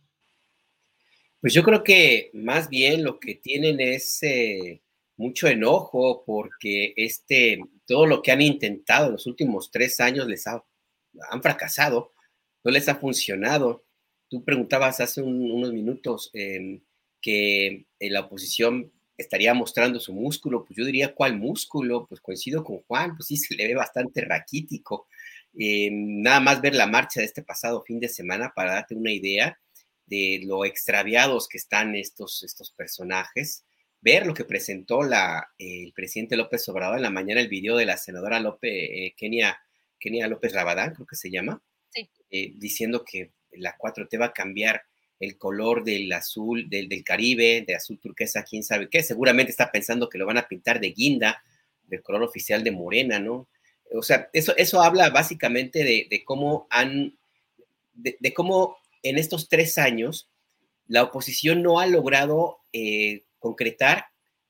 Pues 1.42 1.54
yo 1.54 1.64
creo 1.64 1.84
que 1.84 2.30
más 2.32 2.70
bien 2.70 3.04
lo 3.04 3.20
que 3.20 3.36
tienen 3.36 3.82
es 3.82 4.24
eh, 4.24 4.82
mucho 5.18 5.50
enojo 5.50 6.24
porque 6.26 6.94
este, 6.96 7.60
todo 7.86 8.06
lo 8.06 8.22
que 8.22 8.32
han 8.32 8.42
intentado 8.42 9.08
en 9.08 9.12
los 9.12 9.28
últimos 9.28 9.70
tres 9.70 10.00
años 10.00 10.28
les 10.28 10.48
ha 10.48 10.64
han 11.30 11.42
fracasado, 11.42 12.14
no 12.64 12.72
les 12.72 12.88
ha 12.90 12.96
funcionado. 12.96 13.86
Tú 14.30 14.44
preguntabas 14.44 15.00
hace 15.00 15.22
unos 15.22 15.72
minutos 15.72 16.30
em, 16.34 16.82
que 17.22 17.86
eh, 18.00 18.10
la 18.10 18.22
oposición 18.22 18.92
estaría 19.18 19.54
mostrando 19.54 20.00
su 20.00 20.14
músculo, 20.14 20.64
pues 20.64 20.78
yo 20.78 20.86
diría, 20.86 21.16
¿cuál 21.16 21.38
músculo? 21.38 22.06
Pues 22.08 22.22
coincido 22.22 22.64
con 22.64 22.80
Juan, 22.84 23.16
pues 23.16 23.28
sí 23.28 23.38
se 23.38 23.56
le 23.56 23.68
ve 23.68 23.76
bastante 23.76 24.22
raquítico. 24.22 25.08
Em, 25.58 26.22
nada 26.22 26.40
más 26.40 26.62
ver 26.62 26.76
la 26.76 26.88
marcha 26.88 27.20
de 27.20 27.26
este 27.26 27.42
pasado 27.44 27.82
fin 27.84 28.00
de 28.00 28.10
semana 28.10 28.54
para 28.56 28.74
darte 28.74 28.96
una 28.96 29.12
idea 29.12 29.60
de 30.06 30.42
lo 30.46 30.66
extraviados 30.66 31.48
que 31.48 31.58
están 31.58 31.96
estos, 31.96 32.44
estos 32.44 32.72
personajes, 32.72 33.66
ver 34.02 34.26
lo 34.26 34.34
que 34.34 34.46
presentó 34.46 35.04
la, 35.04 35.50
el 35.58 35.94
presidente 35.94 36.38
López 36.38 36.68
Obrador 36.70 36.98
en 36.98 37.04
la 37.04 37.10
mañana, 37.10 37.42
el 37.42 37.50
video 37.50 37.76
de 37.76 37.86
la 37.86 37.98
senadora 37.98 38.40
López, 38.40 38.72
eh, 38.72 39.14
Kenia 39.18 39.60
Kenia 40.00 40.28
López 40.28 40.54
Rabadán, 40.54 40.94
creo 40.94 41.08
que 41.08 41.16
se 41.16 41.30
llama, 41.30 41.62
eh, 42.30 42.54
diciendo 42.56 43.04
que 43.04 43.32
la 43.52 43.76
4T 43.78 44.20
va 44.20 44.28
a 44.28 44.34
cambiar 44.34 44.84
el 45.20 45.38
color 45.38 45.84
del 45.84 46.12
azul, 46.12 46.70
del, 46.70 47.04
Caribe, 47.04 47.64
de 47.66 47.76
azul 47.76 48.00
turquesa, 48.00 48.44
quién 48.44 48.64
sabe 48.64 48.90
qué. 48.90 49.02
Seguramente 49.02 49.52
está 49.52 49.72
pensando 49.72 50.10
que 50.10 50.18
lo 50.18 50.26
van 50.26 50.38
a 50.38 50.48
pintar 50.48 50.80
de 50.80 50.92
guinda, 50.92 51.42
del 51.84 52.04
color 52.04 52.24
oficial 52.24 52.64
de 52.64 52.72
morena, 52.72 53.20
¿no? 53.20 53.48
O 53.94 54.04
sea, 54.04 54.30
eso, 54.34 54.56
eso 54.58 54.82
habla 54.82 55.10
básicamente 55.10 55.84
de, 55.84 56.24
cómo 56.26 56.68
han, 56.70 57.18
de, 57.94 58.34
cómo 58.34 58.78
en 59.02 59.18
estos 59.18 59.48
tres 59.48 59.78
años 59.78 60.30
la 60.88 61.04
oposición 61.04 61.64
no 61.64 61.80
ha 61.80 61.88
logrado 61.88 62.60
eh, 62.74 63.24
concretar 63.40 64.06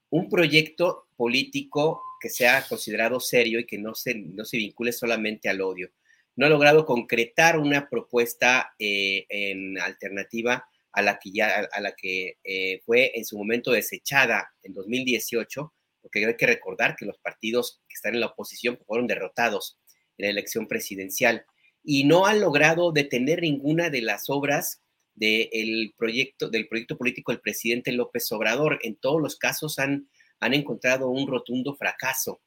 un 0.09 0.29
proyecto 0.29 1.07
político 1.15 2.01
que 2.19 2.29
sea 2.29 2.65
considerado 2.67 3.19
serio 3.19 3.59
y 3.59 3.65
que 3.65 3.77
no 3.77 3.95
se, 3.95 4.15
no 4.15 4.45
se 4.45 4.57
vincule 4.57 4.91
solamente 4.91 5.49
al 5.49 5.61
odio. 5.61 5.91
No 6.35 6.45
ha 6.45 6.49
logrado 6.49 6.85
concretar 6.85 7.57
una 7.57 7.89
propuesta 7.89 8.73
eh, 8.77 9.25
en 9.29 9.79
alternativa 9.79 10.67
a 10.91 11.01
la 11.01 11.19
que, 11.19 11.31
ya, 11.31 11.67
a 11.71 11.81
la 11.81 11.93
que 11.93 12.37
eh, 12.43 12.81
fue 12.85 13.11
en 13.15 13.25
su 13.25 13.37
momento 13.37 13.71
desechada 13.71 14.51
en 14.63 14.73
2018, 14.73 15.73
porque 16.01 16.25
hay 16.25 16.35
que 16.35 16.47
recordar 16.47 16.95
que 16.95 17.05
los 17.05 17.17
partidos 17.19 17.81
que 17.87 17.95
están 17.95 18.13
en 18.13 18.21
la 18.21 18.27
oposición 18.27 18.79
fueron 18.85 19.07
derrotados 19.07 19.77
en 20.17 20.25
la 20.25 20.31
elección 20.31 20.67
presidencial. 20.67 21.45
y 21.83 22.03
no 22.03 22.25
han 22.25 22.41
logrado 22.41 22.91
detener 22.91 23.41
ninguna 23.41 23.89
de 23.89 24.01
las 24.01 24.29
obras 24.29 24.81
del 25.17 25.93
proyecto, 25.97 26.49
del 26.49 26.67
proyecto 26.67 26.97
político 26.97 27.31
del 27.31 27.41
presidente 27.41 27.91
López 27.91 28.31
Obrador. 28.31 28.79
En 28.83 28.95
todos 28.95 29.21
los 29.21 29.37
casos 29.37 29.79
han, 29.79 30.09
han 30.39 30.53
encontrado 30.53 31.09
un 31.09 31.27
rotundo 31.27 31.75
fracaso. 31.75 32.41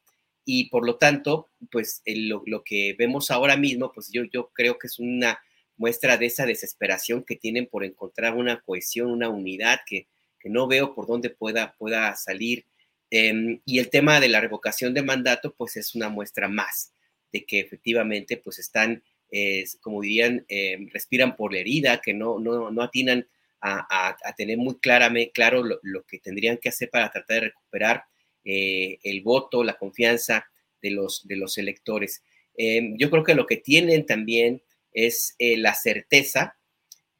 Y 0.44 0.68
por 0.70 0.86
lo 0.86 0.96
tanto, 0.96 1.48
pues 1.70 2.02
lo, 2.06 2.42
lo, 2.46 2.64
que 2.64 2.94
vemos 2.98 3.30
ahora 3.30 3.56
mismo, 3.56 3.92
pues 3.92 4.10
yo, 4.10 4.24
yo 4.32 4.50
creo 4.52 4.78
que 4.78 4.86
es 4.86 4.98
una 4.98 5.38
muestra 5.76 6.16
de 6.16 6.26
esa 6.26 6.46
desesperación 6.46 7.24
que 7.24 7.36
tienen 7.36 7.66
por 7.66 7.84
encontrar 7.84 8.34
una 8.34 8.60
cohesión, 8.60 9.10
una 9.10 9.28
unidad 9.28 9.80
que, 9.86 10.08
que 10.38 10.50
no 10.50 10.66
veo 10.66 10.94
por 10.94 11.06
dónde 11.06 11.30
pueda, 11.30 11.74
pueda 11.78 12.14
salir. 12.16 12.64
Eh, 13.10 13.60
y 13.64 13.78
el 13.78 13.90
tema 13.90 14.20
de 14.20 14.28
la 14.28 14.40
revocación 14.40 14.94
de 14.94 15.02
mandato, 15.02 15.54
pues 15.54 15.76
es 15.76 15.94
una 15.94 16.08
muestra 16.08 16.48
más 16.48 16.92
de 17.32 17.44
que 17.44 17.60
efectivamente, 17.60 18.36
pues 18.36 18.58
están 18.58 19.02
como 19.80 20.00
dirían, 20.00 20.44
eh, 20.48 20.78
respiran 20.92 21.36
por 21.36 21.52
la 21.52 21.60
herida, 21.60 22.00
que 22.00 22.14
no, 22.14 22.38
no, 22.38 22.70
no 22.70 22.82
atinan 22.82 23.28
a, 23.60 24.16
tener 24.36 24.56
muy 24.58 24.78
claramente, 24.78 25.32
claro 25.32 25.62
lo, 25.62 26.02
que 26.06 26.18
tendrían 26.18 26.58
que 26.58 26.70
hacer 26.70 26.90
para 26.90 27.10
tratar 27.10 27.36
de 27.36 27.46
recuperar 27.48 28.04
eh, 28.44 28.98
el 29.02 29.22
voto, 29.22 29.62
la 29.64 29.78
confianza 29.78 30.46
de 30.80 30.90
los, 30.90 31.26
de 31.26 31.36
los 31.36 31.58
electores. 31.58 32.22
Eh, 32.56 32.94
yo 32.96 33.10
creo 33.10 33.24
que 33.24 33.34
lo 33.34 33.46
que 33.46 33.56
tienen 33.56 34.06
también 34.06 34.62
es 34.92 35.36
la 35.38 35.74
certeza 35.74 36.56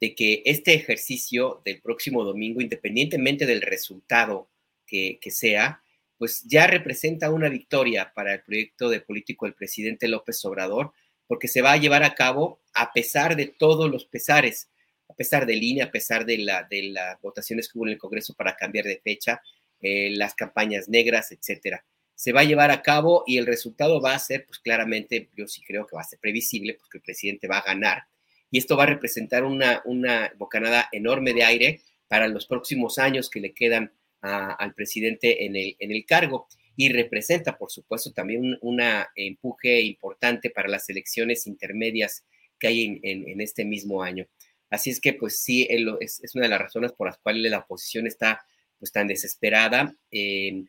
de 0.01 0.15
que 0.15 0.43
este 0.45 0.75
ejercicio 0.75 1.63
del 1.65 1.81
próximo 1.81 2.25
domingo, 2.25 2.61
independientemente 2.61 3.47
del 3.47 3.61
resultado 3.61 4.49
que, 4.87 5.19
que 5.21 5.31
sea, 5.31 5.83
pues 6.21 6.43
ya 6.45 6.67
representa 6.67 7.31
una 7.31 7.49
victoria 7.49 8.13
para 8.15 8.35
el 8.35 8.43
proyecto 8.43 8.91
de 8.91 9.01
político 9.01 9.47
del 9.47 9.55
presidente 9.55 10.07
López 10.07 10.45
Obrador, 10.45 10.93
porque 11.27 11.49
se 11.49 11.63
va 11.63 11.73
a 11.73 11.77
llevar 11.79 12.03
a 12.03 12.15
cabo 12.15 12.61
a 12.75 12.93
pesar 12.93 13.37
de 13.37 13.47
todos 13.47 13.91
los 13.91 14.05
pesares, 14.05 14.69
a 15.11 15.15
pesar 15.15 15.47
de 15.47 15.57
línea, 15.57 15.87
a 15.87 15.91
pesar 15.91 16.25
de, 16.25 16.39
la, 16.39 16.67
de 16.71 16.85
las 16.85 17.21
votaciones 17.21 17.69
que 17.69 17.79
hubo 17.79 17.87
en 17.87 17.93
el 17.93 17.99
Congreso 17.99 18.35
para 18.35 18.57
cambiar 18.57 18.85
de 18.85 19.01
fecha, 19.03 19.43
eh, 19.81 20.11
las 20.11 20.35
campañas 20.35 20.89
negras, 20.89 21.33
etcétera. 21.33 21.85
Se 22.15 22.33
va 22.33 22.41
a 22.41 22.45
llevar 22.45 22.71
a 22.71 22.83
cabo 22.83 23.25
y 23.27 23.39
el 23.39 23.47
resultado 23.47 24.01
va 24.01 24.15
a 24.15 24.19
ser, 24.19 24.47
pues 24.47 24.59
claramente, 24.59 25.31
yo 25.37 25.47
sí 25.47 25.63
creo 25.67 25.87
que 25.87 25.97
va 25.97 26.03
a 26.03 26.05
ser 26.05 26.19
previsible, 26.19 26.75
porque 26.75 26.99
el 26.99 27.03
presidente 27.03 27.49
va 27.49 27.59
a 27.59 27.65
ganar. 27.65 28.05
Y 28.51 28.59
esto 28.59 28.77
va 28.77 28.85
a 28.85 28.87
representar 28.87 29.45
una, 29.45 29.83
una 29.85 30.33
bocanada 30.37 30.89
enorme 30.93 31.33
de 31.33 31.45
aire 31.45 31.83
para 32.09 32.29
los 32.29 32.47
próximos 32.47 32.99
años 32.99 33.31
que 33.31 33.41
le 33.41 33.53
quedan 33.53 33.93
al 34.23 34.75
presidente 34.75 35.47
en 35.47 35.57
el, 35.57 35.77
en 35.79 35.93
el 35.93 36.05
cargo 36.05 36.47
y 36.77 36.89
representa, 36.91 37.57
por 37.57 37.71
supuesto, 37.71 38.13
también 38.13 38.59
un 38.61 38.83
empuje 39.15 39.83
importante 39.83 40.51
para 40.51 40.69
las 40.69 40.89
elecciones 40.89 41.47
intermedias 41.47 42.25
que 42.59 42.69
hay 42.69 43.01
en, 43.03 43.41
este 43.41 43.65
mismo 43.65 44.03
año. 44.03 44.27
Así 44.71 44.91
es 44.91 45.01
que, 45.01 45.13
pues 45.13 45.43
sí, 45.43 45.67
es, 45.69 46.21
es, 46.23 46.35
una 46.35 46.45
de 46.45 46.51
las 46.51 46.61
razones 46.61 46.93
por 46.93 47.09
las 47.09 47.19
cuales 47.19 47.51
la 47.51 47.59
oposición 47.59 48.07
está 48.07 48.45
pues 48.79 48.93
tan 48.93 49.09
desesperada. 49.09 49.95
Eh, 50.11 50.65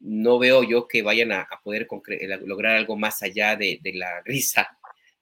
no 0.00 0.38
veo 0.38 0.64
yo 0.64 0.86
que 0.88 1.02
vayan 1.02 1.32
a, 1.32 1.48
poder 1.62 1.88
lograr 2.44 2.76
algo 2.76 2.96
más 2.96 3.22
allá 3.22 3.56
de, 3.56 3.80
la 3.94 4.22
risa 4.24 4.68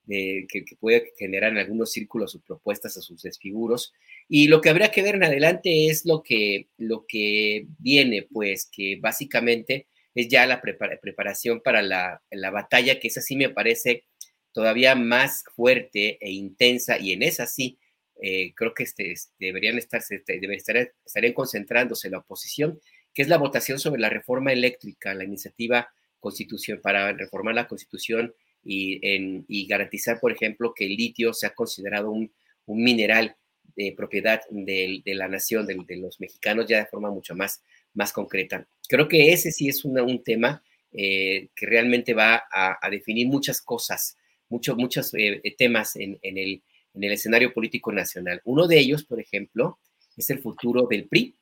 de, 0.04 0.46
que, 0.48 0.64
que, 0.64 0.76
puede 0.76 1.12
generar 1.18 1.52
en 1.52 1.58
algunos 1.58 1.92
círculos 1.92 2.32
sus 2.32 2.42
propuestas 2.42 2.96
o 2.96 3.02
sus 3.02 3.22
desfiguros. 3.22 3.92
Y 4.28 4.48
lo 4.48 4.60
que 4.60 4.70
habría 4.70 4.90
que 4.90 5.02
ver 5.02 5.16
en 5.16 5.24
adelante 5.24 5.88
es 5.88 6.04
lo 6.04 6.22
que, 6.22 6.68
lo 6.78 7.06
que 7.06 7.66
viene, 7.78 8.22
pues 8.22 8.68
que 8.70 8.96
básicamente 9.00 9.86
es 10.14 10.28
ya 10.28 10.46
la 10.46 10.62
preparación 10.62 11.60
para 11.60 11.82
la, 11.82 12.22
la, 12.30 12.50
batalla, 12.50 12.98
que 12.98 13.08
esa 13.08 13.20
sí 13.20 13.36
me 13.36 13.50
parece 13.50 14.04
todavía 14.52 14.94
más 14.94 15.44
fuerte 15.54 16.16
e 16.20 16.30
intensa, 16.30 16.98
y 16.98 17.12
en 17.12 17.22
esa 17.22 17.46
sí 17.46 17.78
eh, 18.22 18.52
creo 18.54 18.74
que 18.74 18.84
este, 18.84 19.14
deberían 19.38 19.78
estar, 19.78 20.00
estar, 20.00 20.76
estarían 21.04 21.32
concentrándose 21.32 22.10
la 22.10 22.18
oposición, 22.18 22.80
que 23.12 23.22
es 23.22 23.28
la 23.28 23.38
votación 23.38 23.78
sobre 23.78 24.00
la 24.00 24.10
reforma 24.10 24.52
eléctrica, 24.52 25.14
la 25.14 25.24
iniciativa 25.24 25.88
constitución 26.20 26.80
para 26.82 27.12
reformar 27.12 27.54
la 27.54 27.68
constitución 27.68 28.34
y, 28.62 28.98
en, 29.06 29.44
y 29.48 29.66
garantizar, 29.66 30.18
por 30.20 30.32
ejemplo, 30.32 30.74
que 30.74 30.86
el 30.86 30.96
litio 30.96 31.32
sea 31.32 31.50
considerado 31.50 32.10
un, 32.10 32.32
un 32.66 32.82
mineral 32.82 33.36
de 33.76 33.94
propiedad 33.96 34.40
de, 34.50 35.02
de 35.04 35.14
la 35.14 35.28
nación, 35.28 35.66
de, 35.66 35.76
de, 35.86 35.96
los 35.96 36.18
mexicanos, 36.20 36.66
ya 36.66 36.78
de 36.78 36.86
forma 36.86 37.10
mucho 37.10 37.34
más, 37.34 37.62
más 37.94 38.12
concreta. 38.12 38.66
Creo 38.88 39.08
que 39.08 39.32
ese 39.32 39.52
sí 39.52 39.68
es 39.68 39.84
un 39.84 40.22
tema 40.24 40.62
eh, 40.92 41.48
que 41.54 41.66
realmente 41.66 42.14
va 42.14 42.44
a, 42.50 42.78
a, 42.80 42.90
definir 42.90 43.26
muchas 43.26 43.60
cosas, 43.60 44.16
muchos 44.48 44.76
muchos 44.76 45.12
eh, 45.14 45.42
temas 45.58 45.94
en, 45.96 46.18
en, 46.22 46.38
el, 46.38 46.62
en 46.96 47.04
el 47.04 47.12
escenario 47.12 47.52
político 47.52 47.92
nacional. 47.92 48.40
Uno 48.44 48.66
de 48.66 48.78
ellos, 48.78 49.04
por 49.04 49.20
ejemplo, 49.20 49.78
es 50.16 50.30
el 50.30 50.40
futuro 50.40 50.86
del 50.88 51.04
PRI. 51.04 51.36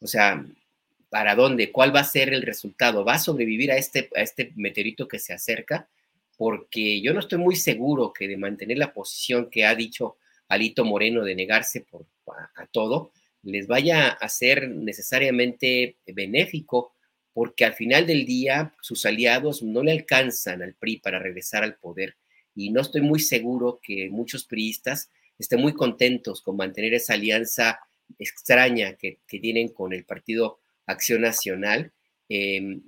O 0.00 0.06
sea, 0.06 0.44
¿para 1.08 1.34
dónde? 1.34 1.72
¿Cuál 1.72 1.94
va 1.94 2.00
a 2.00 2.04
ser 2.04 2.32
el 2.32 2.42
resultado? 2.42 3.04
¿Va 3.04 3.14
a 3.14 3.18
sobrevivir 3.18 3.72
a 3.72 3.76
este, 3.76 4.10
a 4.14 4.20
este 4.20 4.52
meteorito 4.56 5.08
que 5.08 5.18
se 5.18 5.32
acerca? 5.32 5.88
Porque 6.36 7.00
yo 7.00 7.14
no 7.14 7.20
estoy 7.20 7.38
muy 7.38 7.56
seguro 7.56 8.12
que 8.12 8.28
de 8.28 8.36
mantener 8.36 8.78
la 8.78 8.92
posición 8.92 9.48
que 9.50 9.64
ha 9.64 9.74
dicho 9.74 10.18
Alito 10.48 10.84
Moreno 10.84 11.24
de 11.24 11.34
negarse 11.34 11.80
por, 11.80 12.06
a, 12.26 12.62
a 12.62 12.66
todo, 12.66 13.12
les 13.42 13.66
vaya 13.66 14.08
a 14.08 14.28
ser 14.28 14.68
necesariamente 14.68 15.96
benéfico, 16.06 16.94
porque 17.32 17.64
al 17.64 17.74
final 17.74 18.06
del 18.06 18.26
día 18.26 18.74
sus 18.80 19.06
aliados 19.06 19.62
no 19.62 19.82
le 19.82 19.92
alcanzan 19.92 20.62
al 20.62 20.74
PRI 20.74 20.98
para 20.98 21.18
regresar 21.18 21.64
al 21.64 21.76
poder. 21.76 22.16
Y 22.54 22.70
no 22.70 22.80
estoy 22.80 23.00
muy 23.00 23.20
seguro 23.20 23.80
que 23.82 24.08
muchos 24.10 24.44
priistas 24.44 25.10
estén 25.38 25.60
muy 25.60 25.74
contentos 25.74 26.40
con 26.40 26.56
mantener 26.56 26.94
esa 26.94 27.14
alianza 27.14 27.80
extraña 28.18 28.94
que, 28.94 29.18
tienen 29.26 29.68
con 29.68 29.92
el 29.92 30.04
Partido 30.04 30.60
Acción 30.86 31.22
Nacional. 31.22 31.92
Y, 32.28 32.78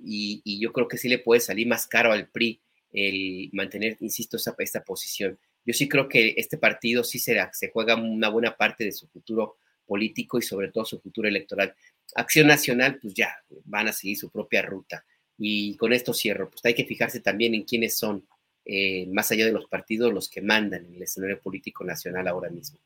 y, 0.43 0.59
yo 0.59 0.73
creo 0.73 0.87
que 0.87 0.97
sí 0.97 1.09
le 1.09 1.19
puede 1.19 1.41
salir 1.41 1.67
más 1.67 1.87
caro 1.87 2.11
al 2.11 2.27
PRI 2.27 2.59
el 2.91 3.49
mantener, 3.53 3.97
insisto, 3.99 4.37
esa, 4.37 4.55
esta 4.57 4.83
posición. 4.83 5.37
Yo 5.65 5.73
sí 5.73 5.87
creo 5.87 6.07
que 6.07 6.33
este 6.37 6.57
partido 6.57 7.03
sí 7.03 7.19
se, 7.19 7.37
se 7.53 7.69
juega 7.69 7.95
una 7.95 8.29
buena 8.29 8.55
parte 8.55 8.83
de 8.85 8.91
su 8.91 9.07
futuro 9.07 9.57
político 9.85 10.37
y 10.37 10.41
sobre 10.41 10.69
todo 10.71 10.85
su 10.85 10.99
futuro 10.99 11.27
electoral. 11.27 11.75
Acción 12.15 12.47
Nacional, 12.47 12.99
pues 13.01 13.13
ya 13.13 13.35
van 13.65 13.87
a 13.87 13.93
seguir 13.93 14.17
su 14.17 14.29
propia 14.29 14.61
ruta. 14.61 15.05
Y 15.37 15.75
con 15.75 15.93
esto 15.93 16.13
cierro, 16.13 16.49
pues 16.49 16.63
hay 16.65 16.73
que 16.73 16.85
fijarse 16.85 17.19
también 17.19 17.53
en 17.53 17.63
quiénes 17.63 17.97
son, 17.97 18.27
eh, 18.69 19.07
más 19.07 19.31
allá 19.31 19.45
de 19.45 19.53
los 19.53 19.67
partidos, 19.67 20.13
los 20.13 20.29
que 20.29 20.41
mandan 20.41 20.85
en 20.85 20.95
el 20.95 21.03
escenario 21.03 21.41
político 21.41 21.85
nacional 21.85 22.27
ahora 22.27 22.49
mismo. 22.49 22.77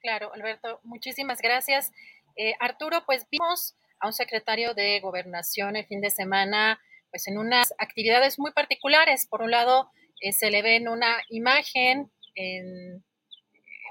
Claro, 0.00 0.30
Alberto, 0.34 0.80
muchísimas 0.82 1.40
gracias. 1.40 1.90
Eh, 2.36 2.52
Arturo, 2.60 3.02
pues 3.06 3.26
vimos 3.30 3.76
a 3.98 4.08
un 4.08 4.12
secretario 4.12 4.74
de 4.74 5.00
gobernación 5.00 5.76
el 5.76 5.86
fin 5.86 6.02
de 6.02 6.10
semana, 6.10 6.80
pues 7.10 7.28
en 7.28 7.38
unas 7.38 7.72
actividades 7.78 8.38
muy 8.38 8.52
particulares. 8.52 9.26
Por 9.26 9.40
un 9.40 9.50
lado, 9.50 9.90
eh, 10.20 10.32
se 10.32 10.50
le 10.50 10.60
ve 10.60 10.76
en 10.76 10.88
una 10.88 11.22
imagen 11.30 12.10
en 12.34 13.02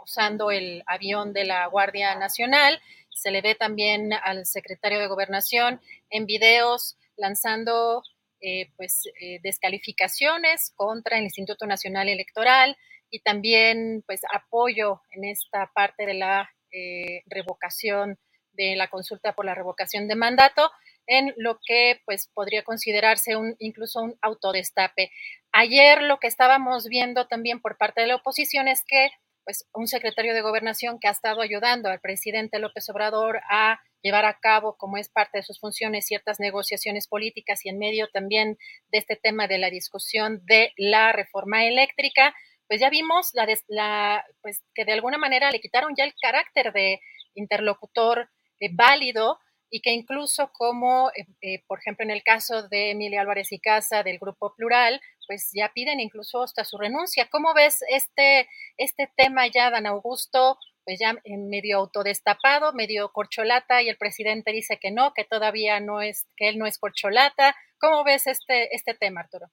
usando 0.04 0.52
el 0.52 0.84
avión 0.86 1.34
de 1.34 1.46
la 1.46 1.66
Guardia 1.66 2.16
Nacional. 2.16 2.80
Se 3.10 3.32
le 3.32 3.42
ve 3.42 3.56
también 3.56 4.14
al 4.14 4.46
secretario 4.46 5.00
de 5.00 5.08
Gobernación 5.08 5.82
en 6.12 6.28
videos 6.28 6.98
lanzando 7.18 8.04
eh, 8.42 8.72
pues, 8.78 9.04
eh, 9.20 9.40
descalificaciones 9.44 10.72
contra 10.76 11.18
el 11.18 11.26
Instituto 11.26 11.66
Nacional 11.66 12.10
Electoral 12.10 12.78
y 13.10 13.22
también 13.22 14.04
pues, 14.06 14.22
apoyo 14.34 15.02
en 15.12 15.26
esta 15.26 15.72
parte 15.74 16.06
de 16.06 16.14
la 16.14 16.50
eh, 16.72 17.24
revocación 17.26 18.18
de 18.54 18.76
la 18.76 18.88
consulta 18.88 19.34
por 19.34 19.46
la 19.46 19.56
revocación 19.56 20.08
de 20.08 20.16
mandato 20.16 20.70
en 21.08 21.34
lo 21.38 21.60
que 21.66 22.02
pues 22.06 22.30
podría 22.34 22.64
considerarse 22.64 23.36
un 23.36 23.56
incluso 23.58 24.02
un 24.02 24.16
autodestape. 24.22 25.12
Ayer 25.52 26.04
lo 26.04 26.20
que 26.20 26.28
estábamos 26.28 26.88
viendo 26.88 27.28
también 27.28 27.62
por 27.62 27.78
parte 27.78 28.02
de 28.02 28.08
la 28.08 28.16
oposición 28.18 28.68
es 28.68 28.84
que 28.88 29.10
pues, 29.44 29.68
un 29.74 29.88
secretario 29.88 30.36
de 30.36 30.42
gobernación 30.42 31.00
que 31.00 31.08
ha 31.08 31.12
estado 31.12 31.42
ayudando 31.42 31.90
al 31.90 32.00
presidente 32.00 32.60
López 32.60 32.88
Obrador 32.90 33.42
a 33.50 33.80
llevar 34.02 34.26
a 34.26 34.40
cabo, 34.40 34.78
como 34.78 34.98
es 34.98 35.10
parte 35.10 35.40
de 35.40 35.44
sus 35.44 35.60
funciones, 35.60 36.06
ciertas 36.06 36.40
negociaciones 36.40 37.08
políticas 37.08 37.66
y 37.66 37.70
en 37.70 37.80
medio 37.80 38.08
también 38.10 38.58
de 38.92 38.98
este 38.98 39.16
tema 39.16 39.48
de 39.48 39.58
la 39.58 39.70
discusión 39.70 40.42
de 40.46 40.74
la 40.78 41.12
reforma 41.12 41.66
eléctrica, 41.66 42.34
pues 42.68 42.80
ya 42.80 42.90
vimos 42.90 43.32
la, 43.34 43.48
la 43.68 44.26
pues 44.42 44.62
que 44.76 44.86
de 44.86 44.94
alguna 44.94 45.18
manera 45.18 45.52
le 45.52 45.60
quitaron 45.60 45.94
ya 45.98 46.06
el 46.06 46.14
carácter 46.22 46.72
de 46.72 47.02
interlocutor 47.34 48.30
eh, 48.60 48.70
válido 48.72 49.40
y 49.72 49.82
que 49.82 49.92
incluso 49.92 50.52
como, 50.54 51.10
eh, 51.10 51.26
eh, 51.42 51.64
por 51.68 51.80
ejemplo, 51.80 52.04
en 52.04 52.12
el 52.12 52.24
caso 52.24 52.68
de 52.70 52.92
Emilia 52.92 53.22
Álvarez 53.22 53.52
y 53.52 53.60
Casa 53.60 54.04
del 54.04 54.18
Grupo 54.18 54.54
Plural, 54.56 55.00
pues 55.28 55.52
ya 55.54 55.72
piden 55.74 56.00
incluso 56.00 56.42
hasta 56.42 56.66
su 56.66 56.78
renuncia. 56.78 57.28
¿Cómo 57.30 57.54
ves 57.54 57.84
este, 57.90 58.48
este 58.78 59.12
tema 59.16 59.48
ya, 59.48 59.70
Dan 59.70 59.86
Augusto? 59.86 60.58
Pues 60.90 61.00
ya 61.00 61.16
medio 61.28 61.78
autodestapado, 61.78 62.74
medio 62.74 63.12
corcholata, 63.12 63.84
y 63.84 63.90
el 63.90 63.98
presidente 63.98 64.52
dice 64.52 64.80
que 64.82 64.90
no, 64.90 65.14
que 65.14 65.24
todavía 65.24 65.80
no 65.80 66.02
es, 66.02 66.26
que 66.36 66.50
él 66.50 66.58
no 66.58 66.66
es 66.66 66.80
corcholata. 66.80 67.56
¿Cómo 67.78 68.04
ves 68.04 68.26
este, 68.26 68.76
este 68.76 68.96
tema, 68.96 69.22
Arturo? 69.22 69.52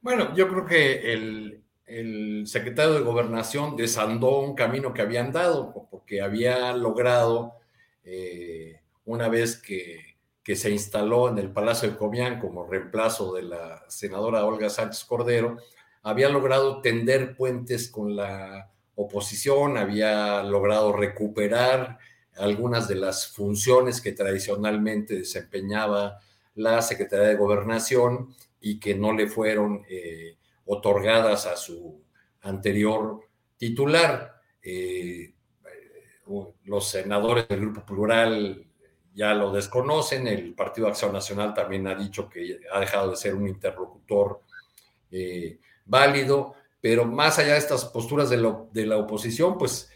Bueno, 0.00 0.32
yo 0.36 0.46
creo 0.46 0.64
que 0.64 1.12
el, 1.12 2.44
secretario 2.46 2.94
de 2.94 3.00
Gobernación 3.00 3.74
desandó 3.74 4.38
un 4.38 4.54
camino 4.54 4.94
que 4.94 5.02
habían 5.02 5.32
dado, 5.32 5.88
porque 5.90 6.22
había 6.22 6.72
logrado, 6.72 7.54
eh, 8.04 8.78
una 9.06 9.28
vez 9.28 9.60
que, 9.60 10.18
que, 10.44 10.54
se 10.54 10.70
instaló 10.70 11.30
en 11.30 11.38
el 11.38 11.50
Palacio 11.50 11.90
de 11.90 11.96
Comián 11.96 12.38
como 12.38 12.64
reemplazo 12.64 13.34
de 13.34 13.42
la 13.42 13.84
senadora 13.88 14.44
Olga 14.44 14.70
Sánchez 14.70 15.04
Cordero, 15.04 15.56
había 16.04 16.28
logrado 16.28 16.80
tender 16.80 17.34
puentes 17.36 17.90
con 17.90 18.14
la 18.14 18.71
oposición, 18.94 19.76
había 19.76 20.42
logrado 20.42 20.92
recuperar 20.92 21.98
algunas 22.36 22.88
de 22.88 22.96
las 22.96 23.28
funciones 23.28 24.00
que 24.00 24.12
tradicionalmente 24.12 25.16
desempeñaba 25.16 26.18
la 26.54 26.80
Secretaría 26.82 27.28
de 27.28 27.36
Gobernación 27.36 28.34
y 28.60 28.78
que 28.78 28.94
no 28.94 29.12
le 29.12 29.26
fueron 29.26 29.84
eh, 29.88 30.36
otorgadas 30.66 31.46
a 31.46 31.56
su 31.56 32.02
anterior 32.42 33.20
titular. 33.56 34.40
Eh, 34.62 35.34
los 36.64 36.88
senadores 36.88 37.48
del 37.48 37.60
Grupo 37.60 37.84
Plural 37.84 38.64
ya 39.14 39.34
lo 39.34 39.52
desconocen, 39.52 40.26
el 40.26 40.54
Partido 40.54 40.86
Acción 40.86 41.12
Nacional 41.12 41.52
también 41.52 41.86
ha 41.86 41.94
dicho 41.94 42.28
que 42.28 42.60
ha 42.72 42.80
dejado 42.80 43.10
de 43.10 43.16
ser 43.16 43.34
un 43.34 43.46
interlocutor 43.46 44.40
eh, 45.10 45.58
válido, 45.84 46.54
pero 46.82 47.06
más 47.06 47.38
allá 47.38 47.52
de 47.52 47.60
estas 47.60 47.84
posturas 47.86 48.28
de, 48.28 48.36
la 48.86 48.98
oposición, 48.98 49.56
pues 49.56 49.88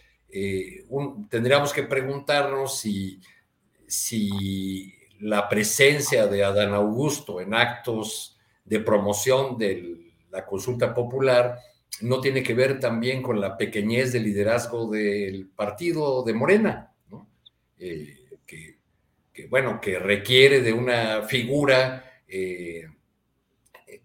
tendríamos 1.28 1.72
que 1.72 1.82
preguntarnos 1.82 2.78
si, 2.78 3.20
si 3.88 4.94
la 5.20 5.48
presencia 5.48 6.28
de 6.28 6.44
Adán 6.44 6.74
Augusto 6.74 7.40
en 7.40 7.54
actos 7.54 8.38
de 8.64 8.78
promoción 8.80 9.58
de 9.58 10.12
la 10.30 10.46
consulta 10.46 10.94
popular 10.94 11.58
no 12.02 12.20
tiene 12.20 12.42
que 12.42 12.54
ver 12.54 12.78
también 12.78 13.20
con 13.20 13.40
la 13.40 13.56
pequeñez 13.56 14.12
del 14.12 14.22
liderazgo 14.22 14.88
del 14.88 15.48
partido 15.48 16.22
de 16.22 16.34
Morena, 16.34 16.92
eh, 17.78 18.16
que, 18.46 18.76
bueno, 19.48 19.80
que 19.80 19.98
requiere 19.98 20.60
de 20.60 20.72
una 20.72 21.22
figura 21.22 22.22
eh, 22.28 22.86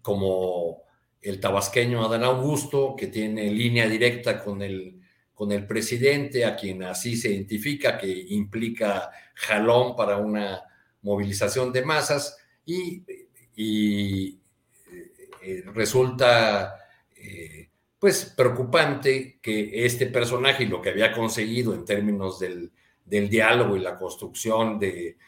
como 0.00 0.81
el 1.22 1.38
tabasqueño 1.38 2.04
Adán 2.04 2.24
Augusto, 2.24 2.94
que 2.96 3.06
tiene 3.06 3.50
línea 3.50 3.88
directa 3.88 4.42
con 4.42 4.60
el, 4.60 5.00
con 5.32 5.52
el 5.52 5.66
presidente, 5.66 6.44
a 6.44 6.56
quien 6.56 6.82
así 6.82 7.16
se 7.16 7.30
identifica, 7.30 7.96
que 7.96 8.08
implica 8.28 9.10
jalón 9.34 9.94
para 9.96 10.16
una 10.18 10.62
movilización 11.02 11.72
de 11.72 11.84
masas. 11.84 12.36
Y, 12.66 13.04
eh, 13.56 14.36
eh, 15.44 15.64
resulta 15.74 16.76
eh, 17.16 17.68
pues 17.98 18.32
preocupante 18.36 19.38
que 19.40 19.84
este 19.84 20.06
personaje 20.06 20.64
y 20.64 20.66
lo 20.66 20.80
que 20.82 20.90
había 20.90 21.12
conseguido 21.12 21.74
en 21.74 21.84
términos 21.84 22.38
del, 22.40 22.72
diálogo 23.04 23.76
y 23.76 23.80
la 23.80 23.98
construcción 23.98 24.78
de, 24.78 25.18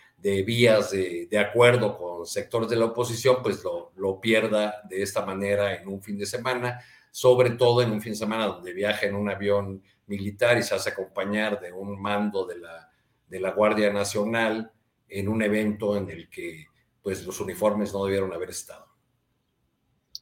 vías 0.43 0.91
de, 0.91 1.39
acuerdo 1.39 1.99
con 1.99 2.27
sectores 2.27 2.69
de 2.71 2.77
la 2.77 2.87
oposición, 2.87 3.43
pues 3.43 3.63
lo, 3.63 3.93
lo, 3.97 4.21
pierda 4.21 4.81
de 4.89 5.03
esta 5.03 5.25
manera 5.25 5.75
en 5.75 5.87
un 5.87 6.03
fin 6.03 6.17
de 6.17 6.25
semana, 6.25 6.81
sobre 7.11 7.51
todo 7.51 7.83
en 7.83 7.93
un 7.93 8.01
fin 8.01 8.13
de 8.13 8.19
semana 8.19 8.47
donde 8.47 8.73
viaja 8.73 9.07
en 9.07 9.15
un 9.15 9.31
avión 9.31 9.83
militar 10.07 10.57
y 10.59 10.63
se 10.63 10.75
hace 10.75 10.91
acompañar 10.91 11.61
de 11.61 11.73
un 11.73 12.01
mando 12.01 12.47
de 12.47 12.59
la, 12.59 12.91
de 13.29 13.41
la 13.41 13.51
Guardia 13.51 13.93
Nacional 13.93 14.73
en 15.09 15.29
un 15.29 15.43
evento 15.43 15.97
en 15.97 16.11
el 16.11 16.29
que 16.29 16.67
pues 17.03 17.25
los 17.25 17.41
uniformes 17.41 17.93
no 17.93 18.05
debieron 18.05 18.33
haber 18.33 18.51
estado. 18.51 18.87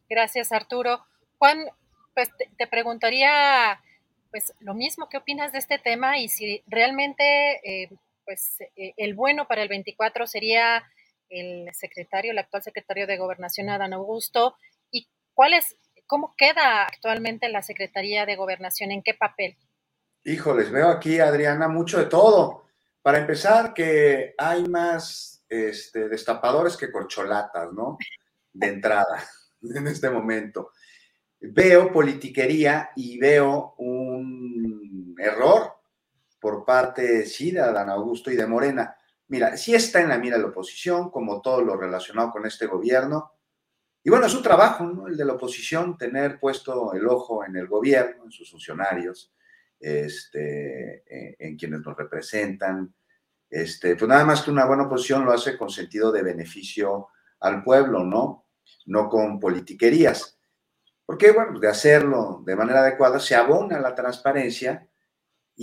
Gracias, 0.08 0.52
Arturo. 0.52 1.04
Juan, 1.38 1.64
pues 2.14 2.30
te, 2.58 2.66
preguntaría 2.66 3.80
pues 4.30 4.52
lo 4.60 4.74
mismo, 4.74 5.08
¿qué 5.08 5.18
opinas 5.18 5.52
de 5.52 5.58
este 5.58 5.78
tema 5.78 6.18
y 6.18 6.28
si 6.28 6.62
realmente 6.66 7.60
eh, 7.64 7.90
pues 8.24 8.56
eh, 8.76 8.94
el 8.96 9.14
bueno 9.14 9.46
para 9.46 9.62
el 9.62 9.68
24 9.68 10.26
sería 10.26 10.84
el 11.28 11.68
secretario, 11.72 12.32
el 12.32 12.38
actual 12.38 12.62
secretario 12.62 13.06
de 13.06 13.16
Gobernación, 13.16 13.70
Adán 13.70 13.92
Augusto, 13.92 14.56
y 14.90 15.08
cuál 15.34 15.54
es, 15.54 15.76
cómo 16.06 16.34
queda 16.36 16.84
actualmente 16.84 17.48
la 17.48 17.62
Secretaría 17.62 18.26
de 18.26 18.36
Gobernación, 18.36 18.92
en 18.92 19.02
qué 19.02 19.14
papel? 19.14 19.56
Híjoles, 20.24 20.70
veo 20.70 20.88
aquí, 20.88 21.18
Adriana, 21.18 21.68
mucho 21.68 21.98
de 21.98 22.06
todo. 22.06 22.66
Para 23.00 23.18
empezar, 23.18 23.74
que 23.74 24.34
hay 24.38 24.64
más 24.68 25.44
este, 25.48 26.08
destapadores 26.08 26.76
que 26.76 26.92
corcholatas, 26.92 27.72
¿no? 27.72 27.98
De 28.52 28.68
entrada, 28.68 29.24
en 29.62 29.86
este 29.86 30.10
momento. 30.10 30.70
Veo 31.40 31.92
politiquería 31.92 32.90
y 32.94 33.18
veo 33.18 33.74
un 33.78 35.16
error 35.18 35.81
por 36.42 36.64
parte, 36.64 37.24
sí, 37.24 37.52
de 37.52 37.60
Adán 37.60 37.88
Augusto 37.88 38.28
y 38.28 38.34
de 38.34 38.48
Morena. 38.48 38.96
Mira, 39.28 39.56
sí 39.56 39.76
está 39.76 40.00
en 40.00 40.08
la 40.08 40.18
mira 40.18 40.36
de 40.36 40.42
la 40.42 40.48
oposición, 40.48 41.08
como 41.08 41.40
todo 41.40 41.62
lo 41.62 41.76
relacionado 41.76 42.32
con 42.32 42.44
este 42.46 42.66
gobierno. 42.66 43.34
Y 44.02 44.10
bueno, 44.10 44.26
es 44.26 44.34
un 44.34 44.42
trabajo, 44.42 44.82
¿no? 44.84 45.06
El 45.06 45.16
de 45.16 45.24
la 45.24 45.34
oposición, 45.34 45.96
tener 45.96 46.40
puesto 46.40 46.94
el 46.94 47.06
ojo 47.06 47.44
en 47.44 47.54
el 47.54 47.68
gobierno, 47.68 48.24
en 48.24 48.32
sus 48.32 48.50
funcionarios, 48.50 49.32
este, 49.78 51.04
en, 51.38 51.56
quienes 51.56 51.80
nos 51.82 51.96
representan. 51.96 52.92
Este, 53.48 53.94
pues 53.94 54.08
nada 54.08 54.24
más 54.24 54.42
que 54.42 54.50
una 54.50 54.66
buena 54.66 54.86
oposición 54.86 55.24
lo 55.24 55.30
hace 55.30 55.56
con 55.56 55.70
sentido 55.70 56.10
de 56.10 56.24
beneficio 56.24 57.10
al 57.38 57.62
pueblo, 57.62 58.02
¿no? 58.02 58.48
No 58.86 59.08
con 59.08 59.38
politiquerías. 59.38 60.40
Porque, 61.06 61.30
bueno, 61.30 61.60
de 61.60 61.68
hacerlo 61.68 62.42
de 62.44 62.56
manera 62.56 62.80
adecuada 62.80 63.20
se 63.20 63.36
abona 63.36 63.78
la 63.78 63.94
transparencia 63.94 64.88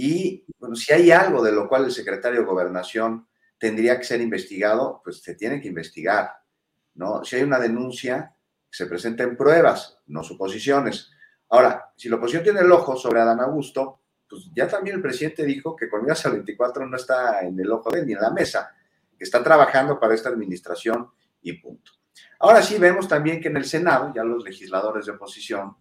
y, 0.02 0.46
si 0.76 0.94
hay 0.94 1.12
algo 1.12 1.44
de 1.44 1.52
lo 1.52 1.68
cual 1.68 1.84
el 1.84 1.92
secretario 1.92 2.40
de 2.40 2.46
Gobernación 2.46 3.28
tendría 3.58 3.98
que 3.98 4.06
ser 4.06 4.22
investigado, 4.22 5.02
pues 5.04 5.22
se 5.22 5.36
tiene 5.36 5.60
que 5.60 5.68
investigar, 5.68 6.32
¿no? 6.94 7.26
Si 7.26 7.36
hay 7.36 7.44
una 7.44 7.60
denuncia, 7.60 8.34
se 8.70 8.86
presenten 8.86 9.36
pruebas, 9.36 10.00
no 10.08 10.24
suposiciones. 10.24 11.12
Ahora, 11.50 11.92
si 11.98 12.08
la 12.08 12.16
oposición 12.16 12.44
tiene 12.44 12.62
el 12.62 12.72
ojo 12.72 12.96
sobre 12.96 13.20
Adán 13.20 13.42
Augusto, 13.42 14.00
pues 14.30 14.50
ya 14.54 14.70
también 14.70 14.96
el 14.96 15.02
presidente 15.02 15.44
dijo 15.44 15.76
que 15.76 15.90
con 15.90 16.10
al 16.10 16.32
24 16.32 16.86
no 16.86 16.96
está 16.96 17.42
en 17.42 17.60
el 17.60 17.70
ojo 17.70 17.90
de 17.90 18.00
él 18.00 18.06
ni 18.08 18.14
en 18.14 18.22
la 18.22 18.32
mesa, 18.32 18.74
que 19.18 19.26
está 19.26 19.44
trabajando 19.44 20.00
para 20.00 20.14
esta 20.14 20.30
administración 20.30 21.10
y 21.42 21.54
punto. 21.54 21.92
Ahora 22.40 22.62
sí 22.62 22.78
vemos 22.78 23.06
también 23.06 23.42
que 23.42 23.50
en 23.50 23.58
el 23.58 23.66
Senado, 23.66 24.14
ya 24.16 24.24
los 24.24 24.46
legisladores 24.46 25.08
de 25.08 25.12
oposición, 25.12 25.76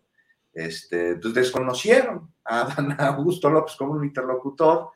este, 0.59 1.17
pues 1.17 1.35
desconocieron 1.35 2.35
a 2.45 2.63
Adán 2.73 2.97
Augusto 2.99 3.49
López 3.49 3.77
como 3.77 3.93
un 3.93 4.05
interlocutor 4.05 4.91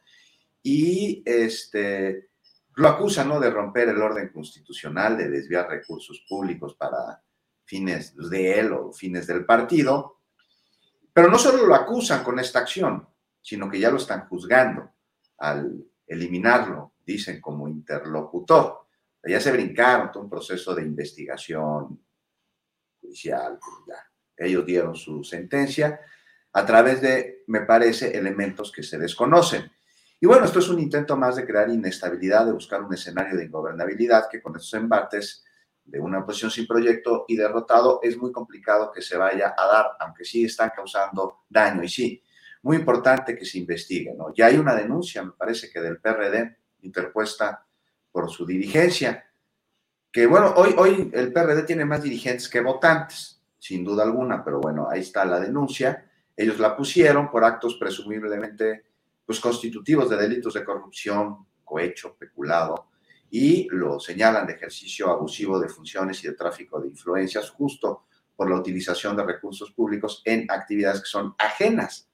y 0.63 1.23
este, 1.25 2.31
lo 2.75 2.89
acusan 2.89 3.29
¿no? 3.29 3.39
de 3.39 3.51
romper 3.51 3.89
el 3.89 4.03
orden 4.03 4.31
constitucional, 4.31 5.17
de 5.17 5.29
desviar 5.29 5.69
recursos 5.69 6.25
públicos 6.29 6.75
para 6.75 7.23
fines 7.65 8.15
de 8.17 8.59
él 8.59 8.73
o 8.73 8.93
fines 8.93 9.27
del 9.27 9.45
partido. 9.45 10.21
Pero 11.13 11.31
no 11.31 11.39
solo 11.39 11.67
lo 11.67 11.75
acusan 11.75 12.25
con 12.25 12.39
esta 12.39 12.61
acción, 12.61 13.07
sino 13.41 13.71
que 13.71 13.79
ya 13.79 13.91
lo 13.91 13.99
están 13.99 14.27
juzgando 14.29 14.91
al 15.39 15.85
eliminarlo, 16.07 16.95
dicen, 17.05 17.41
como 17.41 17.69
interlocutor. 17.69 18.87
Ya 19.25 19.41
se 19.41 19.53
brincaron 19.53 20.11
todo 20.11 20.25
un 20.25 20.31
proceso 20.31 20.75
de 20.75 20.83
investigación 20.83 22.05
judicial, 23.01 23.59
ya. 23.87 24.12
Ellos 24.43 24.67
dieron 24.67 24.95
su 24.95 25.25
sentencia 25.25 26.01
a 26.53 26.67
través 26.67 27.01
de, 27.01 27.45
me 27.47 27.63
parece, 27.63 28.17
elementos 28.17 28.71
que 28.71 28.83
se 28.83 28.99
desconocen. 28.99 29.71
Y 30.21 30.27
bueno, 30.27 30.45
esto 30.45 30.61
es 30.61 30.69
un 30.69 30.79
intento 30.79 31.17
más 31.17 31.37
de 31.37 31.47
crear 31.47 31.69
inestabilidad, 31.69 32.47
de 32.47 32.53
buscar 32.53 32.83
un 32.83 32.95
escenario 32.95 33.37
de 33.37 33.45
ingobernabilidad 33.45 34.29
que 34.31 34.41
con 34.41 34.55
estos 34.55 34.75
embates 34.75 35.45
de 35.85 35.99
una 35.99 36.21
oposición 36.21 36.51
sin 36.51 36.67
proyecto 36.67 37.25
y 37.27 37.37
derrotado 37.37 38.01
es 38.03 38.17
muy 38.17 38.31
complicado 38.31 38.93
que 38.93 39.03
se 39.03 39.17
vaya 39.17 39.55
a 39.57 39.67
dar, 39.67 39.87
aunque 39.99 40.25
sí 40.25 40.45
están 40.45 40.71
causando 40.75 41.41
daño. 41.49 41.83
Y 41.83 41.89
sí, 41.89 42.23
muy 42.63 42.77
importante 42.77 43.37
que 43.37 43.45
se 43.45 43.59
investigue, 43.59 44.15
¿no? 44.17 44.33
Ya 44.35 44.47
hay 44.47 44.57
una 44.57 44.75
denuncia, 44.75 45.23
me 45.23 45.33
parece 45.33 45.71
que 45.71 45.81
del 45.81 45.99
PRD, 45.99 46.57
interpuesta 46.83 47.67
por 48.11 48.31
su 48.31 48.47
dirigencia, 48.47 49.27
que 50.13 50.27
bueno, 50.27 50.53
hoy, 50.57 50.75
hoy 50.77 51.11
el 51.15 51.33
PRD 51.33 51.63
tiene 51.63 51.85
más 51.85 52.03
dirigentes 52.03 52.49
que 52.49 52.61
votantes, 52.61 53.32
sin 53.63 53.85
duda 53.85 54.03
alguna, 54.03 54.43
pero 54.43 54.59
bueno, 54.59 54.89
ahí 54.91 55.03
está 55.03 55.25
la 55.25 55.39
denuncia. 55.39 56.11
Ellos 56.37 56.59
la 56.59 56.77
pusieron 56.77 57.31
por 57.31 57.45
actos 57.45 57.77
presumiblemente 57.77 58.87
pues, 59.25 59.39
constitutivos 59.39 60.11
de 60.11 60.17
delitos 60.17 60.55
de 60.55 60.65
corrupción, 60.65 61.47
cohecho, 61.63 62.17
peculado, 62.19 62.89
y 63.31 63.69
lo 63.71 64.01
señalan 64.01 64.49
de 64.49 64.55
ejercicio 64.55 65.09
abusivo 65.09 65.61
de 65.61 65.69
funciones 65.69 66.25
y 66.25 66.27
de 66.27 66.35
tráfico 66.35 66.81
de 66.81 66.89
influencias, 66.89 67.51
justo 67.51 68.07
por 68.35 68.51
la 68.51 68.57
utilización 68.57 69.17
de 69.17 69.23
recursos 69.23 69.71
públicos 69.71 70.23
en 70.25 70.51
actividades 70.51 71.03
que 71.03 71.07
son 71.07 71.37
ajenas 71.39 72.09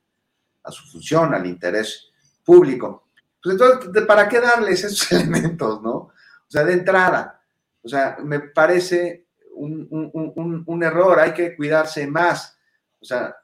a 0.65 0.71
su 0.71 0.87
función, 0.91 1.33
al 1.33 1.47
interés 1.47 2.11
público. 2.45 3.09
Pues 3.43 3.55
entonces, 3.55 4.05
¿para 4.05 4.29
qué 4.29 4.39
darles 4.39 4.85
esos 4.85 5.11
elementos, 5.19 5.81
no? 5.81 5.95
O 5.95 6.47
sea, 6.47 6.63
de 6.63 6.75
entrada, 6.75 7.43
o 7.81 7.89
sea, 7.89 8.19
me 8.23 8.39
parece 8.41 9.28
un, 9.59 10.65
un, 10.67 10.83
error, 10.83 11.19
hay 11.19 11.33
que 11.33 11.57
cuidarse 11.57 12.07
más, 12.07 12.59
o 13.01 13.05
sea, 13.05 13.37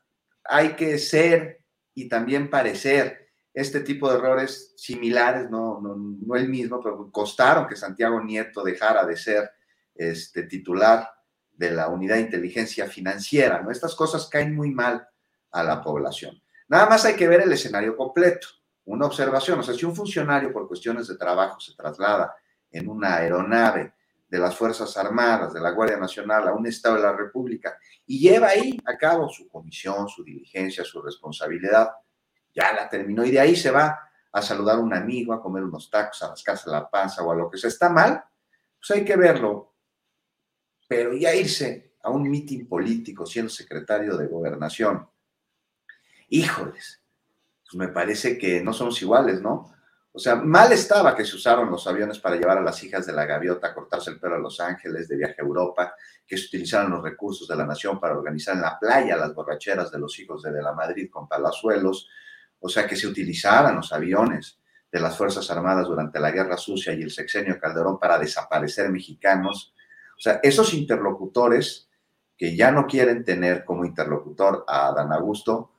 hay 0.45 0.71
que 0.75 0.99
ser 0.99 1.65
y 1.95 2.09
también 2.09 2.51
parecer. 2.51 3.23
Este 3.53 3.81
tipo 3.81 4.11
de 4.11 4.19
errores 4.19 4.75
similares, 4.77 5.49
no, 5.49 5.81
no, 5.81 5.95
no 5.97 6.35
el 6.35 6.49
mismo, 6.49 6.81
pero 6.83 7.09
costaron 7.13 7.69
que 7.69 7.77
Santiago 7.77 8.21
Nieto 8.21 8.65
dejara 8.65 9.07
de 9.07 9.17
ser 9.17 9.49
este, 9.95 10.43
titular 10.43 11.09
de 11.53 11.71
la 11.71 11.89
unidad 11.89 12.17
de 12.17 12.23
inteligencia 12.23 12.89
financiera. 12.89 13.63
¿no? 13.63 13.71
Estas 13.71 13.95
cosas 13.95 14.27
caen 14.27 14.57
muy 14.57 14.71
mal 14.71 15.07
a 15.53 15.63
la 15.63 15.81
población. 15.81 16.43
Nada 16.67 16.87
más 16.87 17.05
hay 17.05 17.15
que 17.15 17.29
ver 17.29 17.43
el 17.43 17.53
escenario 17.53 17.97
completo. 17.97 18.49
Una 18.87 19.07
observación, 19.07 19.61
o 19.61 19.63
sea, 19.63 19.75
si 19.75 19.87
un 19.87 19.95
funcionario 19.95 20.53
por 20.53 20.67
cuestiones 20.67 21.07
de 21.07 21.17
trabajo 21.17 21.61
se 21.61 21.75
traslada 21.75 22.35
en 22.71 22.89
una 22.89 23.17
aeronave 23.17 23.93
de 24.35 24.41
las 24.41 24.57
Fuerzas 24.57 24.97
Armadas, 24.97 25.55
de 25.55 25.61
la 25.61 25.71
Guardia 25.71 25.97
Nacional, 25.97 26.49
a 26.49 26.53
un 26.55 26.67
Estado 26.67 26.97
de 26.97 27.03
la 27.03 27.13
República 27.13 27.79
y 28.05 28.19
lleva 28.19 28.49
ahí 28.49 28.77
a 28.85 28.97
cabo 28.99 29.29
su 29.29 29.49
comisión, 29.49 30.09
su 30.09 30.25
diligencia, 30.25 30.83
su 30.83 31.01
responsabilidad, 31.01 31.93
ya 32.53 32.73
la 32.73 32.89
terminó 32.89 33.25
y 33.25 33.31
de 33.31 33.39
ahí 33.39 33.55
se 33.55 33.71
va 33.71 33.97
a 34.33 34.43
saludar 34.43 34.79
a 34.79 34.81
un 34.81 34.93
amigo, 34.93 35.33
a 35.33 35.41
comer 35.41 35.63
unos 35.63 35.89
tacos, 35.89 36.21
a 36.25 36.31
rascarse 36.31 36.69
la 36.69 36.91
panza 36.91 37.23
o 37.23 37.31
a 37.31 37.37
lo 37.37 37.49
que 37.49 37.59
sea. 37.59 37.69
¿Está 37.69 37.89
mal? 37.89 38.25
Pues 38.77 38.91
hay 38.91 39.05
que 39.05 39.15
verlo. 39.15 39.77
Pero 40.89 41.15
ya 41.15 41.33
irse 41.33 41.95
a 42.03 42.11
un 42.11 42.29
mitin 42.29 42.67
político 42.67 43.25
siendo 43.27 43.51
secretario 43.51 44.17
de 44.17 44.27
gobernación, 44.27 45.09
híjoles, 46.29 47.01
pues 47.63 47.75
me 47.77 47.87
parece 47.87 48.37
que 48.37 48.61
no 48.61 48.73
somos 48.73 49.01
iguales, 49.01 49.41
¿no? 49.41 49.73
O 50.17 50.21
sea, 50.21 50.37
mal 50.37 50.71
estaba 50.71 51.17
que 51.17 51.25
se 51.25 51.35
usaron 51.35 51.69
los 51.73 51.89
aviones 51.89 52.21
para 52.21 52.37
llevar 52.37 52.59
a 52.59 52.63
las 52.63 52.81
hijas 52.85 53.05
de 53.05 53.13
la 53.13 53.27
gaviota 53.27 53.67
a 53.67 53.75
cortarse 53.75 54.11
el 54.11 54.21
pelo 54.21 54.37
a 54.37 54.39
Los 54.39 54.61
Ángeles 54.61 55.09
de 55.09 55.17
viaje 55.17 55.35
a 55.39 55.45
Europa, 55.45 55.93
que 56.25 56.37
se 56.37 56.47
utilizaron 56.47 56.93
los 56.93 57.03
recursos 57.03 57.49
de 57.49 57.57
la 57.57 57.67
nación 57.67 57.99
para 57.99 58.17
organizar 58.17 58.55
en 58.55 58.63
la 58.63 58.79
playa 58.79 59.17
las 59.17 59.35
borracheras 59.35 59.91
de 59.91 59.99
los 59.99 60.17
hijos 60.21 60.41
de, 60.43 60.53
de 60.53 60.63
la 60.63 60.73
Madrid 60.73 61.11
con 61.11 61.27
palazuelos, 61.27 62.09
o 62.61 62.69
sea, 62.69 62.87
que 62.87 62.95
se 62.95 63.09
utilizaran 63.09 63.75
los 63.75 63.93
aviones 63.93 64.61
de 64.93 65.01
las 65.01 65.17
Fuerzas 65.17 65.51
Armadas 65.51 65.89
durante 65.89 66.21
la 66.21 66.31
Guerra 66.31 66.57
Sucia 66.59 66.95
y 66.95 67.03
el 67.03 67.11
sexenio 67.11 67.59
Calderón 67.59 67.99
para 67.99 68.17
desaparecer 68.17 68.91
mexicanos. 68.91 69.75
O 70.17 70.21
sea, 70.21 70.39
esos 70.45 70.75
interlocutores 70.75 71.91
que 72.39 72.55
ya 72.55 72.71
no 72.71 72.87
quieren 72.87 73.25
tener 73.25 73.65
como 73.65 73.85
interlocutor 73.85 74.65
a 74.69 74.93
Dan 74.93 75.13
Augusto, 75.13 75.73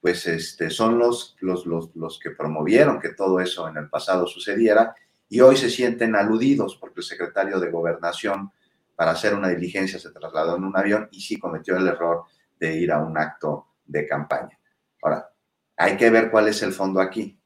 pues 0.00 0.26
este, 0.26 0.70
son 0.70 0.98
los, 0.98 1.36
los, 1.40 1.66
los, 1.66 2.18
que 2.18 2.30
promovieron 2.30 3.00
que 3.00 3.10
todo 3.10 3.40
eso 3.40 3.68
en 3.68 3.76
el 3.76 3.88
pasado 3.88 4.26
sucediera 4.26 4.94
y 5.28 5.40
hoy 5.40 5.56
se 5.56 5.70
sienten 5.70 6.14
aludidos 6.14 6.76
porque 6.76 7.00
el 7.00 7.04
secretario 7.04 7.58
de 7.58 7.70
gobernación 7.70 8.52
para 8.94 9.12
hacer 9.12 9.34
una 9.34 9.48
diligencia 9.48 9.98
se 9.98 10.10
trasladó 10.10 10.56
en 10.56 10.64
un 10.64 10.76
avión 10.76 11.08
y 11.12 11.20
sí 11.20 11.38
cometió 11.38 11.76
el 11.76 11.86
error 11.86 12.24
de 12.58 12.76
ir 12.76 12.92
a 12.92 12.98
un 12.98 13.16
acto 13.16 13.68
de 13.84 14.06
campaña. 14.06 14.58
Ahora, 15.02 15.30
hay 15.76 15.96
que 15.96 16.10
ver 16.10 16.30
cuál 16.30 16.48
es 16.48 16.62
el 16.62 16.72
fondo 16.72 17.00
aquí. 17.00 17.40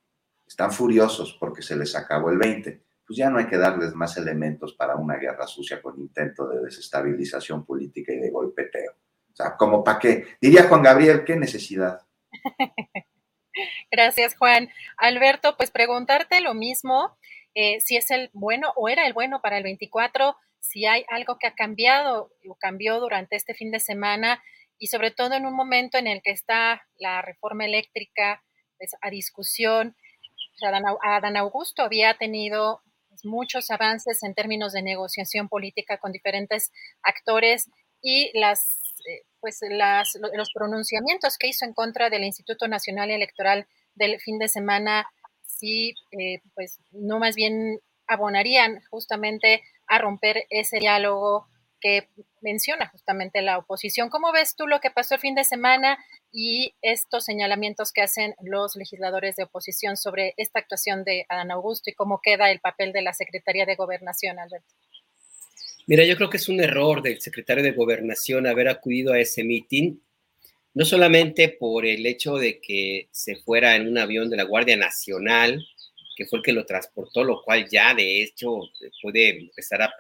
Están 0.47 0.73
furiosos 0.73 1.37
porque 1.39 1.63
se 1.63 1.77
les 1.77 1.95
acabó 1.95 2.31
el 2.31 2.39
20. 2.39 2.83
Pues 3.07 3.17
ya 3.17 3.29
no 3.29 3.39
hay 3.39 3.47
que 3.47 3.59
darles 3.59 3.95
más 3.95 4.17
elementos 4.17 4.75
para 4.75 4.97
una 4.97 5.17
guerra 5.17 5.47
sucia 5.47 5.83
con 5.83 5.99
intento 5.99 6.49
de 6.49 6.63
desestabilización 6.63 7.65
política 7.65 8.13
y 8.13 8.21
de 8.21 8.31
golpeteo. 8.31 8.93
O 9.33 9.37
sea, 9.37 9.57
como 9.57 9.83
para 9.83 9.99
qué. 9.99 10.27
Diría 10.41 10.69
Juan 10.69 10.83
Gabriel, 10.83 11.25
¿qué 11.25 11.37
necesidad? 11.37 12.01
Gracias, 13.91 14.37
Juan. 14.37 14.71
Alberto, 14.97 15.57
pues 15.57 15.71
preguntarte 15.71 16.41
lo 16.41 16.55
mismo, 16.55 17.17
eh, 17.55 17.81
si 17.81 17.97
es 17.97 18.11
el 18.11 18.31
bueno 18.33 18.73
o 18.77 18.89
era 18.89 19.07
el 19.07 19.13
bueno 19.13 19.41
para 19.43 19.59
el 19.59 19.65
24, 19.65 20.37
si 20.61 20.87
hay 20.87 21.05
algo 21.09 21.39
que 21.39 21.47
ha 21.47 21.55
cambiado 21.55 22.31
o 22.49 22.55
cambió 22.55 23.01
durante 23.01 23.37
este 23.37 23.55
fin 23.55 23.71
de 23.71 23.81
semana 23.81 24.43
y 24.79 24.87
sobre 24.87 25.11
todo 25.11 25.35
en 25.35 25.47
un 25.47 25.55
momento 25.55 25.99
en 25.99 26.07
el 26.07 26.23
que 26.23 26.31
está 26.31 26.87
la 26.99 27.21
reforma 27.23 27.65
eléctrica 27.65 28.43
pues, 28.79 28.97
a 29.01 29.11
discusión. 29.11 29.97
Adán 31.03 31.37
Augusto 31.37 31.83
había 31.83 32.15
tenido 32.15 32.83
pues, 33.09 33.25
muchos 33.25 33.71
avances 33.71 34.23
en 34.23 34.35
términos 34.35 34.73
de 34.73 34.83
negociación 34.83 35.49
política 35.49 35.99
con 35.99 36.13
diferentes 36.13 36.73
actores 37.03 37.71
y 38.01 38.37
las 38.39 38.92
pues 39.41 39.59
las, 39.69 40.19
los 40.35 40.53
pronunciamientos 40.53 41.37
que 41.39 41.49
hizo 41.49 41.65
en 41.65 41.75
contra 41.75 42.11
del 42.11 42.25
Instituto 42.25 42.69
Nacional 42.69 43.11
Electoral 43.11 43.67
del 43.95 44.21
fin 44.21 44.39
de 44.39 44.49
semana, 44.49 45.07
sí, 45.45 45.95
eh, 46.13 46.41
pues 46.55 46.81
no 46.93 47.19
más 47.19 47.35
bien 47.35 47.81
abonarían 48.07 48.83
justamente 48.91 49.63
a 49.87 49.99
romper 49.99 50.47
ese 50.51 50.79
diálogo 50.79 51.47
que 51.81 52.09
menciona 52.41 52.89
justamente 52.89 53.43
la 53.43 53.59
oposición. 53.59 54.09
¿Cómo 54.09 54.33
ves 54.33 54.55
tú 54.57 54.67
lo 54.67 54.81
que 54.81 54.91
pasó 54.91 55.17
el 55.17 55.21
fin 55.21 55.35
de 55.35 55.45
semana 55.45 55.99
y 56.31 56.75
estos 56.81 57.25
señalamientos 57.25 57.93
que 57.93 58.03
hacen 58.03 58.35
los 58.41 58.77
legisladores 58.77 59.37
de 59.37 59.45
oposición 59.45 59.97
sobre 59.97 60.35
esta 60.37 60.61
actuación 60.61 61.05
de 61.05 61.27
Adán 61.29 61.51
Augusto 61.51 61.91
y 61.91 61.95
cómo 61.95 62.21
queda 62.23 62.51
el 62.51 62.61
papel 62.61 62.93
de 62.93 63.03
la 63.03 63.13
Secretaría 63.13 63.67
de 63.67 63.75
Gobernación, 63.75 64.39
Alberto? 64.39 64.75
Mira, 65.87 66.05
yo 66.05 66.17
creo 66.17 66.31
que 66.31 66.37
es 66.37 66.49
un 66.49 66.61
error 66.61 67.03
del 67.03 67.21
secretario 67.21 67.65
de 67.65 67.73
Gobernación 67.73 68.47
haber 68.47 68.69
acudido 68.69 69.13
a 69.13 69.19
ese 69.19 69.43
mitin, 69.43 70.01
no 70.75 70.85
solamente 70.85 71.49
por 71.49 71.85
el 71.85 72.07
hecho 72.07 72.37
de 72.37 72.61
que 72.61 73.09
se 73.11 73.37
fuera 73.37 73.75
en 73.75 73.89
un 73.89 73.99
avión 73.99 74.31
de 74.31 74.37
la 74.37 74.45
Guardia 74.45 74.77
Nacional, 74.77 75.65
que 76.17 76.27
fue 76.27 76.39
el 76.39 76.45
que 76.45 76.53
lo 76.53 76.67
transportó, 76.67 77.25
lo 77.25 77.43
cual 77.43 77.69
ya 77.69 77.95
de 77.95 78.23
hecho 78.23 78.61
puede 79.03 79.41
empezar 79.41 79.83
a, 79.83 79.93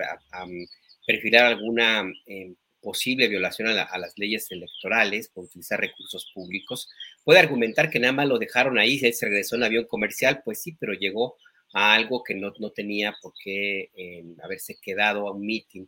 perfilar 1.04 1.46
alguna 1.46 2.04
eh, 2.26 2.54
posible 2.80 3.26
violación 3.26 3.68
a, 3.68 3.82
a, 3.82 3.98
las 3.98 4.16
leyes 4.16 4.48
electorales 4.52 5.28
por 5.28 5.44
utilizar 5.44 5.80
recursos 5.80 6.30
públicos. 6.32 6.88
Puede 7.24 7.40
argumentar 7.40 7.90
que 7.90 7.98
nada 7.98 8.12
más 8.12 8.28
lo 8.28 8.38
dejaron 8.38 8.78
ahí, 8.78 8.98
se 8.98 9.26
regresó 9.26 9.56
en 9.56 9.64
avión 9.64 9.84
comercial, 9.86 10.42
pues 10.44 10.62
sí, 10.62 10.76
pero 10.78 10.92
llegó 10.92 11.36
a 11.72 11.94
algo 11.94 12.22
que 12.22 12.34
no, 12.34 12.52
tenía 12.70 13.14
por 13.20 13.32
qué 13.42 13.90
eh, 13.96 14.24
haberse 14.42 14.78
quedado 14.80 15.26
a 15.26 15.32
un 15.32 15.44
meeting. 15.44 15.86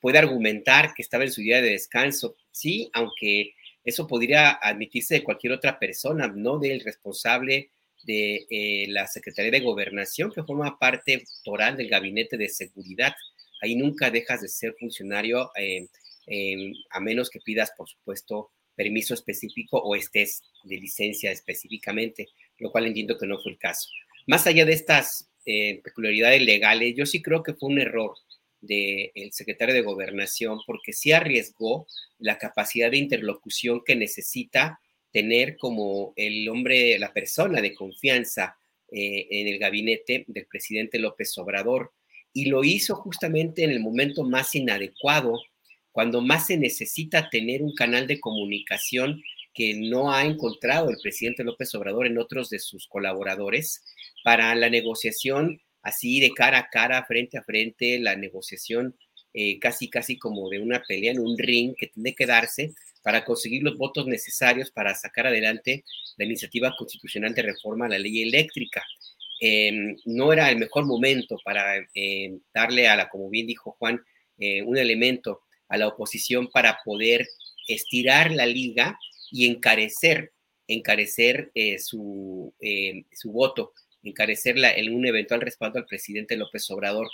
Puede 0.00 0.18
argumentar 0.18 0.94
que 0.94 1.02
estaba 1.02 1.24
en 1.24 1.32
su 1.32 1.40
día 1.40 1.60
de 1.62 1.70
descanso, 1.70 2.36
sí, 2.50 2.90
aunque 2.92 3.54
eso 3.84 4.06
podría 4.06 4.52
admitirse 4.52 5.14
de 5.14 5.24
cualquier 5.24 5.54
otra 5.54 5.78
persona, 5.78 6.28
no 6.28 6.58
del 6.58 6.80
responsable 6.80 7.70
de 8.02 8.46
eh, 8.50 8.86
la 8.88 9.06
Secretaría 9.06 9.50
de 9.50 9.60
Gobernación, 9.60 10.32
que 10.32 10.42
forma 10.42 10.78
parte 10.78 11.24
toral 11.44 11.76
del 11.76 11.88
Gabinete 11.88 12.36
de 12.36 12.48
Seguridad. 12.48 13.14
Ahí 13.62 13.76
nunca 13.76 14.10
dejas 14.10 14.40
de 14.42 14.48
ser 14.48 14.74
funcionario, 14.78 15.50
eh, 15.56 15.88
a 16.90 17.00
menos 17.00 17.28
que 17.28 17.40
pidas, 17.40 17.72
por 17.76 17.88
supuesto, 17.88 18.50
permiso 18.74 19.14
específico 19.14 19.78
o 19.78 19.94
estés 19.94 20.42
de 20.64 20.76
licencia 20.76 21.30
específicamente, 21.30 22.28
lo 22.58 22.70
cual 22.70 22.86
entiendo 22.86 23.18
que 23.18 23.26
no 23.26 23.38
fue 23.38 23.52
el 23.52 23.58
caso 23.58 23.88
más 24.30 24.46
allá 24.46 24.64
de 24.64 24.74
estas 24.74 25.28
eh, 25.44 25.80
peculiaridades 25.82 26.40
legales, 26.40 26.94
yo 26.96 27.04
sí 27.04 27.20
creo 27.20 27.42
que 27.42 27.54
fue 27.54 27.68
un 27.68 27.80
error 27.80 28.14
del 28.60 29.32
secretario 29.32 29.74
de 29.74 29.80
Gobernación 29.80 30.60
porque 30.68 30.92
sí 30.92 31.10
arriesgó 31.10 31.88
la 32.20 32.38
capacidad 32.38 32.92
de 32.92 32.98
interlocución 32.98 33.82
que 33.84 33.96
necesita 33.96 34.78
tener 35.10 35.56
como 35.56 36.12
el 36.14 36.48
hombre, 36.48 36.96
la 37.00 37.12
persona 37.12 37.60
de 37.60 37.74
confianza 37.74 38.56
eh, 38.92 39.26
en 39.30 39.48
el 39.48 39.58
gabinete 39.58 40.24
del 40.28 40.46
presidente 40.46 41.00
López 41.00 41.36
Obrador. 41.36 41.92
Y 42.32 42.44
lo 42.44 42.62
hizo 42.62 42.94
justamente 42.94 43.64
en 43.64 43.70
el 43.70 43.80
momento 43.80 44.22
más 44.22 44.54
inadecuado, 44.54 45.40
cuando 45.90 46.20
más 46.20 46.46
se 46.46 46.56
necesita 46.56 47.28
tener 47.30 47.62
un 47.62 47.74
canal 47.74 48.06
de 48.06 48.20
comunicación 48.20 49.20
que 49.52 49.74
no 49.74 50.12
ha 50.12 50.24
encontrado 50.24 50.90
el 50.90 50.98
presidente 51.02 51.42
López 51.42 51.74
Obrador 51.74 52.06
en 52.06 52.18
otros 52.18 52.48
de 52.50 52.60
sus 52.60 52.86
colaboradores 52.86 53.82
para 54.22 54.54
la 54.54 54.70
negociación 54.70 55.60
así 55.82 56.20
de 56.20 56.30
cara 56.30 56.58
a 56.58 56.68
cara, 56.68 57.04
frente 57.04 57.38
a 57.38 57.42
frente, 57.42 57.98
la 57.98 58.16
negociación 58.16 58.96
eh, 59.32 59.58
casi, 59.58 59.88
casi 59.88 60.18
como 60.18 60.48
de 60.48 60.58
una 60.58 60.82
pelea 60.86 61.12
en 61.12 61.20
un 61.20 61.38
ring 61.38 61.74
que 61.76 61.86
tiene 61.88 62.14
que 62.14 62.26
darse 62.26 62.72
para 63.02 63.24
conseguir 63.24 63.62
los 63.62 63.76
votos 63.78 64.06
necesarios 64.06 64.70
para 64.70 64.94
sacar 64.94 65.26
adelante 65.26 65.84
la 66.16 66.24
iniciativa 66.24 66.74
constitucional 66.76 67.34
de 67.34 67.42
reforma 67.42 67.86
a 67.86 67.90
la 67.90 67.98
ley 67.98 68.22
eléctrica. 68.22 68.84
Em, 69.40 69.96
no 70.04 70.32
era 70.32 70.50
el 70.50 70.58
mejor 70.58 70.84
momento 70.84 71.38
para 71.44 71.76
em, 71.94 72.40
darle 72.52 72.88
a 72.88 72.96
la, 72.96 73.08
como 73.08 73.30
bien 73.30 73.46
dijo 73.46 73.76
Juan, 73.78 74.02
eh, 74.38 74.62
un 74.62 74.76
elemento 74.76 75.42
a 75.68 75.78
la 75.78 75.88
oposición 75.88 76.50
para 76.50 76.78
poder 76.84 77.26
estirar 77.68 78.32
la 78.32 78.44
liga 78.46 78.98
y 79.30 79.46
encarecer, 79.46 80.32
encarecer 80.66 81.50
eh, 81.54 81.78
su, 81.78 82.52
su 83.12 83.32
voto 83.32 83.72
encarecer 84.02 84.56
en 84.58 84.94
un 84.94 85.06
eventual 85.06 85.40
respaldo 85.40 85.78
al 85.78 85.86
presidente 85.86 86.36
López 86.36 86.70
Obrador. 86.70 87.08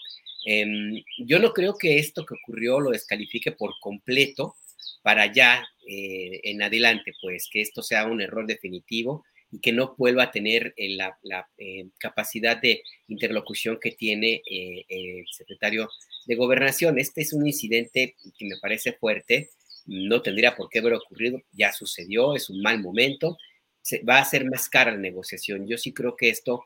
Em, 0.45 1.03
yo 1.19 1.39
no 1.39 1.53
creo 1.53 1.77
que 1.77 1.99
esto 1.99 2.25
que 2.25 2.35
ocurrió 2.35 2.81
lo 2.81 2.91
descalifique 2.91 3.53
por 3.53 3.73
completo 3.81 4.57
para 5.03 5.33
ya 5.33 5.65
eh, 5.89 6.41
en 6.45 6.63
adelante, 6.63 7.13
pues 7.21 7.49
que 7.51 7.61
esto 7.61 7.83
sea 7.83 8.07
un 8.07 8.21
error 8.21 8.47
definitivo 8.47 9.25
y 9.51 9.61
que 9.61 9.73
no 9.73 9.95
vuelva 9.97 10.25
a 10.25 10.31
tener 10.31 10.75
eh, 10.77 10.97
la, 10.97 11.49
eh, 11.59 11.89
capacidad 11.99 12.61
de 12.61 12.83
interlocución 13.09 13.79
que 13.81 13.93
tiene 13.93 14.43
eh, 14.51 14.85
el 14.89 15.25
secretario 15.31 15.89
de 16.27 16.35
gobernación. 16.35 16.99
Este 16.99 17.23
es 17.23 17.33
un 17.33 17.47
incidente 17.47 18.17
que 18.39 18.47
me 18.47 18.59
parece 18.61 18.93
fuerte, 18.93 19.51
no 19.87 20.23
tendría 20.23 20.57
por 20.57 20.69
qué 20.69 20.81
haber 20.81 20.95
ocurrido, 20.95 21.41
ya 21.53 21.73
sucedió, 21.73 22.35
es 22.35 22.51
un 22.51 22.61
mal 22.61 22.81
momento, 22.81 23.37
se, 23.83 24.03
va 24.03 24.19
a 24.19 24.25
ser 24.25 24.45
más 24.45 24.69
cara 24.69 24.91
la 24.91 24.99
negociación. 24.99 25.67
Yo 25.69 25.79
sí 25.79 25.93
creo 25.93 26.17
que 26.17 26.29
esto 26.29 26.65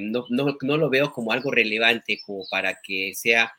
no, 0.00 0.26
no, 0.30 0.76
lo 0.76 0.90
veo 0.90 1.12
como 1.12 1.32
algo 1.32 1.50
relevante 1.50 2.20
como 2.24 2.44
para 2.50 2.78
que 2.82 3.14
sea, 3.14 3.52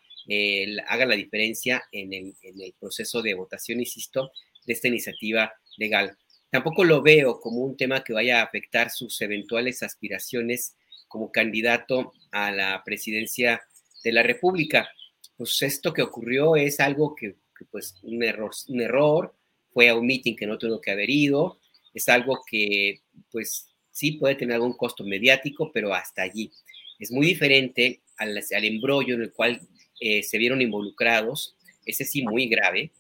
haga 0.87 1.05
la 1.05 1.15
diferencia 1.15 1.83
en 1.91 2.13
el, 2.13 2.35
proceso 2.79 3.21
de 3.21 3.33
votación, 3.33 3.79
insisto, 3.79 4.31
de 4.65 4.73
esta 4.73 4.87
iniciativa 4.87 5.53
legal. 5.77 6.17
Tampoco 6.51 6.83
lo 6.83 7.01
veo 7.01 7.39
como 7.39 7.59
un 7.59 7.77
tema 7.77 8.03
que 8.03 8.13
vaya 8.13 8.39
a 8.39 8.43
afectar 8.43 8.89
sus 8.89 9.19
eventuales 9.21 9.83
aspiraciones 9.83 10.75
como 11.07 11.31
candidato 11.31 12.13
a 12.31 12.51
la 12.51 12.83
presidencia 12.83 13.61
de 14.03 14.11
la 14.11 14.23
República. 14.23 14.89
Pues 15.37 15.61
esto 15.61 15.93
que 15.93 16.01
ocurrió 16.01 16.55
es 16.55 16.79
algo 16.79 17.15
que, 17.15 17.35
pues, 17.71 17.95
un 18.03 18.23
error, 18.23 18.51
un 18.67 18.81
error, 18.81 19.35
fue 19.73 19.89
a 19.89 19.95
un 19.95 20.05
meeting 20.05 20.35
que 20.35 20.47
no 20.47 20.57
tuvo 20.57 20.81
que 20.81 20.91
haber 20.91 21.09
ido, 21.09 21.59
es 21.93 22.09
algo 22.09 22.41
que, 22.49 23.01
pues, 23.31 23.67
sí 23.99 24.13
puede 24.13 24.35
tener 24.35 24.55
algún 24.55 24.77
costo 24.77 25.03
mediático, 25.03 25.71
pero 25.73 25.93
hasta 25.93 26.21
allí. 26.21 26.49
Es 26.97 27.11
muy 27.11 27.27
diferente 27.27 27.99
al, 28.17 28.37
al 28.37 28.65
embrollo 28.65 29.15
en 29.15 29.23
el 29.23 29.33
cual 29.33 29.59
eh, 29.99 30.23
se 30.23 30.37
vieron 30.37 30.61
involucrados, 30.61 31.57
ese 31.85 32.05
sí 32.05 32.23
muy 32.23 32.47
grave, 32.47 32.91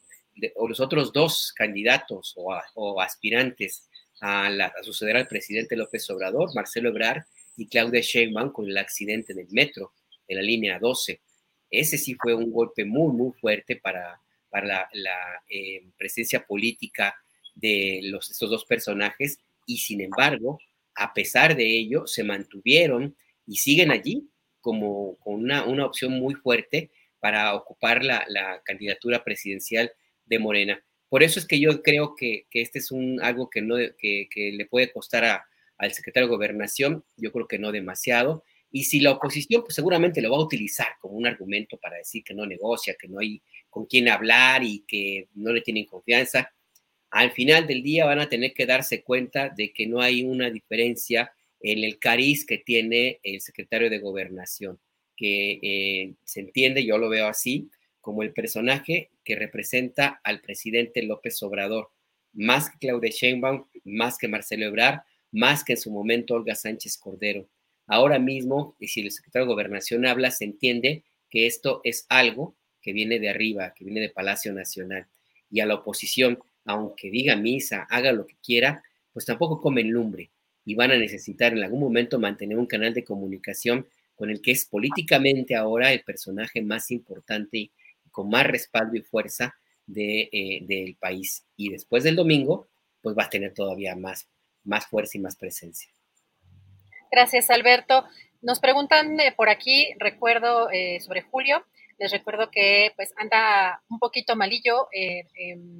o 0.55 0.67
los 0.67 0.79
otros 0.81 1.13
dos 1.13 1.53
candidatos 1.53 2.33
o, 2.35 3.01
aspirantes 3.01 3.87
a, 4.21 4.71
suceder 4.83 5.15
al 5.15 5.27
presidente 5.27 5.77
López 5.77 6.09
Obrador, 6.09 6.53
Marcelo 6.53 6.89
Ebrard 6.89 7.23
y 7.55 7.67
Claudia 7.67 8.01
Sheinbaum 8.01 8.51
con 8.51 8.67
el 8.67 8.77
accidente 8.77 9.33
del 9.33 9.47
metro 9.51 9.93
de 10.27 10.35
la 10.35 10.41
línea 10.41 10.79
12. 10.79 11.19
Ese 11.71 11.97
sí 11.97 12.15
fue 12.15 12.33
un 12.33 12.51
golpe 12.51 12.83
muy, 12.83 13.13
muy 13.13 13.31
fuerte 13.39 13.77
para, 13.77 14.21
para 14.49 14.89
la, 14.93 15.43
eh, 15.49 15.83
presencia 15.97 16.45
política 16.45 17.15
de 17.55 18.01
los, 18.03 18.29
estos 18.29 18.49
dos 18.49 18.65
personajes 18.65 19.39
y 19.65 19.77
sin 19.77 20.01
embargo, 20.01 20.59
a 20.99 21.13
pesar 21.13 21.55
de 21.55 21.65
ello, 21.65 22.05
se 22.05 22.23
mantuvieron 22.23 23.15
y 23.45 23.57
siguen 23.57 23.91
allí 23.91 24.29
como 24.61 25.17
con 25.19 25.35
una, 25.35 25.65
una 25.65 25.85
opción 25.85 26.13
muy 26.13 26.35
fuerte 26.35 26.91
para 27.19 27.53
ocupar 27.55 28.03
la, 28.03 28.25
la 28.27 28.61
candidatura 28.63 29.23
presidencial 29.23 29.91
de 30.25 30.39
Morena. 30.39 30.83
Por 31.09 31.23
eso 31.23 31.39
es 31.39 31.47
que 31.47 31.59
yo 31.59 31.81
creo 31.81 32.15
que, 32.15 32.45
este 32.51 32.79
es 32.79 32.91
un, 32.91 33.19
algo 33.21 33.49
que, 33.49 33.61
no, 33.61 33.75
que, 33.97 34.27
le 34.53 34.65
puede 34.67 34.91
costar 34.91 35.41
al 35.77 35.93
secretario 35.93 36.27
de 36.27 36.35
Gobernación, 36.35 37.03
yo 37.17 37.31
creo 37.31 37.47
que 37.47 37.57
no 37.57 37.71
demasiado. 37.71 38.43
Y 38.71 38.83
si 38.83 38.99
la 38.99 39.11
oposición, 39.11 39.63
pues 39.63 39.73
seguramente 39.73 40.21
lo 40.21 40.29
va 40.29 40.37
a 40.37 40.43
utilizar 40.43 40.87
como 41.01 41.15
un 41.15 41.25
argumento 41.25 41.77
para 41.77 41.97
decir 41.97 42.23
que 42.23 42.35
no 42.35 42.45
negocia, 42.45 42.95
que 42.99 43.07
no 43.07 43.19
hay 43.19 43.41
con 43.69 43.87
quién 43.87 44.07
hablar 44.07 44.63
y 44.63 44.85
que 44.87 45.27
no 45.33 45.51
le 45.51 45.61
tienen 45.61 45.85
confianza, 45.85 46.53
al 47.11 47.31
final 47.31 47.67
del 47.67 47.83
día 47.83 48.05
van 48.05 48.19
a 48.19 48.29
tener 48.29 48.53
que 48.53 48.65
darse 48.65 49.03
cuenta 49.03 49.49
de 49.49 49.73
que 49.73 49.87
no 49.87 50.01
hay 50.01 50.23
una 50.23 50.49
diferencia 50.49 51.31
en 51.61 51.83
el 51.83 51.99
cariz 51.99 52.45
que 52.45 52.57
tiene 52.57 53.19
el 53.23 53.41
secretario 53.41 53.89
de 53.89 53.99
Gobernación, 53.99 54.79
que 55.15 55.59
eh, 55.61 56.13
se 56.23 56.41
entiende, 56.41 56.85
yo 56.85 56.97
lo 56.97 57.09
veo 57.09 57.27
así, 57.27 57.69
como 57.99 58.23
el 58.23 58.31
personaje 58.31 59.09
que 59.23 59.35
representa 59.35 60.21
al 60.23 60.41
presidente 60.41 61.03
López 61.03 61.41
Obrador, 61.43 61.89
más 62.33 62.69
que 62.69 62.77
Claudia 62.79 63.11
Sheinbaum, 63.11 63.65
más 63.83 64.17
que 64.17 64.27
Marcelo 64.27 64.65
Ebrard, 64.65 65.01
más 65.31 65.63
que 65.63 65.73
en 65.73 65.79
su 65.79 65.91
momento 65.91 66.35
Olga 66.35 66.55
Sánchez 66.55 66.97
Cordero. 66.97 67.47
Ahora 67.87 68.19
mismo, 68.19 68.75
y 68.79 68.87
si 68.87 69.01
el 69.01 69.11
secretario 69.11 69.47
de 69.47 69.53
Gobernación 69.53 70.05
habla, 70.05 70.31
se 70.31 70.45
entiende 70.45 71.03
que 71.29 71.45
esto 71.45 71.81
es 71.83 72.05
algo 72.09 72.55
que 72.81 72.93
viene 72.93 73.19
de 73.19 73.29
arriba, 73.29 73.73
que 73.75 73.83
viene 73.83 73.99
de 73.99 74.09
Palacio 74.09 74.53
Nacional. 74.53 75.07
Y 75.51 75.59
a 75.59 75.65
la 75.65 75.75
oposición, 75.75 76.39
aunque 76.69 77.09
diga 77.09 77.35
misa, 77.35 77.87
haga 77.89 78.11
lo 78.11 78.27
que 78.27 78.35
quiera, 78.43 78.83
pues 79.11 79.25
tampoco 79.25 79.59
comen 79.59 79.89
lumbre 79.89 80.29
y 80.63 80.75
van 80.75 80.91
a 80.91 80.97
necesitar 80.97 81.51
en 81.51 81.63
algún 81.63 81.79
momento 81.79 82.19
mantener 82.19 82.59
un 82.59 82.67
canal 82.67 82.93
de 82.93 83.03
comunicación 83.03 83.87
con 84.15 84.29
el 84.29 84.39
que 84.39 84.51
es 84.51 84.65
políticamente 84.65 85.55
ahora 85.55 85.91
el 85.91 86.03
personaje 86.03 86.61
más 86.61 86.91
importante 86.91 87.71
con 88.11 88.29
más 88.29 88.45
respaldo 88.45 88.95
y 88.95 89.01
fuerza 89.01 89.55
de, 89.87 90.29
eh, 90.31 90.59
del 90.61 90.95
país. 90.95 91.43
Y 91.57 91.69
después 91.69 92.03
del 92.03 92.15
domingo, 92.15 92.67
pues 93.01 93.17
va 93.17 93.23
a 93.23 93.29
tener 93.29 93.53
todavía 93.53 93.95
más, 93.95 94.27
más 94.63 94.85
fuerza 94.85 95.17
y 95.17 95.21
más 95.21 95.35
presencia. 95.35 95.89
Gracias, 97.11 97.49
Alberto. 97.49 98.05
Nos 98.43 98.59
preguntan 98.59 99.19
eh, 99.19 99.33
por 99.35 99.49
aquí, 99.49 99.87
recuerdo 99.97 100.69
eh, 100.69 100.99
sobre 100.99 101.23
Julio, 101.23 101.65
les 101.97 102.11
recuerdo 102.11 102.51
que 102.51 102.91
pues 102.95 103.11
anda 103.17 103.81
un 103.89 103.97
poquito 103.97 104.35
malillo, 104.35 104.87
em, 104.91 105.79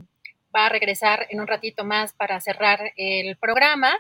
va 0.56 0.66
a 0.66 0.70
regresar 0.70 1.28
en 1.30 1.40
un 1.40 1.48
ratito 1.48 1.84
más 1.84 2.14
para 2.14 2.40
cerrar 2.42 2.94
el 2.96 3.36
programa. 3.38 3.92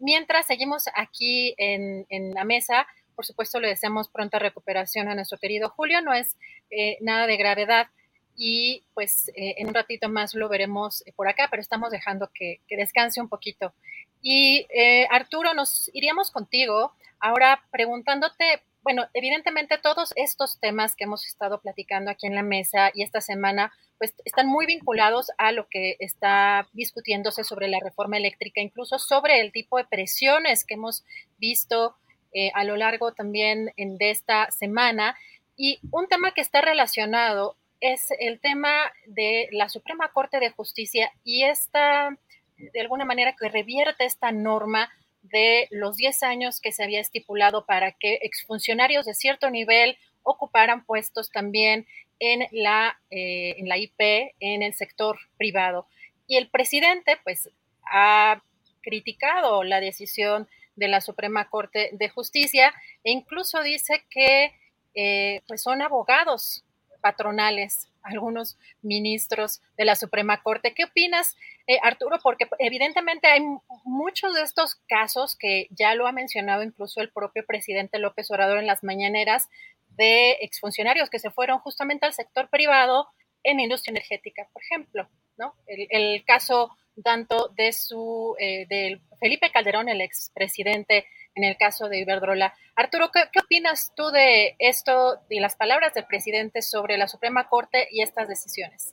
mientras 0.00 0.46
seguimos 0.46 0.84
aquí 0.94 1.54
en, 1.56 2.06
en 2.10 2.34
la 2.34 2.44
mesa, 2.44 2.86
por 3.20 3.26
supuesto, 3.26 3.60
le 3.60 3.68
deseamos 3.68 4.08
pronta 4.08 4.38
recuperación 4.38 5.06
a 5.08 5.14
nuestro 5.14 5.36
querido 5.36 5.68
Julio, 5.68 6.00
no 6.00 6.14
es 6.14 6.38
eh, 6.70 6.96
nada 7.02 7.26
de 7.26 7.36
gravedad 7.36 7.88
y 8.34 8.82
pues 8.94 9.28
eh, 9.36 9.56
en 9.58 9.68
un 9.68 9.74
ratito 9.74 10.08
más 10.08 10.34
lo 10.34 10.48
veremos 10.48 11.06
eh, 11.06 11.12
por 11.12 11.28
acá, 11.28 11.48
pero 11.50 11.60
estamos 11.60 11.90
dejando 11.90 12.30
que, 12.32 12.62
descanse 12.70 13.20
un 13.20 13.28
poquito. 13.28 13.74
Y 14.22 14.66
Arturo, 15.10 15.52
nos 15.52 15.90
iríamos 15.92 16.30
contigo 16.30 16.94
ahora 17.18 17.62
preguntándote, 17.70 18.62
bueno, 18.82 19.06
evidentemente 19.12 19.78
todos 19.78 20.12
estos 20.16 20.58
temas 20.58 20.96
que 20.96 21.04
hemos 21.04 21.26
estado 21.26 21.60
platicando 21.60 22.10
aquí 22.10 22.26
en 22.26 22.34
la 22.34 22.42
mesa 22.42 22.90
y 22.94 23.02
esta 23.02 23.20
semana, 23.20 23.72
pues 23.98 24.14
están 24.24 24.46
muy 24.46 24.66
vinculados 24.66 25.30
a 25.36 25.52
lo 25.52 25.68
que 25.68 25.96
está 25.98 26.66
discutiéndose 26.72 27.44
sobre 27.44 27.68
la 27.68 27.78
reforma 27.82 28.16
eléctrica, 28.16 28.60
incluso 28.60 28.98
sobre 28.98 29.40
el 29.40 29.52
tipo 29.52 29.76
de 29.76 29.84
presiones 29.84 30.64
que 30.64 30.74
hemos 30.74 31.04
visto 31.38 31.96
eh, 32.32 32.50
a 32.54 32.64
lo 32.64 32.76
largo 32.76 33.12
también 33.12 33.72
de 33.76 34.10
esta 34.10 34.50
semana. 34.50 35.16
Y 35.56 35.80
un 35.90 36.08
tema 36.08 36.32
que 36.32 36.40
está 36.40 36.62
relacionado 36.62 37.56
es 37.80 38.08
el 38.18 38.40
tema 38.40 38.92
de 39.06 39.48
la 39.52 39.68
Suprema 39.68 40.10
Corte 40.12 40.40
de 40.40 40.50
Justicia 40.50 41.12
y 41.22 41.44
esta, 41.44 42.16
de 42.56 42.80
alguna 42.80 43.04
manera, 43.04 43.34
que 43.38 43.48
revierte 43.48 44.04
esta 44.04 44.32
norma 44.32 44.90
de 45.22 45.68
los 45.70 45.96
10 45.96 46.22
años 46.22 46.60
que 46.60 46.72
se 46.72 46.82
había 46.82 47.00
estipulado 47.00 47.66
para 47.66 47.92
que 47.92 48.20
exfuncionarios 48.22 49.06
de 49.06 49.14
cierto 49.14 49.50
nivel 49.50 49.96
ocuparan 50.22 50.84
puestos 50.84 51.30
también 51.30 51.86
en 52.18 52.46
la, 52.52 53.00
eh, 53.10 53.54
en 53.58 53.68
la 53.68 53.78
IP, 53.78 54.34
en 54.40 54.62
el 54.62 54.74
sector 54.74 55.18
privado. 55.36 55.86
Y 56.26 56.36
el 56.36 56.48
presidente, 56.48 57.18
pues, 57.24 57.50
ha 57.90 58.42
criticado 58.82 59.64
la 59.64 59.80
decisión 59.80 60.48
de 60.76 60.88
la 60.88 61.00
Suprema 61.00 61.48
Corte 61.48 61.90
de 61.92 62.08
Justicia 62.08 62.72
e 63.04 63.10
incluso 63.10 63.62
dice 63.62 64.04
que 64.10 64.54
eh, 64.94 65.42
pues 65.46 65.62
son 65.62 65.82
abogados 65.82 66.64
patronales 67.00 67.90
algunos 68.02 68.56
ministros 68.82 69.60
de 69.76 69.84
la 69.84 69.94
Suprema 69.94 70.42
Corte. 70.42 70.74
¿Qué 70.74 70.84
opinas, 70.84 71.36
eh, 71.70 71.78
Arturo? 71.82 72.18
Porque 72.20 72.48
evidentemente 72.58 73.28
hay 73.28 73.42
muchos 73.84 74.34
de 74.34 74.42
estos 74.42 74.74
casos 74.88 75.36
que 75.36 75.68
ya 75.70 75.94
lo 75.94 76.08
ha 76.08 76.12
mencionado 76.12 76.64
incluso 76.64 77.00
el 77.00 77.12
propio 77.12 77.46
presidente 77.46 78.00
López 78.00 78.28
Obrador 78.32 78.58
en 78.58 78.66
las 78.66 78.82
mañaneras 78.82 79.48
de 79.90 80.32
exfuncionarios 80.40 81.10
que 81.10 81.20
se 81.20 81.30
fueron 81.30 81.60
justamente 81.60 82.06
al 82.06 82.12
sector 82.12 82.48
privado 82.48 83.08
en 83.44 83.60
industria 83.60 83.92
energética, 83.92 84.48
por 84.52 84.62
ejemplo, 84.62 85.08
¿no? 85.36 85.54
El, 85.66 86.24
caso 86.24 86.76
tanto 87.04 87.48
de 87.54 87.72
su, 87.72 88.34
eh, 88.40 88.98
Felipe 89.20 89.52
Calderón, 89.52 89.88
el 89.88 90.00
expresidente, 90.00 91.06
en 91.36 91.44
el 91.44 91.56
caso 91.56 91.88
de 91.88 92.00
Iberdrola. 92.00 92.52
Arturo, 92.74 93.12
¿qué, 93.12 93.38
opinas 93.38 93.92
tú 93.94 94.10
de 94.10 94.56
esto 94.58 95.20
y 95.28 95.38
las 95.38 95.54
palabras 95.54 95.94
del 95.94 96.06
presidente 96.06 96.62
sobre 96.62 96.98
la 96.98 97.06
Suprema 97.06 97.48
Corte 97.48 97.86
y 97.92 98.02
estas 98.02 98.28
decisiones? 98.28 98.92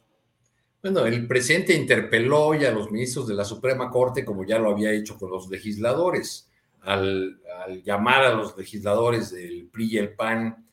Bueno, 0.82 1.06
el 1.06 1.28
presidente 1.28 1.74
interpeló 1.74 2.54
ya 2.54 2.70
a 2.70 2.74
los 2.74 2.92
ministros 2.92 3.28
de 3.28 3.34
la 3.34 3.44
Suprema 3.44 3.90
Corte, 3.90 4.24
como 4.24 4.46
ya 4.46 4.60
lo 4.60 4.72
había 4.72 4.92
hecho 4.92 5.18
con 5.18 5.32
los 5.32 5.50
legisladores, 5.50 6.50
al, 6.82 7.42
llamar 7.84 8.24
a 8.24 8.34
los 8.34 8.58
legisladores 8.58 9.32
del 9.32 9.68
PRI 9.72 9.94
y 9.94 9.98
el 9.98 10.14
PAN 10.14 10.66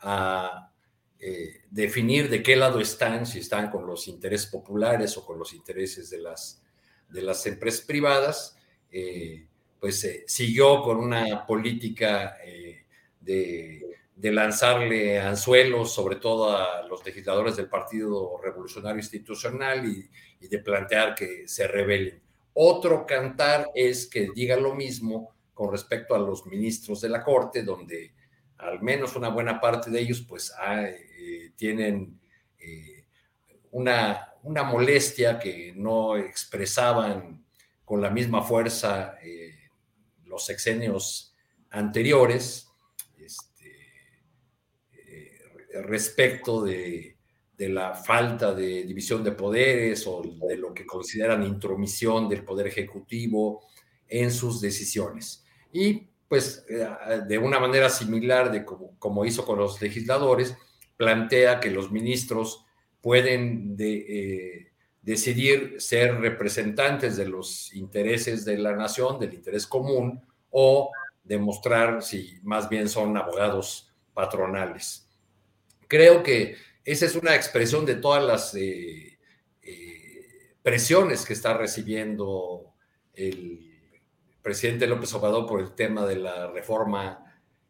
a 0.00 0.72
eh, 1.18 1.60
definir 1.70 2.28
de 2.28 2.42
qué 2.42 2.56
lado 2.56 2.80
están, 2.80 3.26
si 3.26 3.40
están 3.40 3.70
con 3.70 3.86
los 3.86 4.08
intereses 4.08 4.48
populares 4.48 5.16
o 5.16 5.24
con 5.24 5.38
los 5.38 5.52
intereses 5.52 6.10
de 6.10 6.18
las 6.18 6.60
de 7.10 7.22
las 7.22 7.44
empresas 7.46 7.82
privadas, 7.82 8.56
eh, 8.90 9.46
pues 9.78 10.02
eh, 10.04 10.24
siguió 10.26 10.82
con 10.82 10.98
una 10.98 11.46
política 11.46 12.36
eh, 12.44 12.84
de, 14.20 14.32
lanzarle 14.32 15.20
anzuelos, 15.20 15.92
sobre 15.92 16.16
todo 16.16 16.56
a 16.56 16.82
los 16.86 17.04
legisladores 17.04 17.56
del 17.56 17.68
Partido 17.68 18.38
Revolucionario 18.42 19.00
Institucional, 19.00 19.86
y, 19.86 20.08
de 20.46 20.58
plantear 20.58 21.14
que 21.14 21.46
se 21.46 21.68
rebelen. 21.68 22.20
Otro 22.54 23.06
cantar 23.06 23.66
es 23.74 24.06
que 24.06 24.30
diga 24.34 24.56
lo 24.56 24.74
mismo 24.74 25.34
con 25.52 25.70
respecto 25.70 26.14
a 26.14 26.18
los 26.18 26.46
ministros 26.46 27.02
de 27.02 27.10
la 27.10 27.22
Corte, 27.22 27.62
donde 27.62 28.14
al 28.56 28.82
menos 28.82 29.16
una 29.16 29.28
buena 29.28 29.60
parte 29.60 29.90
de 29.90 30.00
ellos 30.00 30.24
pues 30.26 30.52
eh, 30.66 31.52
tienen 31.56 32.18
eh, 32.58 33.04
una, 33.72 34.34
una, 34.42 34.62
molestia 34.62 35.38
que 35.38 35.72
no 35.76 36.16
expresaban 36.16 37.44
con 37.84 38.00
la 38.00 38.10
misma 38.10 38.42
fuerza 38.42 39.16
eh, 39.22 39.68
los 40.24 40.44
sexenios 40.44 41.34
anteriores 41.70 42.68
este, 43.18 43.90
respecto 45.84 46.62
de, 46.62 47.16
la 47.58 47.94
falta 47.94 48.54
de 48.54 48.84
división 48.84 49.22
de 49.22 49.32
poderes 49.32 50.06
o 50.06 50.22
de 50.48 50.56
lo 50.56 50.72
que 50.72 50.86
consideran 50.86 51.42
intromisión 51.42 52.26
del 52.26 52.42
Poder 52.42 52.66
Ejecutivo 52.66 53.66
en 54.08 54.30
sus 54.30 54.62
decisiones. 54.62 55.44
Y 55.70 56.08
pues 56.26 56.64
eh, 56.70 56.88
de 57.26 57.38
una 57.38 57.58
manera 57.58 57.90
similar 57.90 58.50
de 58.50 58.64
como, 58.64 59.24
hizo 59.26 59.44
con 59.44 59.58
los 59.58 59.80
legisladores, 59.82 60.56
plantea 60.96 61.60
que 61.60 61.70
los 61.70 61.92
ministros 61.92 62.64
pueden 63.02 63.76
eh, 63.78 64.72
decidir 65.02 65.74
ser 65.78 66.20
representantes 66.20 67.16
de 67.16 67.26
los 67.26 67.74
intereses 67.74 68.44
de 68.44 68.56
la 68.58 68.74
nación, 68.74 69.18
del 69.18 69.34
interés 69.34 69.66
común, 69.66 70.22
o 70.50 70.90
demostrar 71.22 72.02
si 72.02 72.38
más 72.42 72.68
bien 72.68 72.88
son 72.88 73.16
abogados 73.16 73.92
patronales. 74.14 75.09
Creo 75.90 76.22
que 76.22 76.54
esa 76.84 77.04
es 77.04 77.16
una 77.16 77.34
expresión 77.34 77.84
de 77.84 77.96
todas 77.96 78.22
las 78.22 78.54
eh, 78.54 79.18
eh, 79.60 80.54
presiones 80.62 81.26
que 81.26 81.32
está 81.32 81.58
recibiendo 81.58 82.74
el 83.12 83.74
presidente 84.40 84.86
López 84.86 85.12
Obrador 85.14 85.48
por 85.48 85.60
el 85.60 85.74
tema 85.74 86.06
de 86.06 86.14
la 86.14 86.48
reforma 86.52 87.24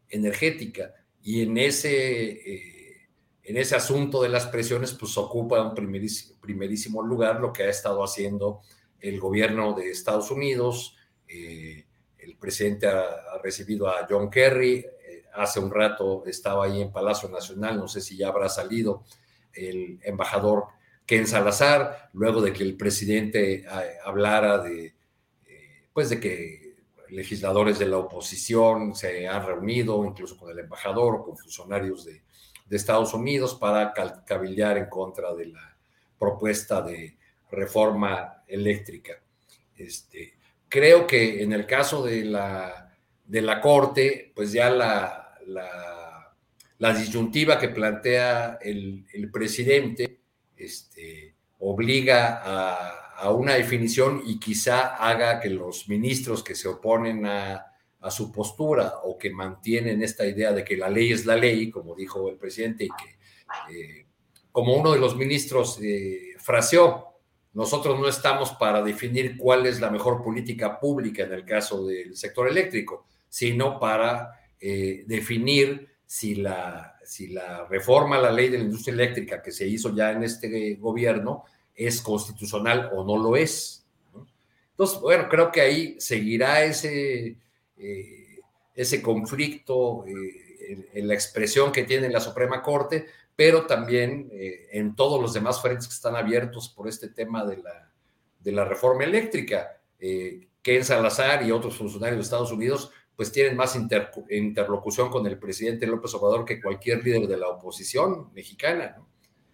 energética. 0.07 0.93
Y 1.23 1.41
en 1.41 1.57
ese, 1.57 2.29
eh, 2.29 3.09
en 3.41 3.57
ese 3.57 3.75
asunto 3.75 4.21
de 4.21 4.29
las 4.29 4.45
presiones, 4.45 4.93
pues 4.93 5.17
ocupa 5.17 5.63
un 5.63 5.73
primerísimo, 5.73 7.01
lugar 7.01 7.39
lo 7.39 7.51
que 7.51 7.63
ha 7.63 7.69
estado 7.69 8.03
haciendo 8.03 8.61
el 8.99 9.19
gobierno 9.19 9.73
de 9.73 9.89
Estados 9.89 10.29
Unidos. 10.29 10.95
el 11.27 12.37
presidente 12.37 12.85
ha, 12.85 13.39
recibido 13.41 13.87
a 13.87 14.05
John 14.07 14.29
Kerry, 14.29 14.85
hace 15.33 15.59
un 15.59 15.71
rato 15.71 16.23
estaba 16.25 16.65
ahí 16.65 16.81
en 16.81 16.91
Palacio 16.91 17.29
Nacional, 17.29 17.77
no 17.77 17.87
sé 17.87 18.01
si 18.01 18.17
ya 18.17 18.27
habrá 18.27 18.49
salido 18.49 19.03
el 19.53 19.99
embajador 20.03 20.65
Ken 21.05 21.27
Salazar, 21.27 22.09
luego 22.13 22.41
de 22.41 22.53
que 22.53 22.63
el 22.63 22.77
presidente 22.77 23.55
eh, 23.55 23.65
hablara 24.03 24.59
de, 24.59 24.85
eh, 25.45 25.87
pues 25.91 26.09
de 26.09 26.19
que 26.19 26.75
legisladores 27.09 27.79
de 27.79 27.87
la 27.87 27.97
oposición 27.97 28.95
se 28.95 29.27
han 29.27 29.45
reunido, 29.45 30.05
incluso 30.05 30.37
con 30.37 30.49
el 30.49 30.59
embajador 30.59 31.15
o 31.15 31.23
con 31.23 31.37
funcionarios 31.37 32.05
de, 32.05 32.23
Estados 32.69 33.13
Unidos, 33.13 33.55
para 33.55 33.91
cabildear 34.25 34.77
en 34.77 34.85
contra 34.85 35.33
de 35.33 35.47
la 35.47 35.75
propuesta 36.17 36.81
de 36.81 37.17
reforma 37.51 38.43
eléctrica. 38.47 39.21
Este, 39.75 40.35
creo 40.69 41.05
que 41.05 41.43
en 41.43 41.51
el 41.51 41.65
caso 41.65 42.01
de 42.01 42.23
la, 42.23 42.95
de 43.25 43.41
la 43.41 43.59
Corte, 43.59 44.31
pues 44.33 44.53
ya 44.53 44.69
la, 44.69 45.20
la, 45.47 46.93
disyuntiva 46.93 47.59
que 47.59 47.69
plantea 47.69 48.57
el, 48.61 49.05
presidente 49.31 50.21
este, 50.55 51.35
obliga 51.59 52.41
a, 52.43 53.29
una 53.29 53.53
definición 53.53 54.23
y 54.25 54.39
quizá 54.39 54.95
haga 54.95 55.39
que 55.39 55.49
los 55.49 55.87
ministros 55.87 56.43
que 56.43 56.55
se 56.55 56.67
oponen 56.67 57.25
a, 57.25 57.67
su 58.09 58.31
postura 58.31 58.95
o 59.03 59.15
que 59.15 59.29
mantienen 59.29 60.01
esta 60.01 60.25
idea 60.25 60.51
de 60.53 60.63
que 60.63 60.75
la 60.75 60.89
ley 60.89 61.11
es 61.11 61.27
la 61.27 61.35
ley, 61.35 61.69
como 61.69 61.93
dijo 61.93 62.29
el 62.29 62.37
presidente, 62.37 62.85
y 62.85 62.89
que 62.89 63.19
eh, 63.71 64.07
como 64.51 64.73
uno 64.73 64.91
de 64.91 64.97
los 64.97 65.15
ministros 65.15 65.79
eh, 65.83 66.33
fraseó, 66.39 67.11
nosotros 67.53 67.99
no 67.99 68.07
estamos 68.07 68.51
para 68.53 68.81
definir 68.81 69.37
cuál 69.37 69.65
es 69.65 69.81
la 69.81 69.89
mejor 69.89 70.23
política 70.23 70.79
pública 70.79 71.23
en 71.23 71.33
el 71.33 71.45
caso 71.45 71.85
del 71.85 72.15
sector 72.15 72.47
eléctrico, 72.47 73.05
sino 73.27 73.79
para 73.79 74.40
eh, 74.63 75.05
definir 75.07 75.89
si 76.05 76.35
la, 76.35 76.99
si 77.03 77.29
la 77.29 77.65
reforma 77.65 78.17
a 78.17 78.21
la 78.21 78.31
ley 78.31 78.47
de 78.49 78.59
la 78.59 78.65
industria 78.65 78.93
eléctrica 78.93 79.41
que 79.41 79.51
se 79.51 79.67
hizo 79.67 79.95
ya 79.95 80.11
en 80.11 80.23
este 80.23 80.75
gobierno 80.75 81.45
es 81.73 81.99
constitucional 81.99 82.91
o 82.93 83.03
no 83.03 83.17
lo 83.17 83.35
es. 83.35 83.83
Entonces, 84.69 84.99
bueno, 85.01 85.27
creo 85.27 85.51
que 85.51 85.61
ahí 85.61 85.95
seguirá 85.99 86.63
ese, 86.63 87.37
eh, 87.75 88.39
ese 88.75 89.01
conflicto 89.01 90.05
eh, 90.05 90.85
en, 90.93 91.07
la 91.07 91.15
expresión 91.15 91.71
que 91.71 91.83
tiene 91.83 92.07
la 92.09 92.19
Suprema 92.19 92.61
Corte, 92.61 93.07
pero 93.35 93.65
también 93.65 94.29
en 94.31 94.95
todos 94.95 95.19
los 95.19 95.33
demás 95.33 95.59
frentes 95.59 95.87
que 95.87 95.95
están 95.95 96.15
abiertos 96.15 96.69
por 96.69 96.87
este 96.87 97.07
tema 97.07 97.43
de 97.45 97.57
la, 97.57 97.91
de 98.39 98.51
la 98.51 98.65
reforma 98.65 99.05
eléctrica. 99.05 99.81
Ken 100.61 100.85
Salazar 100.85 101.43
y 101.43 101.51
otros 101.51 101.75
funcionarios 101.75 102.17
de 102.17 102.23
Estados 102.23 102.51
Unidos 102.51 102.91
pues 103.21 103.31
tienen 103.31 103.55
más 103.55 103.77
interlocución 104.31 105.11
con 105.11 105.27
el 105.27 105.37
presidente 105.37 105.85
López 105.85 106.11
Obrador 106.15 106.43
que 106.43 106.59
cualquier 106.59 107.03
líder 107.03 107.27
de 107.27 107.37
la 107.37 107.49
oposición 107.49 108.33
mexicana, 108.33 108.97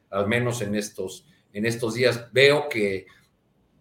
al 0.09 0.25
menos 0.25 0.61
en 0.61 0.73
estos, 0.73 1.25
en 1.51 1.65
estos 1.65 1.95
días. 1.95 2.29
Veo 2.31 2.69
que 2.69 3.07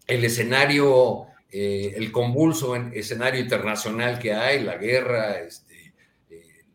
el 0.05 0.25
escenario, 0.25 1.27
eh, 1.49 1.93
el 1.95 2.11
convulso 2.11 2.75
escenario 2.75 3.39
internacional 3.39 4.19
que 4.19 4.33
hay, 4.33 4.61
la 4.61 4.75
guerra, 4.75 5.39
este, 5.39 5.93
eh, 6.31 6.65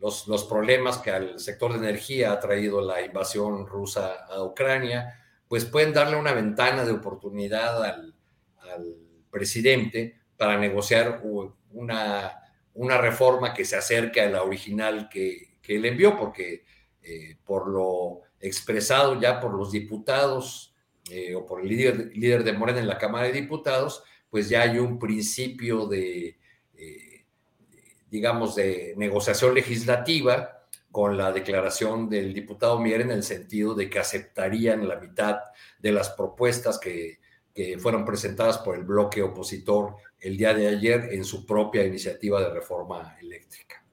los, 0.00 0.26
los, 0.26 0.42
problemas 0.46 0.98
que 0.98 1.12
al 1.12 1.38
sector 1.38 1.70
de 1.74 1.78
energía 1.78 2.32
ha 2.32 2.40
traído 2.40 2.80
la 2.80 3.02
invasión 3.02 3.68
rusa 3.68 4.24
a 4.28 4.42
Ucrania, 4.42 5.14
pues 5.46 5.64
pueden 5.64 5.92
darle 5.92 6.16
una 6.16 6.32
ventana 6.32 6.84
de 6.84 6.90
oportunidad 6.90 7.84
al, 7.84 8.16
al 8.62 8.96
presidente 9.30 10.18
para 10.38 10.56
negociar 10.56 11.20
una, 11.72 12.32
una 12.74 12.98
reforma 12.98 13.54
que 13.54 13.64
se 13.64 13.76
acerque 13.76 14.20
a 14.20 14.30
la 14.30 14.42
original 14.42 15.08
que, 15.08 15.58
que 15.62 15.76
él 15.76 15.84
envió, 15.84 16.16
porque 16.16 16.64
eh, 17.02 17.36
por 17.44 17.68
lo 17.68 18.22
expresado 18.40 19.20
ya 19.20 19.40
por 19.40 19.54
los 19.54 19.72
diputados 19.72 20.74
eh, 21.10 21.34
o 21.34 21.46
por 21.46 21.60
el 21.60 21.68
líder, 21.68 22.12
líder 22.14 22.44
de 22.44 22.52
Morena 22.52 22.80
en 22.80 22.86
la 22.86 22.98
Cámara 22.98 23.26
de 23.26 23.32
Diputados, 23.32 24.02
pues 24.30 24.48
ya 24.48 24.62
hay 24.62 24.78
un 24.78 24.98
principio 24.98 25.86
de, 25.86 26.38
eh, 26.76 27.24
digamos, 28.10 28.54
de 28.54 28.94
negociación 28.96 29.54
legislativa 29.54 30.66
con 30.90 31.16
la 31.16 31.32
declaración 31.32 32.08
del 32.08 32.32
diputado 32.32 32.78
Mier 32.78 33.02
en 33.02 33.10
el 33.10 33.22
sentido 33.22 33.74
de 33.74 33.88
que 33.88 33.98
aceptarían 33.98 34.86
la 34.86 34.96
mitad 34.96 35.38
de 35.78 35.92
las 35.92 36.10
propuestas 36.10 36.78
que, 36.78 37.20
que 37.54 37.78
fueron 37.78 38.04
presentadas 38.04 38.58
por 38.58 38.76
el 38.76 38.84
bloque 38.84 39.22
opositor 39.22 39.96
el 40.20 40.36
día 40.36 40.54
de 40.54 40.68
ayer 40.68 41.08
en 41.12 41.24
su 41.24 41.46
propia 41.46 41.84
iniciativa 41.84 42.40
de 42.40 42.50
reforma 42.50 43.16
eléctrica. 43.20 43.84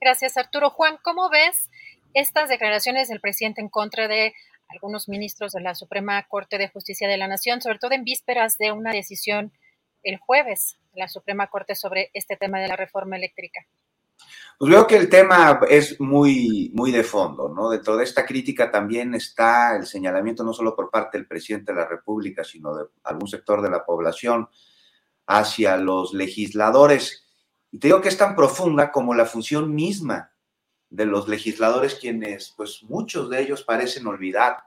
Gracias, 0.00 0.36
Arturo. 0.36 0.70
Juan, 0.70 0.98
¿cómo 1.02 1.30
ves 1.30 1.70
estas 2.12 2.48
declaraciones 2.48 3.08
del 3.08 3.20
presidente 3.20 3.60
en 3.60 3.68
contra 3.68 4.06
de 4.06 4.34
algunos 4.68 5.08
ministros 5.08 5.52
de 5.52 5.60
la 5.60 5.74
Suprema 5.74 6.22
Corte 6.28 6.58
de 6.58 6.68
Justicia 6.68 7.08
de 7.08 7.16
la 7.16 7.28
Nación, 7.28 7.60
sobre 7.60 7.78
todo 7.78 7.92
en 7.92 8.04
vísperas 8.04 8.58
de 8.58 8.72
una 8.72 8.92
decisión 8.92 9.52
el 10.02 10.18
jueves 10.18 10.78
de 10.92 11.00
la 11.00 11.08
Suprema 11.08 11.48
Corte 11.48 11.74
sobre 11.74 12.10
este 12.12 12.36
tema 12.36 12.60
de 12.60 12.68
la 12.68 12.76
reforma 12.76 13.16
eléctrica? 13.16 13.66
Pues 14.58 14.70
veo 14.70 14.86
que 14.86 14.96
el 14.96 15.08
tema 15.08 15.60
es 15.68 16.00
muy, 16.00 16.70
muy 16.74 16.92
de 16.92 17.02
fondo, 17.02 17.48
¿no? 17.48 17.68
De 17.70 17.80
toda 17.80 18.02
esta 18.02 18.24
crítica 18.24 18.70
también 18.70 19.14
está 19.14 19.76
el 19.76 19.86
señalamiento 19.86 20.44
no 20.44 20.52
solo 20.52 20.76
por 20.76 20.90
parte 20.90 21.18
del 21.18 21.26
presidente 21.26 21.72
de 21.72 21.80
la 21.80 21.88
República, 21.88 22.44
sino 22.44 22.74
de 22.74 22.84
algún 23.02 23.26
sector 23.26 23.60
de 23.60 23.70
la 23.70 23.84
población 23.84 24.48
hacia 25.26 25.76
los 25.76 26.12
legisladores. 26.12 27.24
Y 27.70 27.78
te 27.78 27.88
digo 27.88 28.00
que 28.00 28.08
es 28.08 28.18
tan 28.18 28.36
profunda 28.36 28.92
como 28.92 29.14
la 29.14 29.26
función 29.26 29.74
misma 29.74 30.32
de 30.90 31.06
los 31.06 31.28
legisladores, 31.28 31.96
quienes, 31.96 32.54
pues 32.56 32.82
muchos 32.84 33.28
de 33.28 33.42
ellos 33.42 33.62
parecen 33.64 34.06
olvidar 34.06 34.58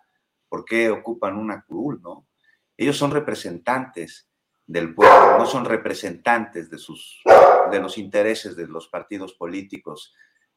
por 0.49 0.65
qué 0.65 0.89
ocupan 0.89 1.37
una 1.37 1.63
curul, 1.63 2.01
¿no? 2.01 2.27
Ellos 2.75 2.97
son 2.97 3.11
representantes 3.11 4.29
del 4.65 4.93
pueblo, 4.93 5.37
no 5.37 5.45
son 5.45 5.65
representantes 5.65 6.69
de, 6.69 6.77
sus, 6.77 7.21
de 7.71 7.79
los 7.79 7.97
intereses 7.97 8.55
de 8.55 8.67
los 8.67 8.87
partidos 8.89 9.33
políticos 9.33 10.13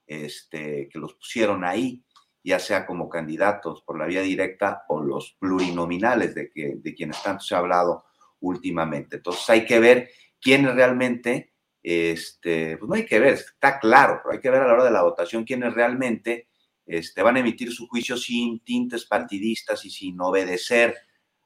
este, 0.07 0.89
que 0.89 0.99
los 0.99 1.15
pusieron 1.15 1.65
ahí, 1.65 2.05
ya 2.43 2.59
sea 2.59 2.85
como 2.85 3.09
candidatos 3.09 3.83
por 3.83 3.97
la 3.97 4.07
vía 4.07 4.23
directa 4.23 4.85
o 4.89 5.01
los 5.01 5.37
plurinominales 5.39 6.35
de, 6.35 6.51
que, 6.51 6.75
de 6.77 6.95
quienes 6.95 7.23
tanto 7.23 7.45
se 7.45 7.55
ha 7.55 7.59
hablado 7.59 8.07
últimamente. 8.41 9.17
Entonces 9.17 9.49
hay 9.49 9.65
que 9.65 9.79
ver 9.81 10.11
quiénes 10.41 10.75
realmente, 10.75 11.53
este, 11.83 12.77
pues 12.77 12.89
no 12.89 12.95
hay 12.95 13.07
que 13.07 13.19
ver, 13.19 13.35
está 13.35 13.79
claro, 13.79 14.21
pero 14.23 14.35
hay 14.35 14.41
que 14.41 14.51
ver 14.51 14.63
a 14.63 14.67
la 14.67 14.75
hora 14.75 14.85
de 14.85 14.91
la 14.91 15.03
votación 15.03 15.45
quiénes 15.45 15.75
realmente 15.75 16.49
este, 16.87 17.23
van 17.23 17.37
a 17.37 17.41
emitir 17.41 17.73
su 17.73 17.87
juicio 17.87 18.17
sin 18.17 18.61
tintes 18.65 19.05
partidistas 19.05 19.85
y 19.85 19.91
sin 19.91 20.21
obedecer 20.21 20.97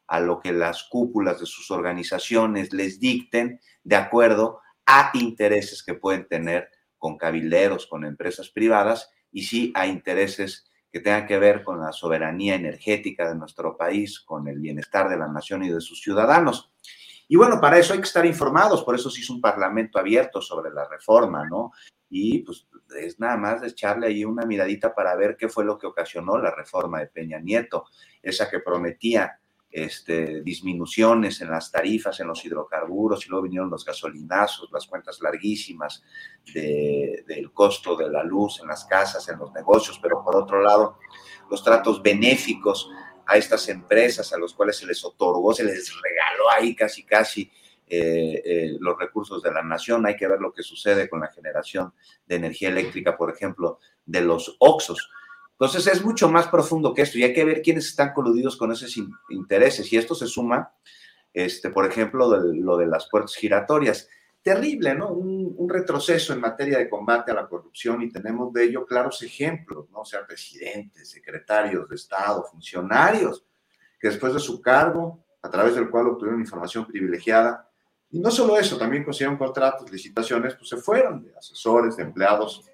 a 0.06 0.20
lo 0.20 0.40
que 0.40 0.52
las 0.52 0.84
cúpulas 0.84 1.40
de 1.40 1.46
sus 1.46 1.70
organizaciones 1.70 2.72
les 2.72 3.00
dicten 3.00 3.60
de 3.82 3.96
acuerdo 3.96 4.60
a 4.86 5.10
intereses 5.14 5.82
que 5.82 5.94
pueden 5.94 6.26
tener 6.26 6.68
con 6.98 7.16
cabilderos, 7.16 7.86
con 7.86 8.04
empresas 8.04 8.50
privadas 8.50 9.10
y 9.30 9.44
sí 9.44 9.72
a 9.74 9.86
intereses 9.86 10.64
que 10.94 11.00
tengan 11.00 11.26
que 11.26 11.40
ver 11.40 11.64
con 11.64 11.80
la 11.80 11.90
soberanía 11.90 12.54
energética 12.54 13.28
de 13.28 13.34
nuestro 13.34 13.76
país, 13.76 14.20
con 14.20 14.46
el 14.46 14.60
bienestar 14.60 15.08
de 15.08 15.16
la 15.16 15.26
nación 15.26 15.64
y 15.64 15.68
de 15.68 15.80
sus 15.80 16.00
ciudadanos. 16.00 16.72
Y 17.26 17.34
bueno, 17.34 17.60
para 17.60 17.80
eso 17.80 17.94
hay 17.94 17.98
que 17.98 18.06
estar 18.06 18.24
informados, 18.24 18.84
por 18.84 18.94
eso 18.94 19.10
se 19.10 19.20
hizo 19.20 19.32
un 19.32 19.40
parlamento 19.40 19.98
abierto 19.98 20.40
sobre 20.40 20.70
la 20.70 20.88
reforma, 20.88 21.48
¿no? 21.48 21.72
Y 22.08 22.44
pues 22.44 22.68
es 22.96 23.18
nada 23.18 23.36
más 23.36 23.64
echarle 23.64 24.06
ahí 24.06 24.24
una 24.24 24.46
miradita 24.46 24.94
para 24.94 25.16
ver 25.16 25.36
qué 25.36 25.48
fue 25.48 25.64
lo 25.64 25.76
que 25.76 25.88
ocasionó 25.88 26.38
la 26.38 26.52
reforma 26.52 27.00
de 27.00 27.08
Peña 27.08 27.40
Nieto, 27.40 27.86
esa 28.22 28.48
que 28.48 28.60
prometía 28.60 29.40
este, 29.76 30.40
disminuciones 30.42 31.40
en 31.40 31.50
las 31.50 31.72
tarifas, 31.72 32.20
en 32.20 32.28
los 32.28 32.44
hidrocarburos, 32.44 33.26
y 33.26 33.28
luego 33.28 33.42
vinieron 33.42 33.68
los 33.68 33.84
gasolinazos, 33.84 34.70
las 34.70 34.86
cuentas 34.86 35.20
larguísimas 35.20 36.04
del 36.54 37.50
costo 37.52 37.96
de 37.96 38.08
la 38.08 38.22
luz 38.22 38.60
en 38.60 38.68
las 38.68 38.84
casas, 38.84 39.28
en 39.28 39.40
los 39.40 39.52
negocios, 39.52 39.98
pero 40.00 40.22
por 40.22 40.36
otro 40.36 40.62
lado, 40.62 40.98
los 41.50 41.64
tratos 41.64 42.00
benéficos 42.00 42.88
a 43.26 43.36
estas 43.36 43.68
empresas 43.68 44.32
a 44.32 44.38
los 44.38 44.54
cuales 44.54 44.76
se 44.76 44.86
les 44.86 45.04
otorgó, 45.04 45.52
se 45.52 45.64
les 45.64 45.92
regaló 46.00 46.50
ahí 46.56 46.76
casi, 46.76 47.02
casi 47.02 47.50
eh, 47.88 48.42
eh, 48.44 48.76
los 48.78 48.96
recursos 48.96 49.42
de 49.42 49.50
la 49.50 49.64
nación. 49.64 50.06
Hay 50.06 50.14
que 50.14 50.28
ver 50.28 50.38
lo 50.38 50.52
que 50.52 50.62
sucede 50.62 51.08
con 51.08 51.18
la 51.18 51.32
generación 51.32 51.92
de 52.28 52.36
energía 52.36 52.68
eléctrica, 52.68 53.16
por 53.16 53.28
ejemplo, 53.28 53.80
de 54.06 54.20
los 54.20 54.54
OXOS. 54.60 55.10
Entonces 55.58 55.86
es 55.86 56.04
mucho 56.04 56.28
más 56.28 56.48
profundo 56.48 56.92
que 56.92 57.02
esto 57.02 57.18
y 57.18 57.22
hay 57.22 57.32
que 57.32 57.44
ver 57.44 57.62
quiénes 57.62 57.86
están 57.86 58.12
coludidos 58.12 58.56
con 58.56 58.72
esos 58.72 58.92
intereses. 59.30 59.92
Y 59.92 59.96
esto 59.96 60.14
se 60.14 60.26
suma, 60.26 60.72
este, 61.32 61.70
por 61.70 61.86
ejemplo, 61.86 62.28
de, 62.28 62.60
lo 62.60 62.76
de 62.76 62.86
las 62.86 63.08
puertas 63.08 63.36
giratorias. 63.36 64.08
Terrible, 64.42 64.94
¿no? 64.94 65.10
Un, 65.10 65.54
un, 65.56 65.68
retroceso 65.70 66.34
en 66.34 66.40
materia 66.40 66.76
de 66.76 66.90
combate 66.90 67.30
a 67.30 67.34
la 67.34 67.48
corrupción 67.48 68.02
y 68.02 68.10
tenemos 68.10 68.52
de 68.52 68.64
ello 68.64 68.84
claros 68.84 69.22
ejemplos, 69.22 69.88
¿no? 69.90 70.00
O 70.00 70.04
sea, 70.04 70.26
presidentes, 70.26 71.08
secretarios 71.08 71.88
de 71.88 71.94
Estado, 71.94 72.44
funcionarios, 72.44 73.46
que 73.98 74.08
después 74.08 74.34
de 74.34 74.40
su 74.40 74.60
cargo, 74.60 75.24
a 75.40 75.48
través 75.48 75.76
del 75.76 75.88
cual 75.88 76.08
obtuvieron 76.08 76.40
información 76.40 76.84
privilegiada, 76.84 77.70
y 78.10 78.18
no 78.18 78.30
solo 78.30 78.58
eso, 78.58 78.76
también 78.76 79.02
consiguieron 79.02 79.38
contratos, 79.38 79.90
licitaciones, 79.90 80.54
pues 80.56 80.68
se 80.68 80.76
fueron 80.76 81.24
de 81.24 81.34
asesores, 81.36 81.96
de 81.96 82.02
empleados, 82.02 82.64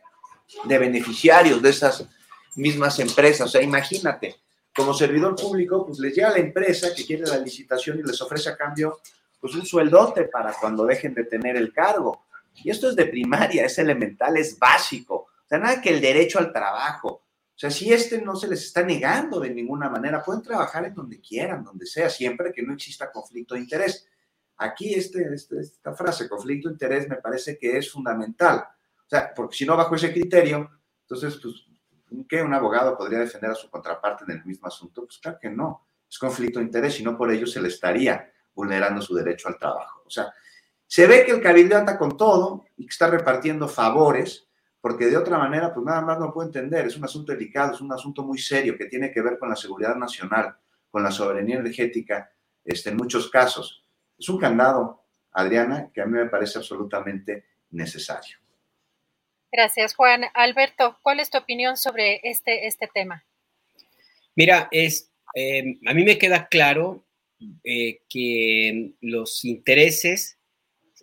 de 0.65 0.79
beneficiarios 0.79 1.63
de 1.63 1.71
esas 1.71 2.09
mismas 2.57 2.99
empresas. 2.99 3.49
O 3.49 3.51
sea, 3.51 3.63
imagínate, 3.63 4.37
como 4.75 4.95
servidor 4.95 5.37
público, 5.37 5.87
pues 5.87 5.99
les 5.99 6.15
llega 6.15 6.31
la 6.31 6.39
empresa 6.39 6.95
que 6.95 7.05
quiere 7.05 7.27
la 7.27 7.39
licitación 7.39 7.99
y 7.99 8.03
les 8.03 8.21
ofrece 8.21 8.51
a 8.51 8.57
cambio 8.57 8.99
pues 9.41 9.55
un 9.55 9.65
sueldote 9.65 10.25
para 10.25 10.53
cuando 10.53 10.85
dejen 10.85 11.15
de 11.15 11.25
tener 11.25 11.57
el 11.57 11.73
cargo. 11.73 12.27
Y 12.63 12.71
esto 12.71 12.91
es 12.91 12.97
de 12.97 13.07
primaria, 13.07 13.65
es 13.65 13.79
elemental, 13.79 14.37
es 14.37 14.59
básico. 14.59 15.15
O 15.15 15.49
sea, 15.49 15.59
nada 15.59 15.81
que 15.81 15.91
el 15.91 16.01
derecho 16.01 16.39
al 16.39 16.53
trabajo. 16.53 17.09
O 17.09 17.59
sea, 17.61 17.71
si 17.71 17.93
este 17.93 18.21
no 18.21 18.37
se 18.37 18.49
les 18.49 18.65
está 18.65 18.83
negando 18.83 19.41
de 19.41 19.51
ninguna 19.51 19.89
manera, 19.89 20.23
pueden 20.23 20.43
trabajar 20.43 20.85
en 20.85 20.95
donde 20.95 21.21
quieran, 21.21 21.65
donde 21.65 21.87
sea, 21.87 22.09
siempre 22.09 22.53
que 22.53 22.63
no 22.63 22.75
exista 22.75 23.11
conflicto 23.11 23.55
de 23.55 23.61
interés. 23.61 24.07
Aquí 24.59 24.95
este, 24.95 25.27
este 25.35 25.61
esta 25.61 25.95
frase, 25.95 26.29
conflicto 26.29 26.69
de 26.69 26.75
interés, 26.75 27.09
me 27.09 27.17
parece 27.17 27.59
que 27.59 27.79
es 27.79 27.91
fundamental. 27.91 28.59
O 28.59 29.09
sea, 29.09 29.33
porque 29.35 29.57
si 29.57 29.65
no, 29.65 29.77
bajo 29.77 29.95
ese 29.95 30.13
criterio, 30.13 30.71
entonces, 31.03 31.41
pues 31.43 31.70
¿Qué 32.29 32.43
un 32.43 32.55
abogado 32.55 32.97
podría 32.97 33.21
defender 33.21 33.51
a 33.51 33.55
su 33.55 33.71
contraparte 33.71 34.25
en 34.25 34.33
el 34.33 34.45
mismo 34.45 34.67
asunto? 34.67 35.05
Pues 35.05 35.19
claro 35.19 35.39
que 35.41 35.51
no. 35.51 35.87
Es 36.09 36.19
conflicto 36.19 36.59
de 36.59 36.65
interés 36.65 36.99
y 37.01 37.05
no 37.05 37.17
por 37.17 37.31
ello 37.31 37.47
se 37.47 37.61
le 37.61 37.69
estaría 37.69 38.33
vulnerando 38.55 39.01
su 39.01 39.15
derecho 39.15 39.49
al 39.49 39.59
trabajo. 39.59 40.03
O 40.05 40.11
sea, 40.11 40.33
se 40.87 41.07
ve 41.07 41.25
que 41.25 41.31
el 41.31 41.41
cabildo 41.41 41.77
anda 41.77 41.97
con 41.97 42.17
todo 42.17 42.65
y 42.77 42.85
que 42.85 42.91
está 42.91 43.09
repartiendo 43.09 43.69
favores, 43.69 44.49
porque 44.81 45.07
de 45.07 45.17
otra 45.17 45.39
manera, 45.39 45.73
pues 45.73 45.87
nada 45.87 46.01
más 46.01 46.19
no 46.19 46.33
puedo 46.33 46.49
entender. 46.49 46.87
Es 46.87 46.97
un 46.97 47.05
asunto 47.05 47.31
delicado, 47.31 47.75
es 47.75 47.81
un 47.81 47.93
asunto 47.93 48.25
muy 48.25 48.39
serio 48.39 48.77
que 48.77 48.87
tiene 48.87 49.13
que 49.13 49.23
ver 49.23 49.39
con 49.39 49.49
la 49.49 49.57
seguridad 49.57 49.95
nacional, 49.95 50.57
con 50.91 51.05
la 51.05 51.13
soberanía 51.13 51.59
energética, 51.59 52.33
este, 52.65 52.91
en 52.91 52.97
muchos 52.97 53.31
casos. 53.31 53.85
Es 54.19 54.29
un 54.29 54.39
candado, 54.39 55.05
Adriana, 55.31 55.91
que 55.95 56.03
a 56.03 56.07
mí 56.07 56.13
me 56.13 56.27
parece 56.27 56.59
absolutamente 56.59 57.45
necesario. 57.71 58.40
Gracias, 59.53 59.95
Juan. 59.95 60.25
Alberto, 60.35 60.99
¿cuál 61.03 61.19
es 61.19 61.31
tu 61.31 61.39
opinión 61.39 61.77
sobre 61.77 62.21
este, 62.23 62.69
este 62.69 62.89
tema? 62.93 63.25
Mira, 64.37 64.69
es, 64.71 65.11
eh, 65.35 65.77
a 65.87 65.93
mí 65.93 66.05
me 66.05 66.19
queda 66.19 66.47
claro 66.47 67.05
eh, 67.65 68.03
que 68.09 68.93
los 69.01 69.45
intereses 69.45 70.39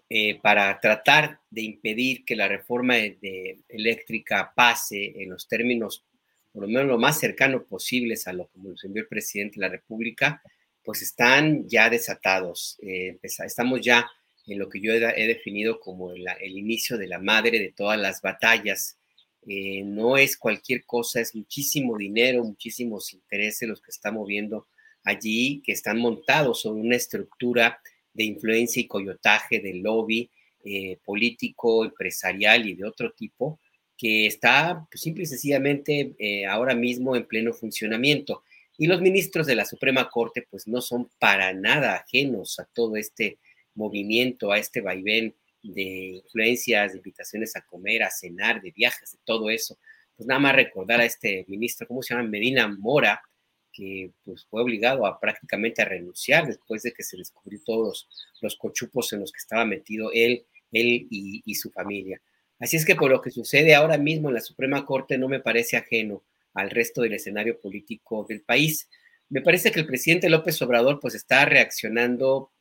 eh, 0.10 0.40
para 0.40 0.80
tratar 0.80 1.42
de 1.50 1.62
impedir 1.64 2.24
que 2.24 2.38
la 2.38 2.48
reforma 2.48 2.96
eléctrica 2.98 4.54
pase 4.56 5.22
en 5.22 5.32
los 5.32 5.50
términos, 5.50 6.06
por 6.54 6.62
lo 6.62 6.70
menos 6.70 6.86
lo 6.86 6.98
más 6.98 7.20
cercano 7.20 7.66
posibles 7.66 8.28
a 8.28 8.34
lo 8.34 8.48
que 8.48 8.60
nos 8.60 8.84
envió 8.86 9.02
el 9.02 9.10
presidente 9.10 9.60
de 9.60 9.66
la 9.66 9.72
República, 9.74 10.42
pues 10.84 11.02
están 11.02 11.68
ya 11.68 11.90
desatados. 11.90 12.80
estamos 13.22 13.82
ya 13.82 14.10
en 14.48 14.60
lo 14.60 14.70
que 14.70 14.80
yo 14.80 14.94
he, 14.94 15.28
definido 15.28 15.80
como 15.80 16.14
el, 16.14 16.26
inicio 16.42 16.98
de 16.98 17.08
la 17.08 17.20
madre 17.20 17.60
de 17.60 17.74
todas 17.74 18.00
las 18.00 18.22
batallas. 18.22 18.98
Eh, 19.46 19.84
no 19.84 20.18
es 20.18 20.38
cualquier 20.38 20.86
cosa, 20.86 21.22
es 21.22 21.36
muchísimo 21.36 21.98
dinero, 21.98 22.44
muchísimos 22.44 23.14
intereses 23.14 23.68
los 23.68 23.82
que 23.82 23.92
están 23.92 24.16
moviendo 24.16 24.68
allí, 25.04 25.62
que 25.66 25.74
están 25.74 26.00
montados 26.00 26.62
sobre 26.62 26.82
una 26.82 26.96
estructura 26.96 27.80
de 28.14 28.24
influencia 28.24 28.82
y 28.82 28.88
coyotaje, 28.88 29.60
de 29.60 29.76
lobby 29.76 30.30
eh, 30.64 30.98
político, 31.04 31.86
empresarial 31.86 32.68
y 32.68 32.74
de 32.74 32.86
otro 32.86 33.12
tipo, 33.12 33.60
que 33.98 34.28
está 34.28 34.86
pues, 34.90 35.02
simple 35.02 35.24
y 35.24 35.28
sencillamente 35.28 36.16
eh, 36.20 36.46
ahora 36.46 36.76
mismo 36.76 37.16
en 37.16 37.26
pleno 37.26 37.54
funcionamiento. 37.54 38.44
Y 38.78 38.88
los 38.88 39.02
ministros 39.02 39.48
de 39.48 39.56
la 39.56 39.66
Suprema 39.66 40.10
Corte 40.10 40.46
pues 40.50 40.68
no 40.68 40.82
son 40.82 41.10
para 41.20 41.54
nada 41.54 41.96
ajenos 41.96 42.60
a 42.60 42.66
todo 42.66 42.96
este 42.96 43.40
movimiento, 43.78 44.52
a 44.52 44.58
este 44.58 44.82
vaivén 44.82 45.36
de 45.64 46.22
influencias, 46.24 46.92
de 46.92 46.98
invitaciones 46.98 47.56
a 47.56 47.62
comer, 47.62 48.04
a 48.04 48.12
cenar, 48.12 48.62
de 48.62 48.72
viajes, 48.72 49.12
de 49.14 49.20
todo 49.24 49.50
eso. 49.50 49.78
Pues 50.16 50.28
nada 50.28 50.40
más 50.40 50.56
recordar 50.56 51.00
a 51.00 51.06
este 51.06 51.46
ministro, 51.48 51.88
¿cómo 51.88 52.02
se 52.02 52.14
llama? 52.14 52.28
Medina 52.28 52.68
Mora, 52.68 53.22
que 53.72 54.12
pues 54.24 54.46
fue 54.50 54.62
obligado 54.62 55.06
a 55.06 55.20
prácticamente 55.20 55.82
a 55.82 55.86
renunciar 55.86 56.48
después 56.48 56.82
de 56.84 56.92
que 56.92 57.04
se 57.04 57.18
descubrió 57.18 57.60
todos 57.64 58.10
los 58.42 58.56
cochupos 58.56 59.14
en 59.14 59.20
los 59.20 59.32
que 59.32 59.40
estaba 59.40 59.66
metido 59.66 60.12
él, 60.14 60.46
él 60.72 61.08
y, 61.10 61.44
y 61.46 61.56
su 61.56 61.70
familia. 61.72 62.22
Así 62.60 62.76
es 62.76 62.86
que 62.86 62.96
por 62.96 63.12
lo 63.12 63.22
que 63.22 63.30
sucede 63.30 63.76
ahora 63.76 63.98
mismo 63.98 64.30
en 64.30 64.36
la 64.36 64.42
Suprema 64.42 64.84
Corte 64.84 65.18
no 65.18 65.28
me 65.28 65.40
parece 65.40 65.78
ajeno 65.78 66.24
al 66.56 66.72
resto 66.72 67.02
del 67.02 67.14
escenario 67.14 67.60
político 67.60 68.26
del 68.28 68.42
país. 68.42 68.90
Me 69.30 69.42
parece 69.42 69.72
que 69.72 69.80
el 69.80 69.86
presidente 69.86 70.30
López 70.30 70.62
Obrador 70.62 71.00
pues 71.02 71.16
está 71.16 71.46
reaccionando 71.46 72.52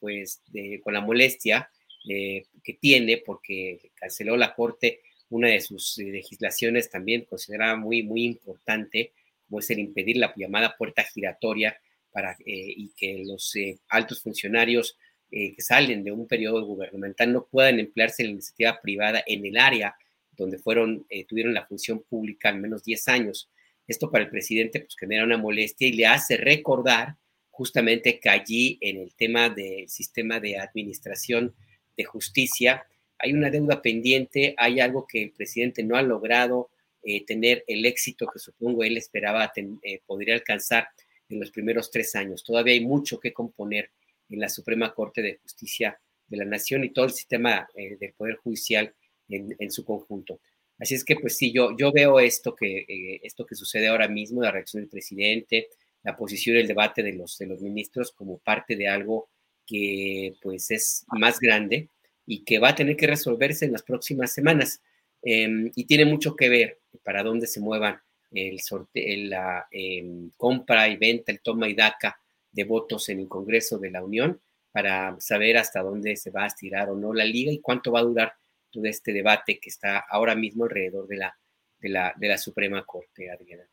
pues 0.00 0.42
con 0.82 0.94
la 0.94 1.00
molestia 1.00 1.70
eh, 2.08 2.44
que 2.62 2.74
tiene 2.74 3.20
porque 3.24 3.90
canceló 3.94 4.36
la 4.36 4.54
Corte 4.54 5.00
una 5.28 5.48
de 5.48 5.60
sus 5.60 5.98
eh, 5.98 6.04
legislaciones 6.04 6.88
también 6.88 7.24
considerada 7.24 7.74
muy, 7.74 8.04
muy 8.04 8.24
importante, 8.24 9.12
como 9.44 9.58
es 9.58 9.68
el 9.70 9.80
impedir 9.80 10.16
la 10.18 10.32
llamada 10.36 10.76
puerta 10.76 11.02
giratoria 11.02 11.76
para, 12.12 12.32
eh, 12.32 12.36
y 12.46 12.92
que 12.96 13.24
los 13.26 13.52
altos 13.88 14.22
funcionarios 14.22 14.96
que 15.28 15.56
salen 15.58 16.04
de 16.04 16.12
un 16.12 16.28
periodo 16.28 16.64
gubernamental 16.64 17.32
no 17.32 17.46
puedan 17.46 17.80
emplearse 17.80 18.22
en 18.22 18.28
la 18.28 18.32
iniciativa 18.34 18.80
privada 18.80 19.24
en 19.26 19.44
el 19.44 19.56
área 19.56 19.96
donde 20.30 20.56
fueron, 20.58 21.04
tuvieron 21.26 21.52
la 21.52 21.66
función 21.66 22.04
pública 22.08 22.48
al 22.48 22.60
menos 22.60 22.84
10 22.84 23.08
años. 23.08 23.50
Esto 23.86 24.10
para 24.10 24.24
el 24.24 24.30
presidente 24.30 24.80
pues 24.80 24.96
genera 24.98 25.24
una 25.24 25.38
molestia 25.38 25.88
y 25.88 25.92
le 25.92 26.06
hace 26.06 26.36
recordar 26.36 27.16
justamente 27.50 28.20
que 28.20 28.28
allí 28.28 28.78
en 28.80 28.98
el 28.98 29.14
tema 29.14 29.48
del 29.48 29.88
sistema 29.88 30.40
de 30.40 30.58
administración 30.58 31.54
de 31.96 32.04
justicia 32.04 32.86
hay 33.18 33.32
una 33.32 33.50
deuda 33.50 33.80
pendiente, 33.80 34.54
hay 34.58 34.80
algo 34.80 35.06
que 35.06 35.22
el 35.22 35.30
presidente 35.30 35.82
no 35.82 35.96
ha 35.96 36.02
logrado 36.02 36.70
eh, 37.02 37.24
tener 37.24 37.64
el 37.66 37.86
éxito 37.86 38.26
que 38.26 38.38
supongo 38.38 38.82
él 38.82 38.96
esperaba 38.96 39.52
eh, 39.56 40.00
podría 40.06 40.34
alcanzar 40.34 40.88
en 41.28 41.40
los 41.40 41.50
primeros 41.50 41.90
tres 41.90 42.14
años. 42.14 42.44
Todavía 42.44 42.74
hay 42.74 42.84
mucho 42.84 43.18
que 43.18 43.32
componer 43.32 43.90
en 44.28 44.40
la 44.40 44.48
Suprema 44.48 44.92
Corte 44.92 45.22
de 45.22 45.36
Justicia 45.36 45.98
de 46.26 46.36
la 46.36 46.44
Nación 46.44 46.84
y 46.84 46.90
todo 46.90 47.04
el 47.04 47.12
sistema 47.12 47.68
eh, 47.74 47.96
del 47.96 48.12
Poder 48.12 48.36
Judicial 48.36 48.92
en, 49.28 49.54
en, 49.58 49.70
su 49.70 49.84
conjunto. 49.84 50.40
Así 50.78 50.94
es 50.94 51.04
que, 51.04 51.16
pues 51.16 51.36
sí, 51.36 51.52
yo, 51.52 51.76
yo 51.76 51.90
veo 51.92 52.20
esto 52.20 52.54
que, 52.54 53.20
esto 53.22 53.46
que 53.46 53.54
sucede 53.54 53.88
ahora 53.88 54.08
mismo, 54.08 54.42
la 54.42 54.50
reacción 54.50 54.82
del 54.82 54.90
presidente, 54.90 55.68
la 56.02 56.16
posición 56.16 56.56
el 56.56 56.68
debate 56.68 57.02
de 57.02 57.14
los, 57.14 57.38
de 57.38 57.46
los 57.46 57.60
ministros 57.60 58.12
como 58.12 58.38
parte 58.38 58.76
de 58.76 58.88
algo 58.88 59.28
que 59.66 60.34
pues 60.40 60.70
es 60.70 61.04
más 61.08 61.40
grande 61.40 61.88
y 62.26 62.44
que 62.44 62.58
va 62.58 62.70
a 62.70 62.74
tener 62.74 62.96
que 62.96 63.06
resolverse 63.06 63.64
en 63.64 63.72
las 63.72 63.82
próximas 63.82 64.32
semanas. 64.32 64.80
Em, 65.22 65.70
y 65.74 65.84
tiene 65.84 66.04
mucho 66.04 66.36
que 66.36 66.48
ver 66.48 66.78
para 67.02 67.22
dónde 67.22 67.46
se 67.46 67.60
muevan 67.60 68.00
el 68.30 68.60
sorteo, 68.60 69.28
la 69.28 69.66
em, 69.70 70.30
compra 70.36 70.88
y 70.88 70.96
venta, 70.96 71.32
el 71.32 71.40
toma 71.40 71.68
y 71.68 71.74
daca 71.74 72.20
de 72.52 72.64
votos 72.64 73.08
en 73.08 73.20
el 73.20 73.28
Congreso 73.28 73.78
de 73.78 73.90
la 73.90 74.04
Unión 74.04 74.40
para 74.72 75.16
saber 75.20 75.56
hasta 75.56 75.82
dónde 75.82 76.16
se 76.16 76.30
va 76.30 76.44
a 76.44 76.48
estirar 76.48 76.90
o 76.90 76.96
no 76.96 77.12
la 77.12 77.24
liga 77.24 77.50
y 77.50 77.60
cuánto 77.60 77.92
va 77.92 78.00
a 78.00 78.04
durar 78.04 78.34
todo 78.76 78.86
este 78.86 79.12
debate 79.12 79.58
que 79.58 79.70
está 79.70 79.98
ahora 79.98 80.34
mismo 80.34 80.64
alrededor 80.64 81.06
de 81.06 81.16
la, 81.16 81.36
de 81.80 81.88
la, 81.88 82.12
de 82.16 82.28
la 82.28 82.38
Suprema 82.38 82.84
Corte, 82.84 83.30
Adriana. 83.30 83.64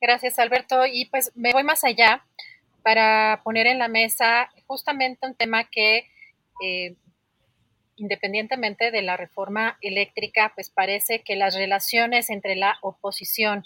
Gracias, 0.00 0.38
Alberto. 0.38 0.86
Y 0.86 1.06
pues 1.06 1.32
me 1.34 1.52
voy 1.52 1.64
más 1.64 1.84
allá 1.84 2.24
para 2.82 3.40
poner 3.44 3.66
en 3.66 3.78
la 3.78 3.88
mesa 3.88 4.50
justamente 4.66 5.26
un 5.26 5.34
tema 5.34 5.64
que, 5.64 6.08
eh, 6.64 6.94
independientemente 7.96 8.90
de 8.90 9.02
la 9.02 9.16
reforma 9.16 9.78
eléctrica, 9.80 10.52
pues 10.54 10.70
parece 10.70 11.22
que 11.22 11.36
las 11.36 11.54
relaciones 11.54 12.30
entre 12.30 12.56
la 12.56 12.78
oposición 12.82 13.64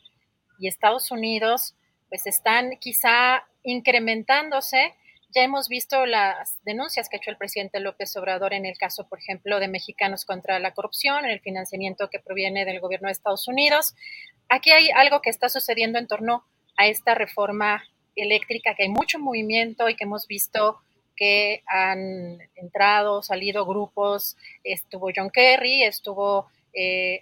y 0.59 0.69
Estados 0.69 1.11
Unidos 1.11 1.75
pues 2.09 2.27
están 2.27 2.77
quizá 2.79 3.45
incrementándose. 3.63 4.95
Ya 5.37 5.45
hemos 5.45 5.69
visto 5.69 6.07
las 6.07 6.59
denuncias 6.65 7.11
que 7.11 7.17
ha 7.17 7.19
hecho 7.19 7.31
el 7.31 7.37
presidente 7.37 7.79
López 7.79 8.17
Obrador 8.17 8.55
en 8.55 8.65
el 8.65 8.79
caso, 8.79 9.07
por 9.07 9.19
ejemplo, 9.19 9.61
de 9.61 9.69
mexicanos 9.69 10.25
contra 10.25 10.59
la 10.61 10.73
corrupción, 10.73 11.27
en 11.27 11.31
el 11.31 11.41
financiamiento 11.41 12.09
que 12.09 12.21
proviene 12.21 12.65
del 12.65 12.81
gobierno 12.81 13.09
de 13.09 13.13
Estados 13.13 13.47
Unidos. 13.47 13.95
Aquí 14.49 14.71
hay 14.71 14.89
algo 14.89 15.21
que 15.21 15.29
está 15.29 15.51
sucediendo 15.51 15.99
en 15.99 16.07
torno 16.07 16.47
a 16.79 16.87
esta 16.87 17.15
reforma 17.15 17.85
eléctrica, 18.15 18.75
que 18.75 18.85
hay 18.85 18.89
mucho 18.89 19.19
movimiento 19.19 19.91
y 19.91 19.95
que 19.95 20.05
hemos 20.05 20.27
visto 20.27 20.79
que 21.15 21.63
han 21.67 22.39
entrado, 22.55 23.23
salido 23.23 23.67
grupos, 23.67 24.39
estuvo 24.65 25.11
John 25.15 25.29
Kerry, 25.29 25.83
estuvo, 25.83 26.47
eh, 26.73 27.21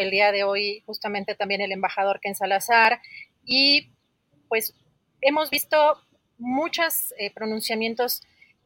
el 0.00 0.10
día 0.10 0.32
de 0.32 0.44
hoy 0.44 0.82
justamente 0.86 1.34
también 1.34 1.60
el 1.60 1.72
embajador 1.72 2.20
Ken 2.20 2.34
Salazar, 2.34 3.02
y 3.44 3.90
pues 4.48 4.74
hemos 5.20 5.50
visto 5.50 6.00
muchos 6.42 7.14
eh, 7.18 7.30
pronunciamientos 7.30 8.22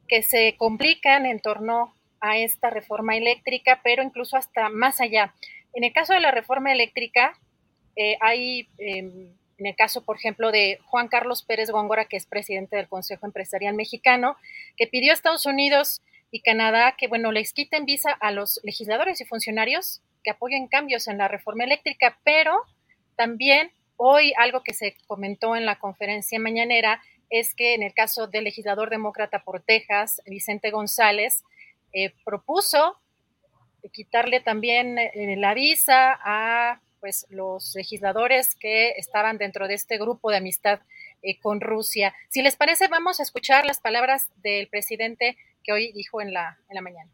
que 0.09 0.23
se 0.23 0.57
complican 0.57 1.27
en 1.27 1.41
torno 1.41 1.95
a 2.21 2.39
esta 2.39 2.71
reforma 2.71 3.17
eléctrica, 3.17 3.81
pero 3.85 4.03
incluso 4.03 4.37
hasta 4.37 4.69
más 4.69 5.01
allá. 5.01 5.35
En 5.75 5.85
el 5.85 5.93
caso 5.93 6.15
de 6.15 6.21
la 6.21 6.31
reforma 6.31 6.73
eléctrica, 6.73 7.39
eh, 7.95 8.17
hay, 8.21 8.69
em, 8.79 9.29
en 9.59 9.67
el 9.67 9.77
caso, 9.77 10.05
por 10.05 10.17
ejemplo, 10.17 10.51
de 10.51 10.79
Juan 10.87 11.09
Carlos 11.09 11.43
Pérez 11.43 11.71
Góngora, 11.71 12.07
que 12.07 12.17
es 12.17 12.27
presidente 12.27 12.77
del 12.77 12.89
Consejo 12.89 13.27
Empresarial 13.27 13.75
Mexicano, 13.75 14.37
que 14.77 14.87
pidió 14.87 15.13
a 15.13 15.15
Estados 15.15 15.47
Unidos 15.47 16.03
y 16.31 16.41
Canadá 16.41 16.97
que, 16.99 17.09
bueno, 17.09 17.33
les 17.33 17.53
quiten 17.53 17.85
visa 17.85 18.13
a 18.13 18.31
los 18.31 18.61
legisladores 18.65 19.21
y 19.21 19.25
funcionarios 19.25 20.03
que 20.25 20.31
apoyen 20.31 20.67
cambios 20.67 21.09
en 21.09 21.19
la 21.19 21.29
reforma 21.29 21.65
eléctrica, 21.65 22.19
pero 22.25 22.63
también 23.17 23.71
Hoy 23.97 24.33
algo 24.37 24.63
que 24.63 24.75
se 24.75 24.95
comentó 25.07 25.57
en 25.57 25.65
la 25.65 25.79
conferencia 25.79 26.39
mañanera 26.39 27.01
es 27.31 27.55
que 27.55 27.75
en 27.75 27.83
el 27.83 27.93
caso 27.95 28.27
del 28.27 28.45
legislador 28.45 28.91
demócrata 28.91 29.43
por 29.43 29.63
Texas, 29.63 30.21
Vicente 30.27 30.71
González, 30.71 31.45
eh, 31.93 32.13
propuso 32.25 32.99
quitarle 33.93 34.41
también 34.41 34.99
eh, 34.99 35.37
la 35.37 35.55
visa 35.55 36.19
a 36.25 36.81
pues, 37.01 37.27
los 37.31 37.75
legisladores 37.75 38.55
que 38.57 38.91
estaban 38.97 39.39
dentro 39.39 39.69
de 39.69 39.75
este 39.75 39.99
grupo 39.99 40.31
de 40.31 40.39
amistad 40.39 40.81
eh, 41.23 41.39
con 41.39 41.61
Rusia. 41.61 42.15
Si 42.29 42.43
les 42.43 42.57
parece, 42.57 42.89
vamos 42.89 43.21
a 43.21 43.23
escuchar 43.23 43.65
las 43.65 43.81
palabras 43.81 44.31
del 44.37 44.69
presidente 44.69 45.37
que 45.63 45.73
hoy 45.73 45.93
dijo 45.93 46.21
en 46.21 46.33
la, 46.33 46.59
en 46.69 46.75
la 46.75 46.83
mañana. 46.83 47.11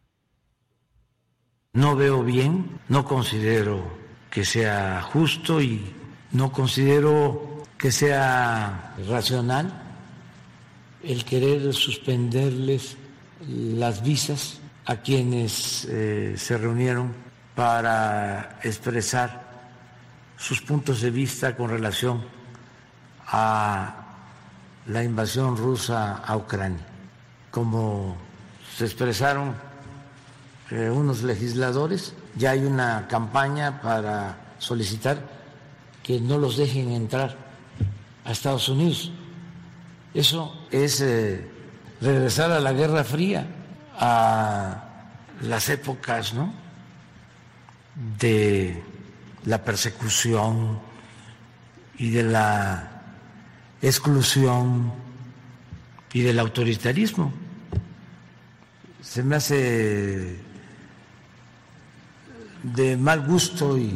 No 1.74 1.96
veo 1.96 2.22
bien, 2.22 2.80
no 2.88 3.04
considero 3.04 3.98
que 4.30 4.44
sea 4.44 5.00
justo 5.02 5.60
y 5.60 5.94
no 6.32 6.52
considero 6.52 7.62
que 7.78 7.90
sea 7.90 8.94
racional 9.08 9.81
el 11.04 11.24
querer 11.24 11.72
suspenderles 11.74 12.96
las 13.48 14.02
visas 14.02 14.60
a 14.86 14.96
quienes 14.96 15.86
eh, 15.86 16.34
se 16.36 16.58
reunieron 16.58 17.12
para 17.54 18.58
expresar 18.62 19.42
sus 20.36 20.60
puntos 20.60 21.00
de 21.00 21.10
vista 21.10 21.56
con 21.56 21.70
relación 21.70 22.24
a 23.26 23.94
la 24.86 25.04
invasión 25.04 25.56
rusa 25.56 26.16
a 26.16 26.36
Ucrania. 26.36 26.84
Como 27.50 28.16
se 28.76 28.84
expresaron 28.84 29.54
eh, 30.70 30.90
unos 30.90 31.22
legisladores, 31.22 32.14
ya 32.36 32.50
hay 32.50 32.64
una 32.64 33.06
campaña 33.08 33.80
para 33.80 34.54
solicitar 34.58 35.18
que 36.02 36.20
no 36.20 36.38
los 36.38 36.56
dejen 36.56 36.90
entrar 36.90 37.36
a 38.24 38.32
Estados 38.32 38.68
Unidos. 38.68 39.12
Eso 40.14 40.66
es 40.70 41.00
eh, 41.00 41.48
regresar 42.00 42.52
a 42.52 42.60
la 42.60 42.72
Guerra 42.72 43.04
Fría, 43.04 43.46
a 43.98 44.84
las 45.42 45.68
épocas 45.68 46.34
¿no? 46.34 46.52
de 48.18 48.82
la 49.44 49.64
persecución 49.64 50.80
y 51.98 52.10
de 52.10 52.22
la 52.24 53.02
exclusión 53.80 54.92
y 56.12 56.22
del 56.22 56.38
autoritarismo. 56.38 57.32
Se 59.00 59.22
me 59.22 59.36
hace 59.36 60.36
de 62.62 62.96
mal 62.96 63.26
gusto 63.26 63.76
y 63.76 63.92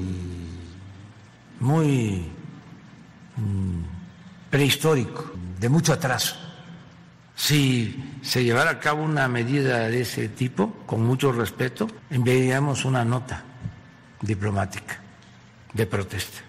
muy 1.61 2.27
mm, 3.37 3.81
prehistórico, 4.51 5.33
de 5.59 5.69
mucho 5.69 5.93
atraso. 5.93 6.37
Si 7.35 8.19
se 8.23 8.45
llevara 8.45 8.71
a 8.71 8.81
cabo 8.81 9.03
una 9.03 9.29
medida 9.29 9.89
de 9.89 10.01
ese 10.01 10.29
tipo, 10.29 10.73
con 10.87 11.05
mucho 11.05 11.33
respeto, 11.33 11.87
enviaríamos 12.11 12.85
una 12.85 13.05
nota 13.05 13.45
diplomática 14.23 15.03
de 15.73 15.87
protesta. 15.87 16.49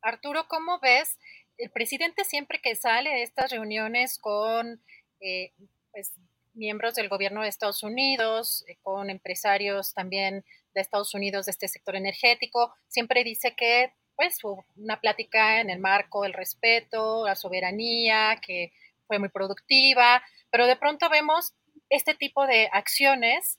Arturo, 0.00 0.46
¿cómo 0.46 0.78
ves? 0.80 1.18
El 1.58 1.70
presidente 1.70 2.24
siempre 2.24 2.60
que 2.60 2.76
sale 2.76 3.10
de 3.10 3.22
estas 3.24 3.50
reuniones 3.50 4.18
con 4.18 4.80
eh, 5.20 5.52
pues, 5.90 6.12
miembros 6.54 6.94
del 6.94 7.08
gobierno 7.08 7.42
de 7.42 7.48
Estados 7.48 7.82
Unidos, 7.82 8.64
eh, 8.68 8.76
con 8.82 9.10
empresarios 9.10 9.92
también 9.92 10.44
de 10.74 10.80
Estados 10.80 11.14
Unidos 11.14 11.46
de 11.46 11.52
este 11.52 11.66
sector 11.66 11.96
energético, 11.96 12.74
siempre 12.86 13.24
dice 13.24 13.54
que 13.56 13.92
pues 14.16 14.38
una 14.76 15.00
plática 15.00 15.60
en 15.60 15.70
el 15.70 15.78
marco 15.78 16.22
del 16.22 16.32
respeto, 16.32 17.26
la 17.26 17.36
soberanía, 17.36 18.40
que 18.44 18.72
fue 19.06 19.18
muy 19.18 19.28
productiva, 19.28 20.22
pero 20.50 20.66
de 20.66 20.76
pronto 20.76 21.08
vemos 21.08 21.54
este 21.90 22.14
tipo 22.14 22.46
de 22.46 22.68
acciones. 22.72 23.58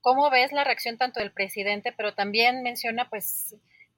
¿Cómo 0.00 0.30
ves 0.30 0.50
la 0.50 0.64
reacción 0.64 0.98
tanto 0.98 1.20
del 1.20 1.32
presidente, 1.32 1.92
pero 1.96 2.14
también 2.14 2.62
menciona 2.62 3.08
pues 3.08 3.54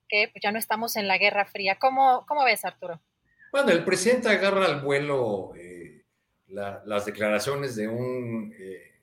que 0.09 0.31
ya 0.43 0.53
no 0.53 0.59
estamos 0.59 0.97
en 0.97 1.09
la 1.09 1.17
Guerra 1.17 1.47
Fría? 1.47 1.79
¿Cómo, 1.79 2.27
cómo 2.27 2.45
ves, 2.45 2.65
Arturo? 2.65 3.01
Bueno, 3.53 3.71
el 3.71 3.85
presidente 3.85 4.29
agarra 4.29 4.67
al 4.67 4.81
vuelo 4.83 5.55
eh, 5.57 6.05
las 6.49 7.07
declaraciones 7.07 7.77
de 7.77 7.89
un 7.89 8.55
eh, 8.59 8.95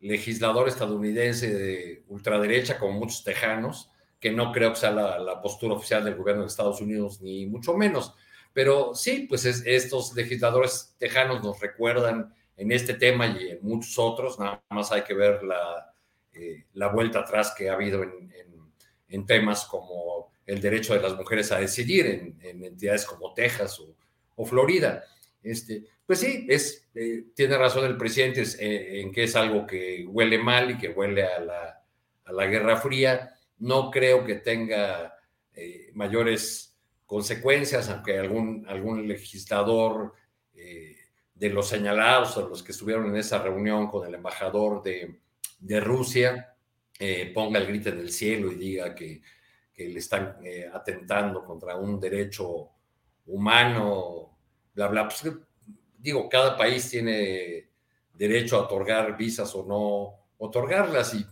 legislador 0.00 0.68
estadounidense 0.68 1.52
de 1.52 2.04
ultraderecha, 2.08 2.78
como 2.78 2.98
muchos 3.00 3.24
tejanos, 3.24 3.90
que 4.20 4.30
no 4.30 4.52
creo 4.52 4.70
que 4.70 4.80
sea 4.80 4.90
la, 4.90 5.40
postura 5.40 5.74
oficial 5.74 6.04
del 6.04 6.16
gobierno 6.16 6.42
de 6.42 6.48
Estados 6.48 6.80
Unidos, 6.80 7.20
ni 7.20 7.46
mucho 7.46 7.76
menos. 7.76 8.14
Pero 8.52 8.94
sí, 8.94 9.26
pues 9.28 9.44
estos 9.44 10.14
legisladores 10.14 10.94
tejanos 10.98 11.42
nos 11.42 11.60
recuerdan 11.60 12.34
en 12.56 12.72
este 12.72 12.94
tema 12.94 13.26
y 13.26 13.50
en 13.50 13.58
muchos 13.62 13.98
otros, 13.98 14.38
nada 14.38 14.62
más 14.70 14.90
hay 14.92 15.02
que 15.02 15.14
ver 15.14 15.42
la, 15.42 15.92
eh, 16.32 16.64
la 16.74 16.88
vuelta 16.88 17.20
atrás 17.20 17.54
que 17.56 17.68
ha 17.68 17.74
habido 17.74 18.02
en, 18.02 18.32
en, 19.08 19.26
temas 19.26 19.64
como 19.64 20.32
el 20.44 20.60
derecho 20.60 20.94
de 20.94 21.00
las 21.00 21.16
mujeres 21.16 21.52
a 21.52 21.58
decidir 21.58 22.06
en, 22.06 22.64
entidades 22.64 23.04
como 23.04 23.32
Texas 23.34 23.80
o, 24.36 24.44
Florida. 24.44 25.04
Este, 25.42 25.84
pues 26.04 26.20
sí, 26.20 26.46
es, 26.48 26.88
eh, 26.94 27.24
tiene 27.34 27.56
razón 27.56 27.84
el 27.84 27.96
presidente 27.96 28.42
eh, 28.58 29.00
en 29.00 29.12
que 29.12 29.24
es 29.24 29.34
algo 29.34 29.66
que 29.66 30.04
huele 30.06 30.38
mal 30.38 30.70
y 30.70 30.78
que 30.78 30.88
huele 30.88 31.24
a 31.24 31.40
la, 31.40 31.82
a 32.24 32.32
la 32.32 32.46
Guerra 32.46 32.76
Fría. 32.76 33.35
No 33.58 33.90
creo 33.90 34.24
que 34.24 34.36
tenga 34.36 35.16
eh, 35.54 35.90
mayores 35.94 36.76
consecuencias, 37.06 37.88
aunque 37.88 38.18
algún, 38.18 38.66
algún 38.68 39.06
legislador 39.06 40.14
de 41.34 41.50
los 41.50 41.68
señalados, 41.68 42.36
de 42.36 42.48
los 42.48 42.62
que 42.62 42.72
estuvieron 42.72 43.08
en 43.10 43.16
esa 43.16 43.42
reunión 43.42 43.88
con 43.88 44.06
el 44.08 44.14
embajador 44.14 44.82
de, 44.82 45.20
de 45.60 45.80
Rusia, 45.80 46.56
ponga 47.34 47.58
el 47.58 47.66
grito 47.66 47.90
en 47.90 47.98
el 47.98 48.10
cielo 48.10 48.50
y 48.50 48.54
diga 48.54 48.94
que, 48.94 49.20
que 49.72 49.86
le 49.86 49.98
están 49.98 50.38
atentando 50.72 51.44
contra 51.44 51.76
un 51.76 52.00
derecho 52.00 52.70
humano, 53.26 54.38
bla, 54.74 54.88
bla. 54.88 55.08
Pues, 55.08 55.24
digo, 55.98 56.28
cada 56.28 56.56
país 56.56 56.88
tiene 56.88 57.68
derecho 58.14 58.56
a 58.56 58.62
otorgar 58.62 59.16
visas 59.16 59.54
o 59.54 59.64
no 59.66 60.26
otorgarlas 60.38 61.14
y, 61.14 61.26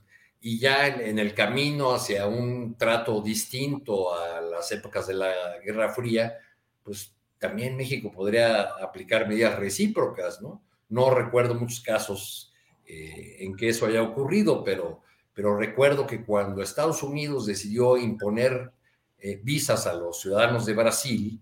y 0.46 0.58
ya 0.58 0.88
en, 0.88 1.18
el 1.18 1.32
camino 1.32 1.94
hacia 1.94 2.26
un 2.26 2.76
trato 2.76 3.22
distinto 3.22 4.14
a 4.14 4.42
las 4.42 4.70
épocas 4.72 5.06
de 5.06 5.14
la 5.14 5.32
Guerra 5.64 5.88
Fría, 5.88 6.36
pues 6.82 7.14
también 7.38 7.78
México 7.78 8.12
podría 8.12 8.60
aplicar 8.64 9.26
medidas 9.26 9.58
recíprocas, 9.58 10.42
¿no? 10.42 10.62
No 10.90 11.08
recuerdo 11.08 11.54
muchos 11.54 11.80
casos 11.80 12.52
eh, 12.84 13.36
en 13.38 13.56
que 13.56 13.70
eso 13.70 13.86
haya 13.86 14.02
ocurrido, 14.02 14.62
pero, 14.62 15.00
pero 15.32 15.56
recuerdo 15.56 16.06
que 16.06 16.22
cuando 16.22 16.60
Estados 16.60 17.02
Unidos 17.02 17.46
decidió 17.46 17.96
imponer 17.96 18.70
eh, 19.16 19.40
visas 19.42 19.86
a 19.86 19.94
los 19.94 20.20
ciudadanos 20.20 20.66
de 20.66 20.74
Brasil, 20.74 21.40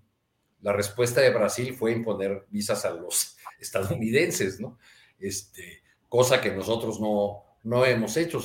la 0.60 0.72
respuesta 0.72 1.20
de 1.20 1.30
Brasil 1.30 1.74
fue 1.74 1.90
imponer 1.90 2.46
visas 2.50 2.84
a 2.84 2.90
los 2.90 3.36
estadounidenses, 3.58 4.60
¿no? 4.60 4.78
Este, 5.18 5.82
cosa 6.08 6.40
que 6.40 6.52
nosotros 6.52 7.00
no, 7.00 7.42
no 7.64 7.84
hemos 7.84 8.16
hecho. 8.16 8.40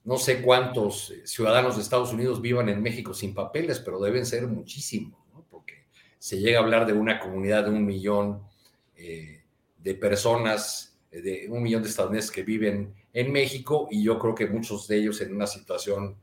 Eh, 0.00 0.04
no 0.04 0.18
sé 0.18 0.42
cuántos 0.42 1.12
ciudadanos 1.24 1.76
de 1.76 1.82
Estados 1.82 2.12
Unidos 2.12 2.40
vivan 2.40 2.68
en 2.68 2.82
México 2.82 3.14
sin 3.14 3.34
papeles, 3.34 3.80
pero 3.80 4.00
deben 4.00 4.26
ser 4.26 4.46
muchísimos, 4.46 5.20
¿no? 5.32 5.44
porque 5.50 5.86
se 6.18 6.38
llega 6.38 6.58
a 6.58 6.62
hablar 6.62 6.86
de 6.86 6.92
una 6.92 7.18
comunidad 7.18 7.64
de 7.64 7.70
un 7.70 7.84
millón 7.84 8.48
de 8.96 9.94
personas 9.94 10.90
de 11.10 11.48
un 11.48 11.62
millón 11.62 11.82
de 11.82 11.88
estadounidenses 11.88 12.30
que 12.30 12.42
viven 12.42 12.94
en 13.12 13.32
México 13.32 13.88
y 13.90 14.04
yo 14.04 14.18
creo 14.18 14.34
que 14.34 14.46
muchos 14.46 14.86
de 14.86 14.98
ellos 14.98 15.20
en 15.20 15.34
una 15.34 15.46
situación 15.46 16.16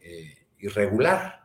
eh, 0.00 0.46
irregular. 0.58 1.44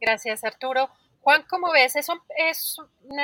Gracias, 0.00 0.44
Arturo. 0.44 0.90
Juan, 1.20 1.44
¿cómo 1.48 1.72
ves? 1.72 1.96
¿Es 1.96 2.08
un, 2.08 2.20
¿Es 2.36 2.76
un 2.78 3.16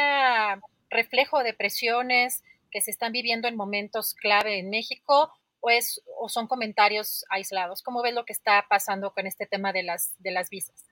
reflejo 0.88 1.42
de 1.42 1.54
presiones 1.54 2.42
que 2.70 2.80
se 2.80 2.90
están 2.90 3.12
viviendo 3.12 3.46
en 3.46 3.56
momentos 3.56 4.14
clave 4.14 4.58
en 4.58 4.70
México 4.70 5.32
o, 5.60 5.70
es, 5.70 6.02
o 6.18 6.28
son 6.28 6.46
comentarios 6.46 7.24
aislados? 7.30 7.82
¿Cómo 7.82 8.02
ves 8.02 8.14
lo 8.14 8.24
que 8.24 8.32
está 8.32 8.66
pasando 8.68 9.12
con 9.12 9.26
este 9.26 9.46
tema 9.46 9.72
de 9.72 9.82
las, 9.82 10.14
de 10.18 10.30
las 10.30 10.50
visas? 10.50 10.86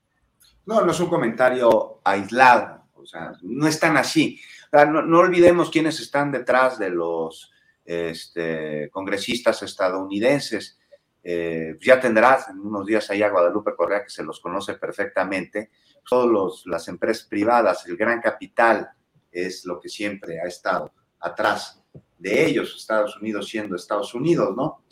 No, 0.66 0.82
no 0.82 0.92
es 0.92 1.00
un 1.00 1.08
comentario 1.08 2.00
aislado, 2.04 2.84
o 2.94 3.06
sea, 3.06 3.32
no 3.42 3.66
es 3.66 3.80
tan 3.80 3.96
así. 3.96 4.40
No, 4.72 5.18
olvidemos 5.18 5.70
quiénes 5.70 5.98
están 6.00 6.30
detrás 6.30 6.78
de 6.78 6.90
los 6.90 7.50
este, 7.84 8.90
congresistas 8.90 9.62
estadounidenses. 9.62 10.78
Eh, 11.24 11.76
ya 11.80 11.98
tendrás 11.98 12.48
en 12.50 12.60
unos 12.60 12.86
días 12.86 13.08
ahí 13.10 13.22
a 13.22 13.30
Guadalupe 13.30 13.74
Correa, 13.74 14.04
que 14.04 14.10
se 14.10 14.22
los 14.22 14.40
conoce 14.40 14.74
perfectamente. 14.74 15.70
Todas 16.08 16.62
las 16.66 16.88
empresas 16.88 17.26
privadas, 17.26 17.86
el 17.86 17.96
gran 17.96 18.20
capital 18.20 18.90
es 19.30 19.64
lo 19.64 19.80
que 19.80 19.88
siempre 19.88 20.40
ha 20.40 20.46
estado 20.46 20.92
atrás 21.20 21.77
de 22.18 22.46
ellos, 22.46 22.74
Estados 22.76 23.16
Unidos 23.16 23.48
siendo 23.48 23.76
Estados 23.76 24.14
Unidos, 24.14 24.54
¿no? 24.56 24.82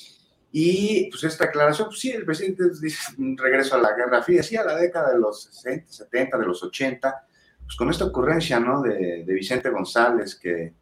Y 0.52 1.10
pues 1.10 1.24
esta 1.24 1.44
aclaración, 1.44 1.88
pues 1.88 2.00
sí, 2.00 2.10
el 2.10 2.24
presidente 2.24 2.64
dice 2.80 3.12
regreso 3.36 3.74
a 3.74 3.78
la 3.78 3.94
Guerra 3.94 4.22
Fría, 4.22 4.42
sí, 4.42 4.56
a 4.56 4.64
la 4.64 4.76
década 4.76 5.12
de 5.12 5.18
los 5.18 5.42
60, 5.42 5.92
70, 5.92 6.38
de 6.38 6.46
los 6.46 6.62
80, 6.62 7.26
pues 7.62 7.76
con 7.76 7.90
esta 7.90 8.04
ocurrencia, 8.06 8.58
¿no? 8.60 8.80
De, 8.80 9.24
Vicente 9.26 9.70
González, 9.70 10.36
que 10.36 10.72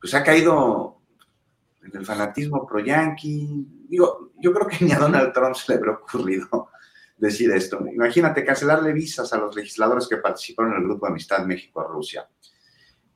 pues 0.00 0.14
ha 0.14 0.22
caído 0.22 1.00
en 1.82 1.98
el 1.98 2.06
fanatismo 2.06 2.66
pro-yanqui. 2.66 3.66
Digo, 3.88 4.30
yo 4.38 4.52
creo 4.52 4.68
que 4.68 4.84
ni 4.84 4.92
a 4.92 4.98
Donald 4.98 5.32
Trump 5.32 5.56
se 5.56 5.72
le 5.72 5.78
habría 5.78 5.94
ocurrido 5.94 6.68
decir 7.18 7.50
esto. 7.50 7.84
Imagínate 7.92 8.44
cancelarle 8.44 8.92
visas 8.92 9.32
a 9.32 9.38
los 9.38 9.56
legisladores 9.56 10.06
que 10.06 10.18
participaron 10.18 10.72
en 10.72 10.82
el 10.82 10.84
Grupo 10.84 11.06
de 11.06 11.12
Amistad 11.12 11.44
México-Rusia. 11.44 12.28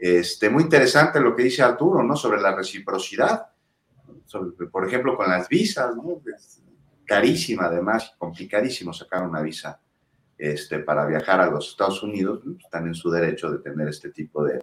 Este, 0.07 0.51
muy 0.51 0.65
interesante 0.65 1.19
lo 1.19 1.35
que 1.35 1.45
dice 1.45 1.63
Arturo, 1.63 2.03
¿no? 2.03 2.15
Sobre 2.15 2.39
la 2.39 2.55
reciprocidad. 2.55 3.47
por 4.71 4.87
ejemplo, 4.87 5.17
con 5.17 5.31
las 5.31 5.49
visas, 5.49 5.97
¿no? 5.97 6.21
carísima 7.07 7.65
además, 7.65 8.15
complicadísimo 8.19 8.93
sacar 8.93 9.27
una 9.27 9.41
visa 9.41 9.81
este, 10.37 10.81
para 10.81 11.07
viajar 11.07 11.41
a 11.41 11.51
los 11.51 11.71
Estados 11.71 12.03
Unidos, 12.03 12.43
están 12.63 12.87
en 12.87 12.95
su 12.95 13.11
derecho 13.11 13.51
de 13.51 13.61
tener 13.61 13.89
este 13.89 14.11
tipo 14.11 14.45
de 14.45 14.63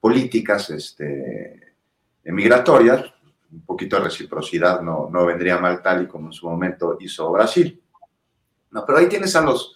políticas 0.00 0.68
este, 0.70 1.76
migratorias. 2.24 3.04
Un 3.52 3.64
poquito 3.64 3.98
de 3.98 4.02
reciprocidad 4.02 4.80
no, 4.80 5.08
no 5.08 5.26
vendría 5.26 5.58
mal 5.58 5.80
tal 5.80 6.02
y 6.02 6.08
como 6.08 6.26
en 6.26 6.32
su 6.32 6.50
momento 6.50 6.96
hizo 6.98 7.30
Brasil. 7.30 7.80
No, 8.72 8.84
pero 8.84 8.98
ahí 8.98 9.06
tienes 9.08 9.36
a 9.36 9.42
los, 9.42 9.75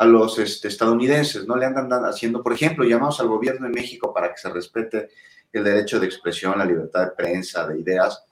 a 0.00 0.06
los 0.06 0.38
este, 0.38 0.68
estadounidenses, 0.68 1.46
¿no? 1.46 1.56
Le 1.56 1.66
andan 1.66 1.92
haciendo, 2.06 2.42
por 2.42 2.54
ejemplo, 2.54 2.86
llamados 2.86 3.20
al 3.20 3.28
gobierno 3.28 3.66
de 3.66 3.74
México 3.74 4.14
para 4.14 4.32
que 4.32 4.40
se 4.40 4.48
respete 4.48 5.10
el 5.52 5.62
derecho 5.62 6.00
de 6.00 6.06
expresión, 6.06 6.56
la 6.56 6.64
libertad 6.64 7.04
de 7.04 7.10
prensa, 7.10 7.66
de 7.66 7.78
ideas, 7.78 8.24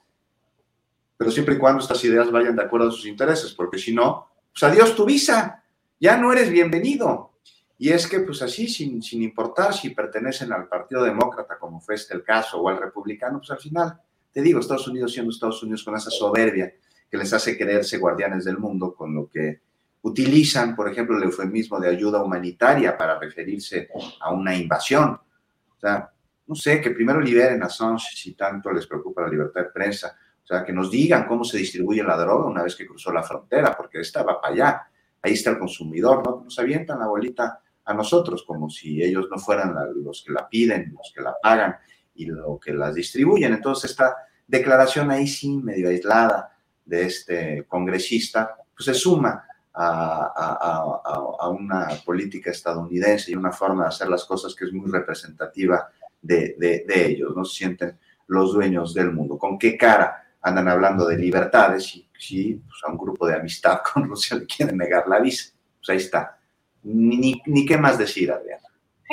pero 1.15 1.29
siempre 1.29 1.53
y 1.53 1.57
cuando 1.59 1.79
estas 1.79 2.03
ideas 2.03 2.31
vayan 2.31 2.55
de 2.55 2.63
acuerdo 2.63 2.87
a 2.87 2.91
sus 2.91 3.05
intereses, 3.05 3.53
porque 3.53 3.77
si 3.77 3.93
no, 3.93 4.29
pues 4.51 4.63
adiós 4.63 4.95
tu 4.95 5.05
visa, 5.05 5.63
ya 5.99 6.17
no 6.17 6.33
eres 6.33 6.49
bienvenido. 6.49 7.33
Y 7.77 7.89
es 7.89 8.07
que, 8.07 8.21
pues 8.21 8.41
así, 8.41 8.67
sin, 8.67 9.03
sin 9.03 9.21
importar 9.21 9.71
si 9.75 9.91
pertenecen 9.91 10.51
al 10.51 10.67
Partido 10.67 11.03
Demócrata, 11.03 11.59
como 11.59 11.79
fue 11.81 11.93
este 11.93 12.15
el 12.15 12.23
caso, 12.23 12.59
o 12.59 12.67
al 12.67 12.79
Republicano, 12.79 13.37
pues 13.37 13.51
al 13.51 13.59
final, 13.59 14.01
te 14.31 14.41
digo, 14.41 14.59
Estados 14.59 14.87
Unidos 14.87 15.13
siendo 15.13 15.31
Estados 15.31 15.61
Unidos 15.61 15.83
con 15.83 15.95
esa 15.95 16.09
soberbia 16.09 16.73
que 17.11 17.17
les 17.17 17.31
hace 17.31 17.55
creerse 17.55 17.99
guardianes 17.99 18.45
del 18.45 18.57
mundo, 18.57 18.95
con 18.95 19.13
lo 19.13 19.29
que 19.29 19.68
utilizan, 20.01 20.75
por 20.75 20.89
ejemplo, 20.89 21.17
el 21.17 21.23
eufemismo 21.23 21.79
de 21.79 21.89
ayuda 21.89 22.23
humanitaria 22.23 22.97
para 22.97 23.19
referirse 23.19 23.89
a 24.21 24.31
una 24.31 24.55
invasión. 24.55 25.11
O 25.11 25.79
sea, 25.79 26.09
no 26.47 26.55
sé, 26.55 26.81
que 26.81 26.91
primero 26.91 27.19
liberen 27.19 27.61
a 27.63 27.67
Assange 27.67 28.15
si 28.15 28.33
tanto 28.33 28.71
les 28.71 28.87
preocupa 28.87 29.21
la 29.21 29.29
libertad 29.29 29.61
de 29.61 29.69
prensa. 29.69 30.15
O 30.43 30.47
sea, 30.47 30.63
que 30.63 30.73
nos 30.73 30.89
digan 30.89 31.27
cómo 31.27 31.43
se 31.43 31.57
distribuye 31.57 32.03
la 32.03 32.17
droga 32.17 32.45
una 32.45 32.63
vez 32.63 32.75
que 32.75 32.87
cruzó 32.87 33.11
la 33.11 33.23
frontera, 33.23 33.75
porque 33.77 33.99
esta 33.99 34.23
va 34.23 34.41
para 34.41 34.53
allá 34.53 34.89
ahí 35.21 35.33
está 35.33 35.51
el 35.51 35.59
consumidor, 35.59 36.25
¿no? 36.25 36.43
Nos 36.43 36.57
avientan 36.59 36.99
la 36.99 37.07
bolita 37.07 37.61
a 37.85 37.93
nosotros, 37.93 38.43
como 38.43 38.69
si 38.69 39.01
ellos 39.03 39.27
no 39.31 39.37
fueran 39.37 39.75
los 39.95 40.23
que 40.25 40.33
la 40.33 40.47
piden, 40.47 40.93
los 40.95 41.11
que 41.13 41.21
la 41.21 41.35
pagan 41.41 41.75
y 42.15 42.25
lo 42.25 42.59
que 42.59 42.73
las 42.73 42.95
distribuyen. 42.95 43.53
Entonces, 43.53 43.91
esta 43.91 44.15
declaración 44.47 45.09
ahí 45.11 45.27
sí, 45.27 45.57
medio 45.57 45.89
aislada 45.89 46.55
de 46.85 47.05
este 47.05 47.65
congresista, 47.67 48.55
pues 48.75 48.85
se 48.85 48.93
suma 48.93 49.45
a, 49.73 51.49
una 51.49 51.89
política 52.05 52.51
estadounidense 52.51 53.31
y 53.31 53.35
una 53.35 53.51
forma 53.51 53.83
de 53.83 53.89
hacer 53.89 54.09
las 54.09 54.25
cosas 54.25 54.55
que 54.55 54.65
es 54.65 54.73
muy 54.73 54.89
representativa 54.91 55.89
de, 56.21 56.85
ellos, 56.87 57.35
no 57.35 57.45
se 57.45 57.57
sienten 57.57 57.97
los 58.27 58.53
dueños 58.53 58.93
del 58.93 59.11
mundo. 59.11 59.37
¿Con 59.37 59.57
qué 59.57 59.77
cara 59.77 60.23
andan 60.41 60.67
hablando 60.67 61.05
de 61.05 61.17
libertades 61.17 62.03
si 62.17 62.55
pues, 62.55 62.81
a 62.85 62.91
un 62.91 62.97
grupo 62.97 63.27
de 63.27 63.35
amistad 63.35 63.81
con 63.93 64.07
Rusia 64.07 64.37
le 64.37 64.45
quieren 64.45 64.77
negar 64.77 65.07
la 65.07 65.19
visa. 65.19 65.53
Pues 65.79 65.89
ahí 65.89 65.97
está. 65.97 66.37
Ni, 66.83 67.41
ni 67.45 67.65
qué 67.65 67.77
más 67.77 67.97
decir, 67.97 68.31
Adriana. 68.31 68.63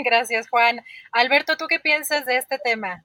Gracias, 0.05 0.49
Juan. 0.49 0.81
Alberto, 1.13 1.57
¿tú 1.57 1.67
qué 1.69 1.81
piensas 1.81 2.27
de 2.27 2.37
este 2.37 2.59
tema? 2.59 3.03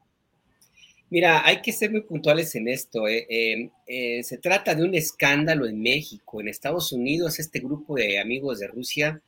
Mira, 1.12 1.46
hay 1.46 1.62
que 1.62 1.74
ser 1.74 1.92
muy 1.92 2.04
puntuales 2.04 2.56
en 2.56 2.70
esto. 2.70 3.06
¿eh? 3.06 3.28
Eh, 3.30 3.70
eh, 3.86 4.24
se 4.24 4.38
trata 4.38 4.74
de 4.74 4.86
un 4.86 4.96
escándalo 4.96 5.68
en 5.68 5.82
México. 5.82 6.40
En 6.40 6.48
Estados 6.48 6.94
Unidos, 6.94 7.38
este 7.38 7.60
grupo 7.60 7.96
de 7.96 8.18
amigos 8.18 8.60
de 8.60 8.68
Rusia, 8.68 9.22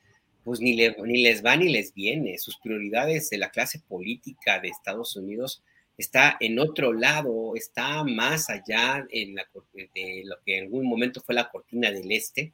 pues 0.46 0.62
ni, 0.62 0.78
ni 0.78 1.22
les 1.22 1.44
va 1.44 1.58
ni 1.58 1.68
les 1.68 1.94
viene. 1.94 2.38
Sus 2.38 2.58
prioridades 2.58 3.30
de 3.30 3.38
la 3.38 3.52
clase 3.52 3.82
política 3.86 4.62
de 4.62 4.70
Estados 4.70 5.18
Unidos 5.18 5.62
está 5.98 6.38
en 6.40 6.58
otro 6.58 6.94
lado, 6.94 7.54
está 7.54 8.06
más 8.06 8.50
allá 8.50 9.06
en 9.10 9.36
la, 9.36 9.46
de 9.74 10.22
lo 10.24 10.38
que 10.46 10.60
en 10.60 10.64
algún 10.64 10.88
momento 10.88 11.20
fue 11.20 11.36
la 11.36 11.50
cortina 11.50 11.92
del 11.92 12.10
este 12.14 12.54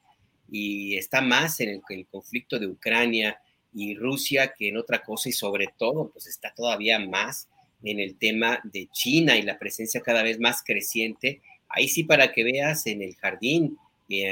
y 0.49 0.97
está 0.97 1.21
más 1.21 1.59
en 1.59 1.69
el, 1.69 1.81
el, 1.89 2.07
conflicto 2.07 2.57
de 2.57 2.65
Ucrania 2.65 3.39
y 3.75 3.93
Rusia 3.93 4.55
que 4.57 4.69
en 4.69 4.77
otra 4.77 5.03
cosa 5.03 5.29
y 5.29 5.33
sobre 5.33 5.67
todo 5.77 6.09
pues 6.09 6.25
está 6.25 6.51
todavía 6.55 6.97
más 6.97 7.47
en 7.83 7.99
el 7.99 8.17
tema 8.17 8.59
de 8.63 8.87
China 8.91 9.37
y 9.37 9.41
la 9.41 9.57
presencia 9.57 10.01
cada 10.01 10.23
vez 10.23 10.39
más 10.39 10.63
creciente. 10.63 11.41
Ahí 11.67 11.87
sí 11.87 12.03
para 12.03 12.31
que 12.31 12.43
veas 12.43 12.85
en 12.87 13.01
el 13.01 13.15
jardín, 13.15 13.77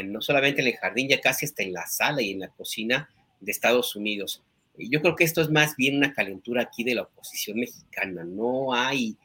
no 0.06 0.22
solamente 0.22 0.62
en 0.62 0.68
el 0.68 0.78
jardín, 0.78 1.08
ya 1.08 1.22
casi 1.22 1.46
hasta 1.46 1.64
en 1.64 1.74
la 1.74 1.86
sala 1.88 2.22
y 2.22 2.32
en 2.32 2.40
la 2.40 2.50
cocina 2.50 3.10
de 3.40 3.52
Estados 3.52 3.96
Unidos. 3.96 4.44
Yo 4.78 5.02
creo 5.02 5.16
que 5.16 5.24
esto 5.24 5.42
es 5.42 5.50
más 5.50 5.76
bien 5.76 5.98
una 5.98 6.14
calentura 6.14 6.64
aquí 6.64 6.84
de 6.84 6.96
la 6.96 7.04
oposición 7.04 7.60
mexicana. 7.60 8.24
No 8.24 8.74
hay 8.74 9.18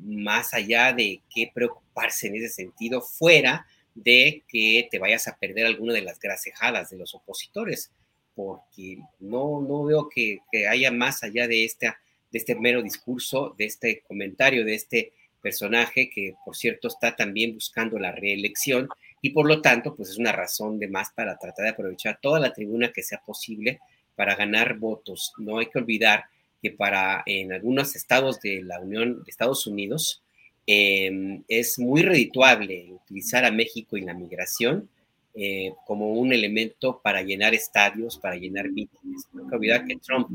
más 0.00 0.52
allá 0.54 0.92
de 0.92 1.22
qué 1.34 1.50
preocuparse 1.52 2.28
en 2.28 2.36
ese 2.36 2.48
sentido, 2.48 3.00
fuera 3.00 3.66
de 3.94 4.44
que 4.48 4.88
te 4.90 4.98
vayas 4.98 5.28
a 5.28 5.36
perder 5.36 5.66
alguna 5.66 5.94
de 5.94 6.02
las 6.02 6.18
gracejadas 6.18 6.90
de 6.90 6.98
los 6.98 7.14
opositores, 7.14 7.90
porque 8.34 8.98
no, 9.18 9.60
no 9.60 9.84
veo 9.84 10.08
que, 10.08 10.40
haya 10.70 10.92
más 10.92 11.22
allá 11.22 11.48
de, 11.48 11.64
esta, 11.64 11.98
de 12.30 12.38
este 12.38 12.54
mero 12.54 12.82
discurso, 12.82 13.54
de 13.56 13.66
este 13.66 14.02
comentario, 14.06 14.64
de 14.64 14.74
este 14.74 15.12
personaje 15.40 16.10
que, 16.10 16.34
por 16.44 16.56
cierto, 16.56 16.88
está 16.88 17.14
también 17.16 17.54
buscando 17.54 17.98
la 17.98 18.12
reelección 18.12 18.88
y 19.20 19.30
por 19.30 19.46
lo 19.46 19.60
tanto, 19.60 19.94
pues 19.94 20.10
es 20.10 20.18
una 20.18 20.32
razón 20.32 20.78
de 20.78 20.88
más 20.88 21.10
para 21.10 21.38
tratar 21.38 21.64
de 21.64 21.70
aprovechar 21.70 22.18
toda 22.20 22.38
la 22.38 22.52
tribuna 22.52 22.92
que 22.92 23.02
sea 23.02 23.20
posible 23.24 23.80
para 24.14 24.36
ganar 24.36 24.78
votos. 24.78 25.32
No 25.38 25.58
hay 25.58 25.66
que 25.66 25.78
olvidar 25.78 26.24
que 26.62 26.70
para 26.70 27.22
en 27.26 27.52
algunos 27.52 27.96
estados 27.96 28.40
de 28.40 28.62
la 28.62 28.80
Unión 28.80 29.22
de 29.24 29.30
Estados 29.30 29.66
Unidos 29.66 30.22
em, 30.66 31.42
es 31.48 31.78
muy 31.78 32.02
redituable 32.02 32.92
utilizar 32.92 33.44
a 33.44 33.50
México 33.50 33.96
y 33.96 34.02
la 34.02 34.14
migración 34.14 34.88
eh, 35.34 35.72
como 35.86 36.12
un 36.14 36.32
elemento 36.32 37.00
para 37.02 37.22
llenar 37.22 37.54
estadios, 37.54 38.18
para 38.18 38.36
llenar 38.36 38.70
mítines. 38.70 39.26
No 39.32 39.42
hay 39.42 39.48
que 39.48 39.54
olvidar 39.56 39.84
que 39.84 39.96
Trump, 39.96 40.28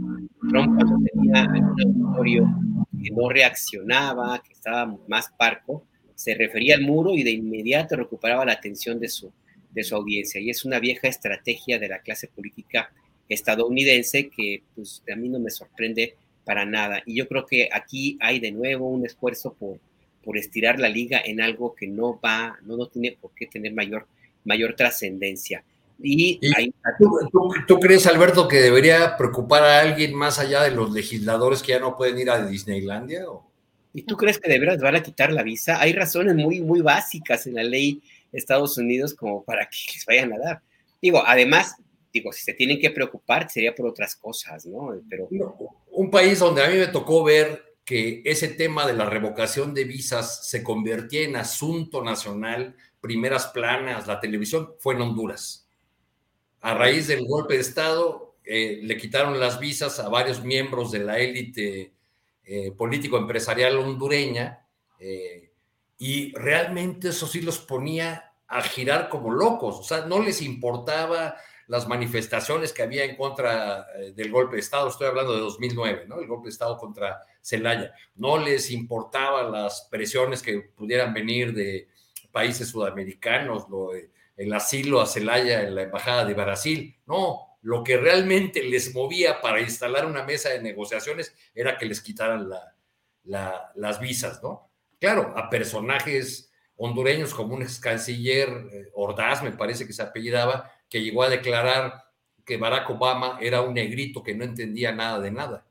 Trump 0.49 0.75
cuando 0.75 0.99
tenía 1.11 1.43
un 1.43 1.81
auditorio 1.81 2.47
que 3.01 3.11
no 3.11 3.29
reaccionaba, 3.29 4.41
que 4.41 4.53
estaba 4.53 4.97
más 5.07 5.29
parco, 5.37 5.85
se 6.15 6.35
refería 6.35 6.75
al 6.75 6.83
muro 6.83 7.13
y 7.13 7.23
de 7.23 7.31
inmediato 7.31 7.95
recuperaba 7.95 8.45
la 8.45 8.53
atención 8.53 8.99
de 8.99 9.09
su, 9.09 9.31
de 9.71 9.83
su 9.83 9.95
audiencia. 9.95 10.39
Y 10.39 10.49
es 10.49 10.63
una 10.63 10.79
vieja 10.79 11.07
estrategia 11.07 11.79
de 11.79 11.89
la 11.89 11.99
clase 11.99 12.27
política 12.27 12.91
estadounidense 13.27 14.29
que 14.29 14.63
pues, 14.75 15.03
a 15.11 15.15
mí 15.15 15.27
no 15.29 15.39
me 15.39 15.49
sorprende 15.49 16.15
para 16.45 16.65
nada. 16.65 17.01
Y 17.05 17.15
yo 17.15 17.27
creo 17.27 17.45
que 17.45 17.69
aquí 17.71 18.17
hay 18.21 18.39
de 18.39 18.51
nuevo 18.51 18.87
un 18.89 19.05
esfuerzo 19.05 19.53
por, 19.53 19.79
por 20.23 20.37
estirar 20.37 20.79
la 20.79 20.89
liga 20.89 21.21
en 21.23 21.41
algo 21.41 21.75
que 21.75 21.87
no 21.87 22.19
va, 22.23 22.57
no, 22.63 22.77
no 22.77 22.87
tiene 22.87 23.17
por 23.19 23.31
qué 23.33 23.47
tener 23.47 23.73
mayor, 23.73 24.07
mayor 24.45 24.75
trascendencia. 24.75 25.63
Y, 26.01 26.39
¿tú, 27.67 27.79
crees, 27.79 28.07
Alberto, 28.07 28.47
que 28.47 28.57
debería 28.57 29.15
preocupar 29.15 29.63
a 29.63 29.79
alguien 29.79 30.13
más 30.13 30.39
allá 30.39 30.63
de 30.63 30.71
los 30.71 30.91
legisladores 30.91 31.61
que 31.61 31.73
ya 31.73 31.79
no 31.79 31.95
pueden 31.95 32.19
ir 32.19 32.29
a 32.29 32.45
Disneylandia? 32.45 33.23
¿Y 33.93 34.01
tú 34.01 34.17
crees 34.17 34.39
que 34.39 34.49
de 34.49 34.59
veras 34.59 34.79
van 34.79 34.95
a 34.95 35.03
quitar 35.03 35.31
la 35.31 35.43
visa? 35.43 35.79
Hay 35.79 35.93
razones 35.93 36.35
muy, 36.35 36.61
muy 36.61 36.81
básicas 36.81 37.47
en 37.47 37.55
la 37.55 37.63
ley 37.63 38.01
de 38.31 38.39
Estados 38.39 38.77
Unidos 38.77 39.13
como 39.13 39.43
para 39.43 39.65
que 39.65 39.77
les 39.93 40.05
vayan 40.05 40.33
a 40.33 40.39
dar. 40.39 40.61
Digo, 41.01 41.23
además, 41.25 41.75
digo, 42.11 42.31
si 42.31 42.43
se 42.43 42.53
tienen 42.53 42.79
que 42.79 42.89
preocupar, 42.89 43.49
sería 43.49 43.73
por 43.73 43.87
otras 43.87 44.15
cosas, 44.15 44.65
¿no? 44.65 44.93
Pero... 45.09 45.29
un 45.91 46.09
país 46.09 46.39
donde 46.39 46.63
a 46.63 46.69
mí 46.69 46.77
me 46.77 46.87
tocó 46.87 47.23
ver 47.23 47.73
que 47.85 48.21
ese 48.25 48.47
tema 48.47 48.87
de 48.87 48.93
la 48.93 49.05
revocación 49.05 49.73
de 49.73 49.83
visas 49.83 50.47
se 50.47 50.63
convertía 50.63 51.23
en 51.23 51.35
asunto 51.35 52.03
nacional, 52.03 52.75
primeras 53.03 53.47
planas, 53.47 54.07
la 54.07 54.21
televisión, 54.21 54.75
fue 54.79 54.95
en 54.95 55.01
Honduras. 55.01 55.67
A 56.61 56.73
raíz 56.73 57.07
del 57.07 57.25
golpe 57.25 57.55
de 57.55 57.59
Estado, 57.59 58.37
eh, 58.45 58.79
le 58.81 58.95
quitaron 58.95 59.37
las 59.41 59.59
visas 59.59 59.99
a 59.99 60.07
varios 60.07 60.41
miembros 60.41 60.89
de 60.89 60.99
la 60.99 61.19
élite 61.19 61.93
eh, 62.45 62.71
político-empresarial 62.71 63.77
hondureña 63.77 64.65
eh, 64.99 65.51
y 65.97 66.33
realmente 66.33 67.09
eso 67.09 67.27
sí 67.27 67.41
los 67.41 67.59
ponía 67.59 68.31
a 68.47 68.61
girar 68.61 69.09
como 69.09 69.31
locos, 69.31 69.79
o 69.79 69.83
sea, 69.83 70.05
no 70.05 70.21
les 70.21 70.41
importaba 70.41 71.35
las 71.67 71.87
manifestaciones 71.87 72.73
que 72.73 72.83
había 72.83 73.05
en 73.05 73.15
contra 73.15 73.87
eh, 73.95 74.11
del 74.15 74.31
golpe 74.31 74.55
de 74.55 74.61
Estado, 74.61 74.89
estoy 74.89 75.07
hablando 75.07 75.33
de 75.33 75.39
2009, 75.39 76.05
¿no? 76.07 76.19
El 76.19 76.27
golpe 76.27 76.45
de 76.45 76.51
Estado 76.51 76.77
contra 76.77 77.21
Celaya. 77.41 77.93
No 78.15 78.37
les 78.37 78.71
importaban 78.71 79.51
las 79.51 79.87
presiones 79.89 80.41
que 80.41 80.59
pudieran 80.59 81.13
venir 81.13 81.53
de 81.53 81.87
países 82.33 82.67
sudamericanos, 82.67 83.69
lo, 83.69 83.91
el 83.93 84.53
asilo 84.53 84.99
a 84.99 85.05
Celaya 85.05 85.61
en 85.61 85.75
la 85.75 85.83
Embajada 85.83 86.25
de 86.25 86.33
Brasil. 86.33 86.97
No, 87.05 87.57
lo 87.61 87.83
que 87.83 87.95
realmente 87.95 88.63
les 88.63 88.93
movía 88.93 89.39
para 89.39 89.61
instalar 89.61 90.05
una 90.05 90.23
mesa 90.23 90.49
de 90.49 90.61
negociaciones 90.61 91.33
era 91.55 91.77
que 91.77 91.85
les 91.85 92.01
quitaran 92.01 92.49
las 93.23 93.99
visas, 94.01 94.41
¿no? 94.43 94.69
Claro, 94.99 95.33
a 95.37 95.49
personajes 95.49 96.51
hondureños 96.75 97.33
como 97.33 97.55
un 97.55 97.61
ex 97.61 97.79
canciller 97.79 98.49
eh, 98.71 98.89
Ordaz, 98.93 99.43
me 99.43 99.51
parece 99.51 99.85
que 99.85 99.93
se 99.93 100.01
apellidaba, 100.01 100.71
que 100.89 101.01
llegó 101.01 101.23
a 101.23 101.29
declarar 101.29 102.03
que 102.45 102.57
Barack 102.57 102.89
Obama 102.89 103.37
era 103.41 103.61
un 103.61 103.73
negrito 103.73 104.23
que 104.23 104.33
no 104.33 104.43
entendía 104.43 104.91
nada 104.91 105.19
de 105.19 105.31
nada. 105.31 105.65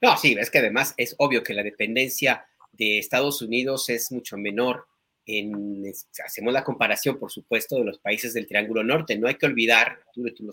No, 0.00 0.16
sí, 0.16 0.36
es 0.38 0.50
que 0.50 0.58
además 0.58 0.94
es 0.96 1.14
obvio 1.18 1.42
que 1.42 1.54
la 1.54 1.62
dependencia 1.62 2.46
de 2.72 2.98
Estados 2.98 3.40
Unidos 3.40 3.88
es 3.88 4.12
mucho 4.12 4.36
menor. 4.36 4.86
En, 5.26 5.84
hacemos 6.24 6.52
la 6.52 6.64
comparación, 6.64 7.18
por 7.18 7.30
supuesto, 7.30 7.78
de 7.78 7.84
los 7.84 7.98
países 7.98 8.34
del 8.34 8.46
Triángulo 8.46 8.84
Norte. 8.84 9.18
No 9.18 9.28
hay 9.28 9.36
que 9.36 9.46
olvidar, 9.46 10.00
tú, 10.12 10.24
tú 10.34 10.44
lo 10.44 10.52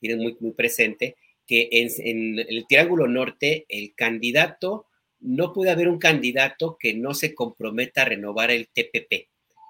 tienes 0.00 0.18
muy, 0.18 0.36
muy 0.40 0.52
presente, 0.52 1.16
que 1.46 1.68
en, 1.72 1.88
en, 1.98 2.38
el 2.38 2.66
Triángulo 2.68 3.08
Norte 3.08 3.64
el 3.68 3.94
candidato, 3.94 4.86
no 5.20 5.52
puede 5.52 5.70
haber 5.70 5.88
un 5.88 5.98
candidato 5.98 6.76
que 6.78 6.94
no 6.94 7.12
se 7.12 7.34
comprometa 7.34 8.02
a 8.02 8.04
renovar 8.04 8.52
el 8.52 8.68
TPP 8.68 9.28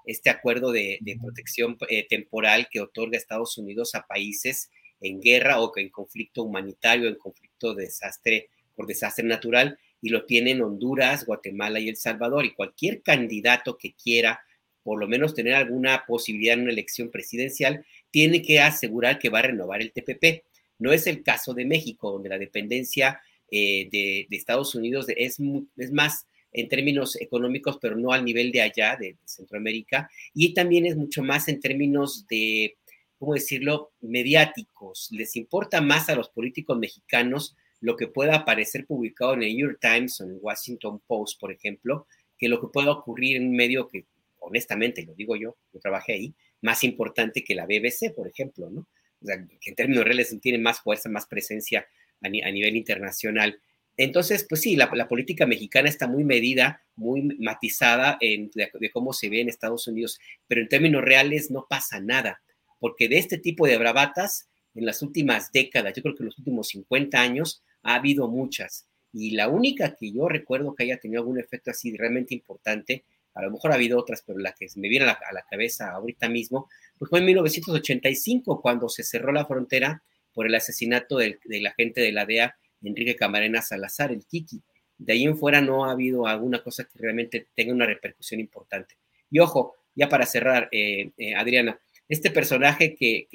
este 0.09 0.31
acuerdo 0.31 0.71
de, 0.71 0.99
protección 1.21 1.77
eh, 1.87 2.07
temporal 2.07 2.67
que 2.71 2.81
otorga 2.81 3.17
Estados 3.17 3.57
Unidos 3.59 3.93
a 3.93 4.07
países 4.07 4.71
en 5.01 5.21
guerra 5.21 5.61
o 5.61 5.71
en 5.77 5.89
conflicto 5.89 6.43
humanitario, 6.43 7.07
en 7.07 7.15
conflicto 7.15 7.75
de 7.75 7.85
desastre 7.85 8.49
por 8.75 8.87
desastre 8.87 9.23
natural, 9.23 9.77
y 10.01 10.09
lo 10.09 10.25
tienen 10.25 10.61
Honduras, 10.61 11.25
Guatemala 11.25 11.79
y 11.79 11.89
El 11.89 11.97
Salvador. 11.97 12.45
Y 12.45 12.53
cualquier 12.53 13.01
candidato 13.01 13.77
que 13.77 13.93
quiera 13.93 14.41
por 14.83 14.99
lo 14.99 15.07
menos 15.07 15.33
tener 15.35 15.53
alguna 15.53 16.03
posibilidad 16.07 16.55
en 16.55 16.61
una 16.63 16.71
elección 16.71 17.11
presidencial, 17.11 17.85
tiene 18.11 18.41
que 18.41 18.59
asegurar 18.59 19.19
que 19.19 19.29
va 19.29 19.39
a 19.39 19.43
renovar 19.43 19.81
el 19.81 19.91
TPP. 19.91 20.43
No 20.79 20.91
es 20.91 21.07
el 21.07 21.21
caso 21.21 21.53
de 21.53 21.65
México, 21.65 22.11
donde 22.11 22.29
la 22.29 22.37
dependencia 22.37 23.21
eh, 23.51 23.87
de, 23.91 24.27
Estados 24.31 24.73
Unidos 24.75 25.05
es, 25.15 25.37
es 25.77 25.91
más 25.91 26.25
en 26.51 26.67
términos 26.69 27.19
económicos, 27.21 27.77
pero 27.79 27.95
no 27.95 28.11
al 28.11 28.25
nivel 28.25 28.51
de 28.51 28.61
allá, 28.61 28.95
de, 28.95 29.17
Centroamérica, 29.25 30.09
y 30.33 30.53
también 30.53 30.85
es 30.85 30.95
mucho 30.95 31.21
más 31.21 31.47
en 31.47 31.59
términos 31.59 32.25
de, 32.27 32.77
¿cómo 33.19 33.33
decirlo?, 33.35 33.91
mediáticos. 34.01 35.09
Les 35.11 35.35
importa 35.35 35.81
más 35.81 36.09
a 36.09 36.15
los 36.15 36.29
políticos 36.29 36.79
mexicanos 36.79 37.55
lo 37.81 37.95
que 37.95 38.07
pueda 38.07 38.35
aparecer 38.35 38.85
publicado 38.85 39.33
en 39.33 39.43
el 39.43 39.55
New 39.55 39.67
York 39.67 39.79
Times 39.81 40.19
o 40.19 40.25
en 40.25 40.31
el 40.31 40.39
Washington 40.41 41.01
Post, 41.05 41.39
por 41.39 41.51
ejemplo, 41.51 42.07
que 42.37 42.49
lo 42.49 42.59
que 42.59 42.67
pueda 42.67 42.91
ocurrir 42.91 43.37
en 43.37 43.47
un 43.47 43.55
medio 43.55 43.87
que, 43.87 44.05
honestamente, 44.39 45.03
lo 45.03 45.13
digo 45.13 45.35
yo, 45.35 45.57
yo 45.73 45.79
trabajé 45.79 46.13
ahí, 46.13 46.33
más 46.61 46.83
importante 46.83 47.43
que 47.43 47.55
la 47.55 47.65
BBC, 47.65 48.13
por 48.15 48.27
ejemplo, 48.27 48.69
¿no? 48.69 48.87
O 49.21 49.25
sea, 49.25 49.37
que 49.59 49.69
en 49.69 49.75
términos 49.75 50.05
reales 50.05 50.35
tiene 50.41 50.57
más 50.57 50.79
fuerza, 50.79 51.09
más 51.09 51.25
presencia 51.25 51.85
a, 52.21 52.29
nivel 52.29 52.75
internacional. 52.75 53.59
Entonces, 53.97 54.45
pues 54.47 54.61
sí, 54.61 54.77
la, 54.77 54.89
política 55.07 55.45
mexicana 55.45 55.89
está 55.89 56.07
muy 56.07 56.23
medida, 56.23 56.81
muy 56.95 57.21
matizada 57.39 58.17
en, 58.21 58.49
de, 58.53 58.91
cómo 58.91 59.11
se 59.11 59.29
ve 59.29 59.41
en 59.41 59.49
Estados 59.49 59.87
Unidos, 59.87 60.19
pero 60.47 60.61
en 60.61 60.69
términos 60.69 61.03
reales 61.03 61.51
no 61.51 61.65
pasa 61.69 61.99
nada, 61.99 62.41
porque 62.79 63.09
de 63.09 63.17
este 63.17 63.37
tipo 63.37 63.67
de 63.67 63.77
bravatas, 63.77 64.47
en 64.75 64.85
las 64.85 65.01
últimas 65.01 65.51
décadas, 65.51 65.93
yo 65.93 66.01
creo 66.01 66.15
que 66.15 66.23
en 66.23 66.27
los 66.27 66.37
últimos 66.37 66.69
50 66.69 67.19
años, 67.19 67.61
ha 67.83 67.95
habido 67.95 68.27
muchas. 68.27 68.87
Y 69.11 69.31
la 69.31 69.47
única 69.47 69.95
que 69.95 70.11
yo 70.11 70.29
recuerdo 70.29 70.75
que 70.75 70.83
haya 70.83 70.99
tenido 70.99 71.21
algún 71.21 71.39
efecto 71.39 71.71
así 71.71 71.95
realmente 71.95 72.33
importante, 72.35 73.05
a 73.33 73.43
lo 73.43 73.51
mejor 73.51 73.71
ha 73.71 73.75
habido 73.75 73.97
otras, 73.97 74.23
pero 74.25 74.39
la 74.39 74.53
que 74.53 74.67
me 74.75 74.89
viene 74.89 75.05
a 75.05 75.17
la, 75.33 75.45
cabeza 75.49 75.91
ahorita 75.91 76.29
mismo, 76.29 76.69
pues 76.97 77.09
fue 77.09 77.19
en 77.19 77.25
1985, 77.25 78.61
cuando 78.61 78.89
se 78.89 79.03
cerró 79.03 79.31
la 79.31 79.45
frontera 79.45 80.03
por 80.33 80.45
el 80.45 80.55
asesinato 80.55 81.17
del, 81.17 81.39
del 81.45 81.65
agente 81.67 82.01
de 82.01 82.11
la 82.11 82.25
DEA 82.25 82.55
Enrique 82.83 83.15
Camarena 83.15 83.61
Salazar, 83.61 84.11
el 84.11 84.25
Kiki. 84.25 84.61
De 84.97 85.13
ahí 85.13 85.23
en 85.23 85.37
fuera 85.37 85.61
no 85.61 85.85
ha 85.85 85.91
habido 85.91 86.27
alguna 86.27 86.61
cosa 86.61 86.83
que 86.83 86.99
realmente 86.99 87.47
tenga 87.55 87.73
una 87.73 87.85
repercusión 87.85 88.39
importante. 88.39 88.97
Y 89.31 89.39
ojo, 89.39 89.75
ya 89.95 90.09
para 90.09 90.25
cerrar, 90.25 90.69
eh, 90.71 91.11
eh, 91.17 91.35
Adriana, 91.35 91.79
este 92.07 92.31
personaje 92.31 92.95
que, 92.95 93.27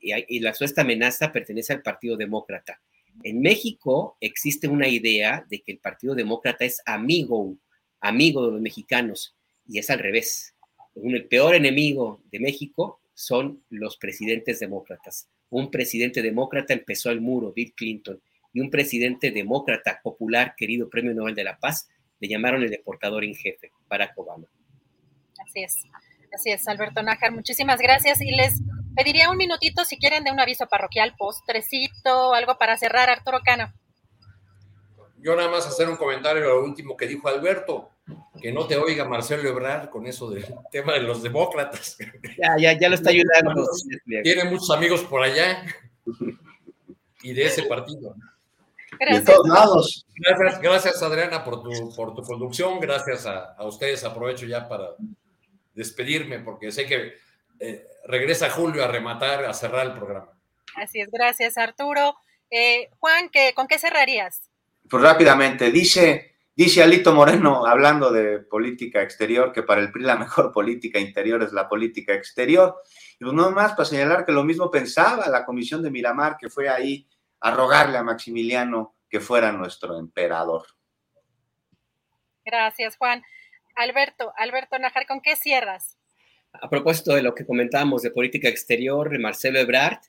y 0.00 0.40
la 0.40 0.54
suesta 0.54 0.82
amenaza 0.82 1.32
pertenece 1.32 1.72
al 1.72 1.82
Partido 1.82 2.16
Demócrata. 2.16 2.80
En 3.22 3.40
México 3.40 4.16
existe 4.20 4.68
una 4.68 4.88
idea 4.88 5.46
de 5.48 5.60
que 5.60 5.72
el 5.72 5.78
Partido 5.78 6.14
Demócrata 6.14 6.64
es 6.64 6.82
amigo, 6.86 7.56
amigo 8.00 8.46
de 8.46 8.52
los 8.52 8.60
mexicanos, 8.60 9.36
y 9.66 9.78
es 9.78 9.90
al 9.90 10.00
revés. 10.00 10.54
El 10.94 11.26
peor 11.26 11.54
enemigo 11.54 12.22
de 12.30 12.40
México 12.40 13.00
son 13.14 13.62
los 13.70 13.96
presidentes 13.96 14.60
demócratas. 14.60 15.28
Un 15.50 15.70
presidente 15.70 16.22
demócrata 16.22 16.72
empezó 16.72 17.10
el 17.10 17.20
muro, 17.20 17.52
Bill 17.52 17.74
Clinton, 17.74 18.20
y 18.52 18.60
un 18.60 18.70
presidente 18.70 19.30
demócrata 19.30 20.00
popular, 20.02 20.54
querido 20.56 20.90
Premio 20.90 21.14
Nobel 21.14 21.34
de 21.34 21.44
la 21.44 21.58
Paz, 21.58 21.88
le 22.20 22.28
llamaron 22.28 22.62
el 22.62 22.70
deportador 22.70 23.24
en 23.24 23.34
jefe, 23.34 23.70
Barack 23.88 24.16
Obama. 24.18 24.46
Así 25.44 25.62
es, 25.62 25.74
así 26.32 26.50
es, 26.50 26.68
Alberto 26.68 27.02
Nájar, 27.02 27.32
muchísimas 27.32 27.80
gracias 27.80 28.20
y 28.20 28.30
les 28.30 28.60
pediría 28.94 29.30
un 29.30 29.36
minutito 29.36 29.84
si 29.84 29.98
quieren 29.98 30.24
de 30.24 30.30
un 30.30 30.40
aviso 30.40 30.66
parroquial, 30.66 31.14
postrecito, 31.16 32.34
algo 32.34 32.56
para 32.58 32.76
cerrar, 32.76 33.10
Arturo 33.10 33.40
Cano. 33.44 33.72
Yo 35.18 35.36
nada 35.36 35.48
más 35.48 35.66
hacer 35.66 35.88
un 35.88 35.96
comentario 35.96 36.44
a 36.44 36.54
lo 36.54 36.64
último 36.64 36.96
que 36.96 37.06
dijo 37.06 37.28
Alberto, 37.28 37.90
que 38.40 38.52
no 38.52 38.66
te 38.66 38.76
oiga 38.76 39.04
Marcelo 39.04 39.48
Ebrard 39.48 39.88
con 39.88 40.06
eso 40.06 40.28
del 40.30 40.44
tema 40.70 40.94
de 40.94 41.00
los 41.00 41.22
demócratas. 41.22 41.96
Ya, 42.36 42.56
ya, 42.58 42.78
ya 42.78 42.88
lo 42.88 42.96
está 42.96 43.10
ayudando. 43.10 43.64
Tiene 44.22 44.44
muchos 44.44 44.70
amigos 44.70 45.02
por 45.02 45.22
allá 45.22 45.64
y 47.22 47.32
de 47.32 47.44
ese 47.44 47.62
partido. 47.64 48.14
Gracias. 48.98 49.24
De 49.24 49.32
todos 49.32 49.48
lados. 49.48 50.06
Gracias, 50.60 51.02
Adriana, 51.02 51.44
por 51.44 51.62
tu, 51.62 51.94
por 51.94 52.14
tu 52.14 52.22
conducción. 52.22 52.80
Gracias 52.80 53.26
a, 53.26 53.56
ustedes. 53.64 54.04
Aprovecho 54.04 54.46
ya 54.46 54.68
para 54.68 54.90
despedirme 55.74 56.40
porque 56.40 56.70
sé 56.70 56.86
que 56.86 57.14
eh, 57.60 57.86
regresa 58.06 58.50
Julio 58.50 58.84
a 58.84 58.88
rematar, 58.88 59.44
a 59.44 59.54
cerrar 59.54 59.86
el 59.86 59.92
programa. 59.92 60.32
Así 60.76 61.00
es, 61.00 61.10
gracias 61.10 61.58
Arturo. 61.58 62.16
Eh, 62.50 62.90
Juan, 62.98 63.28
¿qué, 63.30 63.52
¿con 63.54 63.66
qué 63.66 63.78
cerrarías? 63.78 64.50
Pues 64.88 65.02
rápidamente, 65.02 65.70
dice, 65.70 66.36
dice 66.54 66.82
Alito 66.82 67.14
Moreno, 67.14 67.64
hablando 67.66 68.10
de 68.10 68.40
política 68.40 69.02
exterior, 69.02 69.52
que 69.52 69.62
para 69.62 69.80
el 69.80 69.90
PRI 69.90 70.04
la 70.04 70.16
mejor 70.16 70.52
política 70.54 70.98
interior 70.98 71.42
es 71.42 71.52
la 71.52 71.68
política 71.68 72.12
exterior. 72.14 72.76
Y 73.18 73.24
pues 73.24 73.34
no 73.34 73.50
más 73.52 73.72
para 73.72 73.84
señalar 73.84 74.26
que 74.26 74.32
lo 74.32 74.44
mismo 74.44 74.70
pensaba 74.70 75.28
la 75.28 75.44
comisión 75.44 75.82
de 75.82 75.90
Miramar, 75.90 76.36
que 76.38 76.50
fue 76.50 76.68
ahí 76.68 77.06
a 77.40 77.50
rogarle 77.52 77.98
a 77.98 78.02
Maximiliano 78.02 78.96
que 79.08 79.20
fuera 79.20 79.52
nuestro 79.52 79.98
emperador. 79.98 80.66
Gracias, 82.44 82.96
Juan. 82.96 83.22
Alberto, 83.76 84.32
Alberto 84.36 84.78
Najar, 84.78 85.06
¿con 85.06 85.20
qué 85.20 85.36
cierras? 85.36 85.96
A 86.52 86.68
propósito 86.68 87.14
de 87.14 87.22
lo 87.22 87.34
que 87.34 87.46
comentábamos 87.46 88.02
de 88.02 88.10
política 88.10 88.48
exterior, 88.48 89.10
de 89.10 89.18
Marcelo 89.18 89.58
Ebrard, 89.58 90.00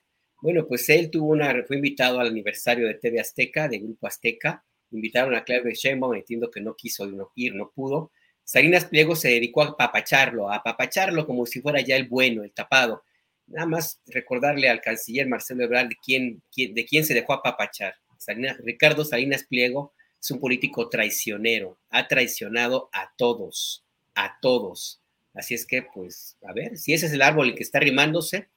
bueno, 0.42 0.66
pues 0.66 0.88
él 0.90 1.10
tuvo 1.10 1.32
una, 1.32 1.64
fue 1.66 1.76
invitado 1.76 2.20
al 2.20 2.28
aniversario 2.28 2.86
de 2.86 2.94
TV 2.94 3.18
Azteca, 3.18 3.66
de 3.66 3.78
Grupo 3.78 4.06
Azteca, 4.06 4.62
invitaron 4.90 5.34
a 5.34 5.42
Claudio 5.42 5.72
Sheinbaum, 5.72 6.14
entiendo 6.14 6.50
que 6.50 6.60
no 6.60 6.76
quiso 6.76 7.08
ir, 7.34 7.54
no 7.54 7.70
pudo. 7.70 8.12
Salinas 8.44 8.84
Pliego 8.84 9.16
se 9.16 9.28
dedicó 9.28 9.62
a 9.62 9.76
papacharlo, 9.76 10.52
a 10.52 10.62
papacharlo 10.62 11.26
como 11.26 11.46
si 11.46 11.62
fuera 11.62 11.80
ya 11.80 11.96
el 11.96 12.08
bueno, 12.08 12.44
el 12.44 12.52
tapado. 12.52 13.04
Nada 13.46 13.66
más 13.66 14.02
recordarle 14.06 14.68
al 14.68 14.82
canciller 14.82 15.26
Marcelo 15.26 15.64
Ebrard 15.64 15.88
de 15.88 15.96
quién, 15.96 16.42
de 16.54 16.84
quién 16.84 17.04
se 17.04 17.14
dejó 17.14 17.32
apapachar. 17.32 17.94
Salinas, 18.18 18.58
Ricardo 18.58 19.04
Salinas 19.04 19.44
Pliego 19.44 19.94
es 20.20 20.30
un 20.30 20.40
político 20.40 20.88
traicionero, 20.88 21.78
ha 21.90 22.06
traicionado 22.06 22.88
a 22.92 23.12
todos, 23.16 23.84
a 24.14 24.38
todos. 24.40 25.00
Así 25.34 25.54
es 25.54 25.66
que, 25.66 25.82
pues, 25.82 26.38
a 26.46 26.52
ver, 26.52 26.76
si 26.78 26.94
ese 26.94 27.06
es 27.06 27.12
el 27.12 27.22
árbol 27.22 27.48
el 27.48 27.54
que 27.54 27.64
está 27.64 27.80
rimándose, 27.80 28.48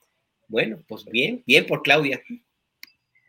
bueno, 0.47 0.77
pues 0.87 1.05
bien, 1.05 1.43
bien 1.45 1.65
por 1.65 1.81
Claudia. 1.81 2.21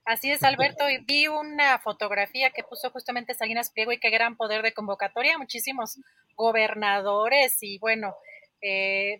Así 0.05 0.31
es, 0.31 0.43
Alberto, 0.43 0.89
y 0.89 0.99
vi 1.05 1.29
una 1.29 1.79
fotografía 1.81 2.51
que 2.51 2.63
puso 2.63 2.91
justamente 2.91 3.35
Salinas 3.35 3.71
Pliego 3.71 3.93
y 3.93 3.99
qué 3.99 4.11
gran 4.11 4.37
poder 4.37 4.63
de 4.63 4.73
convocatoria, 4.73 5.37
muchísimos 5.37 5.99
gobernadores 6.35 7.59
y 7.63 7.79
bueno, 7.79 8.15
eh, 8.63 9.19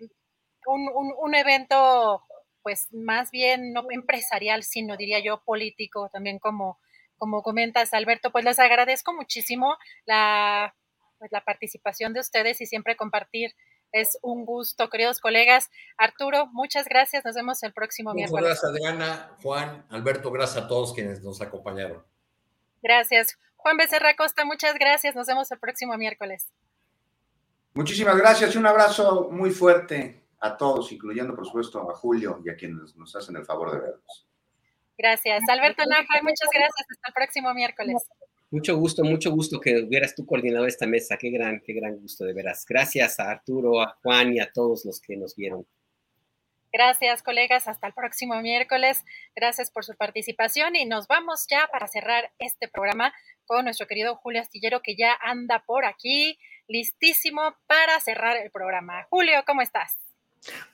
un, 0.67 0.89
un, 1.19 1.35
evento 1.35 2.23
pues 2.63 2.89
más 2.93 3.31
bien 3.31 3.73
no 3.73 3.85
empresarial, 3.91 4.63
sino 4.63 4.97
diría 4.97 5.21
yo 5.21 5.43
político, 5.45 6.11
también 6.13 6.39
como, 6.39 6.79
como 7.17 7.43
comentas, 7.43 7.93
Alberto, 7.93 8.31
pues 8.31 8.45
les 8.45 8.59
agradezco 8.59 9.13
muchísimo 9.15 9.77
la, 10.07 10.75
pues, 11.19 11.31
la 11.33 11.43
participación 11.45 12.13
de 12.13 12.21
ustedes 12.21 12.61
y 12.61 12.67
siempre 12.67 12.97
compartir 12.97 13.55
es 13.93 14.19
un 14.23 14.45
gusto, 14.45 14.89
queridos 14.89 15.21
colegas. 15.21 15.71
Arturo, 15.97 16.47
muchas 16.53 16.87
gracias. 16.87 17.25
Nos 17.25 17.35
vemos 17.35 17.63
el 17.63 17.73
próximo 17.73 18.11
muchas 18.11 18.31
miércoles. 18.31 18.61
Gracias, 18.61 18.71
Adriana, 18.71 19.37
Juan, 19.43 19.87
Alberto, 19.91 20.31
gracias 20.31 20.65
a 20.65 20.69
todos 20.69 20.93
quienes 20.95 21.23
nos 21.23 21.41
acompañaron. 21.41 22.05
Gracias. 22.83 23.39
Juan 23.57 23.77
Becerra 23.77 24.15
Costa, 24.17 24.45
muchas 24.45 24.75
gracias. 24.75 25.15
Nos 25.15 25.27
vemos 25.27 25.51
el 25.51 25.59
próximo 25.59 25.97
miércoles. 25.97 26.47
Muchísimas 27.75 28.17
gracias 28.17 28.55
y 28.55 28.59
un 28.59 28.67
abrazo 28.67 29.29
muy 29.31 29.51
fuerte 29.51 30.25
a 30.41 30.57
todos, 30.57 30.91
incluyendo 30.93 31.35
por 31.35 31.47
supuesto 31.47 31.91
a 31.91 31.95
Julio 31.95 32.41
y 32.45 32.51
a 32.51 32.57
quienes 32.57 32.97
nos 32.97 33.15
hacen 33.17 33.37
el 33.37 33.45
favor 33.45 33.73
de 33.73 33.79
vernos. 33.79 34.27
Gracias. 34.97 35.43
Alberto 35.49 35.85
Naja, 35.87 36.23
muchas 36.23 36.49
gracias. 36.53 36.87
Hasta 36.91 37.09
el 37.09 37.15
próximo 37.15 37.55
miércoles. 37.55 37.97
Mucho 38.51 38.77
gusto, 38.77 39.05
mucho 39.05 39.31
gusto 39.31 39.61
que 39.61 39.83
hubieras 39.83 40.15
tú 40.15 40.25
coordinado 40.25 40.67
esta 40.67 40.87
mesa. 40.87 41.19
Qué 41.19 41.31
gran, 41.31 41.61
qué 41.61 41.75
gran 41.75 41.97
gusto, 41.97 42.25
de 42.25 42.33
veras. 42.33 42.65
Gracias 42.67 43.21
a 43.21 43.31
Arturo, 43.31 43.83
a 43.83 43.99
Juan 44.03 44.35
y 44.35 44.41
a 44.41 44.51
todos 44.51 44.87
los 44.87 45.01
que 45.01 45.17
nos 45.17 45.37
vieron. 45.37 45.67
Gracias, 46.73 47.23
colegas. 47.23 47.69
Hasta 47.69 47.87
el 47.87 47.95
próximo 47.95 48.41
miércoles. 48.41 49.05
Gracias 49.35 49.71
por 49.71 49.85
su 49.85 49.95
participación 49.95 50.77
y 50.77 50.87
nos 50.87 51.07
vamos 51.09 51.47
ya 51.51 51.69
para 51.73 51.89
cerrar 51.89 52.31
este 52.39 52.69
programa 52.69 53.13
con 53.47 53.65
nuestro 53.65 53.87
querido 53.87 54.17
Julio 54.17 54.41
Astillero 54.41 54.81
que 54.83 54.95
ya 54.97 55.17
anda 55.23 55.65
por 55.67 55.85
aquí, 55.87 56.39
listísimo 56.69 57.55
para 57.67 57.99
cerrar 58.01 58.37
el 58.37 58.51
programa. 58.51 59.07
Julio, 59.09 59.43
¿cómo 59.47 59.63
estás? 59.63 59.97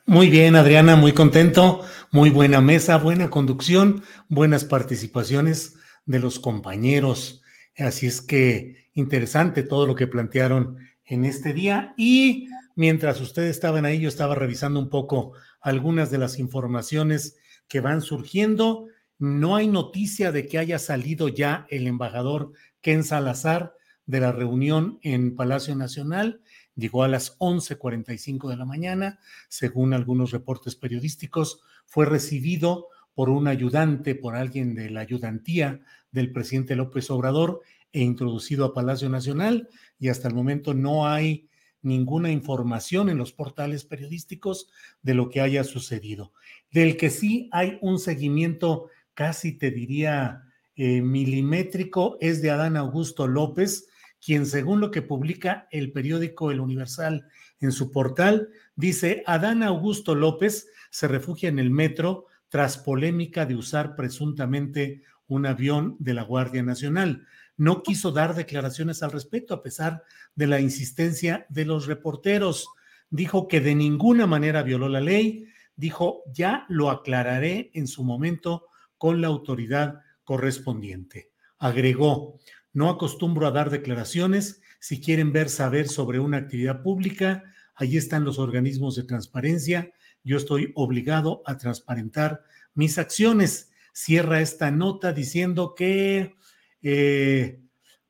Muy 0.06 0.28
bien, 0.28 0.56
Adriana, 0.56 0.96
muy 0.96 1.12
contento. 1.12 1.84
Muy 2.10 2.30
buena 2.30 2.60
mesa, 2.60 2.98
buena 2.98 3.30
conducción, 3.30 4.04
buenas 4.28 4.64
participaciones 4.64 5.76
de 6.06 6.18
los 6.18 6.38
compañeros. 6.38 7.43
Así 7.76 8.06
es 8.06 8.20
que 8.20 8.88
interesante 8.94 9.62
todo 9.62 9.86
lo 9.86 9.94
que 9.94 10.06
plantearon 10.06 10.78
en 11.04 11.24
este 11.24 11.52
día. 11.52 11.94
Y 11.96 12.48
mientras 12.76 13.20
ustedes 13.20 13.50
estaban 13.50 13.84
ahí, 13.84 14.00
yo 14.00 14.08
estaba 14.08 14.34
revisando 14.34 14.78
un 14.78 14.88
poco 14.88 15.32
algunas 15.60 16.10
de 16.10 16.18
las 16.18 16.38
informaciones 16.38 17.36
que 17.68 17.80
van 17.80 18.00
surgiendo. 18.00 18.86
No 19.18 19.56
hay 19.56 19.66
noticia 19.66 20.30
de 20.30 20.46
que 20.46 20.58
haya 20.58 20.78
salido 20.78 21.28
ya 21.28 21.66
el 21.70 21.86
embajador 21.86 22.52
Ken 22.80 23.02
Salazar 23.02 23.74
de 24.06 24.20
la 24.20 24.32
reunión 24.32 24.98
en 25.02 25.34
Palacio 25.34 25.74
Nacional. 25.74 26.42
Llegó 26.76 27.02
a 27.02 27.08
las 27.08 27.36
11:45 27.38 28.50
de 28.50 28.56
la 28.56 28.64
mañana. 28.64 29.18
Según 29.48 29.94
algunos 29.94 30.30
reportes 30.30 30.76
periodísticos, 30.76 31.60
fue 31.86 32.06
recibido 32.06 32.88
por 33.14 33.30
un 33.30 33.46
ayudante, 33.46 34.14
por 34.14 34.34
alguien 34.34 34.74
de 34.74 34.90
la 34.90 35.00
ayudantía 35.00 35.80
del 36.14 36.30
presidente 36.30 36.76
López 36.76 37.10
Obrador 37.10 37.60
e 37.92 38.00
introducido 38.00 38.64
a 38.64 38.72
Palacio 38.72 39.10
Nacional 39.10 39.68
y 39.98 40.08
hasta 40.08 40.28
el 40.28 40.34
momento 40.34 40.72
no 40.72 41.06
hay 41.06 41.48
ninguna 41.82 42.30
información 42.30 43.10
en 43.10 43.18
los 43.18 43.32
portales 43.32 43.84
periodísticos 43.84 44.70
de 45.02 45.14
lo 45.14 45.28
que 45.28 45.40
haya 45.40 45.64
sucedido. 45.64 46.32
Del 46.70 46.96
que 46.96 47.10
sí 47.10 47.50
hay 47.52 47.78
un 47.82 47.98
seguimiento 47.98 48.88
casi 49.12 49.52
te 49.58 49.70
diría 49.70 50.44
eh, 50.76 51.02
milimétrico 51.02 52.16
es 52.20 52.40
de 52.40 52.50
Adán 52.50 52.76
Augusto 52.76 53.26
López, 53.26 53.88
quien 54.24 54.46
según 54.46 54.80
lo 54.80 54.90
que 54.90 55.02
publica 55.02 55.66
el 55.70 55.92
periódico 55.92 56.50
El 56.50 56.60
Universal 56.60 57.26
en 57.60 57.72
su 57.72 57.90
portal, 57.90 58.48
dice, 58.76 59.22
Adán 59.26 59.62
Augusto 59.62 60.14
López 60.14 60.68
se 60.90 61.08
refugia 61.08 61.48
en 61.48 61.58
el 61.58 61.70
metro 61.70 62.26
tras 62.48 62.78
polémica 62.78 63.46
de 63.46 63.56
usar 63.56 63.96
presuntamente 63.96 65.02
un 65.28 65.46
avión 65.46 65.96
de 65.98 66.14
la 66.14 66.22
Guardia 66.22 66.62
Nacional. 66.62 67.26
No 67.56 67.82
quiso 67.82 68.10
dar 68.10 68.34
declaraciones 68.34 69.02
al 69.02 69.12
respecto 69.12 69.54
a 69.54 69.62
pesar 69.62 70.02
de 70.34 70.46
la 70.46 70.60
insistencia 70.60 71.46
de 71.48 71.64
los 71.64 71.86
reporteros. 71.86 72.68
Dijo 73.10 73.48
que 73.48 73.60
de 73.60 73.74
ninguna 73.74 74.26
manera 74.26 74.62
violó 74.62 74.88
la 74.88 75.00
ley. 75.00 75.46
Dijo, 75.76 76.22
ya 76.32 76.66
lo 76.68 76.90
aclararé 76.90 77.70
en 77.74 77.86
su 77.86 78.04
momento 78.04 78.66
con 78.98 79.20
la 79.20 79.28
autoridad 79.28 80.00
correspondiente. 80.24 81.30
Agregó, 81.58 82.38
no 82.72 82.90
acostumbro 82.90 83.46
a 83.46 83.52
dar 83.52 83.70
declaraciones. 83.70 84.60
Si 84.80 85.00
quieren 85.00 85.32
ver, 85.32 85.48
saber 85.48 85.88
sobre 85.88 86.18
una 86.18 86.38
actividad 86.38 86.82
pública, 86.82 87.44
ahí 87.74 87.96
están 87.96 88.24
los 88.24 88.38
organismos 88.38 88.96
de 88.96 89.04
transparencia. 89.04 89.92
Yo 90.24 90.36
estoy 90.36 90.72
obligado 90.74 91.42
a 91.46 91.56
transparentar 91.56 92.42
mis 92.74 92.98
acciones 92.98 93.70
cierra 93.94 94.40
esta 94.40 94.70
nota 94.70 95.12
diciendo 95.12 95.74
que 95.74 96.34
eh, 96.82 97.62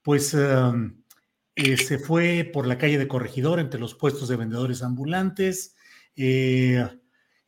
pues 0.02 0.34
eh, 0.34 1.76
se 1.76 1.98
fue 1.98 2.50
por 2.52 2.66
la 2.66 2.78
calle 2.78 2.98
de 2.98 3.06
Corregidor 3.06 3.60
entre 3.60 3.78
los 3.78 3.94
puestos 3.94 4.28
de 4.28 4.36
vendedores 4.36 4.82
ambulantes, 4.82 5.76
eh, 6.16 6.88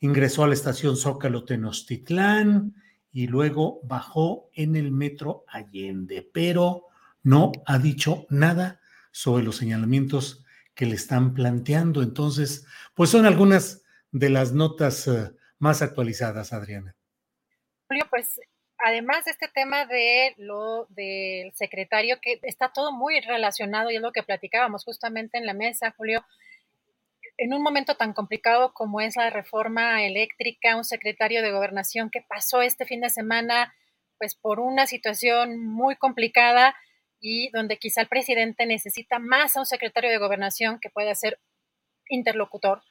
ingresó 0.01 0.45
a 0.45 0.49
la 0.49 0.55
estación 0.55 0.97
Zócalo 0.97 1.45
Tenochtitlán 1.45 2.75
y 3.11 3.27
luego 3.27 3.81
bajó 3.85 4.51
en 4.53 4.77
el 4.77 4.93
metro 4.93 5.45
Allende, 5.49 6.29
pero 6.33 6.85
no 7.23 7.53
ha 7.65 7.79
dicho 7.79 8.27
nada 8.29 8.81
sobre 9.11 9.45
los 9.45 9.57
señalamientos 9.57 10.45
que 10.75 10.85
le 10.85 10.95
están 10.95 11.33
planteando. 11.33 12.03
Entonces, 12.03 12.67
pues 12.95 13.09
son 13.09 13.25
algunas 13.25 13.83
de 14.13 14.29
las 14.29 14.53
notas 14.53 15.11
más 15.59 15.81
actualizadas, 15.81 16.53
Adriana. 16.53 16.96
Julio, 17.89 18.07
pues 18.11 18.41
además 18.79 19.25
de 19.25 19.31
este 19.33 19.49
tema 19.49 19.87
de 19.87 20.35
lo 20.39 20.87
del 20.91 21.53
secretario, 21.55 22.19
que 22.21 22.41
está 22.43 22.73
todo 22.73 22.93
muy 22.93 23.21
relacionado 23.21 23.91
y 23.91 23.97
es 23.97 24.03
lo 24.03 24.13
que 24.13 24.23
platicábamos 24.23 24.85
justamente 24.85 25.39
en 25.39 25.47
la 25.47 25.55
mesa, 25.55 25.95
Julio, 25.97 26.25
en 27.39 27.53
un 27.53 27.63
momento 27.63 27.97
tan 27.97 28.13
complicado 28.13 28.73
como 28.73 29.01
es 29.01 29.17
la 29.17 29.31
reforma 29.31 30.05
eléctrica, 30.05 30.77
un 30.77 30.85
secretario 30.85 31.43
de 31.43 31.53
gobernación 31.53 32.11
que 32.11 32.23
pasó 32.23 32.63
este 32.63 32.87
fin 32.87 33.01
de 33.01 33.11
semana 33.11 33.75
pues 34.19 34.35
por 34.35 34.61
una 34.61 34.87
situación 34.87 35.59
muy 35.63 35.97
complicada 35.97 36.75
y 37.21 37.51
donde 37.51 37.77
quizá 37.77 38.01
el 38.01 38.09
presidente 38.09 38.65
necesita 38.65 39.19
más 39.19 39.57
a 39.57 39.61
un 39.61 39.67
secretario 39.67 40.11
de 40.11 40.19
gobernación 40.19 40.79
que 40.81 40.89
pueda 40.89 41.15
ser 41.15 41.39
interlocutor 42.09 42.83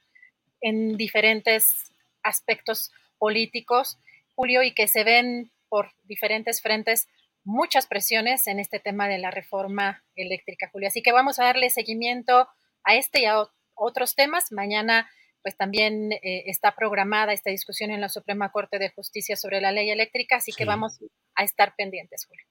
en 0.62 0.98
diferentes 0.98 1.92
aspectos 2.22 2.92
políticos 3.18 3.98
Julio, 4.36 4.64
y 4.64 4.74
que 4.74 4.88
se 4.88 5.04
ven 5.04 5.52
por 5.70 5.92
diferentes 6.04 6.62
frentes 6.62 7.08
muchas 7.44 7.88
presiones 7.88 8.48
en 8.48 8.60
este 8.60 8.80
tema 8.80 9.08
de 9.08 9.20
la 9.20 9.32
reforma 9.32 10.04
eléctrica, 10.16 10.70
Julio. 10.72 10.88
Así 10.88 11.02
que 11.02 11.12
vamos 11.12 11.40
a 11.40 11.46
darle 11.46 11.70
seguimiento 11.70 12.48
a 12.84 12.96
este 12.96 13.22
y 13.22 13.26
a 13.26 13.46
otros 13.76 14.16
temas. 14.16 14.52
Mañana, 14.52 15.10
pues 15.44 15.56
también 15.56 16.12
eh, 16.12 16.44
está 16.48 16.76
programada 16.76 17.34
esta 17.34 17.52
discusión 17.52 17.92
en 17.92 18.02
la 18.02 18.10
Suprema 18.10 18.52
Corte 18.52 18.80
de 18.80 18.90
Justicia 18.90 19.36
sobre 19.36 19.62
la 19.62 19.72
ley 19.72 19.90
eléctrica, 19.92 20.38
así 20.38 20.52
que 20.52 20.66
vamos 20.66 21.00
a 21.36 21.44
estar 21.44 21.76
pendientes, 21.78 22.26
Julio. 22.26 22.46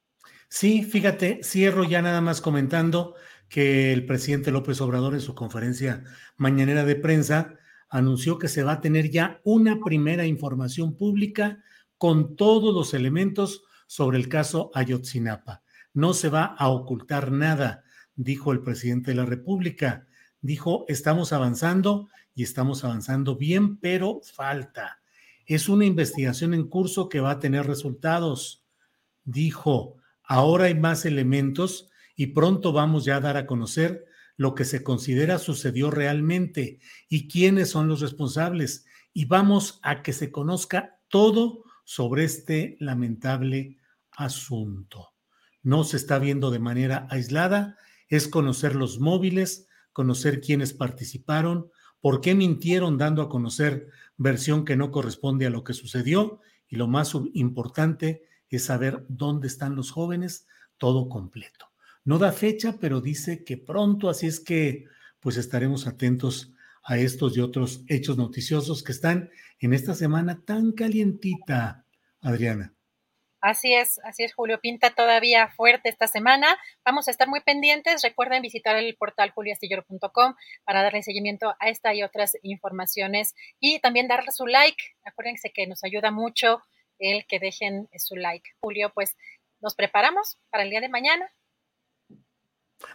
Sí, 0.48 0.84
fíjate, 0.84 1.42
cierro 1.42 1.84
ya 1.84 2.00
nada 2.00 2.20
más 2.20 2.40
comentando 2.40 3.16
que 3.48 3.92
el 3.92 4.06
presidente 4.06 4.52
López 4.52 4.80
Obrador 4.80 5.14
en 5.14 5.20
su 5.20 5.34
conferencia 5.34 6.04
mañanera 6.36 6.84
de 6.84 6.96
prensa 6.96 7.58
anunció 7.88 8.38
que 8.38 8.48
se 8.48 8.62
va 8.62 8.72
a 8.72 8.80
tener 8.80 9.10
ya 9.10 9.40
una 9.44 9.78
primera 9.84 10.26
información 10.26 10.96
pública 10.96 11.62
con 12.04 12.36
todos 12.36 12.74
los 12.74 12.92
elementos 12.92 13.62
sobre 13.86 14.18
el 14.18 14.28
caso 14.28 14.70
Ayotzinapa. 14.74 15.62
No 15.94 16.12
se 16.12 16.28
va 16.28 16.44
a 16.44 16.68
ocultar 16.68 17.32
nada, 17.32 17.82
dijo 18.14 18.52
el 18.52 18.60
presidente 18.60 19.12
de 19.12 19.16
la 19.16 19.24
República. 19.24 20.06
Dijo, 20.42 20.84
estamos 20.88 21.32
avanzando 21.32 22.10
y 22.34 22.42
estamos 22.42 22.84
avanzando 22.84 23.36
bien, 23.36 23.78
pero 23.78 24.20
falta. 24.22 25.00
Es 25.46 25.70
una 25.70 25.86
investigación 25.86 26.52
en 26.52 26.68
curso 26.68 27.08
que 27.08 27.20
va 27.20 27.30
a 27.30 27.38
tener 27.38 27.66
resultados. 27.66 28.66
Dijo, 29.24 29.96
ahora 30.24 30.66
hay 30.66 30.74
más 30.74 31.06
elementos 31.06 31.88
y 32.16 32.26
pronto 32.26 32.74
vamos 32.74 33.06
ya 33.06 33.16
a 33.16 33.20
dar 33.20 33.38
a 33.38 33.46
conocer 33.46 34.04
lo 34.36 34.54
que 34.54 34.66
se 34.66 34.84
considera 34.84 35.38
sucedió 35.38 35.90
realmente 35.90 36.80
y 37.08 37.28
quiénes 37.28 37.70
son 37.70 37.88
los 37.88 38.02
responsables. 38.02 38.84
Y 39.14 39.24
vamos 39.24 39.80
a 39.82 40.02
que 40.02 40.12
se 40.12 40.30
conozca 40.30 41.00
todo 41.08 41.63
sobre 41.84 42.24
este 42.24 42.76
lamentable 42.80 43.78
asunto. 44.10 45.10
No 45.62 45.84
se 45.84 45.96
está 45.96 46.18
viendo 46.18 46.50
de 46.50 46.58
manera 46.58 47.06
aislada, 47.10 47.78
es 48.08 48.28
conocer 48.28 48.74
los 48.74 49.00
móviles, 49.00 49.68
conocer 49.92 50.40
quiénes 50.40 50.72
participaron, 50.72 51.70
por 52.00 52.20
qué 52.20 52.34
mintieron 52.34 52.98
dando 52.98 53.22
a 53.22 53.28
conocer 53.28 53.88
versión 54.16 54.64
que 54.64 54.76
no 54.76 54.90
corresponde 54.90 55.46
a 55.46 55.50
lo 55.50 55.64
que 55.64 55.72
sucedió 55.72 56.40
y 56.68 56.76
lo 56.76 56.88
más 56.88 57.12
importante 57.32 58.22
es 58.56 58.64
saber 58.64 59.04
dónde 59.08 59.46
están 59.46 59.76
los 59.76 59.90
jóvenes, 59.90 60.46
todo 60.78 61.08
completo. 61.08 61.66
No 62.04 62.18
da 62.18 62.32
fecha, 62.32 62.78
pero 62.80 63.00
dice 63.00 63.44
que 63.44 63.56
pronto, 63.56 64.08
así 64.08 64.26
es 64.26 64.40
que 64.40 64.86
pues 65.20 65.36
estaremos 65.36 65.86
atentos 65.86 66.53
a 66.84 66.98
estos 66.98 67.36
y 67.36 67.40
otros 67.40 67.84
hechos 67.88 68.16
noticiosos 68.16 68.82
que 68.82 68.92
están 68.92 69.30
en 69.58 69.72
esta 69.72 69.94
semana 69.94 70.42
tan 70.44 70.72
calientita, 70.72 71.86
Adriana. 72.20 72.74
Así 73.40 73.74
es, 73.74 74.00
así 74.04 74.24
es, 74.24 74.34
Julio. 74.34 74.58
Pinta 74.58 74.94
todavía 74.94 75.48
fuerte 75.48 75.90
esta 75.90 76.06
semana. 76.06 76.58
Vamos 76.82 77.08
a 77.08 77.10
estar 77.10 77.28
muy 77.28 77.42
pendientes. 77.42 78.02
Recuerden 78.02 78.40
visitar 78.40 78.74
el 78.74 78.96
portal 78.96 79.32
julioastillero.com 79.32 80.34
para 80.64 80.82
darle 80.82 81.02
seguimiento 81.02 81.54
a 81.60 81.68
esta 81.68 81.92
y 81.94 82.02
otras 82.02 82.38
informaciones 82.42 83.34
y 83.60 83.80
también 83.80 84.08
darle 84.08 84.32
su 84.32 84.46
like. 84.46 84.82
Acuérdense 85.04 85.50
que 85.52 85.66
nos 85.66 85.84
ayuda 85.84 86.10
mucho 86.10 86.62
el 86.98 87.26
que 87.26 87.38
dejen 87.38 87.86
su 87.98 88.16
like. 88.16 88.48
Julio, 88.62 88.92
pues 88.94 89.14
nos 89.60 89.74
preparamos 89.74 90.38
para 90.48 90.62
el 90.62 90.70
día 90.70 90.80
de 90.80 90.88
mañana. 90.88 91.30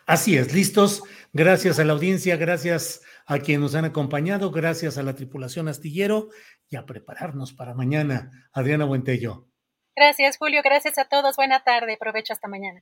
Así 0.06 0.38
es, 0.38 0.54
listos. 0.54 1.04
Gracias 1.34 1.80
a 1.80 1.84
la 1.84 1.94
audiencia, 1.94 2.36
gracias 2.38 3.02
a 3.26 3.40
quienes 3.40 3.62
nos 3.62 3.76
han 3.76 3.86
acompañado, 3.86 4.50
gracias 4.50 4.98
a 4.98 5.04
la 5.04 5.14
tripulación 5.14 5.68
astillero 5.68 6.30
y 6.70 6.76
a 6.76 6.86
prepararnos 6.86 7.54
para 7.54 7.76
mañana. 7.76 8.50
Adriana 8.52 8.86
Buentello. 8.86 9.48
Gracias, 9.96 10.38
Julio. 10.38 10.62
Gracias 10.64 10.98
a 10.98 11.06
todos. 11.06 11.36
Buena 11.36 11.64
tarde. 11.64 11.94
Aprovecho 11.94 12.34
hasta 12.34 12.48
mañana. 12.48 12.82